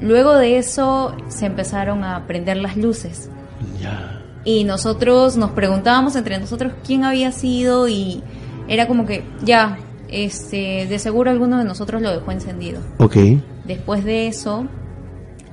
Luego 0.00 0.34
de 0.34 0.58
eso 0.58 1.14
se 1.28 1.46
empezaron 1.46 2.04
a 2.04 2.26
prender 2.26 2.56
las 2.58 2.76
luces. 2.76 3.30
Y 4.44 4.64
nosotros 4.64 5.36
nos 5.36 5.50
preguntábamos 5.50 6.14
entre 6.16 6.38
nosotros 6.38 6.72
quién 6.84 7.04
había 7.04 7.32
sido 7.32 7.88
y 7.88 8.22
era 8.68 8.86
como 8.86 9.04
que 9.06 9.24
ya, 9.42 9.78
este, 10.08 10.86
de 10.86 10.98
seguro 10.98 11.30
alguno 11.30 11.58
de 11.58 11.64
nosotros 11.64 12.00
lo 12.02 12.10
dejó 12.12 12.30
encendido. 12.30 12.80
Ok. 12.98 13.16
Después 13.64 14.04
de 14.04 14.28
eso 14.28 14.66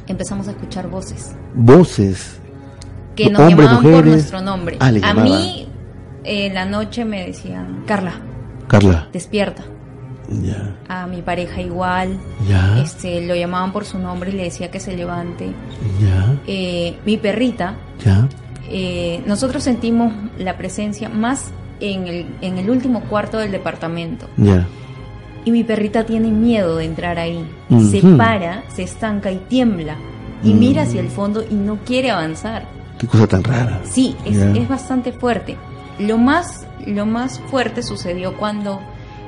empezamos 0.08 0.48
a 0.48 0.52
escuchar 0.52 0.90
voces 0.90 1.34
Voces. 1.56 2.38
que 3.16 3.30
nos 3.30 3.40
Hombres, 3.40 3.58
llamaban 3.58 3.82
por 3.84 3.92
mujeres. 3.92 4.12
nuestro 4.14 4.42
nombre. 4.42 4.78
Ah, 4.80 4.92
a 5.04 5.14
mí 5.14 5.68
en 6.24 6.54
la 6.54 6.66
noche 6.66 7.06
me 7.06 7.26
decían, 7.26 7.84
Carla, 7.88 8.14
Carla. 8.68 9.08
despierta. 9.12 9.64
A 10.88 11.06
mi 11.08 11.22
pareja 11.22 11.62
igual. 11.62 12.18
Ya. 12.48 12.80
Este, 12.82 13.26
lo 13.26 13.36
llamaban 13.36 13.72
por 13.74 13.86
su 13.86 14.00
nombre 14.00 14.32
y 14.32 14.34
le 14.34 14.44
decía 14.44 14.72
que 14.72 14.80
se 14.80 14.96
levante. 14.96 15.52
Ya. 16.02 16.36
Eh, 16.48 16.98
mi 17.06 17.18
perrita, 17.18 17.76
eh, 18.70 19.22
nosotros 19.26 19.64
sentimos 19.64 20.14
la 20.38 20.58
presencia 20.58 21.10
más 21.10 21.52
en 21.80 22.08
el, 22.08 22.26
en 22.42 22.58
el 22.58 22.70
último 22.70 23.02
cuarto 23.02 23.38
del 23.38 23.52
departamento. 23.52 24.28
Y 25.46 25.52
mi 25.52 25.64
perrita 25.66 26.06
tiene 26.06 26.30
miedo 26.30 26.78
de 26.78 26.86
entrar 26.86 27.20
ahí. 27.20 27.46
Se 27.92 28.02
para, 28.18 28.64
se 28.74 28.84
estanca 28.84 29.30
y 29.32 29.38
tiembla. 29.38 29.98
Y 30.44 30.54
Mm. 30.54 30.60
mira 30.60 30.82
hacia 30.84 31.02
el 31.02 31.10
fondo 31.10 31.44
y 31.50 31.54
no 31.56 31.80
quiere 31.86 32.12
avanzar. 32.12 32.66
Qué 32.98 33.08
cosa 33.08 33.28
tan 33.28 33.44
rara. 33.44 33.82
Sí, 33.84 34.16
es, 34.26 34.38
es 34.38 34.68
bastante 34.70 35.12
fuerte. 35.12 35.58
Lo 36.00 36.18
más, 36.18 36.66
lo 36.88 37.06
más 37.06 37.40
fuerte 37.52 37.84
sucedió 37.84 38.38
cuando 38.38 38.80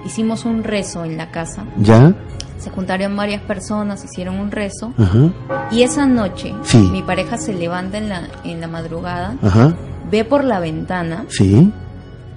hicimos 0.05 0.45
un 0.45 0.63
rezo 0.63 1.03
en 1.05 1.17
la 1.17 1.31
casa. 1.31 1.65
¿Ya? 1.79 2.13
Se 2.57 2.69
juntaron 2.69 3.15
varias 3.15 3.41
personas, 3.41 4.03
hicieron 4.05 4.39
un 4.39 4.49
rezo. 4.51 4.93
Ajá. 4.97 5.31
Y 5.71 5.81
esa 5.83 6.05
noche, 6.05 6.53
Sí. 6.63 6.77
mi 6.77 7.01
pareja 7.03 7.37
se 7.37 7.53
levanta 7.53 7.97
en 7.97 8.09
la, 8.09 8.29
en 8.43 8.61
la 8.61 8.67
madrugada, 8.67 9.35
Ajá. 9.41 9.75
ve 10.09 10.23
por 10.23 10.43
la 10.43 10.59
ventana 10.59 11.25
Sí. 11.27 11.71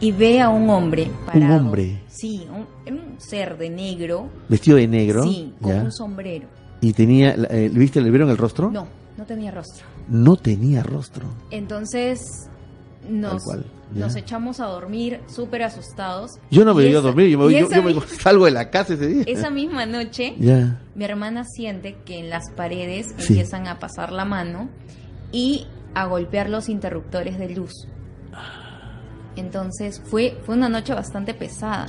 y 0.00 0.12
ve 0.12 0.40
a 0.40 0.48
un 0.48 0.68
hombre 0.70 1.10
Un 1.34 1.50
hombre 1.50 2.00
Sí, 2.08 2.46
un, 2.52 2.92
un 2.92 3.20
ser 3.20 3.56
de 3.58 3.70
negro. 3.70 4.28
vestido 4.48 4.76
de 4.76 4.88
negro. 4.88 5.22
Sí, 5.22 5.54
con 5.62 5.72
ya. 5.72 5.82
un 5.84 5.92
sombrero. 5.92 6.48
Y 6.80 6.92
tenía. 6.92 7.30
Eh, 7.50 7.70
¿le 7.72 7.78
¿Viste? 7.78 8.00
¿Le 8.00 8.10
vieron 8.10 8.28
el 8.30 8.36
rostro? 8.36 8.70
No, 8.70 8.86
no 9.16 9.24
tenía 9.24 9.50
rostro. 9.52 9.84
No 10.08 10.36
tenía 10.36 10.82
rostro. 10.82 11.26
Entonces 11.50 12.48
nos, 13.08 13.42
nos 13.94 14.16
echamos 14.16 14.60
a 14.60 14.66
dormir 14.66 15.20
súper 15.28 15.62
asustados. 15.62 16.38
Yo 16.50 16.64
no 16.64 16.74
me 16.74 16.86
iba 16.86 16.98
a 16.98 17.02
dormir. 17.02 17.28
Yo, 17.28 17.38
me, 17.38 17.52
yo, 17.52 17.68
me 17.82 17.94
salgo 18.22 18.44
de 18.44 18.50
la 18.52 18.70
casa 18.70 18.94
ese 18.94 19.06
día. 19.06 19.24
Esa 19.26 19.50
misma 19.50 19.86
noche, 19.86 20.34
Ya. 20.38 20.80
mi 20.94 21.04
hermana 21.04 21.44
siente 21.44 21.96
que 22.04 22.18
en 22.18 22.30
las 22.30 22.50
paredes 22.56 23.14
Sí. 23.18 23.32
empiezan 23.34 23.66
a 23.66 23.78
pasar 23.78 24.12
la 24.12 24.24
mano 24.24 24.68
y 25.32 25.66
a 25.94 26.06
golpear 26.06 26.48
los 26.50 26.68
interruptores 26.68 27.38
de 27.38 27.48
luz. 27.50 27.72
Entonces 29.38 30.02
fue, 30.04 30.36
fue 30.44 30.54
una 30.56 30.68
noche 30.68 30.92
bastante 30.94 31.34
pesada. 31.34 31.86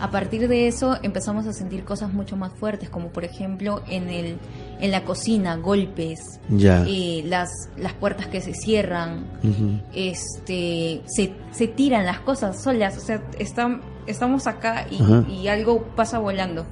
A 0.00 0.10
partir 0.10 0.48
de 0.48 0.68
eso 0.68 0.96
empezamos 1.02 1.46
a 1.46 1.52
sentir 1.52 1.84
cosas 1.84 2.12
mucho 2.12 2.36
más 2.36 2.52
fuertes, 2.52 2.90
como 2.90 3.08
por 3.08 3.24
ejemplo 3.24 3.82
en, 3.88 4.08
el, 4.08 4.38
en 4.80 4.90
la 4.90 5.04
cocina, 5.04 5.56
golpes, 5.56 6.20
Ya. 6.48 6.84
eh, 6.86 7.22
las, 7.26 7.50
las 7.76 7.92
puertas 7.94 8.26
que 8.28 8.40
se 8.40 8.54
cierran, 8.54 9.24
este, 9.94 11.02
se, 11.06 11.32
se 11.52 11.68
tiran 11.68 12.04
las 12.06 12.20
cosas 12.20 12.62
solas, 12.62 12.96
o 12.96 13.00
sea, 13.00 13.22
están, 13.38 13.80
estamos 14.06 14.46
acá 14.46 14.86
y, 14.90 15.46
algo 15.48 15.84
pasa 15.96 16.18
volando. 16.18 16.66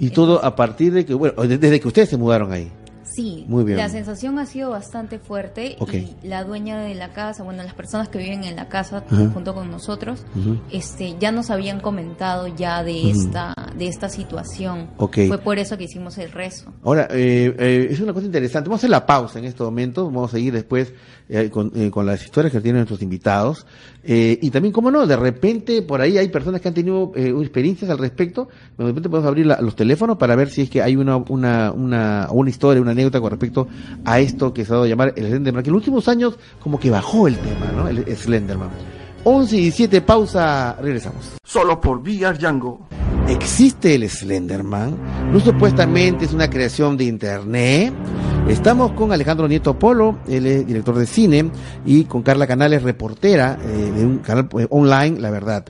Y 0.00 0.10
todo 0.10 0.44
a 0.44 0.54
partir 0.54 0.92
de 0.92 1.04
que. 1.04 1.12
Bueno, 1.14 1.42
de- 1.42 1.58
desde 1.58 1.80
que 1.80 1.88
ustedes 1.88 2.08
se 2.08 2.16
mudaron 2.16 2.52
ahí. 2.52 2.70
Sí, 3.14 3.44
Muy 3.48 3.64
bien. 3.64 3.78
la 3.78 3.88
sensación 3.88 4.38
ha 4.38 4.46
sido 4.46 4.70
bastante 4.70 5.18
fuerte 5.18 5.76
y 5.92 6.26
la 6.26 6.44
dueña 6.44 6.80
de 6.80 6.94
la 6.94 7.12
casa, 7.12 7.42
bueno, 7.42 7.62
las 7.62 7.74
personas 7.74 8.08
que 8.08 8.18
viven 8.18 8.44
en 8.44 8.56
la 8.56 8.68
casa 8.68 9.04
junto 9.32 9.54
con 9.54 9.70
nosotros, 9.70 10.24
este, 10.70 11.16
ya 11.18 11.32
nos 11.32 11.50
habían 11.50 11.80
comentado 11.80 12.46
ya 12.48 12.82
de 12.84 12.92
Ujú. 13.00 13.08
esta, 13.20 13.54
de 13.76 13.88
esta 13.88 14.08
situación. 14.08 14.88
Fue 14.98 15.38
por 15.38 15.58
eso 15.58 15.76
que 15.78 15.84
hicimos 15.84 16.18
el 16.18 16.30
rezo. 16.30 16.72
Ahora, 16.84 17.08
eh, 17.10 17.54
eh, 17.58 17.88
es 17.90 18.00
una 18.00 18.12
cosa 18.12 18.26
interesante. 18.26 18.68
Vamos 18.68 18.78
a 18.78 18.82
hacer 18.82 18.90
la 18.90 19.06
pausa 19.06 19.38
en 19.38 19.44
este 19.46 19.62
momento. 19.62 20.04
Vamos 20.06 20.30
a 20.30 20.36
seguir 20.36 20.52
después 20.52 20.92
eh, 21.28 21.50
con, 21.50 21.70
eh, 21.74 21.90
con 21.90 22.06
las 22.06 22.24
historias 22.24 22.52
que 22.52 22.60
tienen 22.60 22.80
nuestros 22.80 23.02
invitados. 23.02 23.66
Eh, 24.04 24.38
y 24.40 24.50
también, 24.50 24.72
como 24.72 24.90
no, 24.90 25.06
de 25.06 25.16
repente 25.16 25.82
por 25.82 26.00
ahí 26.00 26.16
hay 26.18 26.28
personas 26.28 26.60
que 26.60 26.68
han 26.68 26.74
tenido 26.74 27.12
experiencias 27.14 27.90
al 27.90 27.98
respecto. 27.98 28.48
De 28.78 28.84
repente 28.86 29.08
podemos 29.08 29.28
abrir 29.28 29.46
la- 29.46 29.60
los 29.60 29.76
teléfonos 29.76 30.16
para 30.16 30.34
ver 30.36 30.50
si 30.50 30.62
es 30.62 30.70
que 30.70 30.80
hay 30.82 30.96
una, 30.96 31.16
una, 31.16 31.72
una, 31.72 32.28
una 32.30 32.50
historia, 32.50 32.80
una 32.80 32.92
anécdota 32.92 33.20
con 33.20 33.30
respecto 33.30 33.68
a 34.04 34.20
esto 34.20 34.54
que 34.54 34.64
se 34.64 34.72
ha 34.72 34.74
dado 34.74 34.84
a 34.84 34.88
llamar 34.88 35.12
el 35.16 35.26
Slenderman. 35.26 35.62
Que 35.62 35.68
en 35.70 35.74
los 35.74 35.80
últimos 35.82 36.08
años 36.08 36.38
como 36.60 36.80
que 36.80 36.90
bajó 36.90 37.28
el 37.28 37.36
tema, 37.36 37.72
¿no? 37.76 37.88
El, 37.88 38.04
Slenderman. 38.16 38.70
11 39.24 39.56
y 39.56 39.60
17, 39.62 40.00
pausa, 40.00 40.76
regresamos. 40.80 41.32
Solo 41.44 41.80
por 41.80 41.98
VR 41.98 42.38
Django. 42.38 42.86
¿Existe 43.28 43.94
el 43.96 44.08
Slenderman? 44.08 44.96
¿No 45.32 45.40
supuestamente 45.40 46.24
es 46.24 46.32
una 46.32 46.48
creación 46.48 46.96
de 46.96 47.04
internet? 47.04 47.92
Estamos 48.48 48.92
con 48.92 49.12
Alejandro 49.12 49.46
Nieto 49.46 49.78
Polo, 49.78 50.18
él 50.26 50.46
es 50.46 50.66
director 50.66 50.96
de 50.96 51.06
cine, 51.06 51.50
y 51.84 52.04
con 52.04 52.22
Carla 52.22 52.46
Canales, 52.46 52.82
reportera 52.82 53.58
eh, 53.62 53.92
de 53.94 54.04
un 54.06 54.18
canal 54.18 54.48
eh, 54.58 54.66
online, 54.70 55.20
La 55.20 55.30
Verdad. 55.30 55.66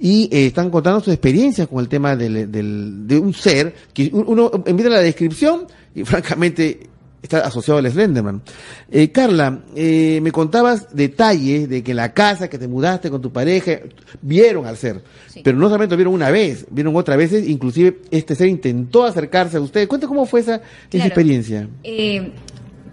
Y 0.00 0.24
eh, 0.32 0.46
están 0.46 0.70
contando 0.70 1.00
sus 1.00 1.12
experiencias 1.12 1.68
con 1.68 1.78
el 1.80 1.88
tema 1.88 2.16
del, 2.16 2.50
del- 2.50 3.06
de 3.06 3.18
un 3.18 3.34
ser 3.34 3.74
que 3.92 4.10
uno 4.12 4.50
envía 4.66 4.88
la 4.88 5.00
descripción 5.00 5.66
y 5.94 6.04
francamente 6.04 6.88
está 7.22 7.38
asociado 7.38 7.78
al 7.78 7.90
Slenderman. 7.90 8.42
Eh, 8.90 9.10
Carla, 9.12 9.60
eh, 9.76 10.18
me 10.22 10.32
contabas 10.32 10.94
detalles 10.94 11.68
de 11.68 11.82
que 11.82 11.94
la 11.94 12.12
casa 12.12 12.48
que 12.50 12.58
te 12.58 12.66
mudaste 12.68 13.10
con 13.10 13.22
tu 13.22 13.32
pareja 13.32 13.78
vieron 14.20 14.66
al 14.66 14.76
ser, 14.76 15.02
pero 15.44 15.56
no 15.56 15.66
solamente 15.66 15.92
lo 15.94 15.98
vieron 15.98 16.14
una 16.14 16.30
vez, 16.30 16.66
vieron 16.70 16.96
otras 16.96 17.16
veces, 17.16 17.48
inclusive 17.48 17.98
este 18.10 18.34
ser 18.34 18.48
intentó 18.48 19.04
acercarse 19.04 19.56
a 19.56 19.60
usted. 19.60 19.86
Cuenta 19.88 20.06
cómo 20.08 20.26
fue 20.26 20.40
esa, 20.40 20.56
esa 20.56 20.62
Claro. 20.90 21.06
experiencia. 21.06 21.68
Eh, 21.84 22.32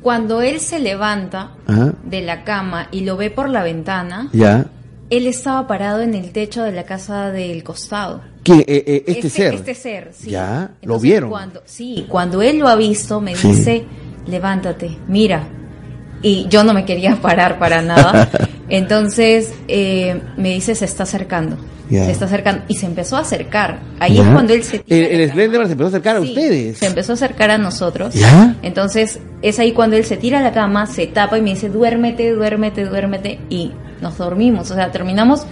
cuando 0.02 0.42
él 0.42 0.60
se 0.60 0.80
levanta 0.80 1.56
Ajá. 1.68 1.94
de 2.06 2.22
la 2.22 2.44
cama 2.44 2.88
y 2.92 3.02
lo 3.02 3.18
ve 3.18 3.32
por 3.32 3.50
la 3.50 3.64
ventana, 3.64 4.30
Ya. 4.32 4.68
él 5.10 5.28
estaba 5.28 5.68
parado 5.68 6.02
en 6.02 6.14
el 6.14 6.32
techo 6.32 6.64
de 6.64 6.72
la 6.72 6.84
casa 6.84 7.32
del 7.32 7.64
costado. 7.64 8.22
¿Quién? 8.44 8.60
Eh, 8.62 8.66
eh, 8.88 9.04
este, 9.08 9.30
ser. 9.30 9.54
Este 9.56 9.74
ser, 9.76 10.12
sí. 10.14 10.30
Ya, 10.32 10.72
lo 10.84 11.00
vieron. 11.00 11.30
Cuando, 11.30 11.62
sí, 11.66 12.06
cuando 12.08 12.42
él 12.42 12.60
lo 12.60 12.68
ha 12.70 12.76
visto, 12.78 13.20
me 13.20 13.36
Sí. 13.36 13.50
dice, 13.50 13.86
levántate, 14.30 14.98
mira. 15.08 15.44
Y 16.22 16.48
yo 16.50 16.64
no 16.64 16.74
me 16.74 16.86
quería 16.86 17.16
parar 17.22 17.60
para 17.60 17.82
nada. 17.82 18.30
Entonces 18.70 19.54
eh, 19.68 20.22
me 20.38 20.50
dice, 20.54 20.76
se 20.76 20.86
está 20.86 21.04
acercando. 21.04 21.58
Se 21.90 22.12
está 22.12 22.26
acercando. 22.26 22.62
Y 22.68 22.76
se 22.76 22.86
empezó 22.86 23.18
a 23.18 23.22
acercar. 23.22 23.80
Ahí 24.00 24.20
es 24.20 24.28
cuando 24.28 24.54
él 24.54 24.64
se... 24.64 24.84
El, 24.88 25.22
el 25.22 25.32
Slenderman 25.32 25.66
se 25.68 25.72
empezó 25.72 25.88
a 25.88 25.90
acercar 25.90 26.18
a 26.18 26.22
ustedes. 26.22 26.78
Se 26.78 26.86
empezó 26.86 27.14
a 27.14 27.16
acercar 27.16 27.50
a 27.50 27.58
nosotros. 27.58 28.14
Entonces 28.62 29.20
es 29.42 29.58
ahí 29.58 29.72
cuando 29.72 29.96
él 29.96 30.06
se 30.06 30.16
tira 30.16 30.38
a 30.38 30.44
la 30.44 30.52
cama, 30.52 30.86
se 30.86 31.08
tapa 31.08 31.40
y 31.40 31.42
me 31.42 31.50
dice, 31.50 31.68
duérmete, 31.70 32.32
duérmete, 32.32 32.86
duérmete. 32.86 33.40
Y 33.50 33.72
nos 34.02 34.20
dormimos. 34.20 34.70
O 34.70 34.76
sea, 34.76 34.92
terminamos... 34.92 35.48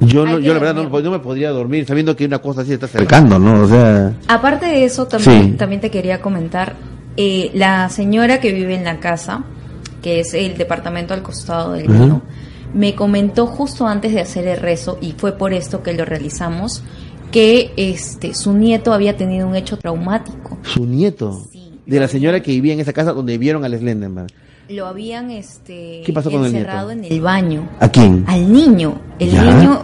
Yo, 0.00 0.26
no, 0.26 0.38
yo 0.38 0.52
la 0.52 0.60
verdad 0.60 0.74
no, 0.84 1.10
me 1.10 1.18
podría 1.20 1.50
dormir 1.50 1.86
sabiendo 1.86 2.14
que 2.14 2.26
una 2.26 2.38
cosa 2.38 2.60
así 2.60 2.68
se 2.68 2.74
está 2.74 2.86
acercando, 2.86 3.38
¿no? 3.38 3.62
O 3.62 3.66
sea, 3.66 4.12
Aparte 4.28 4.66
de 4.66 4.84
eso, 4.84 5.06
también, 5.08 5.52
Sí. 5.52 5.56
también 5.56 5.80
te 5.80 5.90
quería 5.90 6.20
comentar, 6.20 6.74
eh, 7.20 7.50
la 7.52 7.88
señora 7.88 8.38
que 8.38 8.52
vive 8.52 8.76
en 8.76 8.84
la 8.84 9.00
casa, 9.00 9.42
que 10.02 10.20
es 10.20 10.34
el 10.34 10.56
departamento 10.56 11.14
al 11.14 11.24
costado 11.24 11.72
del 11.72 11.88
mío, 11.88 12.22
me 12.72 12.94
comentó 12.94 13.46
justo 13.48 13.88
antes 13.88 14.14
de 14.14 14.20
hacer 14.20 14.46
el 14.46 14.58
rezo, 14.58 14.98
y 15.00 15.14
fue 15.16 15.32
por 15.36 15.52
esto 15.52 15.82
que 15.82 15.94
lo 15.94 16.04
realizamos, 16.04 16.84
que 17.32 17.72
este 17.76 18.34
su 18.34 18.52
nieto 18.52 18.92
había 18.92 19.16
tenido 19.16 19.48
un 19.48 19.56
hecho 19.56 19.76
traumático. 19.76 20.58
¿Su 20.62 20.86
nieto? 20.86 21.42
De 21.86 21.98
la 21.98 22.06
señora 22.06 22.40
que 22.40 22.52
vivía 22.52 22.74
en 22.74 22.78
esa 22.78 22.92
casa 22.92 23.12
donde 23.12 23.36
vieron 23.36 23.64
al 23.64 23.76
Slenderman. 23.76 24.28
Lo 24.68 24.86
habían 24.86 25.32
este 25.32 26.02
¿Qué 26.06 26.12
pasó 26.12 26.30
con 26.30 26.44
el 26.44 26.54
encerrado 26.54 26.92
en 26.92 27.02
el 27.02 27.20
baño. 27.20 27.68
¿A 27.80 27.88
quién? 27.88 28.24
Al 28.28 28.52
niño. 28.52 29.00
El 29.18 29.32
niño 29.32 29.82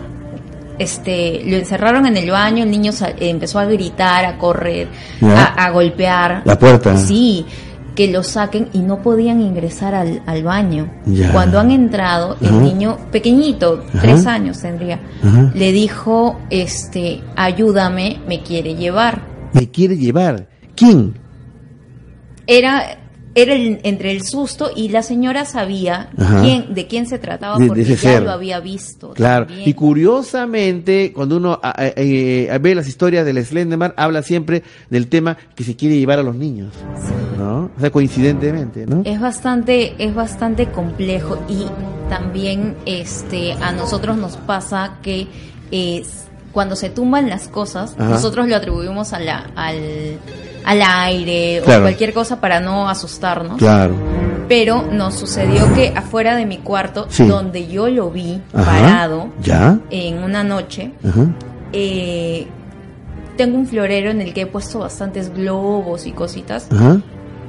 este 0.78 1.42
lo 1.44 1.56
encerraron 1.56 2.06
en 2.06 2.16
el 2.16 2.30
baño, 2.30 2.64
el 2.64 2.70
niño 2.70 2.92
empezó 3.20 3.58
a 3.58 3.64
gritar, 3.64 4.24
a 4.24 4.38
correr, 4.38 4.88
a, 5.22 5.70
golpear. 5.70 6.42
La 6.44 6.58
puerta. 6.58 6.96
Sí, 6.96 7.46
que 7.94 8.08
lo 8.08 8.22
saquen 8.22 8.68
y 8.72 8.80
no 8.80 9.02
podían 9.02 9.40
ingresar 9.40 9.94
al, 9.94 10.22
al 10.26 10.42
baño. 10.42 10.90
Cuando 11.32 11.60
han 11.60 11.70
entrado, 11.70 12.36
el 12.40 12.62
niño 12.62 12.98
pequeñito, 13.12 13.84
tres 14.00 14.26
años 14.26 14.60
tendría, 14.60 15.00
le 15.54 15.72
dijo, 15.72 16.40
este, 16.50 17.22
ayúdame, 17.36 18.20
me 18.26 18.42
quiere 18.42 18.74
llevar. 18.74 19.22
¿Me 19.52 19.70
quiere 19.70 19.96
llevar? 19.96 20.48
¿Quién? 20.74 21.14
Era 22.46 22.98
era 23.34 23.54
entre 23.54 24.12
el 24.12 24.22
susto 24.22 24.70
y 24.74 24.88
la 24.88 25.02
señora 25.02 25.44
sabía 25.44 26.10
quién, 26.42 26.72
de 26.74 26.86
quién 26.86 27.06
se 27.06 27.18
trataba 27.18 27.58
porque 27.58 27.84
ya 27.84 28.20
lo 28.20 28.30
había 28.30 28.60
visto. 28.60 29.10
Claro. 29.14 29.46
Y 29.64 29.74
curiosamente, 29.74 31.12
cuando 31.12 31.36
uno 31.36 31.60
eh, 31.78 32.58
ve 32.60 32.74
las 32.74 32.86
historias 32.86 33.24
del 33.26 33.44
Slenderman, 33.44 33.94
habla 33.96 34.22
siempre 34.22 34.62
del 34.88 35.08
tema 35.08 35.36
que 35.54 35.64
se 35.64 35.74
quiere 35.76 35.98
llevar 35.98 36.18
a 36.18 36.22
los 36.22 36.36
niños. 36.36 36.72
¿No? 37.38 37.70
O 37.76 37.80
sea, 37.80 37.90
coincidentemente, 37.90 38.86
¿no? 38.86 39.02
Es 39.04 39.20
bastante, 39.20 39.94
es 39.98 40.14
bastante 40.14 40.70
complejo 40.70 41.42
y 41.48 41.66
también 42.08 42.76
este 42.86 43.52
a 43.54 43.72
nosotros 43.72 44.16
nos 44.16 44.36
pasa 44.36 44.98
que 45.02 45.26
es 45.72 46.24
cuando 46.52 46.76
se 46.76 46.88
tumban 46.88 47.28
las 47.28 47.48
cosas, 47.48 47.98
nosotros 47.98 48.48
lo 48.48 48.54
atribuimos 48.54 49.12
a 49.12 49.18
la, 49.18 49.50
al 49.56 50.20
al 50.64 50.82
aire 50.82 51.60
o 51.60 51.64
cualquier 51.64 52.12
cosa 52.12 52.40
para 52.40 52.60
no 52.60 52.88
asustarnos. 52.88 53.58
Claro. 53.58 53.94
Pero 54.48 54.82
nos 54.82 55.14
sucedió 55.14 55.72
que 55.74 55.92
afuera 55.96 56.36
de 56.36 56.46
mi 56.46 56.58
cuarto, 56.58 57.06
donde 57.18 57.66
yo 57.66 57.88
lo 57.88 58.10
vi 58.10 58.40
parado 58.52 59.28
¿Ya? 59.42 59.78
en 59.90 60.22
una 60.22 60.44
noche, 60.44 60.92
eh, 61.72 62.46
tengo 63.36 63.56
un 63.56 63.66
florero 63.66 64.10
en 64.10 64.20
el 64.20 64.34
que 64.34 64.42
he 64.42 64.46
puesto 64.46 64.80
bastantes 64.80 65.32
globos 65.34 66.06
y 66.06 66.12
cositas. 66.12 66.68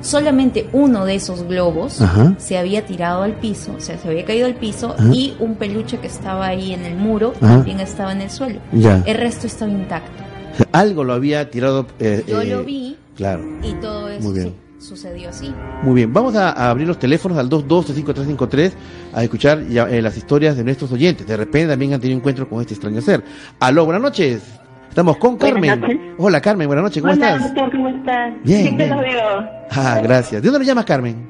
Solamente 0.01 0.69
uno 0.71 1.03
de 1.05 1.15
esos 1.15 1.43
globos 1.43 1.99
se 2.37 2.57
había 2.57 2.85
tirado 2.85 3.23
al 3.23 3.33
piso, 3.33 3.73
o 3.77 3.81
sea, 3.81 3.97
se 3.97 4.07
había 4.07 4.23
caído 4.23 4.45
al 4.45 4.55
piso 4.55 4.95
y 5.11 5.35
un 5.39 5.55
peluche 5.55 5.97
que 5.99 6.07
estaba 6.07 6.47
ahí 6.47 6.73
en 6.73 6.85
el 6.85 6.95
muro 6.95 7.33
también 7.39 7.79
estaba 7.79 8.11
en 8.11 8.21
el 8.21 8.29
suelo. 8.29 8.59
El 8.71 9.17
resto 9.17 9.47
estaba 9.47 9.71
intacto. 9.71 10.23
Algo 10.71 11.03
lo 11.03 11.13
había 11.13 11.49
tirado. 11.49 11.85
Eh, 11.99 12.23
yo 12.27 12.43
lo 12.43 12.61
eh, 12.61 12.63
vi 12.63 12.97
Claro. 13.15 13.43
Y 13.63 13.73
todo 13.75 14.09
eso 14.09 14.53
sucedió 14.77 15.29
así. 15.29 15.53
Muy 15.81 15.95
bien, 15.95 16.13
vamos 16.13 16.35
a, 16.35 16.69
abrir 16.69 16.87
los 16.87 16.99
teléfonos 16.99 17.37
al 17.37 17.49
2125353 17.49 18.71
a 19.13 19.23
escuchar 19.23 19.59
eh, 19.59 20.01
las 20.01 20.17
historias 20.17 20.57
de 20.57 20.63
nuestros 20.63 20.91
oyentes. 20.91 21.25
De 21.25 21.37
repente 21.37 21.69
también 21.69 21.93
han 21.93 21.99
tenido 21.99 22.17
encuentro 22.19 22.47
con 22.47 22.61
este 22.61 22.73
extraño 22.73 23.01
ser. 23.01 23.23
Aló, 23.59 23.85
buenas 23.85 24.01
noches. 24.01 24.59
Estamos 24.89 25.17
con 25.17 25.37
Carmen. 25.37 26.15
Hola 26.17 26.39
Carmen, 26.39 26.67
buenas 26.67 26.83
noches, 26.83 27.01
¿cómo 27.01 27.13
Hola, 27.13 27.35
estás? 27.35 27.53
Doctor, 27.53 27.71
¿cómo 27.71 27.89
estás? 27.89 28.33
Bien. 28.43 28.61
Siempre 28.61 28.87
lo 28.87 28.99
veo. 28.99 29.49
Ah, 29.71 29.99
gracias. 30.01 30.41
¿De 30.41 30.47
dónde 30.47 30.59
lo 30.59 30.65
llamas, 30.65 30.85
Carmen? 30.85 31.27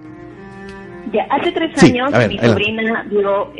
Ya, 1.11 1.23
hace 1.31 1.51
tres 1.51 1.83
años 1.83 2.11
mi 2.27 2.37
sobrina 2.37 3.05
vio 3.09 3.51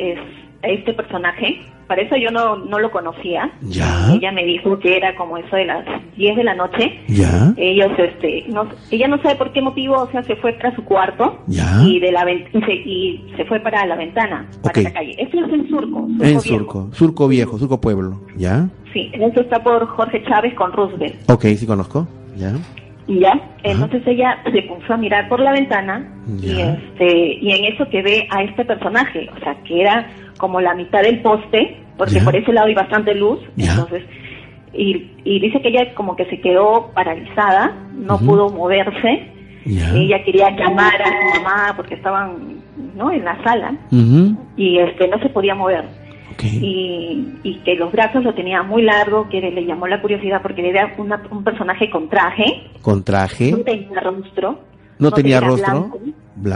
este 0.62 0.92
personaje 0.94 1.60
para 1.86 2.02
eso 2.02 2.16
yo 2.16 2.30
no, 2.30 2.56
no 2.56 2.78
lo 2.78 2.90
conocía. 2.90 3.50
Ya. 3.62 4.12
Ella 4.12 4.32
me 4.32 4.44
dijo 4.44 4.78
que 4.78 4.96
era 4.96 5.14
como 5.14 5.36
eso 5.36 5.54
de 5.54 5.66
las 5.66 5.84
10 6.16 6.36
de 6.36 6.44
la 6.44 6.54
noche. 6.54 7.00
Ya. 7.08 7.54
Ellos, 7.56 7.92
este, 7.96 8.44
no, 8.48 8.68
ella 8.90 9.08
no 9.08 9.20
sabe 9.22 9.36
por 9.36 9.52
qué 9.52 9.62
motivo, 9.62 9.94
o 9.96 10.10
sea, 10.10 10.22
se 10.24 10.36
fue 10.36 10.52
para 10.54 10.74
su 10.74 10.84
cuarto. 10.84 11.38
Ya. 11.46 11.82
Y, 11.84 12.00
de 12.00 12.10
la, 12.10 12.30
y, 12.30 12.44
se, 12.60 12.72
y 12.74 13.34
se 13.36 13.44
fue 13.44 13.60
para 13.60 13.86
la 13.86 13.96
ventana, 13.96 14.48
para 14.62 14.82
la 14.82 14.92
calle. 14.92 15.14
Esto 15.18 15.44
es 15.44 15.52
en 15.52 15.68
Surco. 15.68 16.08
surco 16.08 16.24
en 16.24 16.40
Surco, 16.40 16.88
Surco 16.92 17.28
Viejo, 17.28 17.58
Surco 17.58 17.80
Pueblo. 17.80 18.20
¿Ya? 18.36 18.68
Sí, 18.92 19.10
eso 19.12 19.40
está 19.40 19.62
por 19.62 19.86
Jorge 19.86 20.22
Chávez 20.24 20.54
con 20.54 20.72
Roosevelt. 20.72 21.30
Ok, 21.30 21.44
sí 21.56 21.66
conozco. 21.66 22.08
¿Ya? 22.36 22.52
Y 23.08 23.20
ya, 23.20 23.40
entonces 23.62 24.02
ella 24.04 24.42
se 24.52 24.62
puso 24.62 24.92
a 24.92 24.96
mirar 24.96 25.28
por 25.28 25.38
la 25.38 25.52
ventana 25.52 26.12
y 26.42 26.60
este 26.60 27.38
y 27.40 27.52
en 27.52 27.72
eso 27.72 27.88
que 27.88 28.02
ve 28.02 28.26
a 28.30 28.42
este 28.42 28.64
personaje, 28.64 29.30
o 29.32 29.38
sea, 29.38 29.54
que 29.62 29.80
era 29.80 30.08
como 30.36 30.60
la 30.60 30.74
mitad 30.74 31.02
del 31.02 31.20
poste, 31.22 31.78
porque 31.96 32.20
por 32.20 32.36
ese 32.36 32.52
lado 32.52 32.66
hay 32.66 32.74
bastante 32.74 33.14
luz, 33.14 33.40
entonces, 33.56 34.04
y, 34.72 35.10
y, 35.24 35.40
dice 35.40 35.60
que 35.62 35.68
ella 35.68 35.94
como 35.94 36.16
que 36.16 36.26
se 36.26 36.40
quedó 36.40 36.90
paralizada, 36.94 37.74
no 37.94 38.18
pudo 38.18 38.50
moverse, 38.50 39.30
ella 39.64 40.22
quería 40.24 40.50
llamar 40.50 41.00
a 41.02 41.06
su 41.06 41.40
mamá 41.40 41.72
porque 41.76 41.94
estaban, 41.94 42.62
¿no?, 42.94 43.10
en 43.10 43.24
la 43.24 43.42
sala, 43.42 43.74
y 44.56 44.78
este, 44.78 45.08
no 45.08 45.18
se 45.18 45.28
podía 45.30 45.54
mover. 45.54 45.84
Y, 46.42 47.38
y, 47.42 47.54
que 47.64 47.76
los 47.76 47.90
brazos 47.92 48.22
lo 48.22 48.34
tenía 48.34 48.62
muy 48.62 48.82
largo, 48.82 49.26
que 49.30 49.40
le 49.40 49.64
llamó 49.64 49.86
la 49.86 50.02
curiosidad 50.02 50.42
porque 50.42 50.68
era 50.68 50.94
un 50.98 51.42
personaje 51.42 51.88
con 51.88 52.10
traje. 52.10 52.62
¿Con 52.82 53.02
traje? 53.02 53.52
No 53.52 53.58
tenía 53.58 54.00
rostro. 54.00 54.60
No, 54.98 55.10
tenía, 55.10 55.40
rostro. 55.40 55.90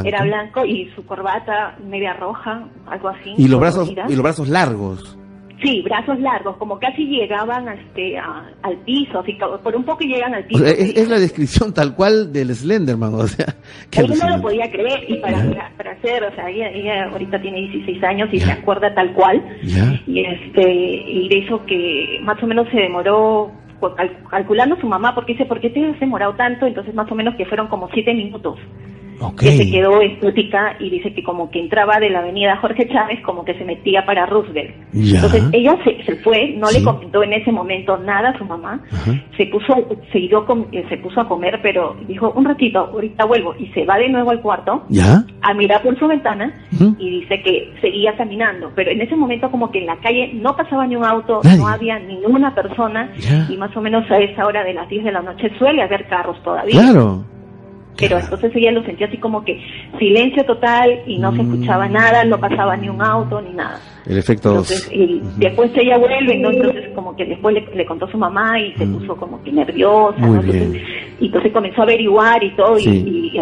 Era 0.05 0.25
blanco 0.25 0.65
y 0.65 0.91
su 0.95 1.05
corbata 1.07 1.77
media 1.83 2.13
roja, 2.15 2.65
algo 2.87 3.09
así. 3.09 3.35
Y 3.37 3.49
los 3.49 3.61
brazos 3.61 3.91
y 3.91 4.15
los 4.15 4.23
brazos 4.23 4.49
largos. 4.49 5.17
Sí, 5.63 5.83
brazos 5.83 6.19
largos, 6.21 6.57
como 6.57 6.79
casi 6.79 7.05
llegaban 7.05 7.69
este, 7.69 8.19
al 8.19 8.77
piso, 8.87 9.19
así 9.19 9.37
por 9.63 9.77
un 9.77 9.85
poco 9.85 10.05
llegan 10.05 10.35
al 10.35 10.45
piso. 10.45 10.65
es, 10.65 11.09
la 11.09 11.19
descripción 11.19 11.75
tal 11.75 11.95
cual 11.95 12.33
del 12.33 12.55
Slenderman, 12.55 13.13
o 13.15 13.27
sea. 13.27 13.55
Que 13.91 14.03
no 14.03 14.37
lo 14.37 14.41
podía 14.41 14.71
creer, 14.71 15.05
y 15.07 15.17
para, 15.19 15.71
para 15.77 15.93
hacer, 15.93 16.25
o 16.25 16.35
sea, 16.35 16.49
ella, 16.49 17.11
ahorita 17.11 17.41
tiene 17.43 17.59
16 17.59 18.03
años 18.05 18.29
y 18.33 18.41
se 18.41 18.51
acuerda 18.51 18.95
tal 18.95 19.13
cual. 19.13 19.43
Y 20.07 20.21
este 20.21 20.73
y 20.73 21.29
de 21.29 21.39
eso 21.39 21.65
que 21.67 22.21
más 22.23 22.43
o 22.43 22.47
menos 22.47 22.67
se 22.71 22.79
demoró 22.79 23.53
calculando 24.31 24.77
su 24.81 24.87
mamá, 24.87 25.15
porque 25.15 25.33
dice, 25.33 25.45
¿por 25.45 25.61
qué 25.61 25.69
te 25.69 25.85
has 25.85 26.01
demorado 26.01 26.35
tanto? 26.35 26.67
Entonces 26.67 26.95
más 26.95 27.11
o 27.11 27.15
menos 27.15 27.35
que 27.37 27.45
fueron 27.45 27.69
como 27.69 27.89
7 27.93 28.15
minutos 28.15 28.59
que 29.37 29.53
se 29.53 29.71
quedó 29.71 30.01
estética 30.01 30.77
y 30.79 30.91
dice 30.91 31.13
que 31.13 31.23
como 31.23 31.51
que 31.51 31.61
entraba 31.61 31.99
de 32.01 32.11
la 32.11 32.21
avenida 32.21 32.57
Jorge 32.57 32.89
Chávez 32.89 33.21
como 33.23 33.45
que 33.45 33.55
se 33.55 33.65
metía 33.65 34.05
para 34.07 34.27
Roosevelt. 34.27 34.75
Entonces 34.95 35.45
ella 35.53 35.77
se, 35.85 36.17
fue, 36.17 36.55
no 36.57 36.71
le 36.71 36.83
comentó 36.83 37.23
en 37.23 37.35
ese 37.35 37.53
momento 37.53 37.99
nada 37.99 38.31
a 38.31 38.39
su 38.39 38.45
mamá, 38.45 38.81
se 39.37 39.47
puso 39.47 39.75
se, 40.13 40.19
eh, 40.19 40.87
se 40.89 40.97
puso 40.99 41.21
a 41.21 41.29
comer, 41.29 41.61
pero 41.63 41.97
dijo 42.07 42.33
un 42.35 42.45
ratito, 42.45 42.81
ahorita 42.81 43.25
vuelvo 43.27 43.55
y 43.59 43.67
se 43.69 43.85
va 43.85 43.99
de 43.99 44.09
nuevo 44.09 44.31
al 44.31 44.41
cuarto 44.41 44.85
a 45.43 45.55
mirar 45.55 45.83
por 45.83 45.99
su 45.99 46.07
ventana 46.07 46.53
y 46.99 47.21
dice 47.21 47.43
que 47.43 47.73
seguía 47.81 48.17
caminando, 48.17 48.73
pero 48.75 48.91
en 48.91 49.01
ese 49.01 49.17
momento 49.17 49.51
como 49.51 49.71
que 49.71 49.81
en 49.81 49.87
la 49.87 49.97
calle 49.97 50.33
no 50.35 50.57
pasaba 50.57 50.87
ni 50.87 50.97
un 50.97 51.05
auto, 51.05 51.41
no 51.59 51.69
había 51.69 51.99
ninguna 51.99 52.55
persona 52.55 53.13
y 53.49 53.57
más 53.57 53.77
o 53.77 53.81
menos 53.81 54.11
a 54.11 54.19
esa 54.19 54.47
hora 54.47 54.65
de 54.65 54.75
las 54.75 54.89
10 54.89 55.05
de 55.05 55.13
la 55.13 55.23
noche 55.23 55.51
suele 55.59 55.83
haber 55.83 56.07
carros 56.09 56.43
todavía. 56.43 56.81
Claro 56.81 57.25
pero 58.01 58.19
entonces 58.19 58.51
ella 58.55 58.73
lo 58.73 58.83
sentía 58.85 59.07
así 59.07 59.19
como 59.19 59.45
que 59.45 59.61
silencio 59.99 60.45
total 60.45 61.03
y 61.07 61.19
no 61.19 61.35
se 61.35 61.43
escuchaba 61.43 61.89
mm. 61.89 61.93
nada, 61.93 62.25
no 62.25 62.39
pasaba 62.39 62.77
ni 62.77 62.89
un 62.89 63.03
auto 63.03 63.41
ni 63.41 63.53
nada. 63.53 63.79
El 64.07 64.19
efecto. 64.19 64.51
Entonces, 64.51 64.91
y 64.93 65.21
después 65.37 65.71
ella 65.75 65.99
vuelve, 65.99 66.39
¿no? 66.39 66.51
entonces 66.51 66.89
como 66.95 67.15
que 67.15 67.27
después 67.27 67.55
le, 67.75 67.87
contó 67.87 68.07
a 68.07 68.11
su 68.11 68.19
mamá 68.19 68.59
y 68.59 68.73
se 68.75 68.87
mm. 68.87 68.99
puso 68.99 69.17
como 69.17 69.43
que 69.43 69.53
nerviosa. 69.53 70.19
y 71.21 71.27
entonces 71.27 71.53
comenzó 71.53 71.83
a 71.83 71.85
averiguar 71.85 72.43
y 72.43 72.57
todo 72.57 72.79
y, 72.79 73.39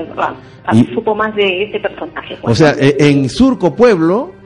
supo 0.94 1.14
más 1.14 1.34
de 1.34 1.62
ese 1.64 1.80
personaje. 1.80 2.36
O 2.42 2.54
sea, 2.54 2.72
e, 2.78 2.96
en 2.98 3.28
Surco 3.28 3.74
Pueblo 3.74 4.37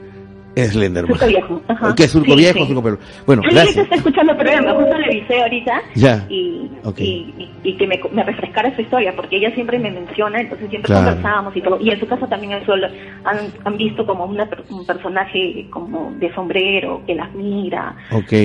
Slenderman. 0.55 1.13
Surco 1.13 1.27
Viejo. 1.27 1.61
Ajá. 1.67 1.95
¿Qué 1.95 2.03
es 2.03 2.11
Surco 2.11 2.35
Viejo 2.35 2.59
sí. 2.59 2.67
Surco 2.67 2.81
Pueblo? 2.81 2.99
Bueno, 3.25 3.41
gracias. 3.49 3.77
está 3.77 3.95
escuchando 3.95 4.33
el 4.33 4.37
programa, 4.37 4.73
justo 4.73 4.97
le 4.97 5.05
avisé 5.05 5.41
ahorita. 5.41 5.81
Ya. 5.95 6.25
Y, 6.29 6.69
y, 6.97 7.49
y, 7.63 7.77
que 7.77 7.87
me, 7.87 7.99
me, 8.11 8.23
refrescara 8.23 8.75
su 8.75 8.81
historia, 8.81 9.13
porque 9.15 9.37
ella 9.37 9.53
siempre 9.53 9.79
me 9.79 9.91
menciona, 9.91 10.41
entonces 10.41 10.69
siempre 10.69 10.93
conversábamos 10.93 11.55
y 11.55 11.61
todo. 11.61 11.79
Y 11.79 11.89
en 11.89 11.99
su 11.99 12.07
casa 12.07 12.27
también 12.27 12.53
han, 12.53 13.37
han 13.63 13.77
visto 13.77 14.05
como 14.05 14.25
una, 14.25 14.47
un 14.69 14.85
personaje 14.85 15.67
como 15.69 16.11
de 16.19 16.33
sombrero 16.33 17.01
que 17.05 17.15
las 17.15 17.33
mira. 17.33 17.95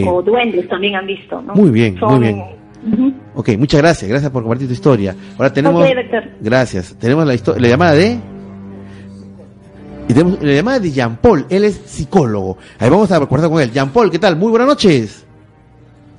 O 0.07 0.23
duendes 0.23 0.69
también 0.69 0.97
han 0.97 1.07
visto, 1.07 1.43
¿no? 1.43 1.55
Muy 1.55 1.71
bien, 1.71 1.99
muy 2.01 2.21
bien. 2.21 2.59
Ok, 3.35 3.51
muchas 3.59 3.81
gracias, 3.81 4.09
gracias 4.09 4.31
por 4.31 4.43
compartir 4.43 4.67
tu 4.67 4.73
historia. 4.73 5.15
Ahora 5.37 5.53
tenemos... 5.53 5.85
gracias. 6.41 6.97
Tenemos 6.99 7.27
la, 7.27 7.35
la 7.59 7.69
llamada 7.69 7.95
de... 7.95 8.38
Y 10.09 10.15
tenemos 10.15 10.43
la 10.43 10.53
llamada 10.55 10.81
de 10.81 10.91
Jean 10.91 11.17
Paul, 11.19 11.45
él 11.51 11.65
es 11.65 11.75
psicólogo. 11.75 12.57
Ahí 12.79 12.89
vamos 12.89 13.13
a 13.13 13.19
recordar 13.19 13.51
con 13.51 13.61
él. 13.61 13.71
Jean 13.71 13.91
Paul, 13.91 14.11
¿qué 14.11 14.19
tal? 14.19 14.37
Muy 14.37 14.51
buenas 14.51 14.67
noches. 14.69 15.27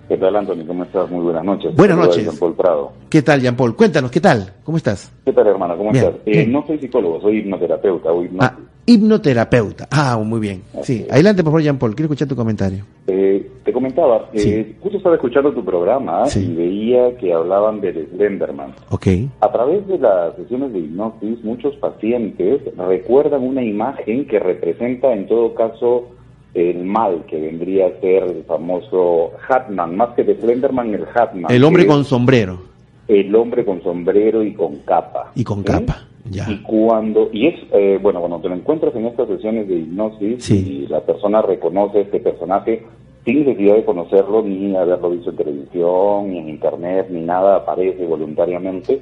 ¿Qué 0.08 0.16
tal, 0.18 0.36
Anthony? 0.36 0.66
¿Cómo 0.68 0.84
estás? 0.84 1.10
Muy 1.10 1.24
buenas 1.24 1.44
noches. 1.44 1.76
Buenas 1.76 1.98
noches. 1.98 2.24
Jean 2.24 2.38
Paul 2.38 2.54
Prado. 2.56 2.92
¿Qué 3.10 3.22
tal, 3.24 3.42
Jean 3.42 3.56
Paul? 3.56 3.76
Cuéntanos, 3.76 4.12
¿qué 4.12 4.22
tal? 4.22 4.54
¿Cómo 4.64 4.78
estás? 4.78 5.12
¿Qué 5.26 5.34
tal, 5.34 5.48
hermana? 5.48 5.76
¿Cómo 5.76 5.92
estás? 5.92 6.14
Eh, 6.26 6.46
no 6.46 6.66
soy 6.68 6.78
psicólogo, 6.78 7.20
soy 7.22 7.40
hipnoterapeuta. 7.40 8.10
ah, 8.40 8.56
hipnoterapeuta. 8.90 9.88
Ah, 9.92 10.20
muy 10.24 10.40
bien. 10.40 10.64
Sí, 10.84 11.06
adelante, 11.10 11.44
por 11.44 11.52
favor, 11.52 11.62
Jean 11.62 11.78
Paul. 11.78 11.96
Quiero 11.96 12.08
escuchar 12.08 12.28
tu 12.28 12.36
comentario. 12.36 12.84
Eh, 13.08 13.50
te 13.64 13.72
comentaba, 13.72 14.30
eh, 14.34 14.76
justo 14.82 14.98
estaba 14.98 15.16
escuchando 15.16 15.52
tu 15.52 15.64
programa 15.64 16.24
y 16.36 16.54
veía 16.54 17.16
que 17.18 17.34
hablaban 17.34 17.82
del 17.82 18.08
Slenderman. 18.08 18.74
Ok. 18.90 19.08
A 19.42 19.52
través 19.52 19.88
de 19.88 20.00
las 20.00 20.36
sesiones 20.36 20.74
de 20.74 20.80
hipnosis, 20.80 21.44
muchos 21.44 21.76
pacientes 21.76 22.62
recuerdan 22.78 23.44
una 23.44 23.64
imagen 23.64 24.26
que 24.26 24.40
representa 24.40 25.14
en 25.14 25.28
todo 25.28 25.54
caso 25.54 26.08
el 26.56 26.84
mal, 26.84 27.26
que 27.28 27.40
vendría 27.40 27.88
a 27.88 28.02
ser 28.02 28.24
el 28.24 28.44
famoso 28.46 29.32
Hatman, 29.48 29.96
más 29.96 30.16
que 30.16 30.24
de 30.24 30.36
Slenderman, 30.40 30.94
el 30.94 31.06
Hatman. 31.14 31.52
El 31.52 31.64
hombre 31.64 31.86
con 31.86 32.04
sombrero. 32.06 32.60
El 33.08 33.36
hombre 33.36 33.66
con 33.66 33.82
sombrero 33.84 34.44
y 34.44 34.54
con 34.54 34.78
capa. 34.78 35.32
Y 35.36 35.44
con 35.44 35.64
capa. 35.64 36.09
Y 36.32 36.62
cuando, 36.64 37.30
y 37.32 37.48
es, 37.48 37.56
eh, 37.74 38.00
bueno, 38.02 38.20
cuando 38.20 38.40
te 38.40 38.50
lo 38.50 38.56
encuentras 38.56 38.96
en 38.96 39.06
estas 39.06 39.28
sesiones 39.28 39.68
de 39.68 39.76
hipnosis 39.76 40.50
y 40.52 40.88
la 40.88 41.02
persona 41.02 41.42
reconoce 41.42 42.02
este 42.02 42.20
personaje, 42.20 42.84
sin 43.26 43.46
necesidad 43.46 43.76
de 43.76 43.86
conocerlo, 43.86 44.42
ni 44.42 44.76
haberlo 44.76 45.12
visto 45.12 45.32
en 45.32 45.36
televisión, 45.38 46.30
ni 46.32 46.40
en 46.40 46.50
internet, 46.50 47.08
ni 47.10 47.22
nada, 47.22 47.58
aparece 47.58 48.06
voluntariamente, 48.06 49.02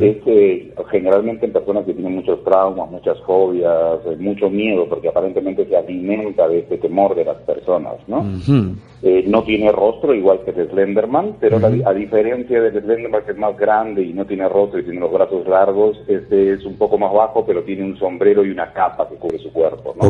es 0.00 0.22
que 0.22 0.74
generalmente 0.90 1.46
en 1.46 1.52
personas 1.52 1.84
que 1.84 1.94
tienen 1.94 2.16
muchos 2.16 2.42
traumas, 2.44 2.90
muchas 2.90 3.18
fobias, 3.22 3.98
eh, 4.06 4.16
mucho 4.18 4.50
miedo, 4.50 4.88
porque 4.88 5.08
aparentemente 5.08 5.66
se 5.66 5.76
alimenta 5.76 6.48
de 6.48 6.60
este 6.60 6.78
temor 6.78 7.14
de 7.14 7.24
las 7.24 7.36
personas, 7.38 7.96
¿no? 8.06 8.24
Eh, 9.02 9.24
no 9.26 9.42
tiene 9.44 9.72
rostro, 9.72 10.14
igual 10.14 10.40
que 10.44 10.50
el 10.50 10.68
Slenderman, 10.68 11.36
pero 11.40 11.58
a 11.58 11.94
diferencia 11.94 12.60
del 12.60 12.82
Slenderman 12.82 13.24
que 13.24 13.32
es 13.32 13.38
más 13.38 13.56
grande 13.56 14.02
y 14.02 14.12
no 14.12 14.26
tiene 14.26 14.48
rostro 14.48 14.78
y 14.80 14.84
tiene 14.84 15.00
los 15.00 15.12
brazos 15.12 15.46
largos, 15.48 15.98
este 16.06 16.52
es 16.52 16.64
un 16.64 16.76
poco 16.76 16.98
más 16.98 17.12
bajo, 17.12 17.44
pero 17.46 17.62
tiene 17.62 17.84
un 17.84 17.98
sombrero 17.98 18.44
y 18.44 18.50
una 18.50 18.72
capa 18.72 19.08
que 19.08 19.16
cubre 19.16 19.38
su 19.38 19.52
cuerpo, 19.52 19.94
¿no? 19.96 20.08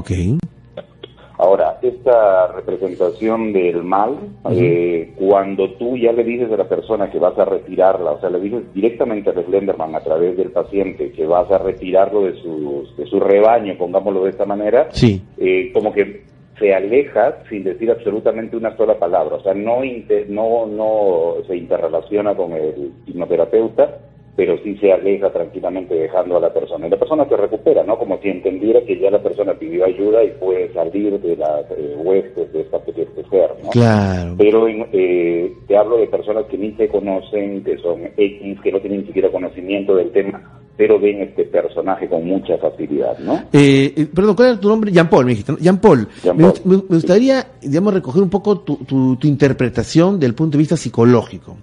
Ahora, 1.43 1.79
esta 1.81 2.49
representación 2.49 3.55
del 3.55 3.83
mal, 3.83 4.19
eh, 4.51 5.15
cuando 5.17 5.71
tú 5.71 5.97
ya 5.97 6.13
le 6.13 6.23
dices 6.23 6.53
a 6.53 6.57
la 6.59 6.69
persona 6.69 7.11
que 7.11 7.19
vas 7.19 7.39
a 7.39 7.47
retirarla, 7.47 8.11
o 8.11 8.21
sea, 8.21 8.29
le 8.29 8.41
dices 8.41 8.75
directamente 8.75 9.31
a 9.31 9.33
Slenderman 9.33 9.95
a 9.95 10.01
través 10.01 10.37
del 10.37 10.51
paciente 10.51 11.13
que 11.13 11.25
vas 11.25 11.51
a 11.51 11.57
retirarlo 11.57 12.25
de 12.25 12.35
su, 12.43 12.87
de 12.95 13.07
su 13.07 13.19
rebaño, 13.19 13.75
pongámoslo 13.79 14.25
de 14.25 14.31
esta 14.31 14.45
manera, 14.45 14.89
sí. 14.91 15.23
Eh, 15.39 15.71
como 15.73 15.95
que 15.95 16.25
se 16.59 16.75
aleja 16.75 17.39
sin 17.49 17.65
decir 17.65 17.91
absolutamente 17.91 18.59
una 18.59 18.77
sola 18.77 18.99
palabra, 18.99 19.37
o 19.37 19.43
sea, 19.43 19.55
no, 19.55 19.81
no, 20.29 20.67
no 20.67 21.35
se 21.47 21.57
interrelaciona 21.57 22.35
con 22.35 22.53
el 22.53 22.93
hipnoterapeuta, 23.07 23.97
pero 24.37 24.57
sí 24.63 24.77
se 24.77 24.93
aleja 24.93 25.31
tranquilamente 25.31 25.95
dejando 25.95 26.37
a 26.37 26.41
la 26.41 26.53
persona. 26.53 26.87
Y 26.87 26.91
la 26.91 26.99
persona 26.99 27.29
se 27.29 27.37
recupera, 27.37 27.83
¿no? 27.83 27.99
Como 27.99 28.19
si 28.21 28.29
entendiera 28.29 28.81
que 28.83 28.99
ya 28.99 29.11
la 29.11 29.23
persona 29.23 29.55
pidió 29.55 29.85
ayuda 29.85 30.25
y 30.25 30.31
puede 30.31 30.73
salir 30.73 31.21
de 31.21 31.37
las 31.37 31.71
eh, 31.73 31.95
huestes 31.97 32.53
de 32.53 32.61
esta 32.63 32.79
este 32.79 33.25
ser, 33.29 33.51
¿no? 33.63 33.71
Claro. 33.71 34.35
Pero 34.39 34.67
eh, 34.69 35.53
te 35.67 35.77
hablo 35.77 35.99
de 35.99 36.07
personas 36.07 36.47
que 36.47 36.59
ni 36.59 36.73
se 36.73 36.89
conocen, 36.89 37.63
que 37.65 37.77
son 37.79 38.03
X, 38.17 38.61
que 38.63 38.73
no 38.73 38.81
tienen 38.81 39.01
ni 39.01 39.07
siquiera 39.07 39.31
conocimiento 39.31 39.97
del 39.97 40.11
tema, 40.11 40.61
pero 40.77 40.99
ven 40.99 41.21
este 41.21 41.45
personaje 41.45 42.09
con 42.09 42.25
mucha 42.25 42.57
facilidad, 42.59 43.19
¿no? 43.19 43.35
Eh, 43.53 43.93
eh 43.97 44.07
perdón, 44.15 44.37
¿cuál 44.37 44.49
era 44.49 44.61
tu 44.61 44.69
nombre? 44.69 44.91
Jean 44.91 45.11
Paul, 45.11 45.27
me 45.27 45.33
dijiste. 45.33 45.53
Jean 45.61 45.79
Paul. 45.79 46.09
Me, 46.35 46.77
gustaría, 46.77 47.47
digamos, 47.61 47.93
recoger 47.93 48.23
un 48.23 48.31
poco 48.31 48.61
tu, 48.61 48.77
tu, 48.87 49.17
tu, 49.17 49.27
interpretación 49.27 50.19
del 50.19 50.35
punto 50.35 50.57
de 50.57 50.59
vista 50.61 50.77
psicológico. 50.77 51.59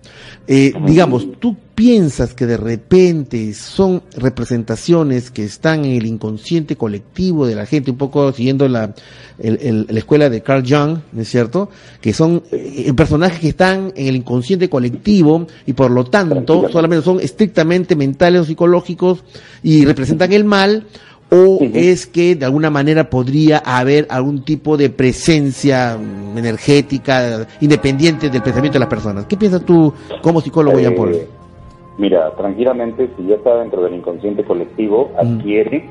Eh, 0.48 0.72
digamos, 0.86 1.32
tú 1.40 1.56
piensas 1.78 2.34
que 2.34 2.48
de 2.48 2.58
repente 2.58 3.54
son 3.54 4.02
representaciones 4.16 5.30
que 5.30 5.44
están 5.44 5.86
en 5.86 5.92
el 5.92 6.08
inconsciente 6.08 6.76
colectivo 6.76 7.46
de 7.46 7.54
la 7.54 7.68
gente, 7.68 7.92
un 7.92 7.98
poco 7.98 8.34
siguiendo 8.34 8.68
la, 8.68 8.96
la 9.38 10.00
escuela 10.00 10.28
de 10.32 10.42
Carl 10.42 10.64
Jung, 10.68 10.98
¿no 11.12 11.22
es 11.22 11.30
cierto? 11.30 11.70
Que 12.02 12.14
son 12.14 12.42
eh, 12.52 12.92
personajes 12.94 13.40
que 13.40 13.50
están 13.50 13.94
en 13.96 14.08
el 14.08 14.16
inconsciente 14.16 14.72
colectivo 14.72 15.46
y 15.68 15.74
por 15.74 15.92
lo 15.92 16.06
tanto 16.06 16.68
solamente 16.72 17.06
son 17.06 17.20
estrictamente 17.20 17.96
mentales 17.96 18.42
o 18.42 18.46
psicológicos 18.46 19.24
y 19.62 19.86
representan 19.86 20.34
el 20.34 20.46
mal, 20.46 20.88
o 21.30 21.60
es 21.62 22.08
que 22.08 22.36
de 22.36 22.46
alguna 22.46 22.72
manera 22.72 23.08
podría 23.08 23.60
haber 23.60 24.08
algún 24.10 24.44
tipo 24.44 24.78
de 24.78 24.90
presencia 24.90 25.96
energética 26.36 27.48
independiente 27.62 28.32
del 28.32 28.42
pensamiento 28.42 28.78
de 28.78 28.80
las 28.80 28.90
personas. 28.90 29.26
¿Qué 29.28 29.38
piensas 29.38 29.64
tú 29.64 29.94
como 30.24 30.42
psicólogo, 30.42 30.80
Jean 30.80 30.96
Paul? 30.96 31.37
Mira, 31.98 32.32
tranquilamente, 32.36 33.10
si 33.18 33.26
ya 33.28 33.36
está 33.36 33.58
dentro 33.58 33.82
del 33.84 33.96
inconsciente 33.96 34.44
colectivo, 34.44 35.12
mm. 35.14 35.20
adquiere 35.20 35.90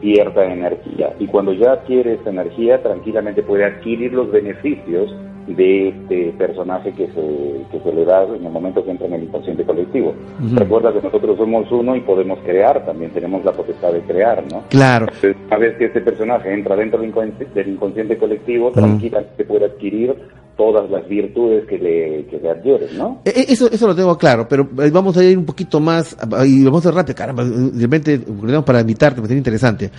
cierta 0.00 0.44
energía. 0.44 1.14
Y 1.18 1.26
cuando 1.26 1.52
ya 1.52 1.72
adquiere 1.72 2.14
esa 2.14 2.30
energía, 2.30 2.82
tranquilamente 2.82 3.42
puede 3.42 3.64
adquirir 3.64 4.12
los 4.12 4.30
beneficios 4.30 5.14
de 5.46 5.88
este 5.88 6.32
personaje 6.38 6.92
que 6.92 7.06
se, 7.08 7.66
que 7.70 7.80
se 7.82 7.92
le 7.92 8.04
da 8.04 8.24
en 8.24 8.46
el 8.46 8.52
momento 8.52 8.84
que 8.84 8.90
entra 8.90 9.06
en 9.06 9.14
el 9.14 9.24
inconsciente 9.24 9.64
colectivo. 9.64 10.14
Recuerda 10.54 10.92
que 10.92 11.02
nosotros 11.02 11.36
somos 11.36 11.70
uno 11.70 11.96
y 11.96 12.00
podemos 12.00 12.38
crear, 12.40 12.84
también 12.84 13.10
tenemos 13.10 13.44
la 13.44 13.52
potestad 13.52 13.92
de 13.92 14.00
crear, 14.02 14.44
¿no? 14.50 14.62
Claro. 14.68 15.06
Entonces, 15.06 15.36
una 15.46 15.58
vez 15.58 15.76
que 15.76 15.86
este 15.86 16.00
personaje 16.00 16.52
entra 16.52 16.76
dentro 16.76 17.00
del 17.00 17.08
inconsciente, 17.08 17.46
del 17.54 17.74
inconsciente 17.74 18.16
colectivo, 18.16 18.70
tranquilamente 18.70 19.44
puede 19.44 19.66
adquirir 19.66 20.14
todas 20.56 20.88
las 20.90 21.08
virtudes 21.08 21.66
que 21.66 21.78
le, 21.78 22.26
que 22.26 22.38
le 22.38 22.50
adhieren, 22.50 22.96
¿no? 22.96 23.22
E, 23.24 23.30
e, 23.30 23.52
eso, 23.52 23.70
eso 23.70 23.86
lo 23.86 23.94
tengo 23.94 24.16
claro, 24.18 24.46
pero 24.48 24.68
eh, 24.82 24.90
vamos 24.90 25.16
a 25.16 25.24
ir 25.24 25.36
un 25.36 25.46
poquito 25.46 25.80
más, 25.80 26.16
y 26.46 26.64
vamos 26.64 26.84
a 26.84 26.90
ir 26.90 26.94
rápido, 26.94 27.16
caramba, 27.16 27.44
de 27.44 27.80
repente, 27.80 28.20
para 28.64 28.80
invitarte, 28.80 29.20
me 29.20 29.22
parece 29.22 29.38
interesante. 29.38 29.90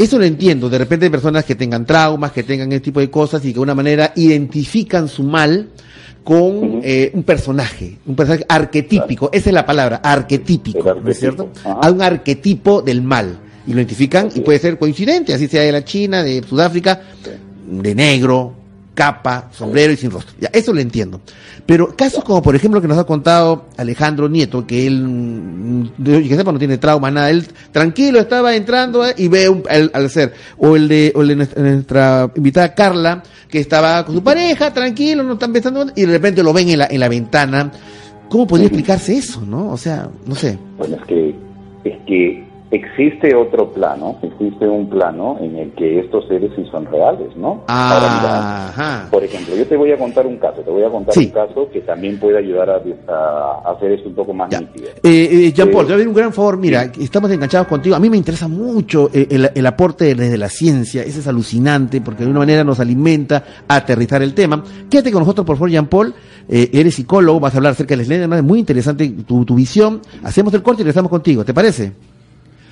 Eso 0.00 0.18
lo 0.18 0.24
entiendo, 0.24 0.70
de 0.70 0.78
repente 0.78 1.04
hay 1.04 1.10
personas 1.10 1.44
que 1.44 1.54
tengan 1.54 1.84
traumas, 1.84 2.32
que 2.32 2.42
tengan 2.42 2.72
ese 2.72 2.80
tipo 2.80 3.00
de 3.00 3.10
cosas 3.10 3.44
y 3.44 3.48
que 3.48 3.56
de 3.56 3.60
una 3.60 3.74
manera 3.74 4.14
identifican 4.16 5.08
su 5.08 5.22
mal 5.22 5.68
con 6.24 6.80
eh, 6.82 7.10
un 7.12 7.22
personaje, 7.22 7.98
un 8.06 8.16
personaje 8.16 8.46
arquetípico, 8.48 9.28
esa 9.30 9.50
es 9.50 9.54
la 9.54 9.66
palabra, 9.66 10.00
arquetípico, 10.02 10.94
¿no 10.94 11.10
es 11.10 11.20
cierto? 11.20 11.50
Hay 11.82 11.92
un 11.92 12.00
arquetipo 12.00 12.80
del 12.80 13.02
mal. 13.02 13.40
Y 13.66 13.72
lo 13.72 13.80
identifican 13.80 14.30
y 14.34 14.40
puede 14.40 14.58
ser 14.58 14.78
coincidente, 14.78 15.34
así 15.34 15.48
sea 15.48 15.60
de 15.60 15.70
la 15.70 15.84
China, 15.84 16.22
de 16.22 16.42
Sudáfrica, 16.48 17.02
de 17.66 17.94
negro, 17.94 18.54
capa, 19.00 19.48
sombrero 19.50 19.94
y 19.94 19.96
sin 19.96 20.10
rostro. 20.10 20.34
Ya, 20.38 20.50
eso 20.52 20.74
lo 20.74 20.80
entiendo. 20.80 21.22
Pero 21.64 21.96
casos 21.96 22.22
como 22.22 22.42
por 22.42 22.54
ejemplo 22.54 22.82
que 22.82 22.86
nos 22.86 22.98
ha 22.98 23.04
contado 23.04 23.64
Alejandro 23.78 24.28
Nieto, 24.28 24.66
que 24.66 24.86
él, 24.86 25.02
mm, 25.02 26.04
que 26.04 26.36
sepa, 26.36 26.52
no 26.52 26.58
tiene 26.58 26.76
trauma, 26.76 27.10
nada, 27.10 27.30
él 27.30 27.46
tranquilo 27.72 28.20
estaba 28.20 28.54
entrando 28.54 29.06
eh, 29.06 29.14
y 29.16 29.28
ve 29.28 29.48
un, 29.48 29.62
al, 29.70 30.10
ser, 30.10 30.34
o 30.58 30.76
el 30.76 30.86
de, 30.86 31.14
o 31.16 31.22
el 31.22 31.28
de 31.28 31.36
nuestra, 31.36 32.30
invitada 32.36 32.74
Carla, 32.74 33.22
que 33.48 33.58
estaba 33.60 34.04
con 34.04 34.16
su 34.16 34.22
pareja, 34.22 34.70
tranquilo, 34.74 35.22
no 35.22 35.32
están 35.32 35.50
pensando, 35.50 35.86
y 35.96 36.02
de 36.02 36.12
repente 36.12 36.42
lo 36.42 36.52
ven 36.52 36.68
en 36.68 36.80
la, 36.80 36.88
en 36.90 37.00
la 37.00 37.08
ventana. 37.08 37.72
¿Cómo 38.28 38.46
podría 38.46 38.66
explicarse 38.66 39.16
eso, 39.16 39.40
no? 39.40 39.70
O 39.70 39.78
sea, 39.78 40.10
no 40.26 40.34
sé. 40.34 40.58
Bueno, 40.76 40.96
es 40.96 41.04
que, 41.06 41.34
es 41.84 41.96
que 42.06 42.49
existe 42.70 43.34
otro 43.34 43.72
plano, 43.72 44.18
existe 44.22 44.66
un 44.66 44.88
plano 44.88 45.38
en 45.40 45.56
el 45.56 45.72
que 45.72 46.00
estos 46.00 46.26
seres 46.28 46.52
sí 46.54 46.64
son 46.70 46.86
reales, 46.86 47.36
¿no? 47.36 47.64
Ahora, 47.66 49.08
por 49.10 49.24
ejemplo, 49.24 49.56
yo 49.56 49.66
te 49.66 49.76
voy 49.76 49.90
a 49.90 49.98
contar 49.98 50.26
un 50.26 50.36
caso, 50.36 50.60
te 50.62 50.70
voy 50.70 50.84
a 50.84 50.88
contar 50.88 51.14
un 51.18 51.30
caso 51.30 51.68
que 51.72 51.80
también 51.80 52.18
puede 52.20 52.38
ayudar 52.38 52.70
a, 52.70 53.70
hacer 53.70 53.92
esto 53.92 54.08
un 54.08 54.14
poco 54.14 54.32
más 54.32 54.50
nítido. 54.50 54.88
Eh, 55.02 55.28
eh, 55.48 55.52
Jean 55.52 55.70
Paul, 55.70 55.86
te 55.86 55.92
voy 55.92 55.94
a 55.94 55.96
pedir 55.96 56.08
un 56.08 56.14
gran 56.14 56.32
favor, 56.32 56.58
mira, 56.58 56.84
estamos 56.84 57.30
enganchados 57.32 57.66
contigo, 57.66 57.96
a 57.96 58.00
mí 58.00 58.08
me 58.08 58.16
interesa 58.16 58.46
mucho 58.46 59.10
eh, 59.12 59.50
el, 59.54 59.66
aporte 59.66 60.14
desde 60.14 60.38
la 60.38 60.48
ciencia, 60.48 61.02
ese 61.02 61.20
es 61.20 61.26
alucinante 61.26 62.00
porque 62.00 62.24
de 62.24 62.30
una 62.30 62.40
manera 62.40 62.62
nos 62.62 62.78
alimenta 62.78 63.42
a 63.66 63.76
aterrizar 63.76 64.22
el 64.22 64.32
tema. 64.32 64.62
Quédate 64.88 65.10
con 65.10 65.20
nosotros, 65.22 65.44
por 65.44 65.56
favor, 65.56 65.70
Jean 65.70 65.86
Paul, 65.86 66.14
eres 66.48 66.94
psicólogo, 66.94 67.40
vas 67.40 67.54
a 67.54 67.56
hablar 67.58 67.72
acerca 67.72 67.96
de 67.96 68.04
Slender, 68.04 68.38
es 68.38 68.44
muy 68.44 68.60
interesante 68.60 69.08
tu, 69.26 69.44
tu 69.44 69.56
visión, 69.56 70.00
hacemos 70.22 70.54
el 70.54 70.62
corte 70.62 70.82
y 70.82 70.84
regresamos 70.84 71.10
contigo, 71.10 71.44
¿te 71.44 71.52
parece? 71.52 71.92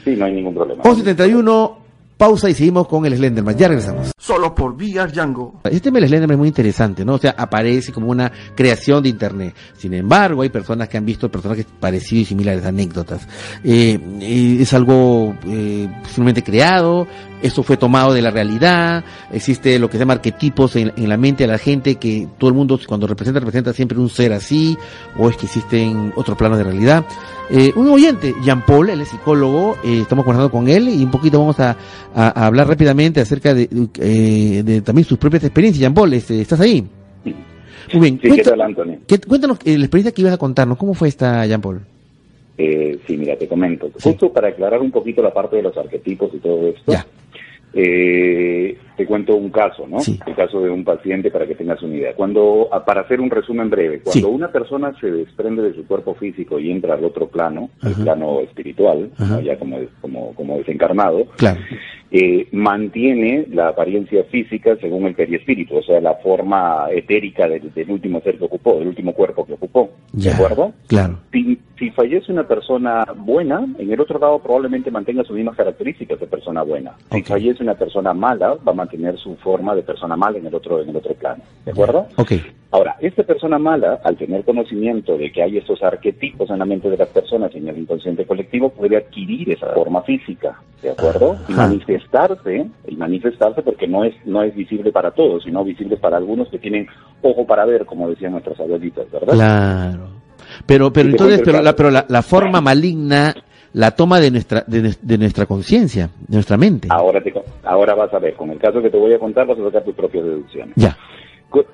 Sí, 0.09 0.17
no 0.17 0.25
hay 0.25 0.33
ningún 0.33 0.55
problema. 0.55 0.83
11.31, 0.85 1.77
pausa 2.17 2.49
y 2.49 2.55
seguimos 2.55 2.89
con 2.89 3.05
el 3.05 3.15
Slenderman. 3.15 3.57
Ya 3.59 3.69
regresamos. 3.69 4.13
Solo 4.19 4.55
por 4.55 4.73
VR 4.73 5.13
Django. 5.13 5.61
Este 5.65 5.81
tema 5.81 5.99
del 5.99 6.09
Slenderman 6.09 6.37
es 6.37 6.39
muy 6.39 6.49
interesante, 6.49 7.05
¿no? 7.05 7.15
O 7.15 7.19
sea, 7.19 7.35
aparece 7.37 7.93
como 7.93 8.11
una 8.11 8.33
creación 8.55 9.03
de 9.03 9.11
Internet. 9.11 9.55
Sin 9.77 9.93
embargo, 9.93 10.41
hay 10.41 10.49
personas 10.49 10.89
que 10.89 10.97
han 10.97 11.05
visto 11.05 11.31
personajes 11.31 11.67
parecidos 11.79 12.23
y 12.23 12.25
similares, 12.25 12.65
anécdotas. 12.65 13.29
Eh, 13.63 14.59
es 14.61 14.73
algo 14.73 15.35
eh, 15.47 15.89
simplemente 16.07 16.43
creado, 16.43 17.07
eso 17.43 17.63
fue 17.63 17.77
tomado 17.77 18.13
de 18.13 18.23
la 18.23 18.31
realidad, 18.31 19.05
existe 19.33 19.79
lo 19.79 19.89
que 19.89 19.93
se 19.93 20.01
llama 20.01 20.15
arquetipos 20.15 20.77
en, 20.77 20.93
la 20.97 21.17
mente 21.17 21.45
de 21.45 21.49
la 21.49 21.59
gente, 21.59 21.97
que 21.97 22.27
todo 22.39 22.51
el 22.51 22.57
mundo 22.57 22.79
cuando 22.87 23.07
representa, 23.07 23.41
representa 23.41 23.73
siempre 23.73 23.99
un 23.99 24.09
ser 24.09 24.33
así, 24.33 24.77
o 25.17 25.29
es 25.29 25.37
que 25.37 25.47
existen 25.47 26.13
otros 26.17 26.37
planos 26.37 26.59
de 26.59 26.65
realidad. 26.65 27.05
Eh, 27.51 27.73
un 27.77 27.89
oyente, 27.89 28.35
Jean 28.43 28.65
Paul, 28.65 28.91
él 28.91 29.01
es 29.01 29.09
psicólogo, 29.09 29.77
eh, 29.85 30.01
estamos 30.03 30.25
conversando 30.25 30.51
con 30.51 30.69
él 30.69 30.89
y 30.89 31.03
un 31.03 31.11
poquito 31.11 31.39
vamos 31.39 31.59
a, 31.61 31.77
hablar 32.15 32.69
rápidamente 32.69 33.21
acerca 33.21 33.55
de, 33.55 33.69
eh, 34.01 34.63
de, 34.65 34.83
también 34.83 35.07
sus 35.07 35.19
propias 35.19 35.45
experiencias. 35.45 35.81
Jean 35.81 35.95
Paul, 35.95 36.13
este, 36.13 36.41
¿estás 36.41 36.61
ahí? 36.61 36.87
Muy 37.95 38.11
bien. 38.11 38.21
cuéntanos 39.27 39.59
la 39.65 39.73
experiencia 39.73 40.13
que 40.13 40.21
ibas 40.21 40.35
a 40.35 40.39
contarnos, 40.39 40.77
¿cómo 40.77 40.93
fue 40.95 41.09
esta, 41.09 41.47
Jean 41.47 41.61
Paul? 41.61 41.81
sí, 42.59 43.17
mira, 43.17 43.37
te 43.37 43.47
comento. 43.47 43.89
Justo 44.03 44.33
para 44.33 44.49
aclarar 44.49 44.81
un 44.81 44.91
poquito 44.91 45.23
la 45.23 45.33
parte 45.33 45.57
de 45.57 45.63
los 45.63 45.77
arquetipos 45.77 46.35
y 46.35 46.39
todo 46.39 46.69
esto. 46.69 46.93
Eh, 47.75 48.79
te 48.99 49.07
cuento 49.07 49.37
un 49.37 49.51
caso, 49.51 49.87
¿no? 49.87 49.99
El 50.27 50.35
caso 50.35 50.61
de 50.61 50.71
un 50.71 50.85
paciente 50.85 51.31
para 51.31 51.47
que 51.47 51.55
tengas 51.55 51.81
una 51.83 51.95
idea. 51.95 52.15
Cuando, 52.15 52.69
ah, 52.73 52.85
para 52.85 53.03
hacer 53.03 53.21
un 53.21 53.31
resumen 53.31 53.71
breve, 53.71 54.01
cuando 54.01 54.29
una 54.29 54.49
persona 54.49 54.93
se 55.01 55.09
desprende 55.09 55.63
de 55.63 55.73
su 55.73 55.87
cuerpo 55.87 56.17
físico 56.17 56.59
y 56.59 56.73
entra 56.73 56.95
al 56.95 57.05
otro 57.05 57.29
plano, 57.29 57.71
el 57.85 57.95
plano 57.95 58.41
espiritual, 58.41 59.11
ya 59.45 59.57
como, 59.57 59.79
como, 60.01 60.35
como 60.35 60.59
desencarnado, 60.59 61.27
claro 61.37 61.61
eh, 62.11 62.49
mantiene 62.53 63.47
la 63.51 63.69
apariencia 63.69 64.25
física 64.25 64.77
según 64.81 65.07
el 65.07 65.15
periespíritu, 65.15 65.77
o 65.77 65.83
sea, 65.83 66.01
la 66.01 66.15
forma 66.15 66.87
etérica 66.91 67.47
del, 67.47 67.71
último 67.91 68.21
ser 68.23 68.39
que 68.39 68.45
ocupó, 68.45 68.79
del 68.79 68.89
último 68.89 69.13
cuerpo 69.13 69.45
que 69.45 69.53
ocupó. 69.53 69.91
¿De 70.13 70.31
acuerdo? 70.31 70.73
Claro. 70.87 71.19
Si, 71.33 71.91
fallece 71.91 72.33
una 72.33 72.47
persona 72.47 73.05
buena, 73.17 73.65
en 73.79 73.93
el 73.93 74.01
otro 74.01 74.19
lado 74.19 74.39
probablemente 74.41 74.91
mantenga 74.91 75.23
sus 75.25 75.37
mismas 75.37 75.57
características 75.57 76.19
de 76.19 76.27
persona 76.27 76.63
buena. 76.63 76.95
Si 77.13 77.23
fallece 77.23 77.63
una 77.63 77.75
persona 77.75 78.15
mala, 78.15 78.57
va 78.67 78.73
a 78.73 78.75
mantener 78.89 79.19
su 79.19 79.37
forma 79.37 79.75
de 79.75 79.83
persona 79.83 80.17
mala 80.17 80.39
en 80.39 80.47
el 80.47 80.55
otro, 80.55 80.81
en 80.81 80.89
el 80.89 80.97
otro 80.97 81.15
plano. 81.15 81.43
¿De 81.65 81.73
acuerdo? 81.73 82.07
Ok. 82.17 82.33
Ahora, 82.71 82.97
esta 83.01 83.23
persona 83.23 83.59
mala, 83.59 84.01
al 84.05 84.17
tener 84.17 84.45
conocimiento 84.45 85.17
de 85.17 85.31
que 85.33 85.43
hay 85.43 85.57
estos 85.57 85.83
arquetipos 85.83 86.51
en 86.51 86.59
la 86.59 86.65
mente 86.65 86.91
de 86.91 86.97
las 86.97 87.09
personas 87.09 87.55
en 87.55 87.69
el 87.69 87.79
inconsciente 87.79 88.27
colectivo, 88.27 88.71
puede 88.71 88.97
adquirir 88.97 89.51
esa 89.51 89.69
forma 89.69 90.03
física, 90.03 90.61
¿de 90.83 90.91
acuerdo? 90.91 91.37
Y 91.49 91.53
manifestarse, 91.53 92.67
y 92.87 92.97
manifestarse 92.97 93.63
porque 93.63 93.87
no 93.87 94.05
es, 94.05 94.15
no 94.27 94.43
es 94.43 94.55
visible 94.55 94.93
para 94.93 95.13
todos, 95.13 95.45
sino 95.45 95.65
visible 95.65 95.97
para 95.97 96.19
algunos 96.19 96.49
que 96.49 96.59
tienen 96.59 96.87
ojo 97.23 97.47
para 97.47 97.65
ver, 97.65 97.87
como 97.87 98.09
decían 98.09 98.33
nuestras 98.33 98.61
abuelitas, 98.61 99.11
¿verdad? 99.11 99.33
Claro. 99.33 100.09
Pero, 100.67 100.93
pero 100.93 101.09
entonces, 101.09 101.41
pero, 101.45 101.63
la, 101.63 101.75
pero 101.75 101.91
la, 101.91 102.23
forma 102.23 102.61
maligna 102.61 103.35
la 103.79 103.93
toma 103.93 104.19
de 104.19 104.33
nuestra 104.33 104.65
de, 104.67 105.19
nuestra 105.19 105.47
conciencia, 105.47 106.11
de 106.27 106.37
nuestra 106.37 106.57
mente. 106.57 106.89
Ahora 106.91 107.21
te, 107.21 107.33
ahora 107.63 107.95
vas 107.95 108.13
a 108.13 108.19
ver, 108.19 108.35
con 108.35 108.51
el 108.51 108.59
caso 108.59 108.83
que 108.83 108.91
te 108.91 108.97
voy 108.97 109.15
a 109.15 109.21
contar 109.21 109.47
vas 109.47 109.57
a 109.57 109.63
sacar 109.63 109.85
tus 109.85 109.95
propias 109.95 110.25
deducciones. 110.25 110.75
Ya. 110.75 110.99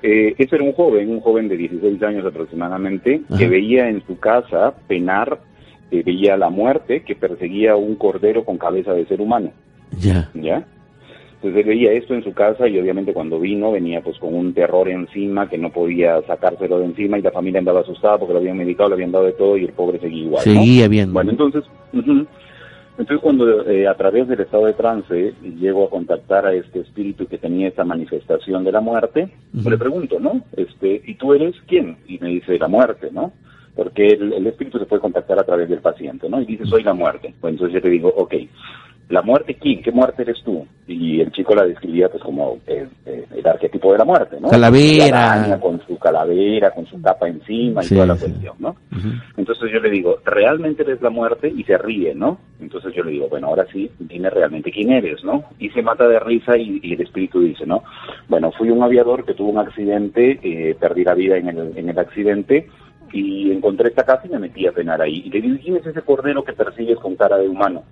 Eh, 0.03 0.35
ese 0.37 0.55
era 0.55 0.63
un 0.63 0.73
joven, 0.73 1.09
un 1.09 1.19
joven 1.19 1.49
de 1.49 1.57
16 1.57 2.03
años 2.03 2.23
aproximadamente, 2.23 3.21
que 3.35 3.47
veía 3.47 3.89
en 3.89 4.05
su 4.05 4.19
casa 4.19 4.75
penar, 4.87 5.39
eh, 5.89 6.03
veía 6.05 6.37
la 6.37 6.51
muerte 6.51 7.01
que 7.01 7.15
perseguía 7.15 7.75
un 7.75 7.95
cordero 7.95 8.45
con 8.45 8.59
cabeza 8.59 8.93
de 8.93 9.07
ser 9.07 9.19
humano. 9.19 9.51
Ya. 9.99 10.29
¿Ya? 10.35 10.63
Entonces 11.45 11.63
él 11.63 11.77
veía 11.77 11.91
esto 11.91 12.15
en 12.15 12.23
su 12.23 12.33
casa 12.33 12.67
y 12.67 12.79
obviamente 12.79 13.13
cuando 13.13 13.39
vino 13.39 13.71
venía 13.71 14.01
pues 14.01 14.17
con 14.17 14.33
un 14.33 14.51
terror 14.55 14.89
encima 14.89 15.47
que 15.47 15.59
no 15.59 15.69
podía 15.69 16.19
sacárselo 16.23 16.79
de 16.79 16.85
encima 16.85 17.19
y 17.19 17.21
la 17.21 17.29
familia 17.29 17.59
andaba 17.59 17.81
asustada 17.81 18.17
porque 18.17 18.33
lo 18.33 18.39
habían 18.39 18.57
medicado, 18.57 18.89
le 18.89 18.95
habían 18.95 19.11
dado 19.11 19.25
de 19.25 19.33
todo 19.33 19.55
y 19.55 19.65
el 19.65 19.73
pobre 19.73 19.99
seguía 19.99 20.23
igual. 20.23 20.43
Seguía 20.43 20.87
bien. 20.87 21.13
Bueno, 21.13 21.29
entonces... 21.29 21.63
Entonces 22.97 23.21
cuando 23.21 23.69
eh, 23.69 23.87
a 23.87 23.93
través 23.93 24.27
del 24.27 24.39
estado 24.39 24.65
de 24.65 24.73
trance 24.73 25.33
llego 25.43 25.85
a 25.85 25.89
contactar 25.91 26.47
a 26.47 26.53
este 26.53 26.79
espíritu 26.79 27.27
que 27.27 27.37
tenía 27.37 27.67
esa 27.67 27.83
manifestación 27.83 28.63
de 28.63 28.71
la 28.71 28.81
muerte, 28.81 29.29
le 29.53 29.77
pregunto, 29.77 30.19
¿no? 30.19 30.41
Este, 30.57 31.03
¿y 31.05 31.13
tú 31.13 31.35
eres 31.35 31.53
quién? 31.67 31.97
Y 32.07 32.17
me 32.17 32.29
dice 32.29 32.57
la 32.57 32.69
muerte, 32.69 33.09
¿no? 33.11 33.33
Porque 33.75 34.07
el, 34.07 34.33
el 34.33 34.47
espíritu 34.47 34.79
se 34.79 34.85
puede 34.85 35.01
contactar 35.01 35.37
a 35.37 35.43
través 35.43 35.69
del 35.69 35.81
paciente, 35.81 36.27
¿no? 36.27 36.41
Y 36.41 36.45
dice, 36.45 36.65
soy 36.65 36.81
la 36.81 36.93
muerte. 36.95 37.35
Pues 37.39 37.51
entonces 37.53 37.75
yo 37.75 37.81
te 37.81 37.89
digo, 37.89 38.11
ok, 38.15 38.33
¿La 39.09 39.21
muerte 39.21 39.55
quién? 39.55 39.83
¿Qué 39.83 39.91
muerte 39.91 40.23
eres 40.23 40.41
tú? 40.43 40.65
Y 40.87 41.21
el 41.21 41.31
chico 41.31 41.53
la 41.53 41.65
describía 41.65 42.09
pues 42.09 42.23
como 42.23 42.57
eh, 42.65 42.87
eh, 43.05 43.25
el 43.35 43.47
arquetipo 43.47 43.91
de 43.91 43.99
la 43.99 44.05
muerte, 44.05 44.37
¿no? 44.39 44.49
Calavera. 44.49 45.59
Con 45.61 45.79
su 45.85 45.97
calavera, 45.97 46.71
con 46.71 46.87
su 46.87 46.99
capa 47.01 47.27
encima 47.27 47.83
y 47.83 47.87
toda 47.87 48.07
la 48.07 48.15
cuestión, 48.15 48.55
¿no? 48.57 48.75
Entonces 49.37 49.71
yo 49.71 49.79
le 49.79 49.91
digo, 49.91 50.17
¿realmente 50.25 50.81
eres 50.81 51.01
la 51.03 51.11
muerte? 51.11 51.53
Y 51.55 51.63
se 51.65 51.77
ríe, 51.77 52.15
¿no? 52.15 52.39
Entonces 52.59 52.93
yo 52.95 53.03
le 53.03 53.11
digo, 53.11 53.29
bueno, 53.29 53.47
ahora 53.47 53.67
sí, 53.71 53.91
dime 53.99 54.31
realmente 54.31 54.71
quién 54.71 54.91
eres, 54.91 55.23
¿no? 55.23 55.43
Y 55.59 55.69
se 55.69 55.83
mata 55.83 56.07
de 56.07 56.19
risa 56.19 56.57
y, 56.57 56.81
el 56.93 57.01
espíritu 57.01 57.41
dice, 57.41 57.65
¿no? 57.67 57.83
Bueno, 58.27 58.51
fui 58.51 58.71
un 58.71 58.81
aviador 58.81 59.23
que 59.23 59.35
tuvo 59.35 59.51
un 59.51 59.59
accidente, 59.59 60.39
eh, 60.41 60.75
perdí 60.79 61.03
la 61.03 61.13
vida 61.13 61.37
en 61.37 61.49
el, 61.49 61.77
en 61.77 61.89
el 61.89 61.99
accidente 61.99 62.67
y 63.13 63.51
encontré 63.51 63.89
esta 63.89 64.03
casa 64.03 64.23
y 64.25 64.29
me 64.29 64.39
metí 64.39 64.65
a 64.65 64.71
penar 64.71 65.01
ahí. 65.01 65.21
Y 65.25 65.29
le 65.29 65.41
digo, 65.41 65.57
¿quién 65.63 65.75
es 65.77 65.85
ese 65.85 66.01
cordero 66.01 66.43
que 66.43 66.53
persigues 66.53 66.97
con 66.97 67.15
cara 67.15 67.37
de 67.37 67.47
humano? 67.47 67.83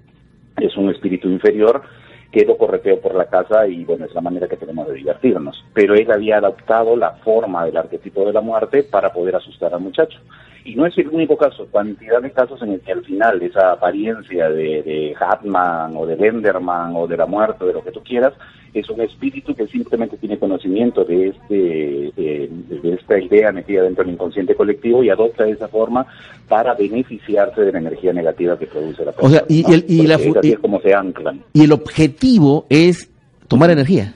Es 0.57 0.77
un 0.77 0.89
espíritu 0.89 1.27
inferior 1.27 1.83
que 2.31 2.45
lo 2.45 2.57
correteo 2.57 2.99
por 2.99 3.13
la 3.13 3.25
casa 3.25 3.67
y 3.67 3.85
bueno, 3.85 4.05
es 4.05 4.13
la 4.15 4.21
manera 4.21 4.47
que 4.47 4.57
tenemos 4.57 4.87
de 4.87 4.95
divertirnos. 4.95 5.63
Pero 5.73 5.93
él 5.93 6.11
había 6.11 6.37
adaptado 6.37 6.95
la 6.95 7.11
forma 7.11 7.63
del 7.65 7.77
arquetipo 7.77 8.25
de 8.25 8.33
la 8.33 8.41
muerte 8.41 8.83
para 8.83 9.13
poder 9.13 9.35
asustar 9.35 9.73
al 9.73 9.81
muchacho. 9.81 10.19
Y 10.65 10.75
no 10.75 10.85
es 10.85 10.97
el 10.97 11.09
único 11.09 11.37
caso, 11.37 11.67
cantidad 11.71 12.21
de 12.21 12.31
casos 12.31 12.61
en 12.61 12.73
el 12.73 12.81
que 12.81 12.93
al 12.93 13.03
final 13.03 13.41
esa 13.41 13.73
apariencia 13.73 14.49
de, 14.49 14.81
de 14.83 15.15
Hatman 15.19 15.95
o 15.97 16.05
de 16.05 16.15
Lenderman 16.15 16.95
o 16.95 17.05
de 17.07 17.17
la 17.17 17.25
muerte, 17.25 17.65
de 17.65 17.73
lo 17.73 17.83
que 17.83 17.91
tú 17.91 18.01
quieras, 18.01 18.33
es 18.73 18.89
un 18.89 19.01
espíritu 19.01 19.53
que 19.53 19.67
simplemente 19.67 20.17
tiene 20.17 20.39
conocimiento 20.39 21.03
de 21.03 21.27
este 21.27 22.11
de, 22.15 22.49
esta 22.93 23.19
idea 23.19 23.51
metida 23.51 23.83
dentro 23.83 24.03
del 24.03 24.13
inconsciente 24.13 24.55
colectivo 24.55 25.03
y 25.03 25.09
adopta 25.09 25.47
esa 25.47 25.67
forma 25.67 26.05
para 26.47 26.73
beneficiarse 26.73 27.61
de 27.61 27.71
la 27.71 27.79
energía 27.79 28.13
negativa 28.13 28.57
que 28.57 28.65
produce 28.65 29.05
la 29.05 29.11
persona. 29.11 29.27
O 29.27 29.31
sea, 29.31 29.45
y, 29.47 29.71
el, 29.71 29.85
y 29.87 30.07
la, 30.07 30.15
es 30.15 30.59
como 30.59 30.81
se 30.81 30.93
anclan. 30.93 31.43
Y 31.53 31.63
el 31.63 31.71
objetivo 31.71 32.65
es 32.69 33.09
tomar 33.47 33.69
energía. 33.69 34.15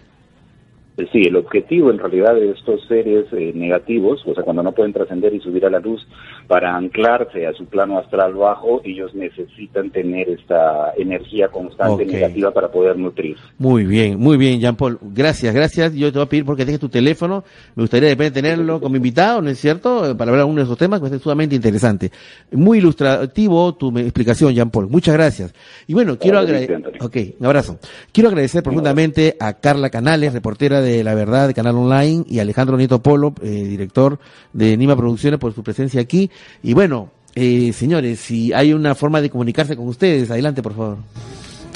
Sí, 1.12 1.22
el 1.28 1.36
objetivo 1.36 1.92
en 1.92 2.00
realidad 2.00 2.34
de 2.34 2.50
estos 2.50 2.84
seres 2.88 3.28
eh, 3.32 3.52
negativos, 3.54 4.24
o 4.26 4.34
sea, 4.34 4.44
cuando 4.44 4.64
no 4.64 4.72
pueden 4.72 4.94
trascender 4.94 5.32
y 5.32 5.40
subir 5.40 5.64
a 5.64 5.70
la 5.70 5.80
luz 5.80 6.08
para 6.48 6.76
anclarse 6.76 7.46
a 7.46 7.54
su 7.54 7.66
plano 7.66 8.00
astral 8.00 8.34
bajo, 8.34 8.82
ellos 8.84 9.14
necesitan 9.14 9.92
tener 9.92 10.30
esta 10.30 10.94
energía 10.98 11.50
constante 11.50 12.06
negativa 12.06 12.52
para 12.52 12.72
poder 12.72 12.98
nutrir. 12.98 13.38
Muy 13.58 13.86
bien, 13.86 14.20
muy 14.20 14.38
bien, 14.38 14.60
Jean 14.60 14.76
Paul. 14.76 14.98
Gracias, 15.02 15.54
gracias. 15.54 15.94
Yo 15.94 16.12
te 16.12 16.18
voy 16.18 16.26
a 16.26 16.30
pedir 16.30 16.46
porque 16.46 16.66
dejes 16.66 16.80
tu 16.80 16.90
teléfono. 16.90 17.44
Me 17.76 17.84
gustaría 17.84 18.16
de 18.16 18.32
tenerlo 18.32 18.82
como 18.82 18.96
invitado, 18.96 19.42
¿no 19.42 19.50
es 19.50 19.60
cierto? 19.60 20.18
Para 20.18 20.32
hablar 20.32 20.46
de 20.46 20.52
uno 20.52 20.62
de 20.62 20.64
esos 20.64 20.78
temas 20.78 21.00
que 21.00 21.16
es 21.16 21.22
sumamente 21.22 21.56
interesante. 21.56 22.12
Muy 22.52 22.80
ilustrativo 22.80 23.76
tu 23.76 23.96
explicación, 24.00 24.54
Jean 24.54 24.72
Paul. 24.72 24.90
Muchas 24.90 25.14
gracias. 25.14 25.54
Y 25.86 25.94
bueno, 25.94 26.18
quiero 26.18 26.40
agradecer. 26.40 26.82
Ok, 27.02 27.18
un 27.40 27.46
abrazo. 27.46 27.78
Quiero 28.12 28.30
agradecer 28.30 28.64
profundamente 28.64 29.36
a 29.40 29.54
Carla 29.54 29.90
Canales, 29.90 30.34
reportera 30.34 30.82
de 30.82 30.88
de 30.88 31.04
La 31.04 31.14
Verdad, 31.14 31.48
de 31.48 31.54
Canal 31.54 31.76
Online, 31.76 32.24
y 32.28 32.40
Alejandro 32.40 32.78
Nieto 32.78 33.02
Polo, 33.02 33.34
eh, 33.42 33.48
director 33.50 34.20
de 34.54 34.78
Nima 34.78 34.96
Producciones, 34.96 35.40
por 35.40 35.54
su 35.54 35.64
presencia 35.64 36.02
aquí. 36.02 36.32
Y 36.64 36.74
bueno, 36.74 37.12
eh, 37.36 37.72
señores, 37.74 38.20
si 38.20 38.52
hay 38.54 38.74
una 38.74 38.96
forma 38.96 39.22
de 39.22 39.30
comunicarse 39.30 39.76
con 39.76 39.88
ustedes, 39.88 40.30
adelante, 40.32 40.62
por 40.62 40.76
favor. 40.76 40.98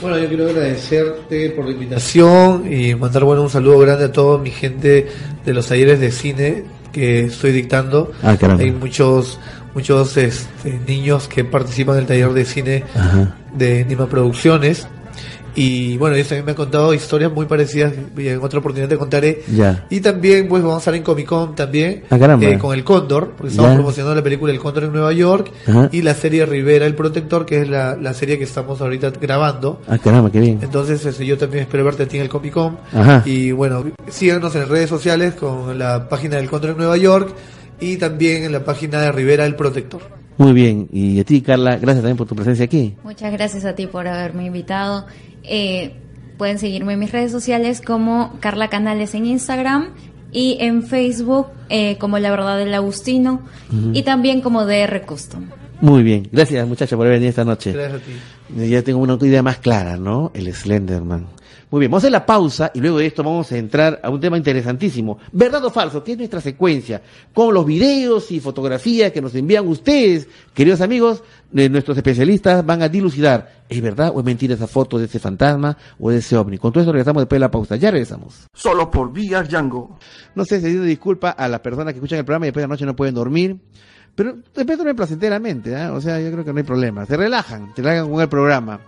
Bueno, 0.02 0.18
yo 0.18 0.28
quiero 0.28 0.48
agradecerte 0.48 1.52
por 1.52 1.66
la 1.66 1.72
invitación 1.72 2.72
y 2.72 2.96
mandar 2.96 3.24
bueno, 3.24 3.44
un 3.44 3.50
saludo 3.52 3.78
grande 3.80 4.06
a 4.06 4.12
toda 4.12 4.40
mi 4.40 4.50
gente 4.50 5.08
de 5.46 5.54
los 5.54 5.68
talleres 5.68 6.00
de 6.00 6.12
cine 6.12 6.64
que 6.92 7.26
estoy 7.26 7.52
dictando. 7.52 8.12
Ah, 8.24 8.36
hay 8.58 8.72
muchos 8.72 9.40
muchos 9.76 10.18
este, 10.18 10.80
niños 10.88 11.28
que 11.28 11.44
participan 11.44 11.96
del 11.96 12.06
taller 12.06 12.34
de 12.34 12.46
cine 12.46 12.84
de 13.56 13.86
Nima 13.86 14.08
Producciones 14.08 14.88
y 15.56 15.98
bueno, 15.98 16.16
ellos 16.16 16.28
también 16.28 16.46
me 16.46 16.52
han 16.52 16.58
contado 16.58 16.94
historias 16.94 17.32
muy 17.32 17.46
parecidas 17.46 17.94
y 18.18 18.28
en 18.28 18.42
otra 18.42 18.60
oportunidad 18.60 18.90
te 18.90 18.98
contaré. 18.98 19.44
Y 19.90 20.00
también 20.00 20.48
pues 20.48 20.64
vamos 20.64 20.78
a 20.78 20.80
estar 20.80 20.96
en 20.96 21.04
Comic 21.04 21.28
Con 21.28 21.56
también 21.56 22.04
ah, 22.10 22.38
eh, 22.42 22.58
con 22.58 22.74
El 22.74 22.84
Cóndor, 22.84 23.34
porque 23.36 23.50
estamos 23.50 23.74
promocionando 23.74 24.16
la 24.16 24.24
película 24.24 24.52
El 24.54 24.60
Cóndor 24.60 24.86
en 24.86 24.94
Nueva 24.94 25.12
York 25.14 25.52
y 25.92 26.02
la 26.02 26.14
serie 26.14 26.46
Rivera 26.46 26.86
el 26.86 26.96
Protector, 26.96 27.46
que 27.46 27.62
es 27.62 27.70
la, 27.70 27.96
la, 27.96 28.14
serie 28.14 28.38
que 28.38 28.44
estamos 28.46 28.80
ahorita 28.82 29.12
grabando. 29.22 29.82
Ah, 29.88 29.98
caramba, 29.98 30.32
qué 30.32 30.40
bien. 30.40 30.60
Entonces 30.62 31.06
este, 31.06 31.26
yo 31.26 31.38
también 31.38 31.64
espero 31.64 31.84
verte 31.84 32.04
a 32.04 32.08
ti 32.08 32.18
en 32.18 32.24
el 32.24 32.30
Comic 32.30 32.54
Con. 32.54 32.78
Y 33.26 33.52
bueno, 33.52 33.84
síganos 34.10 34.56
en 34.56 34.68
redes 34.68 34.90
sociales 34.90 35.34
con 35.36 35.78
la 35.78 36.08
página 36.08 36.38
del 36.38 36.50
Cóndor 36.50 36.72
en 36.72 36.78
Nueva 36.78 36.98
York 36.98 37.34
y 37.80 37.98
también 37.98 38.44
en 38.44 38.52
la 38.52 38.64
página 38.64 39.02
de 39.02 39.12
Rivera 39.12 39.46
el 39.46 39.56
Protector. 39.56 40.21
Muy 40.42 40.54
bien, 40.54 40.88
y 40.92 41.20
a 41.20 41.24
ti 41.24 41.42
Carla, 41.42 41.78
gracias 41.78 41.98
también 41.98 42.18
por 42.18 42.26
tu 42.26 42.34
presencia 42.34 42.66
aquí. 42.66 42.96
Muchas 43.04 43.32
gracias 43.32 43.64
a 43.64 43.76
ti 43.76 43.86
por 43.86 44.08
haberme 44.08 44.46
invitado. 44.46 45.06
Eh, 45.44 45.94
pueden 46.40 46.58
seguirme 46.58 46.94
en 46.94 47.00
mis 47.00 47.12
redes 47.12 47.32
sociales 47.32 47.80
como 47.80 48.40
Carla 48.40 48.68
Canales 48.68 49.14
en 49.14 49.28
Instagram 49.28 49.90
y 50.32 50.58
en 50.60 50.82
Facebook 50.82 51.46
eh, 51.70 52.00
como 52.00 52.18
La 52.18 52.32
Verdad 52.32 52.58
del 52.58 52.74
Agustino 52.74 53.44
y 53.94 54.02
también 54.02 54.42
como 54.42 54.66
DR 54.66 55.06
Custom. 55.06 55.46
Muy 55.80 56.02
bien, 56.02 56.28
gracias 56.32 56.68
muchachos 56.68 56.98
por 56.98 57.08
venir 57.08 57.30
esta 57.30 57.46
noche. 57.46 57.72
Gracias 57.72 58.02
a 58.02 58.04
ti. 58.04 58.68
Ya 58.68 58.82
tengo 58.82 59.00
una 59.00 59.20
idea 59.22 59.44
más 59.44 59.60
clara, 59.60 59.98
¿no? 59.98 60.32
El 60.34 60.52
Slenderman. 60.52 61.28
Muy 61.72 61.80
bien, 61.80 61.90
vamos 61.90 62.04
a 62.04 62.08
hacer 62.08 62.12
la 62.12 62.26
pausa 62.26 62.70
y 62.74 62.82
luego 62.82 62.98
de 62.98 63.06
esto 63.06 63.24
vamos 63.24 63.50
a 63.50 63.58
entrar 63.58 64.02
a 64.04 64.10
un 64.10 64.20
tema 64.20 64.36
interesantísimo. 64.36 65.20
¿Verdad 65.32 65.64
o 65.64 65.70
falso? 65.70 66.04
¿Qué 66.04 66.12
es 66.12 66.18
nuestra 66.18 66.42
secuencia? 66.42 67.02
Con 67.34 67.54
los 67.54 67.66
videos 67.66 68.30
y 68.34 68.42
fotografías 68.42 69.14
que 69.14 69.22
nos 69.22 69.34
envían 69.36 69.66
ustedes, 69.70 70.28
queridos 70.54 70.82
amigos, 70.82 71.24
nuestros 71.50 71.96
especialistas 71.96 72.66
van 72.66 72.82
a 72.82 72.90
dilucidar, 72.90 73.64
¿es 73.70 73.82
verdad 73.82 74.12
o 74.14 74.20
es 74.20 74.26
mentira 74.26 74.54
esa 74.54 74.68
foto 74.68 75.00
de 75.00 75.06
ese 75.06 75.18
fantasma 75.18 75.78
o 75.98 76.10
de 76.10 76.18
ese 76.18 76.36
ovni? 76.36 76.58
Con 76.58 76.74
todo 76.74 76.82
esto 76.82 76.92
regresamos 76.92 77.22
después 77.22 77.38
de 77.38 77.40
la 77.40 77.52
pausa. 77.52 77.78
Ya 77.78 77.90
regresamos. 77.90 78.48
Solo 78.54 78.92
por 78.92 79.14
Vía 79.14 79.42
Django. 79.42 79.98
No 80.36 80.44
sé, 80.44 80.60
se 80.60 80.68
dice 80.68 80.84
disculpa 80.84 81.30
a 81.30 81.48
las 81.48 81.62
personas 81.62 81.94
que 81.94 82.00
escuchan 82.00 82.20
el 82.20 82.26
programa 82.26 82.48
y 82.48 82.50
después 82.50 82.64
de 82.64 82.68
la 82.68 82.74
noche 82.74 82.86
no 82.86 82.98
pueden 82.98 83.16
dormir. 83.16 83.58
Pero 84.14 84.36
después 84.54 84.78
duermen 84.78 84.98
placenteramente, 84.98 85.72
¿eh? 85.72 85.88
o 85.88 86.02
sea, 86.02 86.20
yo 86.20 86.34
creo 86.34 86.44
que 86.44 86.52
no 86.52 86.58
hay 86.58 86.66
problema. 86.66 87.06
Se 87.06 87.16
relajan, 87.16 87.72
se 87.74 87.82
relajan 87.82 88.12
con 88.12 88.20
el 88.20 88.28
programa. 88.28 88.82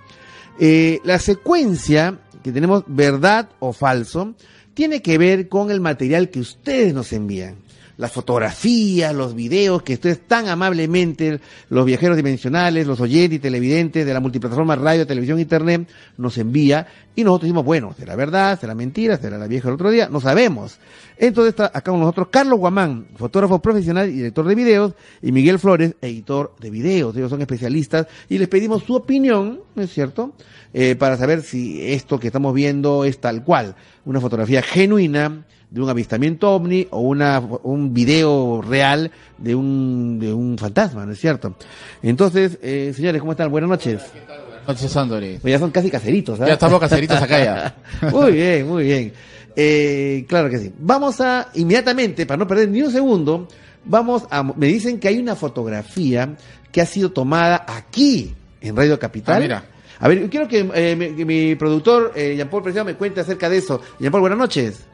Eh, 0.59 0.99
la 1.05 1.17
secuencia 1.17 2.19
que 2.43 2.51
tenemos 2.51 2.83
verdad 2.87 3.49
o 3.59 3.73
falso, 3.73 4.35
tiene 4.73 5.01
que 5.01 5.17
ver 5.17 5.47
con 5.47 5.71
el 5.71 5.81
material 5.81 6.29
que 6.29 6.39
ustedes 6.39 6.93
nos 6.93 7.13
envían 7.13 7.55
las 7.97 8.11
fotografías, 8.11 9.13
los 9.13 9.35
videos 9.35 9.83
que 9.83 9.93
ustedes 9.93 10.27
tan 10.27 10.47
amablemente, 10.47 11.39
los 11.69 11.85
viajeros 11.85 12.17
dimensionales, 12.17 12.87
los 12.87 12.99
oyentes 12.99 13.37
y 13.37 13.39
televidentes 13.39 14.05
de 14.05 14.13
la 14.13 14.19
multiplataforma 14.19 14.75
radio, 14.75 15.05
televisión, 15.05 15.39
internet, 15.39 15.87
nos 16.17 16.37
envía 16.37 16.87
y 17.15 17.23
nosotros 17.23 17.47
decimos, 17.47 17.65
bueno, 17.65 17.93
será 17.97 18.15
verdad, 18.15 18.59
será 18.59 18.73
mentira, 18.73 19.17
será 19.17 19.37
la 19.37 19.47
vieja 19.47 19.67
del 19.67 19.75
otro 19.75 19.91
día, 19.91 20.09
no 20.09 20.19
sabemos. 20.19 20.79
Entonces 21.17 21.51
está 21.51 21.65
acá 21.65 21.91
con 21.91 21.99
nosotros 21.99 22.29
Carlos 22.31 22.57
Guamán, 22.57 23.07
fotógrafo 23.15 23.59
profesional 23.59 24.09
y 24.09 24.13
director 24.13 24.47
de 24.47 24.55
videos, 24.55 24.93
y 25.21 25.31
Miguel 25.31 25.59
Flores, 25.59 25.95
editor 26.01 26.55
de 26.59 26.71
videos. 26.71 27.15
Ellos 27.15 27.29
son 27.29 27.41
especialistas 27.41 28.07
y 28.29 28.39
les 28.39 28.47
pedimos 28.47 28.83
su 28.83 28.95
opinión, 28.95 29.61
¿no 29.75 29.83
es 29.83 29.91
cierto? 29.93 30.33
Eh, 30.73 30.95
para 30.95 31.17
saber 31.17 31.43
si 31.43 31.93
esto 31.93 32.19
que 32.19 32.27
estamos 32.27 32.53
viendo 32.55 33.05
es 33.05 33.19
tal 33.19 33.43
cual, 33.43 33.75
una 34.05 34.19
fotografía 34.19 34.63
genuina, 34.63 35.45
de 35.73 35.81
un 35.81 35.89
avistamiento 35.89 36.51
ovni 36.51 36.87
o 36.91 36.99
una, 36.99 37.39
un 37.39 37.95
video 37.95 38.61
real 38.61 39.09
de 39.39 39.55
un, 39.55 40.19
de 40.19 40.31
un 40.31 40.55
fantasma, 40.55 41.03
¿no 41.03 41.13
es 41.13 41.19
cierto? 41.19 41.55
Entonces, 42.03 42.59
eh, 42.61 42.93
señores, 42.95 43.19
¿cómo 43.19 43.31
están? 43.31 43.49
Buenas 43.49 43.71
noches. 43.71 44.03
Buenas 44.27 44.67
noches, 44.67 44.95
Andori. 44.95 45.39
Pues 45.41 45.51
ya 45.51 45.57
son 45.57 45.71
casi 45.71 45.89
caseritos, 45.89 46.37
¿sabes? 46.37 46.49
Ya 46.49 46.53
estamos 46.53 46.79
caseritos 46.79 47.19
acá 47.19 47.43
ya. 47.43 47.75
muy 48.11 48.33
bien, 48.33 48.67
muy 48.67 48.83
bien. 48.83 49.13
Eh, 49.55 50.25
claro 50.29 50.47
que 50.47 50.59
sí. 50.59 50.71
Vamos 50.77 51.19
a, 51.21 51.49
inmediatamente, 51.55 52.27
para 52.27 52.37
no 52.37 52.45
perder 52.45 52.69
ni 52.69 52.83
un 52.83 52.91
segundo, 52.91 53.47
vamos 53.83 54.25
a, 54.29 54.43
me 54.43 54.67
dicen 54.67 54.99
que 54.99 55.07
hay 55.07 55.17
una 55.17 55.35
fotografía 55.35 56.35
que 56.71 56.81
ha 56.81 56.85
sido 56.85 57.11
tomada 57.11 57.65
aquí, 57.67 58.35
en 58.61 58.75
Radio 58.75 58.99
Capital. 58.99 59.37
Ah, 59.37 59.39
mira. 59.39 59.65
A 59.99 60.07
ver, 60.07 60.29
quiero 60.29 60.47
que, 60.47 60.69
eh, 60.75 60.95
mi, 60.95 61.25
mi, 61.25 61.55
productor, 61.55 62.11
eh, 62.15 62.35
Jean-Paul 62.37 62.61
Preciado, 62.61 62.85
me 62.85 62.93
cuente 62.93 63.21
acerca 63.21 63.49
de 63.49 63.57
eso. 63.57 63.81
Jean-Paul, 63.99 64.21
buenas 64.21 64.37
noches. 64.37 64.92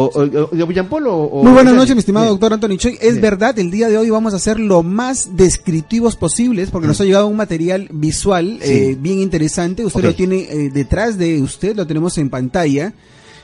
O, 0.00 0.10
o, 0.14 1.42
Muy 1.42 1.52
buenas 1.52 1.74
noches, 1.74 1.94
mi 1.94 2.00
estimado 2.00 2.26
doctor 2.26 2.54
Anthony 2.54 2.76
Choi. 2.76 2.98
Es 3.00 3.20
verdad, 3.20 3.58
el 3.58 3.70
día 3.70 3.88
de 3.88 3.98
hoy 3.98 4.10
vamos 4.10 4.34
a 4.34 4.38
ser 4.38 4.58
lo 4.58 4.82
más 4.82 5.36
descriptivos 5.36 6.16
posibles 6.16 6.70
porque 6.70 6.88
nos 6.88 7.00
ha 7.00 7.04
llegado 7.04 7.26
un 7.26 7.36
material 7.36 7.88
visual 7.90 8.58
eh, 8.62 8.96
bien 8.98 9.18
interesante. 9.18 9.84
Usted 9.84 10.02
lo 10.02 10.14
tiene 10.14 10.48
eh, 10.50 10.70
detrás 10.70 11.18
de 11.18 11.40
usted, 11.42 11.76
lo 11.76 11.86
tenemos 11.86 12.16
en 12.18 12.30
pantalla. 12.30 12.94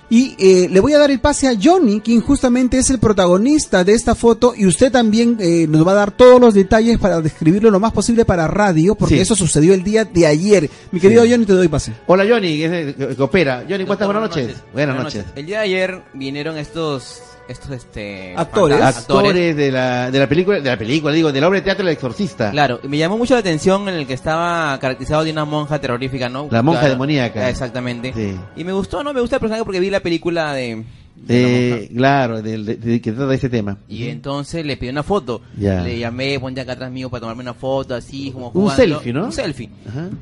Y 0.08 0.36
eh, 0.38 0.68
le 0.70 0.80
voy 0.80 0.92
a 0.92 0.98
dar 0.98 1.10
el 1.10 1.18
pase 1.18 1.48
a 1.48 1.54
Johnny, 1.60 2.00
quien 2.00 2.20
justamente 2.20 2.78
es 2.78 2.90
el 2.90 2.98
protagonista 2.98 3.82
de 3.82 3.92
esta 3.92 4.14
foto, 4.14 4.54
y 4.56 4.66
usted 4.66 4.92
también 4.92 5.36
eh, 5.40 5.66
nos 5.68 5.86
va 5.86 5.92
a 5.92 5.96
dar 5.96 6.10
todos 6.12 6.40
los 6.40 6.54
detalles 6.54 6.98
para 6.98 7.20
describirlo 7.20 7.70
lo 7.70 7.80
más 7.80 7.92
posible 7.92 8.24
para 8.24 8.46
radio, 8.46 8.94
porque 8.94 9.20
eso 9.20 9.34
sucedió 9.34 9.74
el 9.74 9.82
día 9.82 10.04
de 10.04 10.26
ayer. 10.26 10.70
Mi 10.92 11.00
querido 11.00 11.24
Johnny, 11.28 11.44
te 11.44 11.54
doy 11.54 11.68
pase. 11.68 11.92
Hola 12.06 12.24
Johnny, 12.28 12.58
que, 12.58 13.16
opera. 13.18 13.64
Johnny, 13.68 13.84
¿cuántas 13.84 14.06
buenas 14.06 14.28
noches? 14.28 14.56
Buenas 14.72 15.02
noches. 15.02 15.24
El 15.34 15.46
día 15.46 15.58
de 15.58 15.64
ayer 15.64 16.02
vinieron 16.14 16.56
estos 16.56 17.22
estos 17.48 17.70
este 17.70 18.34
actores. 18.36 18.80
actores 18.80 19.56
de 19.56 19.70
la, 19.70 20.10
de 20.10 20.18
la 20.18 20.28
película 20.28 20.60
de 20.60 20.70
la 20.70 20.76
película 20.76 21.12
digo 21.12 21.32
de 21.32 21.40
la 21.40 21.48
obra 21.48 21.58
de 21.58 21.62
teatro 21.62 21.86
El 21.86 21.92
Exorcista. 21.92 22.50
Claro 22.50 22.80
me 22.82 22.98
llamó 22.98 23.18
mucho 23.18 23.34
la 23.34 23.40
atención 23.40 23.88
en 23.88 23.94
el 23.94 24.06
que 24.06 24.14
estaba 24.14 24.78
caracterizado 24.78 25.24
de 25.24 25.32
una 25.32 25.44
monja 25.44 25.78
terrorífica 25.78 26.28
no 26.28 26.48
la 26.50 26.62
monja 26.62 26.88
demoníaca. 26.88 27.48
Exactamente. 27.48 28.12
Y 28.56 28.64
me 28.64 28.72
gustó 28.72 29.02
no 29.02 29.12
me 29.12 29.20
gusta 29.20 29.36
el 29.36 29.40
personaje 29.40 29.64
porque 29.64 29.80
vi 29.80 29.90
la 29.90 30.00
película 30.00 30.52
de 30.52 30.84
de, 31.16 31.90
claro, 31.94 32.42
de, 32.42 32.58
de, 32.58 33.00
que 33.00 33.12
trata 33.12 33.34
ese 33.34 33.48
tema. 33.48 33.78
Y 33.88 34.08
entonces 34.08 34.64
le 34.64 34.76
pedí 34.76 34.90
una 34.90 35.02
foto. 35.02 35.40
Le 35.56 35.98
llamé, 35.98 36.38
ponte 36.38 36.60
acá 36.60 36.72
atrás 36.72 36.90
mío 36.90 37.10
para 37.10 37.22
tomarme 37.22 37.42
una 37.42 37.54
foto, 37.54 37.94
así 37.94 38.30
como 38.30 38.50
jugando. 38.50 38.70
Un 38.70 38.76
selfie, 38.76 39.12
¿no? 39.12 39.24
Un 39.24 39.32
selfie. 39.32 39.70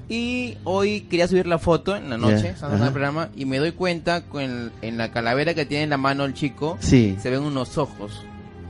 Y 0.09 0.57
hoy 0.65 1.03
quería 1.03 1.29
subir 1.29 1.47
la 1.47 1.59
foto 1.59 1.97
en 1.97 2.11
la 2.11 2.17
noche, 2.17 2.55
el 2.61 2.91
programa, 2.93 3.29
y 3.37 3.45
me 3.45 3.59
doy 3.59 3.73
cuenta 3.73 4.23
con 4.23 4.73
en 4.83 4.97
la 4.97 5.11
calavera 5.11 5.55
que 5.55 5.67
tiene 5.67 5.85
en 5.85 5.91
la 5.91 5.97
mano 5.97 6.25
el 6.25 6.35
chico, 6.35 6.79
se 6.81 7.17
ven 7.25 7.43
unos 7.43 7.77
ojos. 7.79 8.23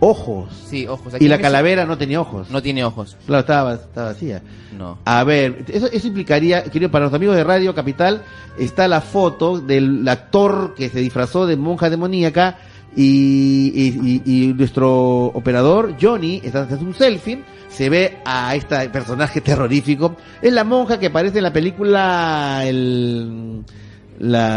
Ojos. 0.07 0.51
Sí, 0.69 0.87
ojos. 0.87 1.15
y 1.19 1.29
la 1.29 1.39
calavera 1.39 1.87
no 1.87 1.97
tenía 1.97 2.21
ojos. 2.21 2.51
No 2.51 2.63
tiene 2.63 2.85
ojos. 2.85 3.17
Claro, 3.27 3.41
estaba, 3.41 3.75
estaba 3.75 4.09
vacía. 4.09 4.43
No. 4.77 4.99
A 5.05 5.25
ver, 5.25 5.65
eso, 5.69 5.89
eso 5.91 6.07
implicaría, 6.07 6.63
querido, 6.65 6.91
para 6.91 7.07
los 7.07 7.15
amigos 7.15 7.37
de 7.37 7.45
Radio 7.45 7.75
Capital, 7.75 8.23
está 8.59 8.87
la 8.87 9.01
foto 9.01 9.61
del 9.61 10.07
actor 10.07 10.75
que 10.75 10.91
se 10.91 11.01
disfrazó 11.01 11.47
de 11.47 11.57
monja 11.57 11.89
demoníaca 11.89 12.59
y, 12.97 14.23
y, 14.25 14.53
nuestro 14.55 15.27
operador, 15.27 15.95
Johnny, 16.01 16.41
está 16.45 16.63
haciendo 16.63 16.87
un 16.87 16.95
selfie, 16.95 17.43
se 17.69 17.89
ve 17.89 18.19
a 18.25 18.55
este 18.55 18.89
personaje 18.91 19.41
terrorífico. 19.41 20.17
Es 20.43 20.53
la 20.53 20.65
monja 20.65 21.01
que 21.01 21.07
aparece 21.07 21.39
en 21.39 21.45
la 21.45 21.53
película 21.53 22.63
El 22.65 23.65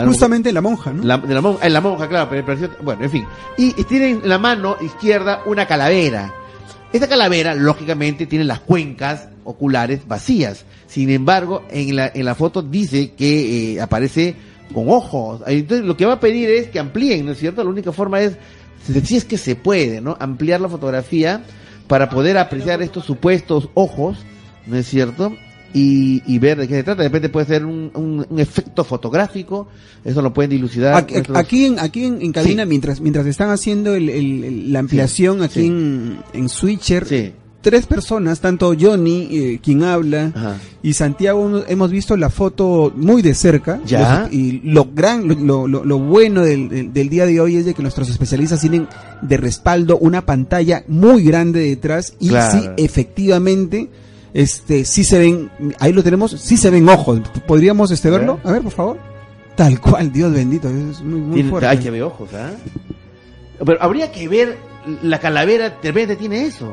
Justamente 0.05 0.51
la 0.51 0.61
monja, 0.61 0.93
¿no? 0.93 1.03
La, 1.03 1.17
de 1.17 1.34
la 1.34 1.41
monja, 1.41 1.65
en 1.65 1.73
la 1.73 1.81
monja, 1.81 2.07
claro, 2.07 2.29
pero, 2.29 2.69
bueno, 2.84 3.03
en 3.03 3.09
fin. 3.09 3.25
Y, 3.57 3.71
tiene 3.84 4.09
en 4.11 4.29
la 4.29 4.38
mano 4.38 4.77
izquierda 4.81 5.41
una 5.45 5.65
calavera. 5.65 6.34
Esta 6.93 7.07
calavera, 7.07 7.55
lógicamente, 7.55 8.27
tiene 8.27 8.45
las 8.45 8.59
cuencas 8.59 9.29
oculares 9.43 10.07
vacías. 10.07 10.65
Sin 10.88 11.09
embargo, 11.09 11.63
en 11.69 11.95
la, 11.95 12.11
en 12.13 12.25
la 12.25 12.35
foto 12.35 12.61
dice 12.61 13.11
que 13.11 13.73
eh, 13.73 13.81
aparece 13.81 14.35
con 14.73 14.89
ojos. 14.89 15.41
Entonces, 15.47 15.85
lo 15.85 15.97
que 15.97 16.05
va 16.05 16.13
a 16.13 16.19
pedir 16.19 16.49
es 16.49 16.67
que 16.67 16.79
amplíen, 16.79 17.25
¿no 17.25 17.31
es 17.31 17.39
cierto? 17.39 17.63
La 17.63 17.69
única 17.69 17.91
forma 17.91 18.21
es, 18.21 18.34
si 19.03 19.15
es 19.15 19.25
que 19.25 19.38
se 19.38 19.55
puede, 19.55 20.01
¿no? 20.01 20.17
Ampliar 20.19 20.61
la 20.61 20.69
fotografía 20.69 21.43
para 21.88 22.09
poder 22.09 22.38
apreciar 22.38 22.81
estos 22.81 23.05
supuestos 23.05 23.69
ojos, 23.73 24.17
¿no 24.65 24.77
es 24.77 24.88
cierto? 24.88 25.34
Y, 25.78 26.40
ver 26.40 26.58
de 26.58 26.68
qué 26.68 26.76
se 26.76 26.84
trata. 26.84 27.04
De 27.04 27.10
repente 27.10 27.30
puede 27.30 27.45
ser 27.45 27.66
un, 27.66 27.91
un, 27.94 28.40
efecto 28.40 28.84
fotográfico, 28.84 29.68
eso 30.04 30.22
lo 30.22 30.34
pueden 30.34 30.52
dilucidar. 30.52 30.95
Aquí, 30.95 31.66
en, 31.66 31.80
aquí 31.80 32.06
en, 32.06 32.32
cabina, 32.32 32.66
mientras, 32.66 33.02
mientras 33.02 33.26
están 33.26 33.49
haciendo 33.49 33.95
el, 33.95 34.72
la 34.72 34.80
ampliación 34.80 35.41
aquí 35.41 35.66
En, 35.66 36.20
en 36.34 36.49
Switcher, 36.49 37.34
tres 37.62 37.86
personas, 37.86 38.40
tanto 38.40 38.74
Johnny, 38.80 39.28
eh, 39.32 39.60
quien 39.62 39.84
habla, 39.84 40.58
y 40.82 40.94
Santiago, 40.94 41.64
hemos 41.68 41.91
visto 41.91 42.16
la 42.16 42.30
foto 42.30 42.94
muy 42.95 43.22
de 43.22 43.34
cerca. 43.34 43.82
Ya. 43.86 44.30
y 44.32 44.62
lo 44.64 44.88
gran, 44.94 45.28
lo, 45.45 45.68
lo, 45.68 45.84
lo 45.84 45.99
bueno 45.99 46.44
del, 46.44 46.94
del, 46.94 47.10
día 47.10 47.26
de 47.26 47.40
hoy 47.41 47.58
es 47.58 47.66
de 47.66 47.74
que 47.74 47.82
nuestros 47.82 48.10
especialistas 48.10 48.62
tienen 48.62 48.88
de 49.22 49.38
respaldo 49.38 49.98
una 49.98 50.26
pantalla 50.26 50.84
muy 50.88 51.24
grande 51.24 51.60
detrás 51.60 52.14
y 52.20 52.30
sí, 52.30 52.70
efectivamente 52.78 53.90
este, 54.38 54.85
sí 54.85 55.03
se 55.03 55.18
ven, 55.18 55.49
ahí 55.80 55.91
lo 55.91 56.03
tenemos, 56.03 56.30
sí 56.30 56.57
se 56.57 56.69
ven 56.69 56.88
ojos. 56.88 57.22
¿Podríamos 57.47 57.89
este 57.89 58.11
verlo? 58.11 58.39
A 58.43 58.51
ver, 58.51 58.61
por 58.61 58.72
favor. 58.72 58.97
Tal 59.55 59.81
cual, 59.81 60.11
Dios 60.11 60.31
bendito, 60.31 60.69
es 60.69 61.01
muy, 61.01 61.19
muy 61.19 61.43
fuerte. 61.43 61.65
Hay 61.65 61.80
que 61.80 61.89
ver 61.89 62.03
ojos, 62.03 62.30
¿ah? 62.35 62.51
Pero 63.65 63.81
habría 63.81 64.11
que 64.11 64.27
ver, 64.27 64.59
la 65.01 65.19
calavera 65.19 65.72
de 65.72 65.88
repente 65.88 66.15
tiene 66.18 66.45
eso. 66.45 66.72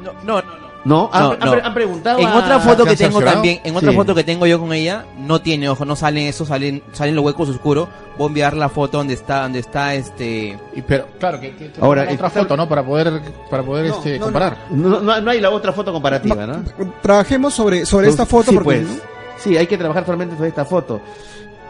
No, 0.00 0.12
no, 0.22 0.42
no. 0.42 0.42
No, 0.42 0.71
han, 1.12 1.74
preguntado. 1.74 2.18
En 2.18 2.28
otra 2.28 2.60
foto 2.60 2.84
que 2.84 2.96
tengo 2.96 3.20
también, 3.20 3.60
en 3.64 3.76
otra 3.76 3.92
foto 3.92 4.14
que 4.14 4.24
tengo 4.24 4.46
yo 4.46 4.58
con 4.58 4.72
ella, 4.72 5.04
no 5.18 5.40
tiene 5.40 5.68
ojos, 5.68 5.86
no 5.86 5.96
salen 5.96 6.26
eso, 6.26 6.44
salen, 6.44 6.82
salen 6.92 7.14
los 7.14 7.24
huecos 7.24 7.48
oscuros. 7.48 7.88
Voy 8.18 8.26
a 8.26 8.28
enviar 8.28 8.56
la 8.56 8.68
foto 8.68 8.98
donde 8.98 9.14
está, 9.14 9.42
donde 9.42 9.60
está 9.60 9.94
este. 9.94 10.58
Y 10.74 10.82
pero 10.82 11.06
claro 11.18 11.40
que, 11.40 11.70
ahora 11.80 12.06
otra 12.12 12.30
foto, 12.30 12.56
¿no? 12.56 12.68
Para 12.68 12.84
poder, 12.84 13.22
para 13.50 13.62
poder 13.62 13.86
este 13.86 14.18
comparar. 14.18 14.66
No, 14.70 15.00
no, 15.00 15.30
hay 15.30 15.40
la 15.40 15.50
otra 15.50 15.72
foto 15.72 15.92
comparativa, 15.92 16.46
¿no? 16.46 16.64
Trabajemos 17.00 17.54
sobre, 17.54 17.86
sobre 17.86 18.08
esta 18.08 18.26
foto 18.26 18.50
sí, 18.50 18.58
pues. 18.62 18.86
Sí, 19.38 19.56
hay 19.56 19.66
que 19.66 19.78
trabajar 19.78 20.04
solamente 20.04 20.36
sobre 20.36 20.50
esta 20.50 20.64
foto. 20.64 21.00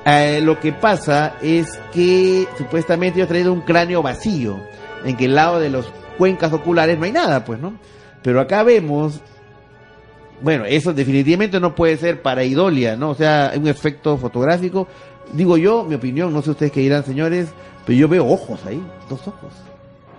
Eh, 0.04 0.40
lo 0.42 0.58
que 0.58 0.72
pasa 0.72 1.34
es 1.40 1.78
que 1.92 2.48
supuestamente 2.58 3.18
yo 3.18 3.24
he 3.24 3.28
traído 3.28 3.52
un 3.52 3.60
cráneo 3.60 4.02
vacío, 4.02 4.58
en 5.04 5.16
que 5.16 5.26
el 5.26 5.34
lado 5.34 5.60
de 5.60 5.70
los 5.70 5.86
cuencas 6.18 6.52
oculares 6.52 6.98
no 6.98 7.04
hay 7.04 7.12
nada, 7.12 7.44
pues, 7.44 7.60
¿no? 7.60 7.74
Pero 8.22 8.40
acá 8.40 8.62
vemos, 8.62 9.20
bueno, 10.40 10.64
eso 10.64 10.92
definitivamente 10.92 11.60
no 11.60 11.74
puede 11.74 11.96
ser 11.96 12.22
para 12.22 12.44
idolia, 12.44 12.96
¿no? 12.96 13.10
O 13.10 13.14
sea, 13.14 13.52
un 13.56 13.66
efecto 13.66 14.16
fotográfico. 14.16 14.86
Digo 15.32 15.56
yo, 15.56 15.84
mi 15.84 15.94
opinión, 15.94 16.32
no 16.32 16.42
sé 16.42 16.50
ustedes 16.50 16.72
qué 16.72 16.80
dirán, 16.80 17.04
señores, 17.04 17.48
pero 17.86 17.98
yo 17.98 18.08
veo 18.08 18.26
ojos 18.26 18.60
ahí, 18.66 18.82
dos 19.08 19.26
ojos. 19.26 19.52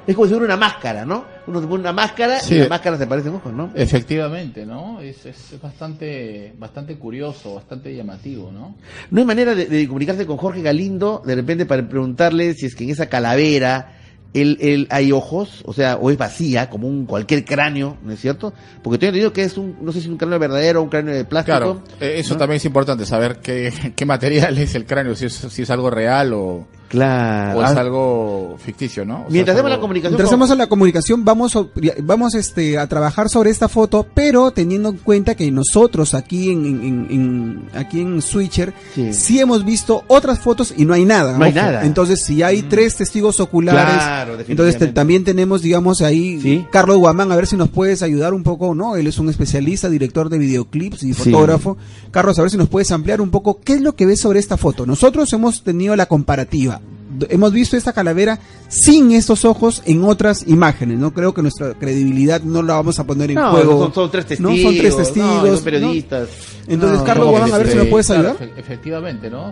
Es 0.06 0.16
como 0.16 0.28
si 0.28 0.34
fuera 0.34 0.46
una 0.46 0.58
máscara, 0.58 1.06
¿no? 1.06 1.24
Uno 1.48 1.62
se 1.62 1.68
pone 1.68 1.80
una 1.80 1.94
máscara 1.94 2.40
y 2.50 2.56
la 2.56 2.68
máscara 2.68 2.98
se 2.98 3.08
parecen 3.08 3.36
ojos, 3.36 3.54
¿no? 3.54 3.72
Efectivamente, 3.74 4.66
¿no? 4.66 5.00
Es, 5.00 5.26
es 5.26 5.62
bastante, 5.62 6.54
bastante 6.58 6.96
curioso, 6.98 7.56
bastante 7.56 7.96
llamativo, 7.96 8.52
¿no? 8.52 8.76
No 9.12 9.20
hay 9.22 9.26
manera 9.26 9.56
de, 9.56 9.66
de 9.66 9.88
comunicarse 9.88 10.26
con 10.26 10.36
Jorge 10.36 10.62
Galindo 10.62 11.22
de 11.26 11.36
repente 11.36 11.66
para 11.66 11.88
preguntarle 11.88 12.54
si 12.54 12.66
es 12.66 12.76
que 12.76 12.84
en 12.84 12.90
esa 12.90 13.08
calavera 13.08 13.94
el, 14.34 14.58
el, 14.62 14.88
hay 14.90 15.12
ojos, 15.12 15.62
o 15.66 15.74
sea, 15.74 15.98
o 15.98 16.10
es 16.10 16.18
vacía, 16.18 16.70
como 16.70 16.88
un 16.88 17.06
cualquier 17.06 17.46
cráneo, 17.46 17.98
¿no 18.04 18.12
es 18.12 18.20
cierto? 18.20 18.54
Porque 18.82 18.98
tengo 18.98 19.10
entendido 19.10 19.34
que 19.34 19.44
es 19.44 19.58
un, 19.58 19.78
no 19.82 19.92
sé 19.92 20.00
si 20.00 20.06
es 20.06 20.12
un 20.12 20.18
cráneo 20.18 20.40
verdadero 20.40 20.80
o 20.80 20.84
un 20.84 20.90
cráneo 20.90 21.14
de 21.14 21.26
plástico. 21.26 21.58
Claro, 21.58 21.84
eh, 22.00 22.16
eso 22.18 22.36
también 22.36 22.58
es 22.58 22.66
importante, 22.66 23.06
saber 23.06 23.38
qué, 23.38 23.94
qué 23.96 24.06
material 24.06 24.58
es 24.58 24.76
el 24.76 24.86
cráneo, 24.86 25.16
si 25.16 25.26
es, 25.26 25.34
si 25.34 25.62
es 25.62 25.70
algo 25.70 25.90
real 25.90 26.34
o... 26.34 26.68
Claro. 26.94 27.58
O 27.58 27.64
es 27.64 27.72
algo 27.72 28.56
ficticio, 28.64 29.04
¿no? 29.04 29.26
Mientras 29.28 29.56
hacemos 29.56 29.72
la 29.72 29.80
comunicación. 29.80 30.12
Mientras 30.12 30.30
hacemos 30.30 30.56
la 30.56 30.68
comunicación, 30.68 31.26
vamos, 31.26 31.56
a, 31.56 31.66
vamos 32.04 32.36
este, 32.36 32.78
a 32.78 32.86
trabajar 32.86 33.30
sobre 33.30 33.50
esta 33.50 33.68
foto, 33.68 34.06
pero 34.14 34.52
teniendo 34.52 34.90
en 34.90 34.98
cuenta 34.98 35.34
que 35.34 35.50
nosotros 35.50 36.14
aquí 36.14 36.52
en, 36.52 36.66
en, 37.10 37.70
aquí 37.74 38.02
en 38.02 38.22
Switcher 38.22 38.76
sí. 39.12 39.40
hemos 39.40 39.66
visto 39.66 40.04
otras 40.06 40.38
fotos 40.38 40.72
y 40.78 40.86
no 40.86 40.94
hay 40.94 41.04
nada. 41.04 41.36
No 41.36 41.44
hay 41.44 41.54
nada. 41.54 41.84
Entonces, 41.84 42.22
si 42.22 42.44
hay 42.44 42.62
mm. 42.62 42.70
tres 42.70 42.96
testigos 42.96 43.40
oculares, 43.40 44.48
entonces 44.48 44.94
también 44.94 45.24
tenemos, 45.24 45.64
digamos, 45.64 46.04
ahí 46.04 46.68
Carlos 46.72 46.98
Guamán, 46.98 47.32
a 47.32 47.36
ver 47.36 47.48
si 47.48 47.58
nos 47.58 47.70
puedes 47.70 48.04
ayudar 48.04 48.36
un 48.36 48.44
poco, 48.44 48.76
¿no? 48.76 48.98
Él 48.98 49.08
es 49.08 49.18
un 49.18 49.30
especialista, 49.30 49.90
director 49.90 50.30
de 50.30 50.38
videoclips 50.38 51.02
y 51.02 51.14
fotógrafo. 51.14 51.76
Carlos, 52.12 52.38
a 52.38 52.44
ver 52.44 52.52
si 52.52 52.58
nos 52.58 52.70
puedes 52.70 52.92
ampliar 52.92 53.20
un 53.20 53.32
poco 53.32 53.60
qué 53.62 53.74
es 53.74 53.82
lo 53.82 53.96
que 53.96 54.06
ves 54.06 54.20
sobre 54.20 54.38
esta 54.38 54.58
foto. 54.58 54.86
Nosotros 54.86 55.34
hemos 55.34 55.64
tenido 55.64 55.96
la 55.96 56.06
comparativa 56.06 56.83
hemos 57.30 57.52
visto 57.52 57.78
esta 57.78 57.94
calavera 57.94 58.40
sin 58.68 59.12
estos 59.12 59.46
ojos 59.46 59.82
en 59.86 60.04
otras 60.04 60.48
imágenes. 60.48 61.00
No 61.00 61.14
creo 61.14 61.34
que 61.34 61.42
nuestra 61.42 61.74
credibilidad 61.74 62.42
no 62.42 62.62
la 62.62 62.76
vamos 62.76 63.00
a 63.00 63.06
poner 63.06 63.32
en 63.32 63.38
juego. 63.38 63.92
Son, 63.94 64.12
tres 64.12 64.26
testigos. 64.26 64.62
Son 64.62 64.78
tres 64.78 64.98
testigos. 64.98 65.62
periodistas. 65.62 66.30
Entonces, 66.68 67.02
Carlos, 67.04 67.52
a 67.52 67.58
ver 67.58 67.70
si 67.70 67.78
me 67.78 67.86
puedes 67.86 68.10
ayudar. 68.10 68.36
efectivamente, 68.58 69.30
¿no? 69.30 69.52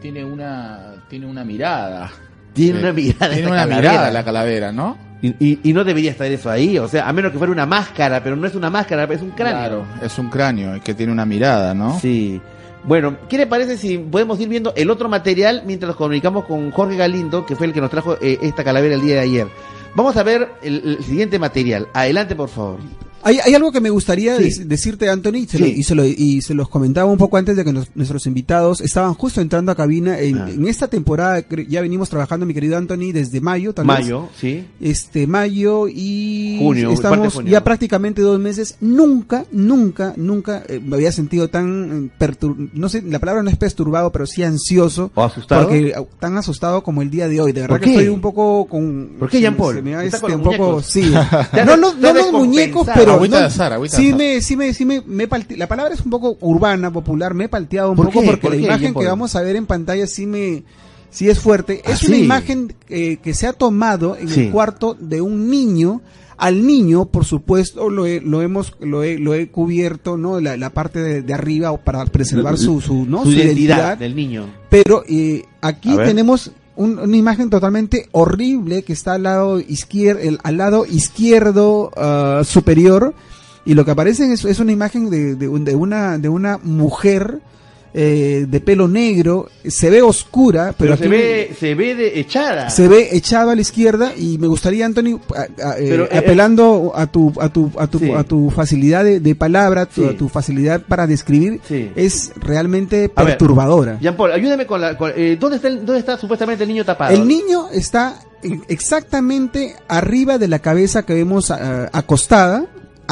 tiene 0.00 0.24
una 0.24 1.04
tiene 1.08 1.26
una 1.26 1.44
mirada. 1.44 2.10
Tiene 2.52 2.80
una 2.80 2.92
mirada. 2.92 3.32
Tiene 3.32 3.50
una 3.50 3.66
mirada 3.66 4.10
la 4.10 4.24
calavera, 4.24 4.72
¿no? 4.72 5.12
Y, 5.22 5.60
y, 5.62 5.72
no 5.72 5.84
debería 5.84 6.10
estar 6.10 6.26
eso 6.26 6.50
ahí, 6.50 6.78
o 6.78 6.88
sea, 6.88 7.08
a 7.08 7.12
menos 7.12 7.30
que 7.30 7.38
fuera 7.38 7.52
una 7.52 7.64
máscara, 7.64 8.24
pero 8.24 8.34
no 8.34 8.44
es 8.44 8.56
una 8.56 8.70
máscara, 8.70 9.04
es 9.04 9.22
un 9.22 9.30
cráneo. 9.30 9.56
Claro, 9.56 9.86
es 10.02 10.18
un 10.18 10.28
cráneo 10.28 10.82
que 10.82 10.94
tiene 10.94 11.12
una 11.12 11.24
mirada, 11.24 11.74
¿no? 11.74 12.00
Sí. 12.00 12.40
Bueno, 12.84 13.16
¿qué 13.28 13.38
le 13.38 13.46
parece 13.46 13.76
si 13.76 13.98
podemos 13.98 14.40
ir 14.40 14.48
viendo 14.48 14.72
el 14.74 14.90
otro 14.90 15.08
material 15.08 15.62
mientras 15.66 15.88
nos 15.88 15.96
comunicamos 15.96 16.44
con 16.46 16.70
Jorge 16.72 16.96
Galindo, 16.96 17.46
que 17.46 17.54
fue 17.54 17.66
el 17.66 17.72
que 17.72 17.80
nos 17.80 17.90
trajo 17.90 18.16
eh, 18.20 18.38
esta 18.42 18.64
calavera 18.64 18.94
el 18.94 19.00
día 19.00 19.14
de 19.14 19.20
ayer? 19.20 19.48
Vamos 19.94 20.16
a 20.16 20.22
ver 20.22 20.48
el 20.62 21.04
siguiente 21.04 21.38
material. 21.38 21.88
Adelante, 21.92 22.34
por 22.34 22.48
favor. 22.48 22.78
Hay, 23.24 23.54
algo 23.54 23.70
que 23.70 23.80
me 23.80 23.90
gustaría 23.90 24.36
decirte, 24.36 25.08
Anthony, 25.08 25.46
y, 25.54 25.82
se 25.84 25.94
lo, 25.94 26.04
y 26.04 26.42
se 26.42 26.54
los 26.54 26.68
comentaba 26.68 27.10
un 27.10 27.18
poco 27.18 27.36
antes 27.36 27.56
de 27.56 27.64
que 27.64 27.72
nuestros 27.72 28.26
invitados 28.26 28.80
estaban 28.80 29.14
justo 29.14 29.40
entrando 29.40 29.70
a 29.70 29.74
cabina. 29.74 30.18
En, 30.18 30.38
ah. 30.38 30.50
en, 30.50 30.66
esta 30.66 30.88
temporada 30.88 31.44
ya 31.68 31.80
venimos 31.80 32.08
trabajando, 32.08 32.46
mi 32.46 32.54
querido 32.54 32.76
Anthony, 32.76 33.12
desde 33.12 33.40
mayo 33.40 33.72
también. 33.72 34.00
Mayo, 34.00 34.28
sí. 34.38 34.66
Este, 34.80 35.26
mayo 35.26 35.86
y 35.88 36.56
junio, 36.58 36.90
estamos 36.90 37.42
ya 37.44 37.62
prácticamente 37.62 38.22
dos 38.22 38.40
meses. 38.40 38.76
Nunca, 38.80 39.44
nunca, 39.52 40.14
nunca 40.16 40.62
eh, 40.68 40.80
me 40.84 40.96
había 40.96 41.12
sentido 41.12 41.48
tan 41.48 42.06
eh, 42.06 42.10
perturbado, 42.18 42.70
no 42.72 42.88
sé, 42.88 43.02
la 43.02 43.18
palabra 43.18 43.42
no 43.42 43.50
es 43.50 43.56
perturbado, 43.56 44.10
pero 44.10 44.26
sí 44.26 44.42
ansioso. 44.42 45.10
¿O 45.14 45.22
asustado? 45.22 45.68
Porque 45.68 45.94
tan 46.18 46.36
asustado 46.36 46.82
como 46.82 47.02
el 47.02 47.10
día 47.10 47.28
de 47.28 47.40
hoy. 47.40 47.52
De 47.52 47.60
verdad 47.60 47.80
que 47.80 47.90
estoy 47.90 48.08
un 48.08 48.20
poco 48.20 48.66
con... 48.66 49.12
¿Por 49.18 49.30
qué, 49.30 49.40
Jean 49.40 49.56
Paul? 49.56 49.86
este, 49.86 50.34
un 50.34 50.42
poco, 50.42 50.82
sí. 50.82 51.12
no, 51.66 51.76
no, 51.76 51.94
no 51.94 52.12
los 52.12 52.32
muñecos, 52.32 52.88
pero 52.94 53.11
sí, 53.88 54.12
me, 54.12 54.40
sí 54.40 54.56
me, 54.56 54.72
sí 54.74 54.84
me, 54.84 55.02
la 55.56 55.68
palabra 55.68 55.94
es 55.94 56.00
un 56.00 56.10
poco 56.10 56.36
urbana, 56.40 56.92
popular, 56.92 57.34
me 57.34 57.44
he 57.44 57.48
palteado 57.48 57.90
un 57.90 57.96
poco 57.96 58.22
porque 58.22 58.50
la 58.50 58.56
imagen 58.56 58.94
que 58.94 59.06
vamos 59.06 59.36
a 59.36 59.42
ver 59.42 59.56
en 59.56 59.66
pantalla 59.66 60.06
sí 60.06 60.26
me, 60.26 60.64
sí 61.10 61.28
es 61.28 61.38
fuerte. 61.38 61.82
Es 61.84 62.02
una 62.02 62.16
imagen 62.16 62.74
eh, 62.88 63.18
que 63.22 63.34
se 63.34 63.46
ha 63.46 63.52
tomado 63.52 64.16
en 64.16 64.28
el 64.28 64.50
cuarto 64.50 64.96
de 64.98 65.20
un 65.20 65.48
niño. 65.48 66.00
Al 66.38 66.66
niño, 66.66 67.04
por 67.04 67.24
supuesto, 67.24 67.88
lo, 67.88 68.04
lo 68.04 68.42
hemos, 68.42 68.74
lo 68.80 69.04
he, 69.04 69.16
lo 69.16 69.32
he 69.32 69.48
cubierto, 69.48 70.16
¿no? 70.16 70.40
La, 70.40 70.56
la 70.56 70.70
parte 70.70 71.22
de, 71.22 71.34
arriba 71.34 71.76
para 71.76 72.04
preservar 72.06 72.58
su, 72.58 72.80
su, 72.80 73.06
¿no? 73.06 73.22
su, 73.22 73.30
identidad, 73.30 73.96
del 73.96 74.16
niño. 74.16 74.46
Pero 74.68 75.04
eh, 75.08 75.44
aquí 75.60 75.94
tenemos 75.98 76.50
una 76.76 77.16
imagen 77.16 77.50
totalmente 77.50 78.08
horrible 78.12 78.82
que 78.82 78.92
está 78.92 79.14
al 79.14 79.24
lado 79.24 79.60
izquierdo, 79.60 80.38
al 80.42 80.56
lado 80.56 80.86
izquierdo 80.86 81.90
uh, 81.96 82.44
superior 82.44 83.14
y 83.64 83.74
lo 83.74 83.84
que 83.84 83.90
aparece 83.92 84.32
es, 84.32 84.44
es 84.44 84.58
una 84.58 84.72
imagen 84.72 85.10
de, 85.10 85.36
de, 85.36 85.48
una, 85.48 86.18
de 86.18 86.28
una 86.28 86.58
mujer 86.58 87.40
eh, 87.94 88.46
de 88.48 88.60
pelo 88.60 88.88
negro, 88.88 89.50
se 89.66 89.90
ve 89.90 90.00
oscura, 90.00 90.74
pero, 90.78 90.96
se 90.96 91.08
ve 91.08 91.54
se 91.58 91.74
ve 91.74 91.94
de 91.94 92.20
echada. 92.20 92.70
Se 92.70 92.88
ve 92.88 93.10
echada 93.12 93.52
a 93.52 93.54
la 93.54 93.60
izquierda 93.60 94.14
y 94.16 94.38
me 94.38 94.46
gustaría 94.46 94.86
Anthony 94.86 95.20
eh, 95.78 95.78
eh, 95.78 96.08
apelando 96.16 96.92
a 96.94 97.06
tu 97.06 97.34
a 97.38 97.50
tu 97.50 97.70
a 97.76 97.86
tu, 97.88 98.16
a 98.16 98.24
tu 98.24 98.50
facilidad 98.50 99.04
de, 99.04 99.34
palabra, 99.34 99.82
a 99.82 100.16
tu 100.16 100.30
facilidad 100.30 100.80
para 100.80 101.06
describir 101.06 101.60
es 101.94 102.32
realmente 102.36 103.10
perturbadora. 103.10 103.98
Jean 104.00 104.16
Paul, 104.16 104.32
ayúdame 104.32 104.64
con 104.66 104.80
la 104.80 104.94
¿dónde 104.94 105.56
está 105.56 105.68
dónde 105.68 105.98
está 105.98 106.16
supuestamente 106.16 106.64
el 106.64 106.70
niño 106.70 106.86
tapado? 106.86 107.14
El 107.14 107.28
niño 107.28 107.68
está 107.72 108.20
exactamente 108.68 109.76
arriba 109.86 110.38
de 110.38 110.48
la 110.48 110.60
cabeza 110.60 111.04
que 111.04 111.12
vemos 111.12 111.50
acostada 111.50 112.66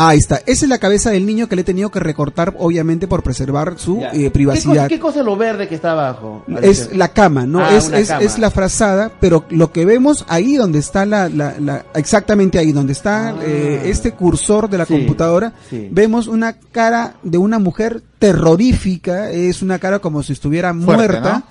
ahí 0.08 0.18
está. 0.18 0.36
Esa 0.46 0.64
es 0.64 0.68
la 0.68 0.78
cabeza 0.78 1.10
del 1.10 1.26
niño 1.26 1.48
que 1.48 1.56
le 1.56 1.62
he 1.62 1.64
tenido 1.64 1.90
que 1.90 2.00
recortar, 2.00 2.54
obviamente, 2.58 3.06
por 3.06 3.22
preservar 3.22 3.74
su 3.78 4.02
eh, 4.12 4.30
privacidad. 4.30 4.88
¿Qué 4.88 4.98
cosa, 4.98 5.20
es 5.20 5.24
lo 5.24 5.36
verde 5.36 5.68
que 5.68 5.74
está 5.74 5.92
abajo? 5.92 6.44
Es 6.62 6.94
la 6.94 7.08
cama, 7.08 7.46
¿no? 7.46 7.60
Ah, 7.60 7.74
es, 7.74 7.90
es, 7.90 8.38
la 8.38 8.50
frazada, 8.50 9.10
pero 9.20 9.44
lo 9.50 9.72
que 9.72 9.84
vemos 9.84 10.24
ahí 10.28 10.56
donde 10.56 10.78
está 10.78 11.04
la, 11.06 11.28
la, 11.28 11.84
exactamente 11.94 12.58
ahí, 12.58 12.72
donde 12.72 12.92
está 12.92 13.30
ah. 13.30 13.36
eh, 13.42 13.82
este 13.86 14.12
cursor 14.12 14.68
de 14.68 14.78
la 14.78 14.86
computadora, 14.86 15.52
vemos 15.90 16.26
una 16.26 16.54
cara 16.54 17.14
de 17.22 17.38
una 17.38 17.58
mujer 17.58 18.02
terrorífica, 18.20 19.30
es 19.30 19.62
una 19.62 19.78
cara 19.78 19.98
como 19.98 20.22
si 20.22 20.34
estuviera 20.34 20.74
muerta. 20.74 21.42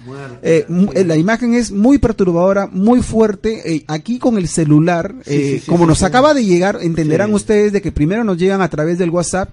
Eh, 0.43 0.67
la 1.03 1.17
imagen 1.17 1.55
es 1.55 1.71
muy 1.71 1.97
perturbadora, 1.97 2.69
muy 2.71 3.01
fuerte. 3.01 3.73
Eh, 3.73 3.83
aquí 3.87 4.19
con 4.19 4.37
el 4.37 4.47
celular, 4.47 5.15
eh, 5.25 5.63
como 5.65 5.87
nos 5.87 6.03
acaba 6.03 6.35
de 6.35 6.45
llegar, 6.45 6.77
entenderán 6.79 7.33
ustedes 7.33 7.73
de 7.73 7.81
que 7.81 7.91
primero 7.91 8.23
nos 8.23 8.37
llegan 8.37 8.61
a 8.61 8.69
través 8.69 8.99
del 8.99 9.09
WhatsApp, 9.09 9.49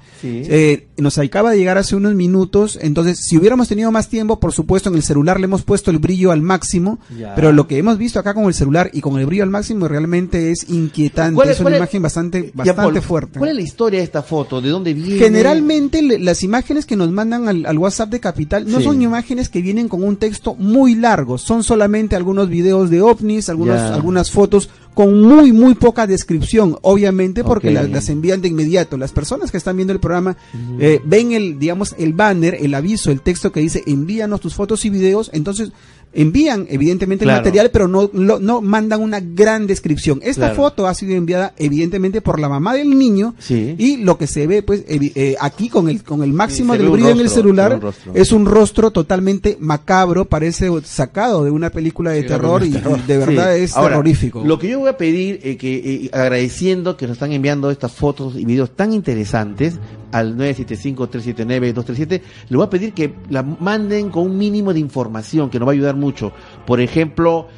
nos 0.98 1.16
acaba 1.16 1.52
de 1.52 1.58
llegar 1.58 1.78
hace 1.78 1.96
unos 1.96 2.14
minutos, 2.14 2.78
entonces 2.82 3.18
si 3.18 3.38
hubiéramos 3.38 3.68
tenido 3.68 3.90
más 3.90 4.08
tiempo, 4.08 4.38
por 4.38 4.52
supuesto 4.52 4.90
en 4.90 4.96
el 4.96 5.02
celular 5.02 5.40
le 5.40 5.44
hemos 5.44 5.62
puesto 5.62 5.90
el 5.90 5.98
brillo 5.98 6.32
al 6.32 6.42
máximo, 6.42 6.98
pero 7.34 7.50
lo 7.50 7.66
que 7.66 7.78
hemos 7.78 7.96
visto 7.96 8.18
acá 8.20 8.34
con 8.34 8.44
el 8.44 8.54
celular 8.54 8.90
y 8.92 9.00
con 9.00 9.18
el 9.18 9.24
brillo 9.24 9.42
al 9.42 9.50
máximo 9.50 9.88
realmente 9.88 10.50
es 10.50 10.68
inquietante, 10.68 11.50
es, 11.50 11.60
una 11.60 11.78
imagen 11.78 12.02
bastante, 12.02 12.50
bastante 12.52 13.00
fuerte. 13.00 13.38
¿Cuál 13.38 13.50
es 13.52 13.56
la 13.56 13.62
historia 13.62 14.00
de 14.00 14.04
esta 14.04 14.22
foto? 14.22 14.60
¿De 14.60 14.68
dónde 14.68 14.92
viene? 14.92 15.18
Generalmente 15.18 16.02
las 16.18 16.42
imágenes 16.42 16.84
que 16.84 16.94
nos 16.94 17.05
mandan 17.10 17.66
al, 17.66 17.78
WhatsApp 17.78 18.10
de 18.10 18.20
Capital 18.20 18.70
no 18.70 18.80
son 18.80 19.02
imágenes 19.02 19.48
que 19.48 19.62
vienen 19.62 19.88
con 19.88 20.02
un 20.02 20.16
texto 20.16 20.54
muy 20.54 20.94
largo, 20.94 21.38
son 21.38 21.62
solamente 21.62 22.16
algunos 22.16 22.48
videos 22.48 22.90
de 22.90 23.02
ovnis, 23.02 23.48
algunas, 23.48 23.92
algunas 23.92 24.30
fotos 24.30 24.70
con 24.96 25.20
muy, 25.20 25.52
muy 25.52 25.74
poca 25.74 26.06
descripción, 26.06 26.78
obviamente, 26.80 27.44
porque 27.44 27.70
las, 27.70 28.08
envían 28.08 28.40
de 28.40 28.48
inmediato. 28.48 28.96
Las 28.96 29.12
personas 29.12 29.50
que 29.50 29.58
están 29.58 29.76
viendo 29.76 29.92
el 29.92 30.00
programa 30.00 30.38
eh, 30.80 31.02
ven 31.04 31.32
el, 31.32 31.58
digamos, 31.58 31.94
el 31.98 32.14
banner, 32.14 32.56
el 32.58 32.72
aviso, 32.72 33.10
el 33.10 33.20
texto 33.20 33.52
que 33.52 33.60
dice 33.60 33.82
envíanos 33.86 34.40
tus 34.40 34.54
fotos 34.54 34.86
y 34.86 34.90
videos, 34.90 35.28
entonces 35.34 35.72
envían 36.16 36.66
evidentemente 36.68 37.24
el 37.24 37.30
material, 37.30 37.70
pero 37.70 37.88
no, 37.88 38.10
no 38.12 38.60
mandan 38.60 39.02
una 39.02 39.20
gran 39.20 39.66
descripción. 39.66 40.20
Esta 40.22 40.50
foto 40.50 40.86
ha 40.86 40.94
sido 40.94 41.14
enviada 41.14 41.52
evidentemente 41.58 42.20
por 42.20 42.40
la 42.40 42.48
mamá 42.48 42.74
del 42.74 42.98
niño 42.98 43.34
y 43.48 43.98
lo 43.98 44.18
que 44.18 44.26
se 44.26 44.46
ve 44.46 44.62
pues 44.62 44.84
eh, 44.88 45.36
aquí 45.40 45.68
con 45.68 45.88
el 45.88 46.02
con 46.02 46.22
el 46.22 46.32
máximo 46.32 46.74
del 46.74 46.88
brillo 46.88 47.10
en 47.10 47.20
el 47.20 47.28
celular 47.28 47.80
es 48.14 48.32
un 48.32 48.46
rostro 48.46 48.90
totalmente 48.90 49.56
macabro, 49.60 50.24
parece 50.24 50.70
sacado 50.84 51.44
de 51.44 51.50
una 51.50 51.70
película 51.70 52.10
de 52.10 52.22
terror 52.22 52.64
y, 52.64 52.70
de 52.70 53.18
verdad 53.18 53.56
es 53.56 53.74
terrorífico. 53.74 54.44
Lo 54.44 54.58
que 54.58 54.68
yo 54.68 54.80
voy 54.80 54.88
a 54.88 54.96
pedir 54.96 55.40
eh, 55.42 55.56
que 55.56 55.76
eh, 55.76 56.10
agradeciendo 56.12 56.96
que 56.96 57.06
nos 57.06 57.14
están 57.14 57.32
enviando 57.32 57.70
estas 57.70 57.92
fotos 57.92 58.36
y 58.36 58.44
videos 58.44 58.70
tan 58.74 58.92
interesantes 58.92 59.78
al 60.16 60.36
975-379-237, 60.36 62.20
le 62.48 62.56
voy 62.56 62.66
a 62.66 62.70
pedir 62.70 62.94
que 62.94 63.14
la 63.28 63.42
manden 63.42 64.08
con 64.10 64.24
un 64.24 64.38
mínimo 64.38 64.72
de 64.72 64.80
información 64.80 65.50
que 65.50 65.58
nos 65.58 65.68
va 65.68 65.72
a 65.72 65.74
ayudar 65.74 65.94
mucho. 65.94 66.32
Por 66.66 66.80
ejemplo, 66.80 67.48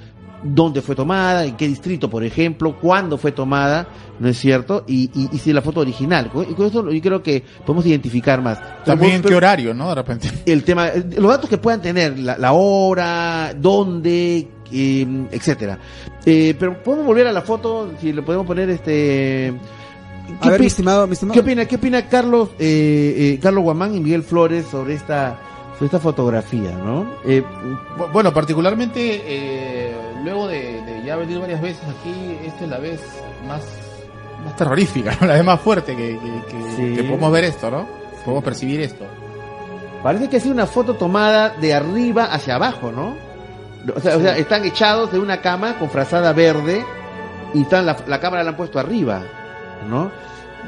dónde 0.42 0.82
fue 0.82 0.96
tomada, 0.96 1.44
en 1.44 1.56
qué 1.56 1.68
distrito, 1.68 2.10
por 2.10 2.24
ejemplo, 2.24 2.76
cuándo 2.80 3.16
fue 3.16 3.30
tomada, 3.32 3.86
¿no 4.18 4.28
es 4.28 4.38
cierto? 4.38 4.84
Y, 4.88 5.10
y, 5.14 5.38
si 5.38 5.52
la 5.52 5.62
foto 5.62 5.80
original. 5.80 6.30
Y 6.48 6.54
con 6.54 6.66
eso 6.66 6.90
yo 6.90 7.00
creo 7.00 7.22
que 7.22 7.44
podemos 7.64 7.86
identificar 7.86 8.42
más. 8.42 8.58
También 8.84 9.14
en 9.14 9.22
qué 9.22 9.34
horario, 9.34 9.72
¿no? 9.72 9.88
De 9.90 9.94
repente. 9.94 10.28
El 10.46 10.64
tema, 10.64 10.90
los 11.16 11.30
datos 11.30 11.48
que 11.48 11.58
puedan 11.58 11.80
tener, 11.80 12.18
la, 12.18 12.52
hora, 12.52 13.54
dónde, 13.56 14.48
eh, 14.72 15.26
etcétera. 15.30 15.78
Eh, 16.26 16.56
pero 16.58 16.82
podemos 16.82 17.06
volver 17.06 17.28
a 17.28 17.32
la 17.32 17.42
foto, 17.42 17.92
si 18.00 18.12
le 18.12 18.22
podemos 18.22 18.46
poner 18.46 18.68
este 18.70 19.54
¿Qué, 20.42 20.50
ver, 20.50 20.60
mi 20.60 20.66
estimado, 20.66 21.08
¿Qué 21.32 21.40
opina, 21.40 21.64
qué 21.64 21.76
opina 21.76 22.08
Carlos, 22.08 22.50
eh, 22.58 23.14
eh, 23.16 23.38
Carlos 23.40 23.64
Guamán 23.64 23.94
y 23.94 24.00
Miguel 24.00 24.22
Flores 24.22 24.66
sobre 24.66 24.94
esta, 24.94 25.38
sobre 25.74 25.86
esta 25.86 25.98
fotografía, 25.98 26.72
no? 26.72 27.10
Eh, 27.24 27.42
bueno, 28.12 28.32
particularmente 28.32 29.22
eh, 29.24 29.96
luego 30.22 30.46
de, 30.48 31.02
ya 31.04 31.16
venir 31.16 31.38
varias 31.38 31.62
veces 31.62 31.82
aquí, 31.82 32.38
esta 32.44 32.64
es 32.64 32.70
la 32.70 32.78
vez 32.78 33.00
más, 33.46 33.62
más 34.44 34.54
terrorífica, 34.56 35.16
la 35.26 35.34
vez 35.34 35.44
más 35.44 35.60
fuerte 35.60 35.96
que, 35.96 36.18
que, 36.76 37.02
podemos 37.04 37.32
ver 37.32 37.44
esto, 37.44 37.70
¿no? 37.70 37.88
Podemos 38.24 38.44
percibir 38.44 38.80
esto. 38.82 39.06
Parece 40.02 40.28
que 40.28 40.36
ha 40.36 40.40
sido 40.40 40.54
una 40.54 40.66
foto 40.66 40.94
tomada 40.94 41.50
de 41.50 41.74
arriba 41.74 42.24
hacia 42.24 42.56
abajo, 42.56 42.92
¿no? 42.92 43.16
O 43.94 44.00
sea, 44.00 44.16
o 44.16 44.20
sea, 44.20 44.36
están 44.36 44.64
echados 44.64 45.10
de 45.10 45.18
una 45.18 45.40
cama 45.40 45.78
con 45.78 45.88
frazada 45.88 46.32
verde 46.34 46.84
y 47.54 47.62
están 47.62 47.86
la, 47.86 47.96
la 48.06 48.20
cámara 48.20 48.42
la 48.42 48.50
han 48.50 48.56
puesto 48.56 48.78
arriba, 48.78 49.22
¿no? 49.88 50.10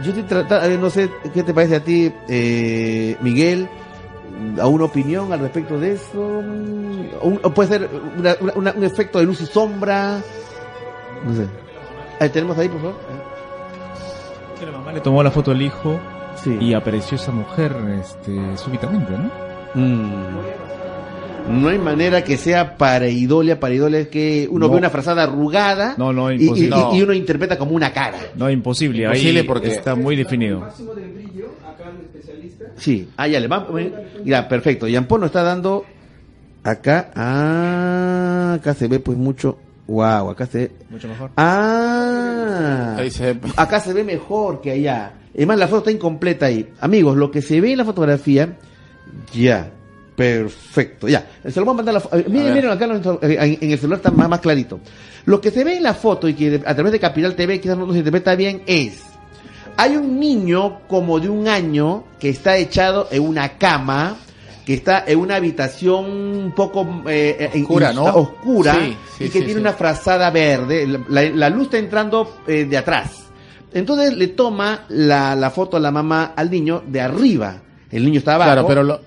Yo 0.03 0.11
estoy 0.11 0.23
tratando, 0.23 0.78
no 0.78 0.91
sé 0.91 1.11
qué 1.35 1.43
te 1.43 1.53
parece 1.53 1.77
a 1.77 1.81
ti, 1.85 2.12
eh, 2.28 3.16
Miguel, 3.20 3.69
a 4.61 4.66
una 4.66 4.85
opinión 4.85 5.32
al 5.32 5.41
respecto 5.41 5.78
de 5.78 5.93
eso, 5.93 6.43
o 7.20 7.51
puede 7.51 7.69
ser 7.69 7.91
un 8.55 8.85
efecto 8.85 9.19
de 9.19 9.27
luz 9.27 9.41
y 9.41 9.47
sombra, 9.47 10.20
no 11.24 11.35
sé. 11.35 11.47
Ahí 12.20 12.28
tenemos 12.31 12.57
ahí, 12.59 12.69
por 12.69 12.81
favor. 12.81 12.97
Que 14.59 14.66
la 14.66 14.73
mamá 14.73 14.93
le 14.93 15.01
tomó 15.01 15.23
la 15.23 15.31
foto 15.31 15.51
al 15.51 15.61
hijo 15.62 15.99
y 16.47 16.74
apareció 16.74 17.16
esa 17.16 17.32
mujer 17.32 17.74
este, 18.01 18.57
súbitamente, 18.57 19.12
¿no? 19.12 19.31
Mm. 19.74 20.39
No 21.48 21.68
hay 21.68 21.78
manera 21.78 22.22
que 22.22 22.36
sea 22.36 22.76
pareidolia. 22.76 23.58
Pareidolia 23.58 24.00
es 24.00 24.08
que 24.08 24.48
uno 24.50 24.68
ve 24.68 24.76
una 24.76 24.90
frazada 24.90 25.24
arrugada 25.24 25.94
no, 25.96 26.12
no, 26.12 26.32
y, 26.32 26.36
y, 26.36 26.70
y, 26.92 27.02
uno 27.02 27.12
interpreta 27.12 27.58
como 27.58 27.72
una 27.72 27.92
cara. 27.92 28.18
No, 28.36 28.50
imposible. 28.50 29.04
Imposible 29.04 29.44
porque 29.44 29.68
está 29.68 29.94
muy 29.94 30.16
definido. 30.16 30.66
Sí, 32.76 33.08
ah, 33.16 33.28
ya 33.28 33.40
le 33.40 33.48
vamos. 33.48 33.68
Ya, 34.24 34.48
perfecto. 34.48 34.88
Yampón 34.88 35.20
nos 35.20 35.28
está 35.28 35.42
dando 35.42 35.84
acá. 36.64 37.10
Ah, 37.14 38.56
acá 38.58 38.74
se 38.74 38.88
ve 38.88 39.00
pues 39.00 39.18
mucho. 39.18 39.58
Wow, 39.86 40.30
acá 40.30 40.46
se 40.46 40.58
ve. 40.58 40.70
Mucho 40.88 41.08
mejor. 41.08 41.30
Ah, 41.36 42.96
acá 43.56 43.80
se 43.80 43.92
ve 43.92 44.04
mejor 44.04 44.60
que 44.60 44.70
allá. 44.70 45.12
Es 45.34 45.46
más, 45.46 45.58
la 45.58 45.66
foto 45.66 45.78
está 45.78 45.90
incompleta 45.90 46.46
ahí. 46.46 46.68
Amigos, 46.80 47.16
lo 47.16 47.30
que 47.30 47.42
se 47.42 47.60
ve 47.60 47.72
en 47.72 47.78
la 47.78 47.84
fotografía, 47.84 48.56
ya. 49.32 49.70
Perfecto, 50.20 51.09
ya. 51.09 51.26
Se 51.48 51.59
lo 51.60 51.66
voy 51.66 51.72
a 51.72 51.76
mandar 51.76 51.94
la 51.94 52.18
eh, 52.18 52.24
Miren, 52.28 52.55
miren, 52.55 52.70
acá 52.70 52.84
en 52.84 53.72
el 53.72 53.78
celular 53.78 53.98
está 53.98 54.10
más, 54.10 54.28
más 54.28 54.40
clarito. 54.40 54.80
Lo 55.24 55.40
que 55.40 55.51
se 55.51 55.64
ve 55.64 55.76
en 55.76 55.82
la 55.82 55.94
foto 55.94 56.28
y 56.28 56.34
que 56.34 56.60
a 56.64 56.74
través 56.74 56.92
de 56.92 57.01
Capital 57.01 57.34
TV 57.34 57.60
quizás 57.60 57.78
no 57.78 57.90
se 57.92 57.98
interpreta 57.98 58.34
bien 58.34 58.62
es 58.66 59.10
hay 59.80 59.97
un 59.97 60.20
niño 60.20 60.80
como 60.86 61.18
de 61.20 61.30
un 61.30 61.48
año 61.48 62.05
que 62.18 62.28
está 62.28 62.59
echado 62.59 63.09
en 63.10 63.22
una 63.22 63.56
cama, 63.56 64.14
que 64.66 64.74
está 64.74 65.05
en 65.06 65.18
una 65.18 65.36
habitación 65.36 66.05
un 66.05 66.52
poco 66.55 67.02
eh, 67.09 67.51
eh, 67.55 67.62
oscura, 67.62 67.90
¿no? 67.94 68.05
oscura 68.05 68.76
y 69.18 69.30
que 69.30 69.40
tiene 69.40 69.59
una 69.59 69.72
frazada 69.72 70.30
verde. 70.30 70.86
La, 71.09 71.48
luz 71.48 71.64
está 71.64 71.78
entrando 71.78 72.40
eh, 72.47 72.66
de 72.66 72.76
atrás. 72.76 73.24
Entonces 73.72 74.14
le 74.14 74.26
toma 74.28 74.84
la, 74.88 75.34
la, 75.34 75.51
foto 75.51 75.78
a 75.78 75.80
la 75.80 75.90
mamá 75.90 76.34
al 76.36 76.51
niño 76.51 76.82
de 76.86 77.01
arriba. 77.01 77.62
El 77.90 78.04
niño 78.04 78.18
está 78.18 78.36
abajo. 78.36 78.52
Claro, 78.52 78.66
pero 78.66 78.82
lo, 78.84 79.00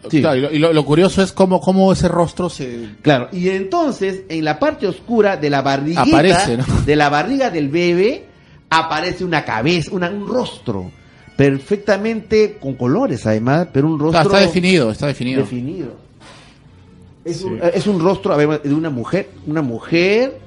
y 0.52 0.60
lo, 0.60 0.86
curioso 0.86 1.22
es 1.22 1.32
cómo, 1.32 1.62
cómo 1.62 1.94
ese 1.94 2.10
rostro 2.10 2.50
se... 2.50 2.90
Claro, 3.02 3.30
y 3.32 3.50
entonces 3.50 4.24
en 4.28 4.44
la 4.44 4.60
parte 4.60 4.88
oscura 4.88 5.38
de 5.38 5.50
la 5.50 5.62
barriguita, 5.62 6.48
de 6.86 6.96
la 6.96 7.10
barriga 7.10 7.50
del 7.50 7.70
bebé, 7.70 8.26
aparece 8.70 9.24
una 9.24 9.46
cabeza, 9.46 9.92
un 9.94 10.28
rostro 10.28 10.92
perfectamente 11.38 12.58
con 12.60 12.76
colores 12.76 13.26
además, 13.26 13.68
pero 13.72 13.88
un 13.88 13.98
rostro... 13.98 14.22
está 14.22 14.40
definido, 14.40 14.92
está 14.92 15.08
definido. 15.08 15.42
Definido. 15.42 15.96
Es, 17.24 17.42
un, 17.42 17.60
es 17.62 17.88
un 17.88 18.02
rostro 18.02 18.38
de 18.38 18.74
una 18.74 18.90
mujer, 18.90 19.30
una 19.48 19.62
mujer... 19.62 20.40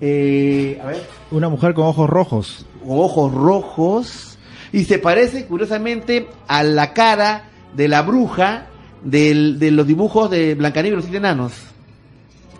Eh, 0.00 0.78
a 0.80 0.86
ver. 0.86 1.02
Una 1.30 1.48
mujer 1.48 1.74
con 1.74 1.86
ojos 1.86 2.08
rojos. 2.08 2.66
Con 2.86 3.00
ojos 3.00 3.32
rojos. 3.32 4.27
Y 4.72 4.84
se 4.84 4.98
parece 4.98 5.46
curiosamente 5.46 6.28
a 6.46 6.62
la 6.62 6.92
cara 6.92 7.44
de 7.74 7.88
la 7.88 8.02
bruja 8.02 8.66
del, 9.02 9.58
de 9.58 9.70
los 9.70 9.86
dibujos 9.86 10.30
de 10.30 10.54
Blancanieves 10.54 10.94
y 10.94 10.96
los 10.96 11.04
siete 11.04 11.18
enanos. 11.18 11.52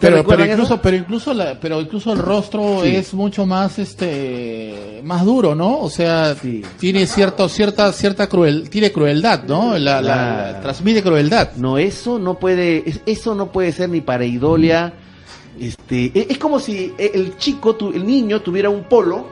Pero, 0.01 0.25
pero 0.25 0.45
incluso, 0.45 0.81
pero 0.81 0.97
incluso, 0.97 1.35
la, 1.35 1.59
pero 1.59 1.81
incluso 1.81 2.13
el 2.13 2.19
rostro 2.19 2.85
es 2.85 3.13
mucho 3.15 3.47
más, 3.47 3.81
este, 3.81 5.01
más 5.03 5.25
duro, 5.25 5.57
¿no? 5.57 5.81
O 5.81 5.91
sea, 5.91 6.37
tiene 6.79 7.05
cierto, 7.07 7.49
cierta, 7.49 7.93
cierta 7.93 8.29
cruel, 8.29 8.71
tiene 8.71 8.93
crueldad, 8.93 9.43
¿no? 9.45 9.77
La, 9.77 10.01
la, 10.01 10.61
transmite 10.61 11.03
crueldad. 11.03 11.51
No, 11.57 11.79
eso 11.79 12.21
no 12.21 12.39
puede, 12.39 12.85
eso 13.07 13.35
no 13.35 13.51
puede 13.51 13.73
ser 13.73 13.89
ni 13.89 14.01
para 14.01 14.25
idolia. 14.25 14.93
Este, 15.59 16.13
e, 16.15 16.29
es 16.31 16.39
como 16.39 16.61
si 16.61 16.95
el 16.97 17.37
chico, 17.37 17.77
el 17.93 18.07
niño 18.07 18.41
tuviera 18.41 18.71
un 18.71 18.85
polo 18.85 19.27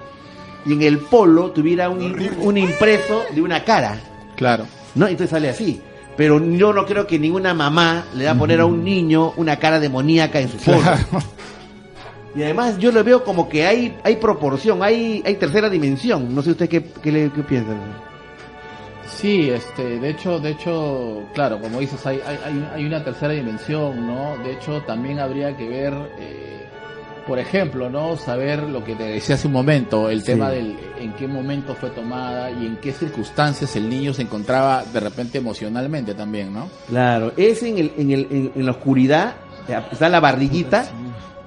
y 0.67 0.73
en 0.73 0.83
el 0.83 0.99
polo 0.99 1.51
tuviera 1.51 1.89
un, 1.89 2.31
un 2.41 2.59
impreso 2.59 3.23
de 3.35 3.41
una 3.41 3.65
cara. 3.65 3.99
Claro. 4.35 4.67
¿No? 4.95 5.07
Entonces 5.07 5.31
sale 5.31 5.49
así 5.49 5.81
pero 6.17 6.43
yo 6.43 6.73
no 6.73 6.87
creo 6.87 7.07
que 7.07 7.19
ninguna 7.19 7.53
mamá 7.53 8.07
le 8.15 8.25
va 8.25 8.31
a 8.31 8.35
poner 8.35 8.61
a 8.61 8.67
un 8.67 8.83
niño 8.83 9.35
una 9.37 9.57
cara 9.59 9.79
demoníaca 9.79 10.41
en 10.41 10.49
su 10.49 10.59
foto. 10.59 10.81
Y 12.35 12.43
además 12.43 12.79
yo 12.79 12.93
lo 12.93 13.03
veo 13.03 13.25
como 13.25 13.49
que 13.49 13.67
hay 13.67 13.97
hay 14.03 14.17
proporción, 14.17 14.83
hay 14.83 15.23
hay 15.25 15.37
tercera 15.37 15.71
dimensión. 15.71 16.35
No 16.35 16.43
sé 16.43 16.51
usted 16.51 16.69
qué, 16.69 16.85
qué, 17.03 17.11
le, 17.11 17.31
qué 17.31 17.43
piensa. 17.43 17.73
Sí, 19.09 19.49
este, 19.49 19.99
de 19.99 20.11
hecho, 20.11 20.39
de 20.39 20.51
hecho, 20.51 21.23
claro, 21.33 21.59
como 21.61 21.81
dices, 21.81 22.05
hay, 22.05 22.21
hay, 22.27 22.69
hay 22.75 22.85
una 22.85 23.03
tercera 23.03 23.33
dimensión, 23.33 24.07
¿no? 24.07 24.37
De 24.45 24.53
hecho, 24.53 24.83
también 24.83 25.19
habría 25.19 25.57
que 25.57 25.67
ver... 25.67 25.95
Eh, 26.19 26.66
por 27.27 27.39
ejemplo, 27.39 27.91
¿no? 27.91 28.17
Saber 28.17 28.63
lo 28.63 28.85
que 28.85 28.95
te 28.95 29.05
decía 29.05 29.35
hace 29.35 29.47
un 29.47 29.53
momento, 29.53 30.09
el 30.09 30.23
tema 30.23 30.51
del 30.51 30.77
en 30.99 31.13
qué 31.15 31.27
momento 31.27 31.75
fue 31.75 31.91
tomada 31.91 32.51
y 32.51 32.67
en 32.67 32.77
qué 32.77 32.93
circunstancias 32.93 33.75
el 33.77 33.89
niño 33.89 34.15
se 34.15 34.23
encontraba 34.23 34.85
de 34.85 35.01
repente 35.01 35.39
emocionalmente 35.39 36.15
también, 36.15 36.53
¿no? 36.53 36.69
Claro, 36.89 37.33
es 37.37 37.63
en, 37.63 37.79
el, 37.79 37.93
en, 37.97 38.11
el, 38.13 38.53
en, 38.55 38.65
la 38.65 38.73
oscuridad, 38.73 39.35
está 39.91 40.09
la 40.09 40.21
barriguita, 40.21 40.87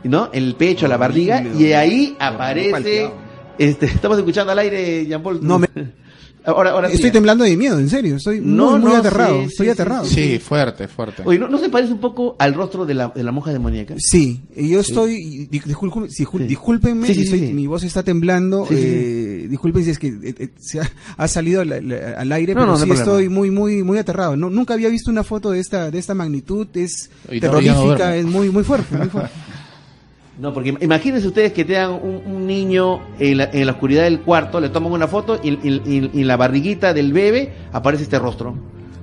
¿no? 0.03 0.29
El 0.33 0.55
pecho, 0.55 0.87
la 0.87 0.97
barriga, 0.97 1.41
y 1.41 1.71
ahí 1.73 2.15
aparece... 2.19 3.11
Este, 3.57 3.87
estamos 3.87 4.17
escuchando 4.17 4.53
al 4.53 4.59
aire, 4.59 5.05
Jean 5.05 5.21
Paul. 5.21 5.39
No, 5.41 5.59
me, 5.59 5.67
Ahora, 6.49 6.87
estoy 6.89 7.11
temblando 7.11 7.43
de 7.43 7.55
miedo, 7.55 7.79
en 7.79 7.89
serio. 7.89 8.15
Estoy 8.15 8.41
muy, 8.41 8.79
muy 8.79 8.93
aterrado. 8.93 9.41
estoy 9.41 9.69
aterrado. 9.69 10.05
Sí, 10.05 10.39
fuerte, 10.39 10.87
fuerte. 10.87 11.23
Oye, 11.25 11.39
¿no, 11.39 11.57
se 11.57 11.69
parece 11.69 11.93
un 11.93 11.99
poco 11.99 12.35
al 12.39 12.53
rostro 12.53 12.85
de 12.85 12.93
la, 12.93 13.09
de 13.09 13.23
la 13.23 13.31
monja 13.31 13.51
demoníaca? 13.51 13.95
Sí, 13.97 14.41
yo 14.55 14.79
estoy. 14.79 15.47
discúlpenme 15.49 17.13
si 17.13 17.53
mi 17.53 17.67
voz 17.67 17.83
está 17.83 18.03
temblando. 18.03 18.67
Eh, 18.69 19.47
disculpen 19.49 19.83
si 19.83 19.91
es 19.91 19.99
que 19.99 20.07
eh, 20.07 20.35
eh, 20.37 20.49
se 20.59 20.79
ha, 21.17 21.27
salido 21.27 21.61
al, 21.61 22.31
aire, 22.31 22.53
pero 22.53 22.77
sí 22.77 22.89
estoy 22.91 23.29
muy, 23.29 23.51
muy, 23.51 23.83
muy 23.83 23.97
aterrado. 23.97 24.35
No, 24.35 24.49
nunca 24.49 24.73
había 24.73 24.89
visto 24.89 25.11
una 25.11 25.23
foto 25.23 25.51
de 25.51 25.59
esta, 25.59 25.91
de 25.91 25.99
esta 25.99 26.13
magnitud. 26.13 26.67
Es 26.73 27.09
terrorífica, 27.39 28.15
es 28.15 28.25
muy, 28.25 28.49
muy 28.49 28.63
fuerte. 28.63 28.95
Muy 28.95 29.09
fuerte. 29.09 29.31
No, 30.39 30.53
porque 30.53 30.75
imagínense 30.79 31.27
ustedes 31.27 31.51
que 31.51 31.65
tengan 31.65 31.99
un, 32.01 32.47
niño 32.47 33.01
en 33.19 33.37
la, 33.37 33.49
en 33.51 33.65
la, 33.65 33.73
oscuridad 33.73 34.03
del 34.03 34.21
cuarto, 34.21 34.61
le 34.61 34.69
toman 34.69 34.93
una 34.93 35.07
foto 35.07 35.39
y, 35.43 35.49
en 35.63 36.27
la 36.27 36.37
barriguita 36.37 36.93
del 36.93 37.11
bebé 37.11 37.53
aparece 37.73 38.03
este 38.03 38.17
rostro. 38.17 38.55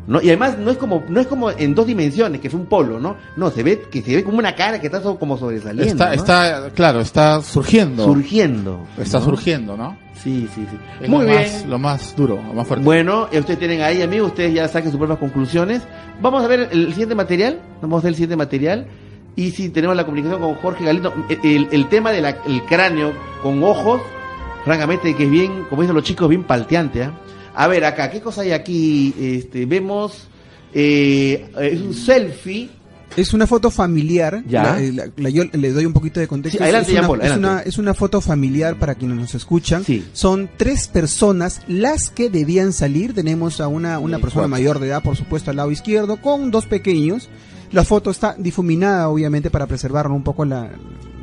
¿no? 0.06 0.22
Y 0.22 0.28
además 0.28 0.56
no 0.56 0.70
es 0.70 0.78
como 0.78 1.02
no 1.08 1.20
es 1.20 1.26
como 1.26 1.50
en 1.50 1.74
dos 1.74 1.86
dimensiones, 1.86 2.40
que 2.40 2.48
es 2.48 2.54
un 2.54 2.66
polo, 2.66 3.00
¿no? 3.00 3.16
No, 3.36 3.50
se 3.50 3.62
ve 3.62 3.82
que 3.90 4.00
se 4.02 4.16
ve 4.16 4.24
como 4.24 4.38
una 4.38 4.54
cara 4.54 4.80
que 4.80 4.86
está 4.86 5.02
como 5.02 5.36
sobresaliendo. 5.36 5.92
Está, 5.92 6.14
está 6.14 6.70
claro, 6.70 7.00
está 7.00 7.42
surgiendo. 7.42 8.04
Surgiendo. 8.04 8.86
Está 8.96 9.20
surgiendo, 9.20 9.76
¿no? 9.76 9.98
Sí, 10.14 10.48
sí, 10.54 10.66
sí. 10.70 11.08
Muy 11.08 11.26
bien. 11.26 11.68
lo 11.68 11.78
más 11.78 12.16
duro, 12.16 12.36
lo 12.36 12.54
más 12.54 12.66
fuerte. 12.66 12.84
Bueno, 12.84 13.24
ustedes 13.24 13.58
tienen 13.58 13.82
ahí, 13.82 14.00
amigos, 14.00 14.28
ustedes 14.28 14.54
ya 14.54 14.66
saquen 14.68 14.90
sus 14.90 14.98
propias 14.98 15.18
conclusiones. 15.18 15.82
Vamos 16.22 16.42
a 16.42 16.48
ver 16.48 16.68
el 16.72 16.88
siguiente 16.90 17.14
material. 17.14 17.60
Vamos 17.82 18.00
a 18.00 18.02
ver 18.04 18.10
el 18.10 18.14
siguiente 18.14 18.36
material. 18.36 18.86
Y 19.36 19.50
si 19.50 19.68
tenemos 19.68 19.94
la 19.94 20.04
comunicación 20.04 20.40
con 20.40 20.54
Jorge 20.54 20.84
Galindo, 20.84 21.12
el, 21.42 21.68
el 21.70 21.88
tema 21.88 22.10
del 22.10 22.34
cráneo 22.66 23.12
con 23.42 23.62
ojos, 23.62 24.00
francamente 24.64 25.14
que 25.14 25.24
es 25.24 25.30
bien, 25.30 25.64
como 25.68 25.82
dicen 25.82 25.94
los 25.94 26.04
chicos, 26.04 26.28
bien 26.28 26.42
palteante. 26.42 27.02
¿eh? 27.02 27.10
A 27.54 27.68
ver, 27.68 27.84
acá, 27.84 28.10
¿qué 28.10 28.20
cosa 28.20 28.40
hay 28.42 28.52
aquí? 28.52 29.14
Este, 29.18 29.64
vemos, 29.66 30.26
eh, 30.74 31.48
es 31.60 31.80
un 31.80 31.94
selfie. 31.94 32.70
Es 33.16 33.32
una 33.32 33.46
foto 33.46 33.70
familiar. 33.70 34.42
Ya. 34.46 34.78
La, 35.16 35.30
yo 35.30 35.44
le 35.52 35.72
doy 35.72 35.86
un 35.86 35.92
poquito 35.92 36.20
de 36.20 36.28
contexto. 36.28 36.62
adelante, 36.62 36.92
es, 36.92 36.98
una, 36.98 37.24
es, 37.24 37.36
una, 37.36 37.60
es, 37.60 37.78
una, 37.78 37.94
foto 37.94 38.20
familiar 38.20 38.78
para 38.78 38.94
quienes 38.94 39.16
nos 39.16 39.34
escuchan. 39.34 39.84
Sí. 39.84 40.04
Son 40.12 40.50
tres 40.56 40.88
personas 40.88 41.62
las 41.68 42.10
que 42.10 42.28
debían 42.28 42.72
salir. 42.72 43.14
Tenemos 43.14 43.60
a 43.60 43.68
una, 43.68 43.98
una 43.98 44.18
persona 44.18 44.48
mayor 44.48 44.80
de 44.80 44.88
edad, 44.88 45.02
por 45.02 45.16
supuesto, 45.16 45.50
al 45.50 45.56
lado 45.56 45.70
izquierdo, 45.70 46.20
con 46.20 46.50
dos 46.50 46.66
pequeños. 46.66 47.28
La 47.72 47.84
foto 47.84 48.10
está 48.10 48.34
difuminada, 48.38 49.08
obviamente, 49.08 49.50
para 49.50 49.66
preservar 49.66 50.08
un 50.08 50.22
poco 50.22 50.44
la, 50.44 50.70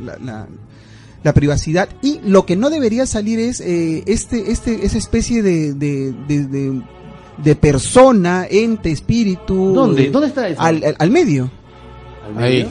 la, 0.01 1.33
privacidad. 1.33 1.89
Y 2.01 2.19
lo 2.25 2.45
que 2.45 2.55
no 2.55 2.69
debería 2.69 3.05
salir 3.05 3.39
es 3.39 3.61
eh, 3.61 4.03
este, 4.07 4.51
este, 4.51 4.85
esa 4.85 4.97
especie 4.97 5.41
de, 5.41 5.73
de, 5.73 6.13
de, 7.37 7.55
persona, 7.55 8.45
ente, 8.49 8.91
espíritu. 8.91 9.73
¿Dónde? 9.73 10.09
¿Dónde 10.09 10.27
está 10.27 10.47
eso? 10.47 10.61
Al, 10.61 10.95
al, 10.97 11.09
medio. 11.11 11.49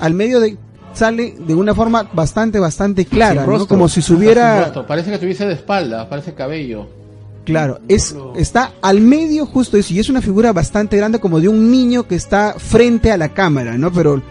¿Al 0.00 0.14
medio? 0.14 0.40
de 0.40 0.56
sale 0.92 1.34
de 1.38 1.54
una 1.54 1.74
forma 1.74 2.08
bastante 2.12 2.58
bastante 2.58 3.06
clara, 3.06 3.46
como 3.66 3.88
si 3.88 4.02
se 4.02 4.12
hubiera 4.12 4.72
parece 4.86 5.10
que 5.10 5.18
tuviese 5.18 5.46
de 5.46 5.54
espalda, 5.54 6.08
parece 6.08 6.34
cabello. 6.34 6.86
Claro, 7.44 7.80
es, 7.88 8.14
está 8.36 8.72
al 8.82 9.00
medio 9.00 9.46
justo 9.46 9.76
eso, 9.76 9.92
y 9.92 9.98
es 9.98 10.08
una 10.08 10.22
figura 10.22 10.52
bastante 10.52 10.96
grande 10.96 11.18
como 11.18 11.40
de 11.40 11.48
un 11.48 11.70
niño 11.70 12.06
que 12.06 12.14
está 12.14 12.54
frente 12.56 13.10
a 13.10 13.16
la 13.16 13.30
cámara, 13.30 13.76
¿no? 13.76 13.92
Pero 13.92 14.22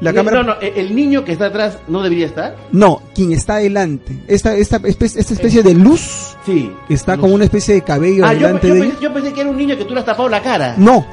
La 0.00 0.12
cámara... 0.12 0.42
No, 0.42 0.54
no, 0.54 0.60
el 0.60 0.94
niño 0.94 1.24
que 1.24 1.32
está 1.32 1.46
atrás 1.46 1.78
no 1.88 2.02
debería 2.02 2.26
estar. 2.26 2.56
No, 2.72 3.02
quien 3.14 3.32
está 3.32 3.54
adelante. 3.54 4.22
Esta, 4.28 4.54
esta, 4.54 4.76
especie, 4.84 5.20
esta 5.20 5.34
especie 5.34 5.62
de 5.62 5.74
luz. 5.74 6.36
Sí. 6.46 6.72
Está 6.88 7.16
como 7.16 7.34
una 7.34 7.44
especie 7.44 7.74
de 7.74 7.82
cabello 7.82 8.24
ah, 8.24 8.32
delante 8.32 8.68
yo, 8.68 8.74
de 8.74 8.80
pensé, 8.80 8.96
yo 9.02 9.12
pensé 9.12 9.32
que 9.32 9.40
era 9.40 9.50
un 9.50 9.56
niño 9.56 9.76
que 9.76 9.84
tú 9.84 9.92
le 9.92 10.00
has 10.00 10.06
tapado 10.06 10.28
la 10.28 10.40
cara. 10.40 10.74
No, 10.78 11.04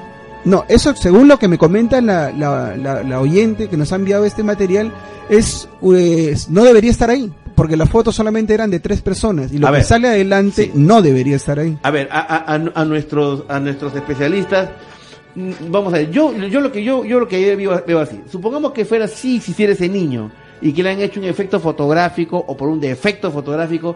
no, 0.46 0.64
eso 0.70 0.96
según 0.96 1.28
lo 1.28 1.38
que 1.38 1.50
me 1.50 1.58
comenta 1.58 2.00
la, 2.00 2.32
la, 2.32 2.76
la, 3.04 3.20
oyente 3.20 3.68
que 3.68 3.76
nos 3.76 3.92
ha 3.92 3.98
enviado 3.98 4.24
este 4.24 4.44
material, 4.44 4.94
es 5.30 5.68
pues, 5.82 6.50
no 6.50 6.64
debería 6.64 6.92
estar 6.92 7.10
ahí, 7.10 7.34
porque 7.58 7.76
las 7.76 7.90
fotos 7.90 8.14
solamente 8.14 8.54
eran 8.54 8.70
de 8.70 8.80
tres 8.80 9.02
personas 9.02 9.52
y 9.52 9.58
lo 9.58 9.74
que 9.74 9.84
sale 9.84 10.08
adelante 10.08 10.70
no 10.76 11.02
debería 11.02 11.38
estar 11.38 11.58
ahí. 11.58 11.76
A 11.82 11.90
ver, 11.90 12.08
a, 12.12 12.20
a, 12.20 12.54
a, 12.54 12.86
nuestros 12.86 13.46
a 13.50 13.60
nuestros 13.60 13.96
especialistas, 13.96 14.70
mm, 15.34 15.52
vamos 15.72 15.92
a 15.92 15.98
ver, 15.98 16.12
yo 16.12 16.32
yo 16.34 16.62
lo 16.62 16.72
que 16.72 16.84
yo 16.84 17.04
yo 17.04 17.20
lo 17.20 17.28
que 17.28 17.56
veo, 17.56 17.84
veo 17.86 18.00
así. 18.00 18.22
Supongamos 18.30 18.74
que 18.74 18.86
fuera 18.86 19.06
así 19.06 19.40
si 19.40 19.54
hiciera 19.54 19.74
ese 19.74 19.90
niño 19.90 20.30
y 20.62 20.72
que 20.72 20.84
le 20.84 20.92
han 20.92 21.00
hecho 21.00 21.20
un 21.20 21.26
efecto 21.26 21.60
fotográfico 21.60 22.38
o 22.38 22.56
por 22.56 22.70
un 22.70 22.80
defecto 22.80 23.32
fotográfico 23.32 23.96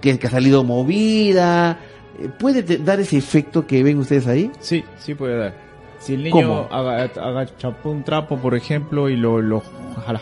que, 0.00 0.16
que 0.16 0.26
ha 0.28 0.30
salido 0.30 0.62
movida, 0.62 1.80
eh, 2.20 2.28
¿puede 2.38 2.62
dar 2.78 3.00
ese 3.00 3.16
efecto 3.16 3.66
que 3.66 3.82
ven 3.82 3.98
ustedes 3.98 4.28
ahí? 4.28 4.48
Sí, 4.60 4.84
sí 5.00 5.16
puede 5.16 5.38
dar. 5.38 5.54
Si 5.98 6.14
el 6.14 6.22
niño 6.22 6.68
agacha 6.70 7.74
un 7.82 8.04
trapo, 8.04 8.36
por 8.36 8.54
ejemplo, 8.54 9.08
y 9.08 9.16
lo, 9.16 9.40
lo 9.42 9.60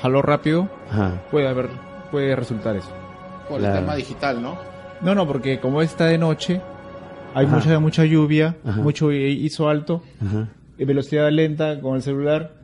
jaló 0.00 0.22
rápido, 0.22 0.68
puede 1.30 1.48
haber, 1.48 1.68
puede 2.10 2.36
resultar 2.36 2.76
eso. 2.76 2.90
Por 3.48 3.62
el 3.62 3.72
tema 3.72 3.94
digital, 3.94 4.42
¿no? 4.42 4.58
No, 5.00 5.14
no, 5.14 5.26
porque 5.26 5.60
como 5.60 5.82
está 5.82 6.06
de 6.06 6.18
noche, 6.18 6.60
hay 7.34 7.46
mucha 7.46 7.78
mucha 7.80 8.04
lluvia, 8.04 8.56
mucho 8.64 9.12
ISO 9.12 9.68
alto, 9.68 10.02
velocidad 10.78 11.30
lenta 11.30 11.80
con 11.80 11.96
el 11.96 12.02
celular, 12.02 12.54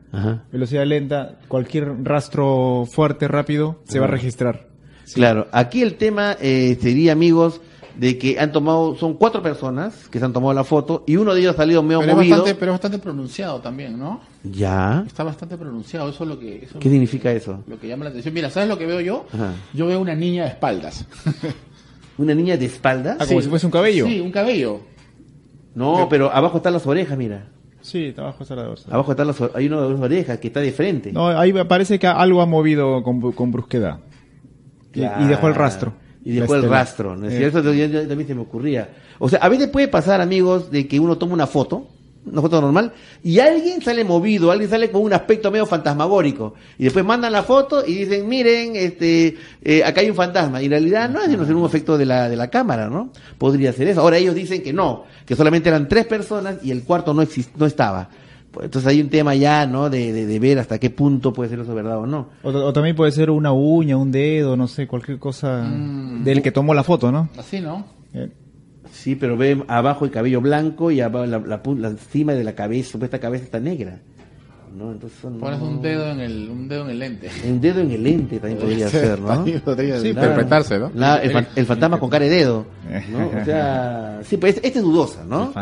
velocidad 0.52 0.84
lenta, 0.84 1.36
cualquier 1.48 2.04
rastro 2.04 2.86
fuerte, 2.90 3.28
rápido, 3.28 3.80
se 3.84 3.98
va 3.98 4.06
a 4.06 4.08
registrar. 4.08 4.66
Claro, 5.14 5.46
aquí 5.52 5.82
el 5.82 5.94
tema 5.94 6.36
eh, 6.40 6.76
sería, 6.80 7.12
amigos, 7.12 7.60
de 7.96 8.18
que 8.18 8.38
han 8.38 8.52
tomado, 8.52 8.94
son 8.96 9.14
cuatro 9.14 9.42
personas 9.42 10.08
que 10.08 10.18
se 10.18 10.24
han 10.24 10.32
tomado 10.32 10.52
la 10.52 10.64
foto 10.64 11.04
y 11.06 11.16
uno 11.16 11.32
de 11.32 11.40
ellos 11.40 11.54
ha 11.54 11.56
salido 11.56 11.82
medio 11.82 12.00
pero 12.00 12.14
movido. 12.14 12.34
Es 12.34 12.40
bastante, 12.40 12.58
pero 12.58 12.72
es 12.72 12.74
bastante 12.74 12.98
pronunciado 12.98 13.60
también, 13.60 13.98
¿no? 13.98 14.20
Ya. 14.44 15.04
Está 15.06 15.24
bastante 15.24 15.56
pronunciado, 15.56 16.08
eso 16.10 16.24
es 16.24 16.28
lo 16.28 16.38
que... 16.38 16.68
¿Qué 16.78 16.90
significa 16.90 17.32
eso? 17.32 17.62
Lo 17.66 17.78
que 17.78 17.88
llama 17.88 18.04
la 18.04 18.10
atención. 18.10 18.34
Mira, 18.34 18.50
¿sabes 18.50 18.68
lo 18.68 18.78
que 18.78 18.86
veo 18.86 19.00
yo? 19.00 19.26
Yo 19.72 19.86
veo 19.86 20.00
una 20.00 20.14
niña 20.14 20.44
de 20.44 20.50
espaldas. 20.50 21.06
¿Una 22.18 22.34
niña 22.34 22.56
de 22.56 22.66
espaldas? 22.66 23.16
Ah, 23.20 23.26
como 23.26 23.40
si 23.40 23.48
fuese 23.48 23.66
un 23.66 23.72
cabello. 23.72 24.06
Sí, 24.06 24.20
un 24.20 24.30
cabello. 24.30 24.80
No, 25.74 26.08
pero 26.08 26.30
abajo 26.32 26.58
están 26.58 26.72
las 26.72 26.86
orejas, 26.86 27.16
mira. 27.16 27.48
Sí, 27.80 28.14
abajo 28.16 28.42
está 28.42 28.56
la 28.56 28.68
oreja. 28.68 28.88
Abajo 28.90 29.10
están 29.12 29.26
las, 29.26 29.40
hay 29.54 29.66
una 29.66 29.80
de 29.82 29.90
las 29.90 30.00
orejas 30.00 30.38
que 30.38 30.48
está 30.48 30.60
de 30.60 30.72
frente. 30.72 31.12
No, 31.12 31.28
ahí 31.28 31.52
parece 31.64 31.98
que 31.98 32.06
algo 32.06 32.42
ha 32.42 32.46
movido 32.46 33.02
con, 33.02 33.32
con 33.32 33.52
brusquedad. 33.52 34.00
y 34.92 35.24
dejó 35.26 35.48
el 35.48 35.54
rastro 35.54 35.92
y 36.26 36.32
dejó 36.32 36.56
el 36.56 36.68
rastro. 36.68 37.14
¿no 37.14 37.28
es 37.28 37.34
eh. 37.34 37.38
cierto? 37.38 37.62
también 37.62 38.26
se 38.26 38.34
me 38.34 38.40
ocurría. 38.40 38.88
O 39.20 39.28
sea, 39.28 39.38
a 39.38 39.48
veces 39.48 39.68
puede 39.68 39.86
pasar, 39.86 40.20
amigos, 40.20 40.72
de 40.72 40.88
que 40.88 40.98
uno 40.98 41.16
toma 41.16 41.34
una 41.34 41.46
foto, 41.46 41.86
una 42.26 42.42
foto 42.42 42.60
normal, 42.60 42.92
y 43.22 43.38
alguien 43.38 43.80
sale 43.80 44.02
movido, 44.02 44.50
alguien 44.50 44.68
sale 44.68 44.90
con 44.90 45.02
un 45.02 45.12
aspecto 45.12 45.52
medio 45.52 45.66
fantasmagórico, 45.66 46.54
y 46.78 46.84
después 46.84 47.04
mandan 47.04 47.32
la 47.32 47.44
foto 47.44 47.86
y 47.86 47.94
dicen, 47.94 48.28
miren, 48.28 48.74
este, 48.74 49.36
eh, 49.62 49.84
acá 49.84 50.00
hay 50.00 50.10
un 50.10 50.16
fantasma, 50.16 50.60
y 50.60 50.64
en 50.64 50.72
realidad 50.72 51.08
no 51.08 51.22
es 51.22 51.30
sino 51.30 51.60
un 51.60 51.64
efecto 51.64 51.96
de 51.96 52.06
la, 52.06 52.28
de 52.28 52.34
la 52.34 52.50
cámara, 52.50 52.90
¿no? 52.90 53.12
Podría 53.38 53.72
ser 53.72 53.86
eso. 53.86 54.00
Ahora 54.00 54.16
ellos 54.16 54.34
dicen 54.34 54.64
que 54.64 54.72
no, 54.72 55.04
que 55.24 55.36
solamente 55.36 55.68
eran 55.68 55.86
tres 55.86 56.06
personas 56.06 56.56
y 56.60 56.72
el 56.72 56.82
cuarto 56.82 57.14
no, 57.14 57.22
no 57.56 57.66
estaba. 57.66 58.10
Entonces 58.62 58.86
hay 58.86 59.00
un 59.00 59.08
tema 59.08 59.34
ya, 59.34 59.66
¿no? 59.66 59.90
De, 59.90 60.12
de, 60.12 60.38
ver 60.38 60.58
hasta 60.58 60.78
qué 60.78 60.90
punto 60.90 61.32
puede 61.32 61.50
ser 61.50 61.60
eso 61.60 61.74
verdad 61.74 61.98
o 61.98 62.06
no. 62.06 62.28
O, 62.42 62.72
también 62.72 62.96
puede 62.96 63.12
ser 63.12 63.30
una 63.30 63.52
uña, 63.52 63.96
un 63.96 64.12
dedo, 64.12 64.56
no 64.56 64.68
sé, 64.68 64.86
cualquier 64.86 65.18
cosa 65.18 65.62
mm. 65.62 66.24
del 66.24 66.42
que 66.42 66.52
tomó 66.52 66.74
la 66.74 66.82
foto, 66.82 67.10
¿no? 67.12 67.28
Así, 67.38 67.60
¿no? 67.60 67.86
Eh. 68.14 68.30
Sí, 68.92 69.14
pero 69.14 69.36
ve 69.36 69.62
abajo 69.68 70.04
el 70.04 70.10
cabello 70.10 70.40
blanco 70.40 70.90
y 70.90 71.00
abajo 71.00 71.26
la, 71.26 71.38
la, 71.38 71.88
encima 71.88 72.32
de 72.32 72.44
la 72.44 72.54
cabeza, 72.54 72.98
esta 73.02 73.18
cabeza 73.18 73.44
está 73.44 73.60
negra. 73.60 74.00
¿no? 74.76 74.92
Entonces 74.92 75.18
Pones 75.40 75.60
un 75.60 75.80
dedo 75.80 76.10
en 76.10 76.20
el 76.20 76.50
un 76.50 76.68
dedo 76.68 76.84
en 76.84 76.90
el 76.90 76.98
lente. 76.98 77.30
Un 77.48 77.60
dedo 77.60 77.80
en 77.80 77.90
el 77.90 78.02
lente 78.02 78.38
también 78.38 78.60
podría 78.60 78.88
ser, 78.88 79.20
¿no? 79.20 79.44
sí, 79.44 80.08
interpretarse, 80.08 80.78
¿no? 80.78 80.90
el, 81.56 81.66
fantasma 81.66 81.98
con 81.98 82.10
cara 82.10 82.24
de 82.26 82.30
dedo, 82.30 82.66
¿no? 83.10 83.40
O 83.40 83.44
sea, 83.44 84.20
sí, 84.22 84.36
pues 84.36 84.56
este 84.56 84.78
es 84.78 84.82
dudosa, 84.82 85.24
¿no? 85.24 85.52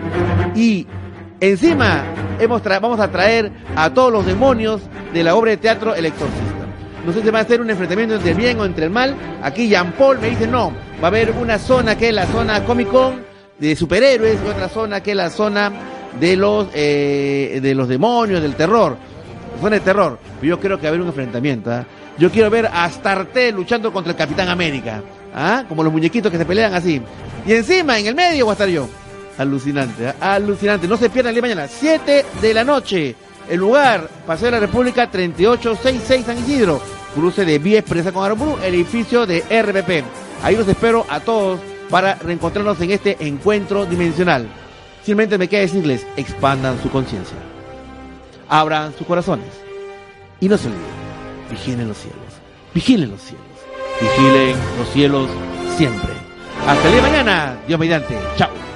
y 0.55 0.87
encima 1.41 2.05
hemos 2.39 2.63
vamos 2.63 3.01
a 3.01 3.11
traer 3.11 3.51
a 3.75 3.93
todos 3.93 4.13
los 4.13 4.27
demonios 4.27 4.83
de 5.15 5.25
la 5.25 5.35
obra 5.35 5.53
de 5.53 5.57
teatro 5.57 5.95
El. 5.95 6.13
No 7.07 7.13
sé 7.13 7.23
si 7.23 7.31
va 7.31 7.41
a 7.41 7.45
ser 7.45 7.61
un 7.61 7.71
enfrentamiento 7.71 8.15
entre 8.15 8.31
el 8.31 8.37
bien 8.37 8.61
o 8.61 8.65
entre 8.65 8.85
el 8.85 8.91
mal. 8.91 9.17
Aquí 9.43 9.69
Jean 9.69 9.93
Paul 9.93 10.21
me 10.21 10.29
dice 10.29 10.47
no, 10.47 10.73
va 11.03 11.05
a 11.05 11.07
haber 11.07 11.33
una 11.33 11.59
zona 11.59 11.97
que 11.97 12.11
es 12.11 12.15
la 12.15 12.27
zona 12.27 12.65
Comic 12.65 12.89
Con 12.89 13.32
de 13.63 13.77
superhéroes 13.77 14.41
y 14.45 14.49
otra 14.49 14.69
zona 14.69 15.01
que 15.01 15.13
es 15.13 15.17
la 15.17 15.31
zona 15.31 15.73
de 16.19 16.37
los 16.37 16.67
eh, 16.75 17.61
de 17.63 17.75
los 17.77 17.87
demonios, 17.87 18.43
del 18.43 18.57
terror. 18.57 18.97
Zona 19.61 19.77
de 19.77 19.81
terror. 19.81 20.19
Yo 20.43 20.59
creo 20.59 20.79
que 20.79 20.83
va 20.83 20.89
a 20.89 20.91
haber 20.91 21.01
un 21.01 21.07
enfrentamiento. 21.07 21.71
¿ah? 21.71 21.87
Yo 22.19 22.29
quiero 22.33 22.51
ver 22.51 22.67
a 22.67 22.85
Astarte 22.85 23.53
luchando 23.53 23.93
contra 23.93 24.11
el 24.11 24.19
Capitán 24.19 24.49
América. 24.49 25.01
¿ah? 25.33 25.65
Como 25.69 25.85
los 25.85 25.93
muñequitos 25.93 26.33
que 26.33 26.39
se 26.39 26.45
pelean 26.45 26.75
así. 26.75 27.01
Y 27.47 27.53
encima, 27.53 28.01
en 28.01 28.07
el 28.09 28.17
medio, 28.17 28.47
voy 28.47 28.53
a 28.53 28.55
estar 28.55 28.69
yo. 28.69 28.89
Alucinante, 29.39 30.09
¿ah? 30.09 30.35
alucinante. 30.35 30.89
No 30.89 30.97
se 30.97 31.09
pierdan 31.09 31.31
el 31.31 31.37
día 31.37 31.43
mañana, 31.43 31.69
7 31.69 32.27
de 32.41 32.55
la 32.55 32.65
noche. 32.65 33.15
El 33.49 33.61
lugar, 33.61 34.09
Paseo 34.27 34.47
de 34.47 34.53
la 34.53 34.61
República 34.61 35.09
3866 35.09 36.27
San 36.27 36.39
Isidro. 36.39 36.81
Cruce 37.15 37.45
de 37.45 37.61
Vía 37.61 37.79
Expresa 37.79 38.11
con 38.11 38.25
Aramburu, 38.25 38.59
edificio 38.65 39.25
de 39.25 39.41
RPP. 39.43 40.05
Ahí 40.43 40.57
los 40.57 40.67
espero 40.67 41.07
a 41.09 41.21
todos 41.21 41.61
para 41.93 42.15
reencontrarnos 42.15 42.81
en 42.81 42.91
este 42.91 43.19
encuentro 43.21 43.85
dimensional. 43.85 44.49
Simplemente 45.05 45.37
me 45.37 45.47
queda 45.47 45.61
decirles, 45.61 46.07
expandan 46.17 46.81
su 46.83 46.89
conciencia, 46.89 47.37
abran 48.49 48.95
sus 48.97 49.07
corazones 49.07 49.49
y 50.41 50.49
no 50.49 50.57
se 50.57 50.69
olviden, 50.69 50.87
vigilen 51.51 51.89
los 51.89 51.99
cielos, 51.99 52.19
vigilen 52.73 53.11
los 53.11 53.21
cielos, 53.21 53.47
vigilen 54.01 54.57
los 54.79 54.89
cielos 54.89 55.29
siempre. 55.77 56.13
Hasta 56.67 56.89
el 56.89 56.95
día 56.95 57.03
de 57.03 57.11
mañana, 57.11 57.57
Dios 57.69 57.79
mediante, 57.79 58.17
chao. 58.39 58.72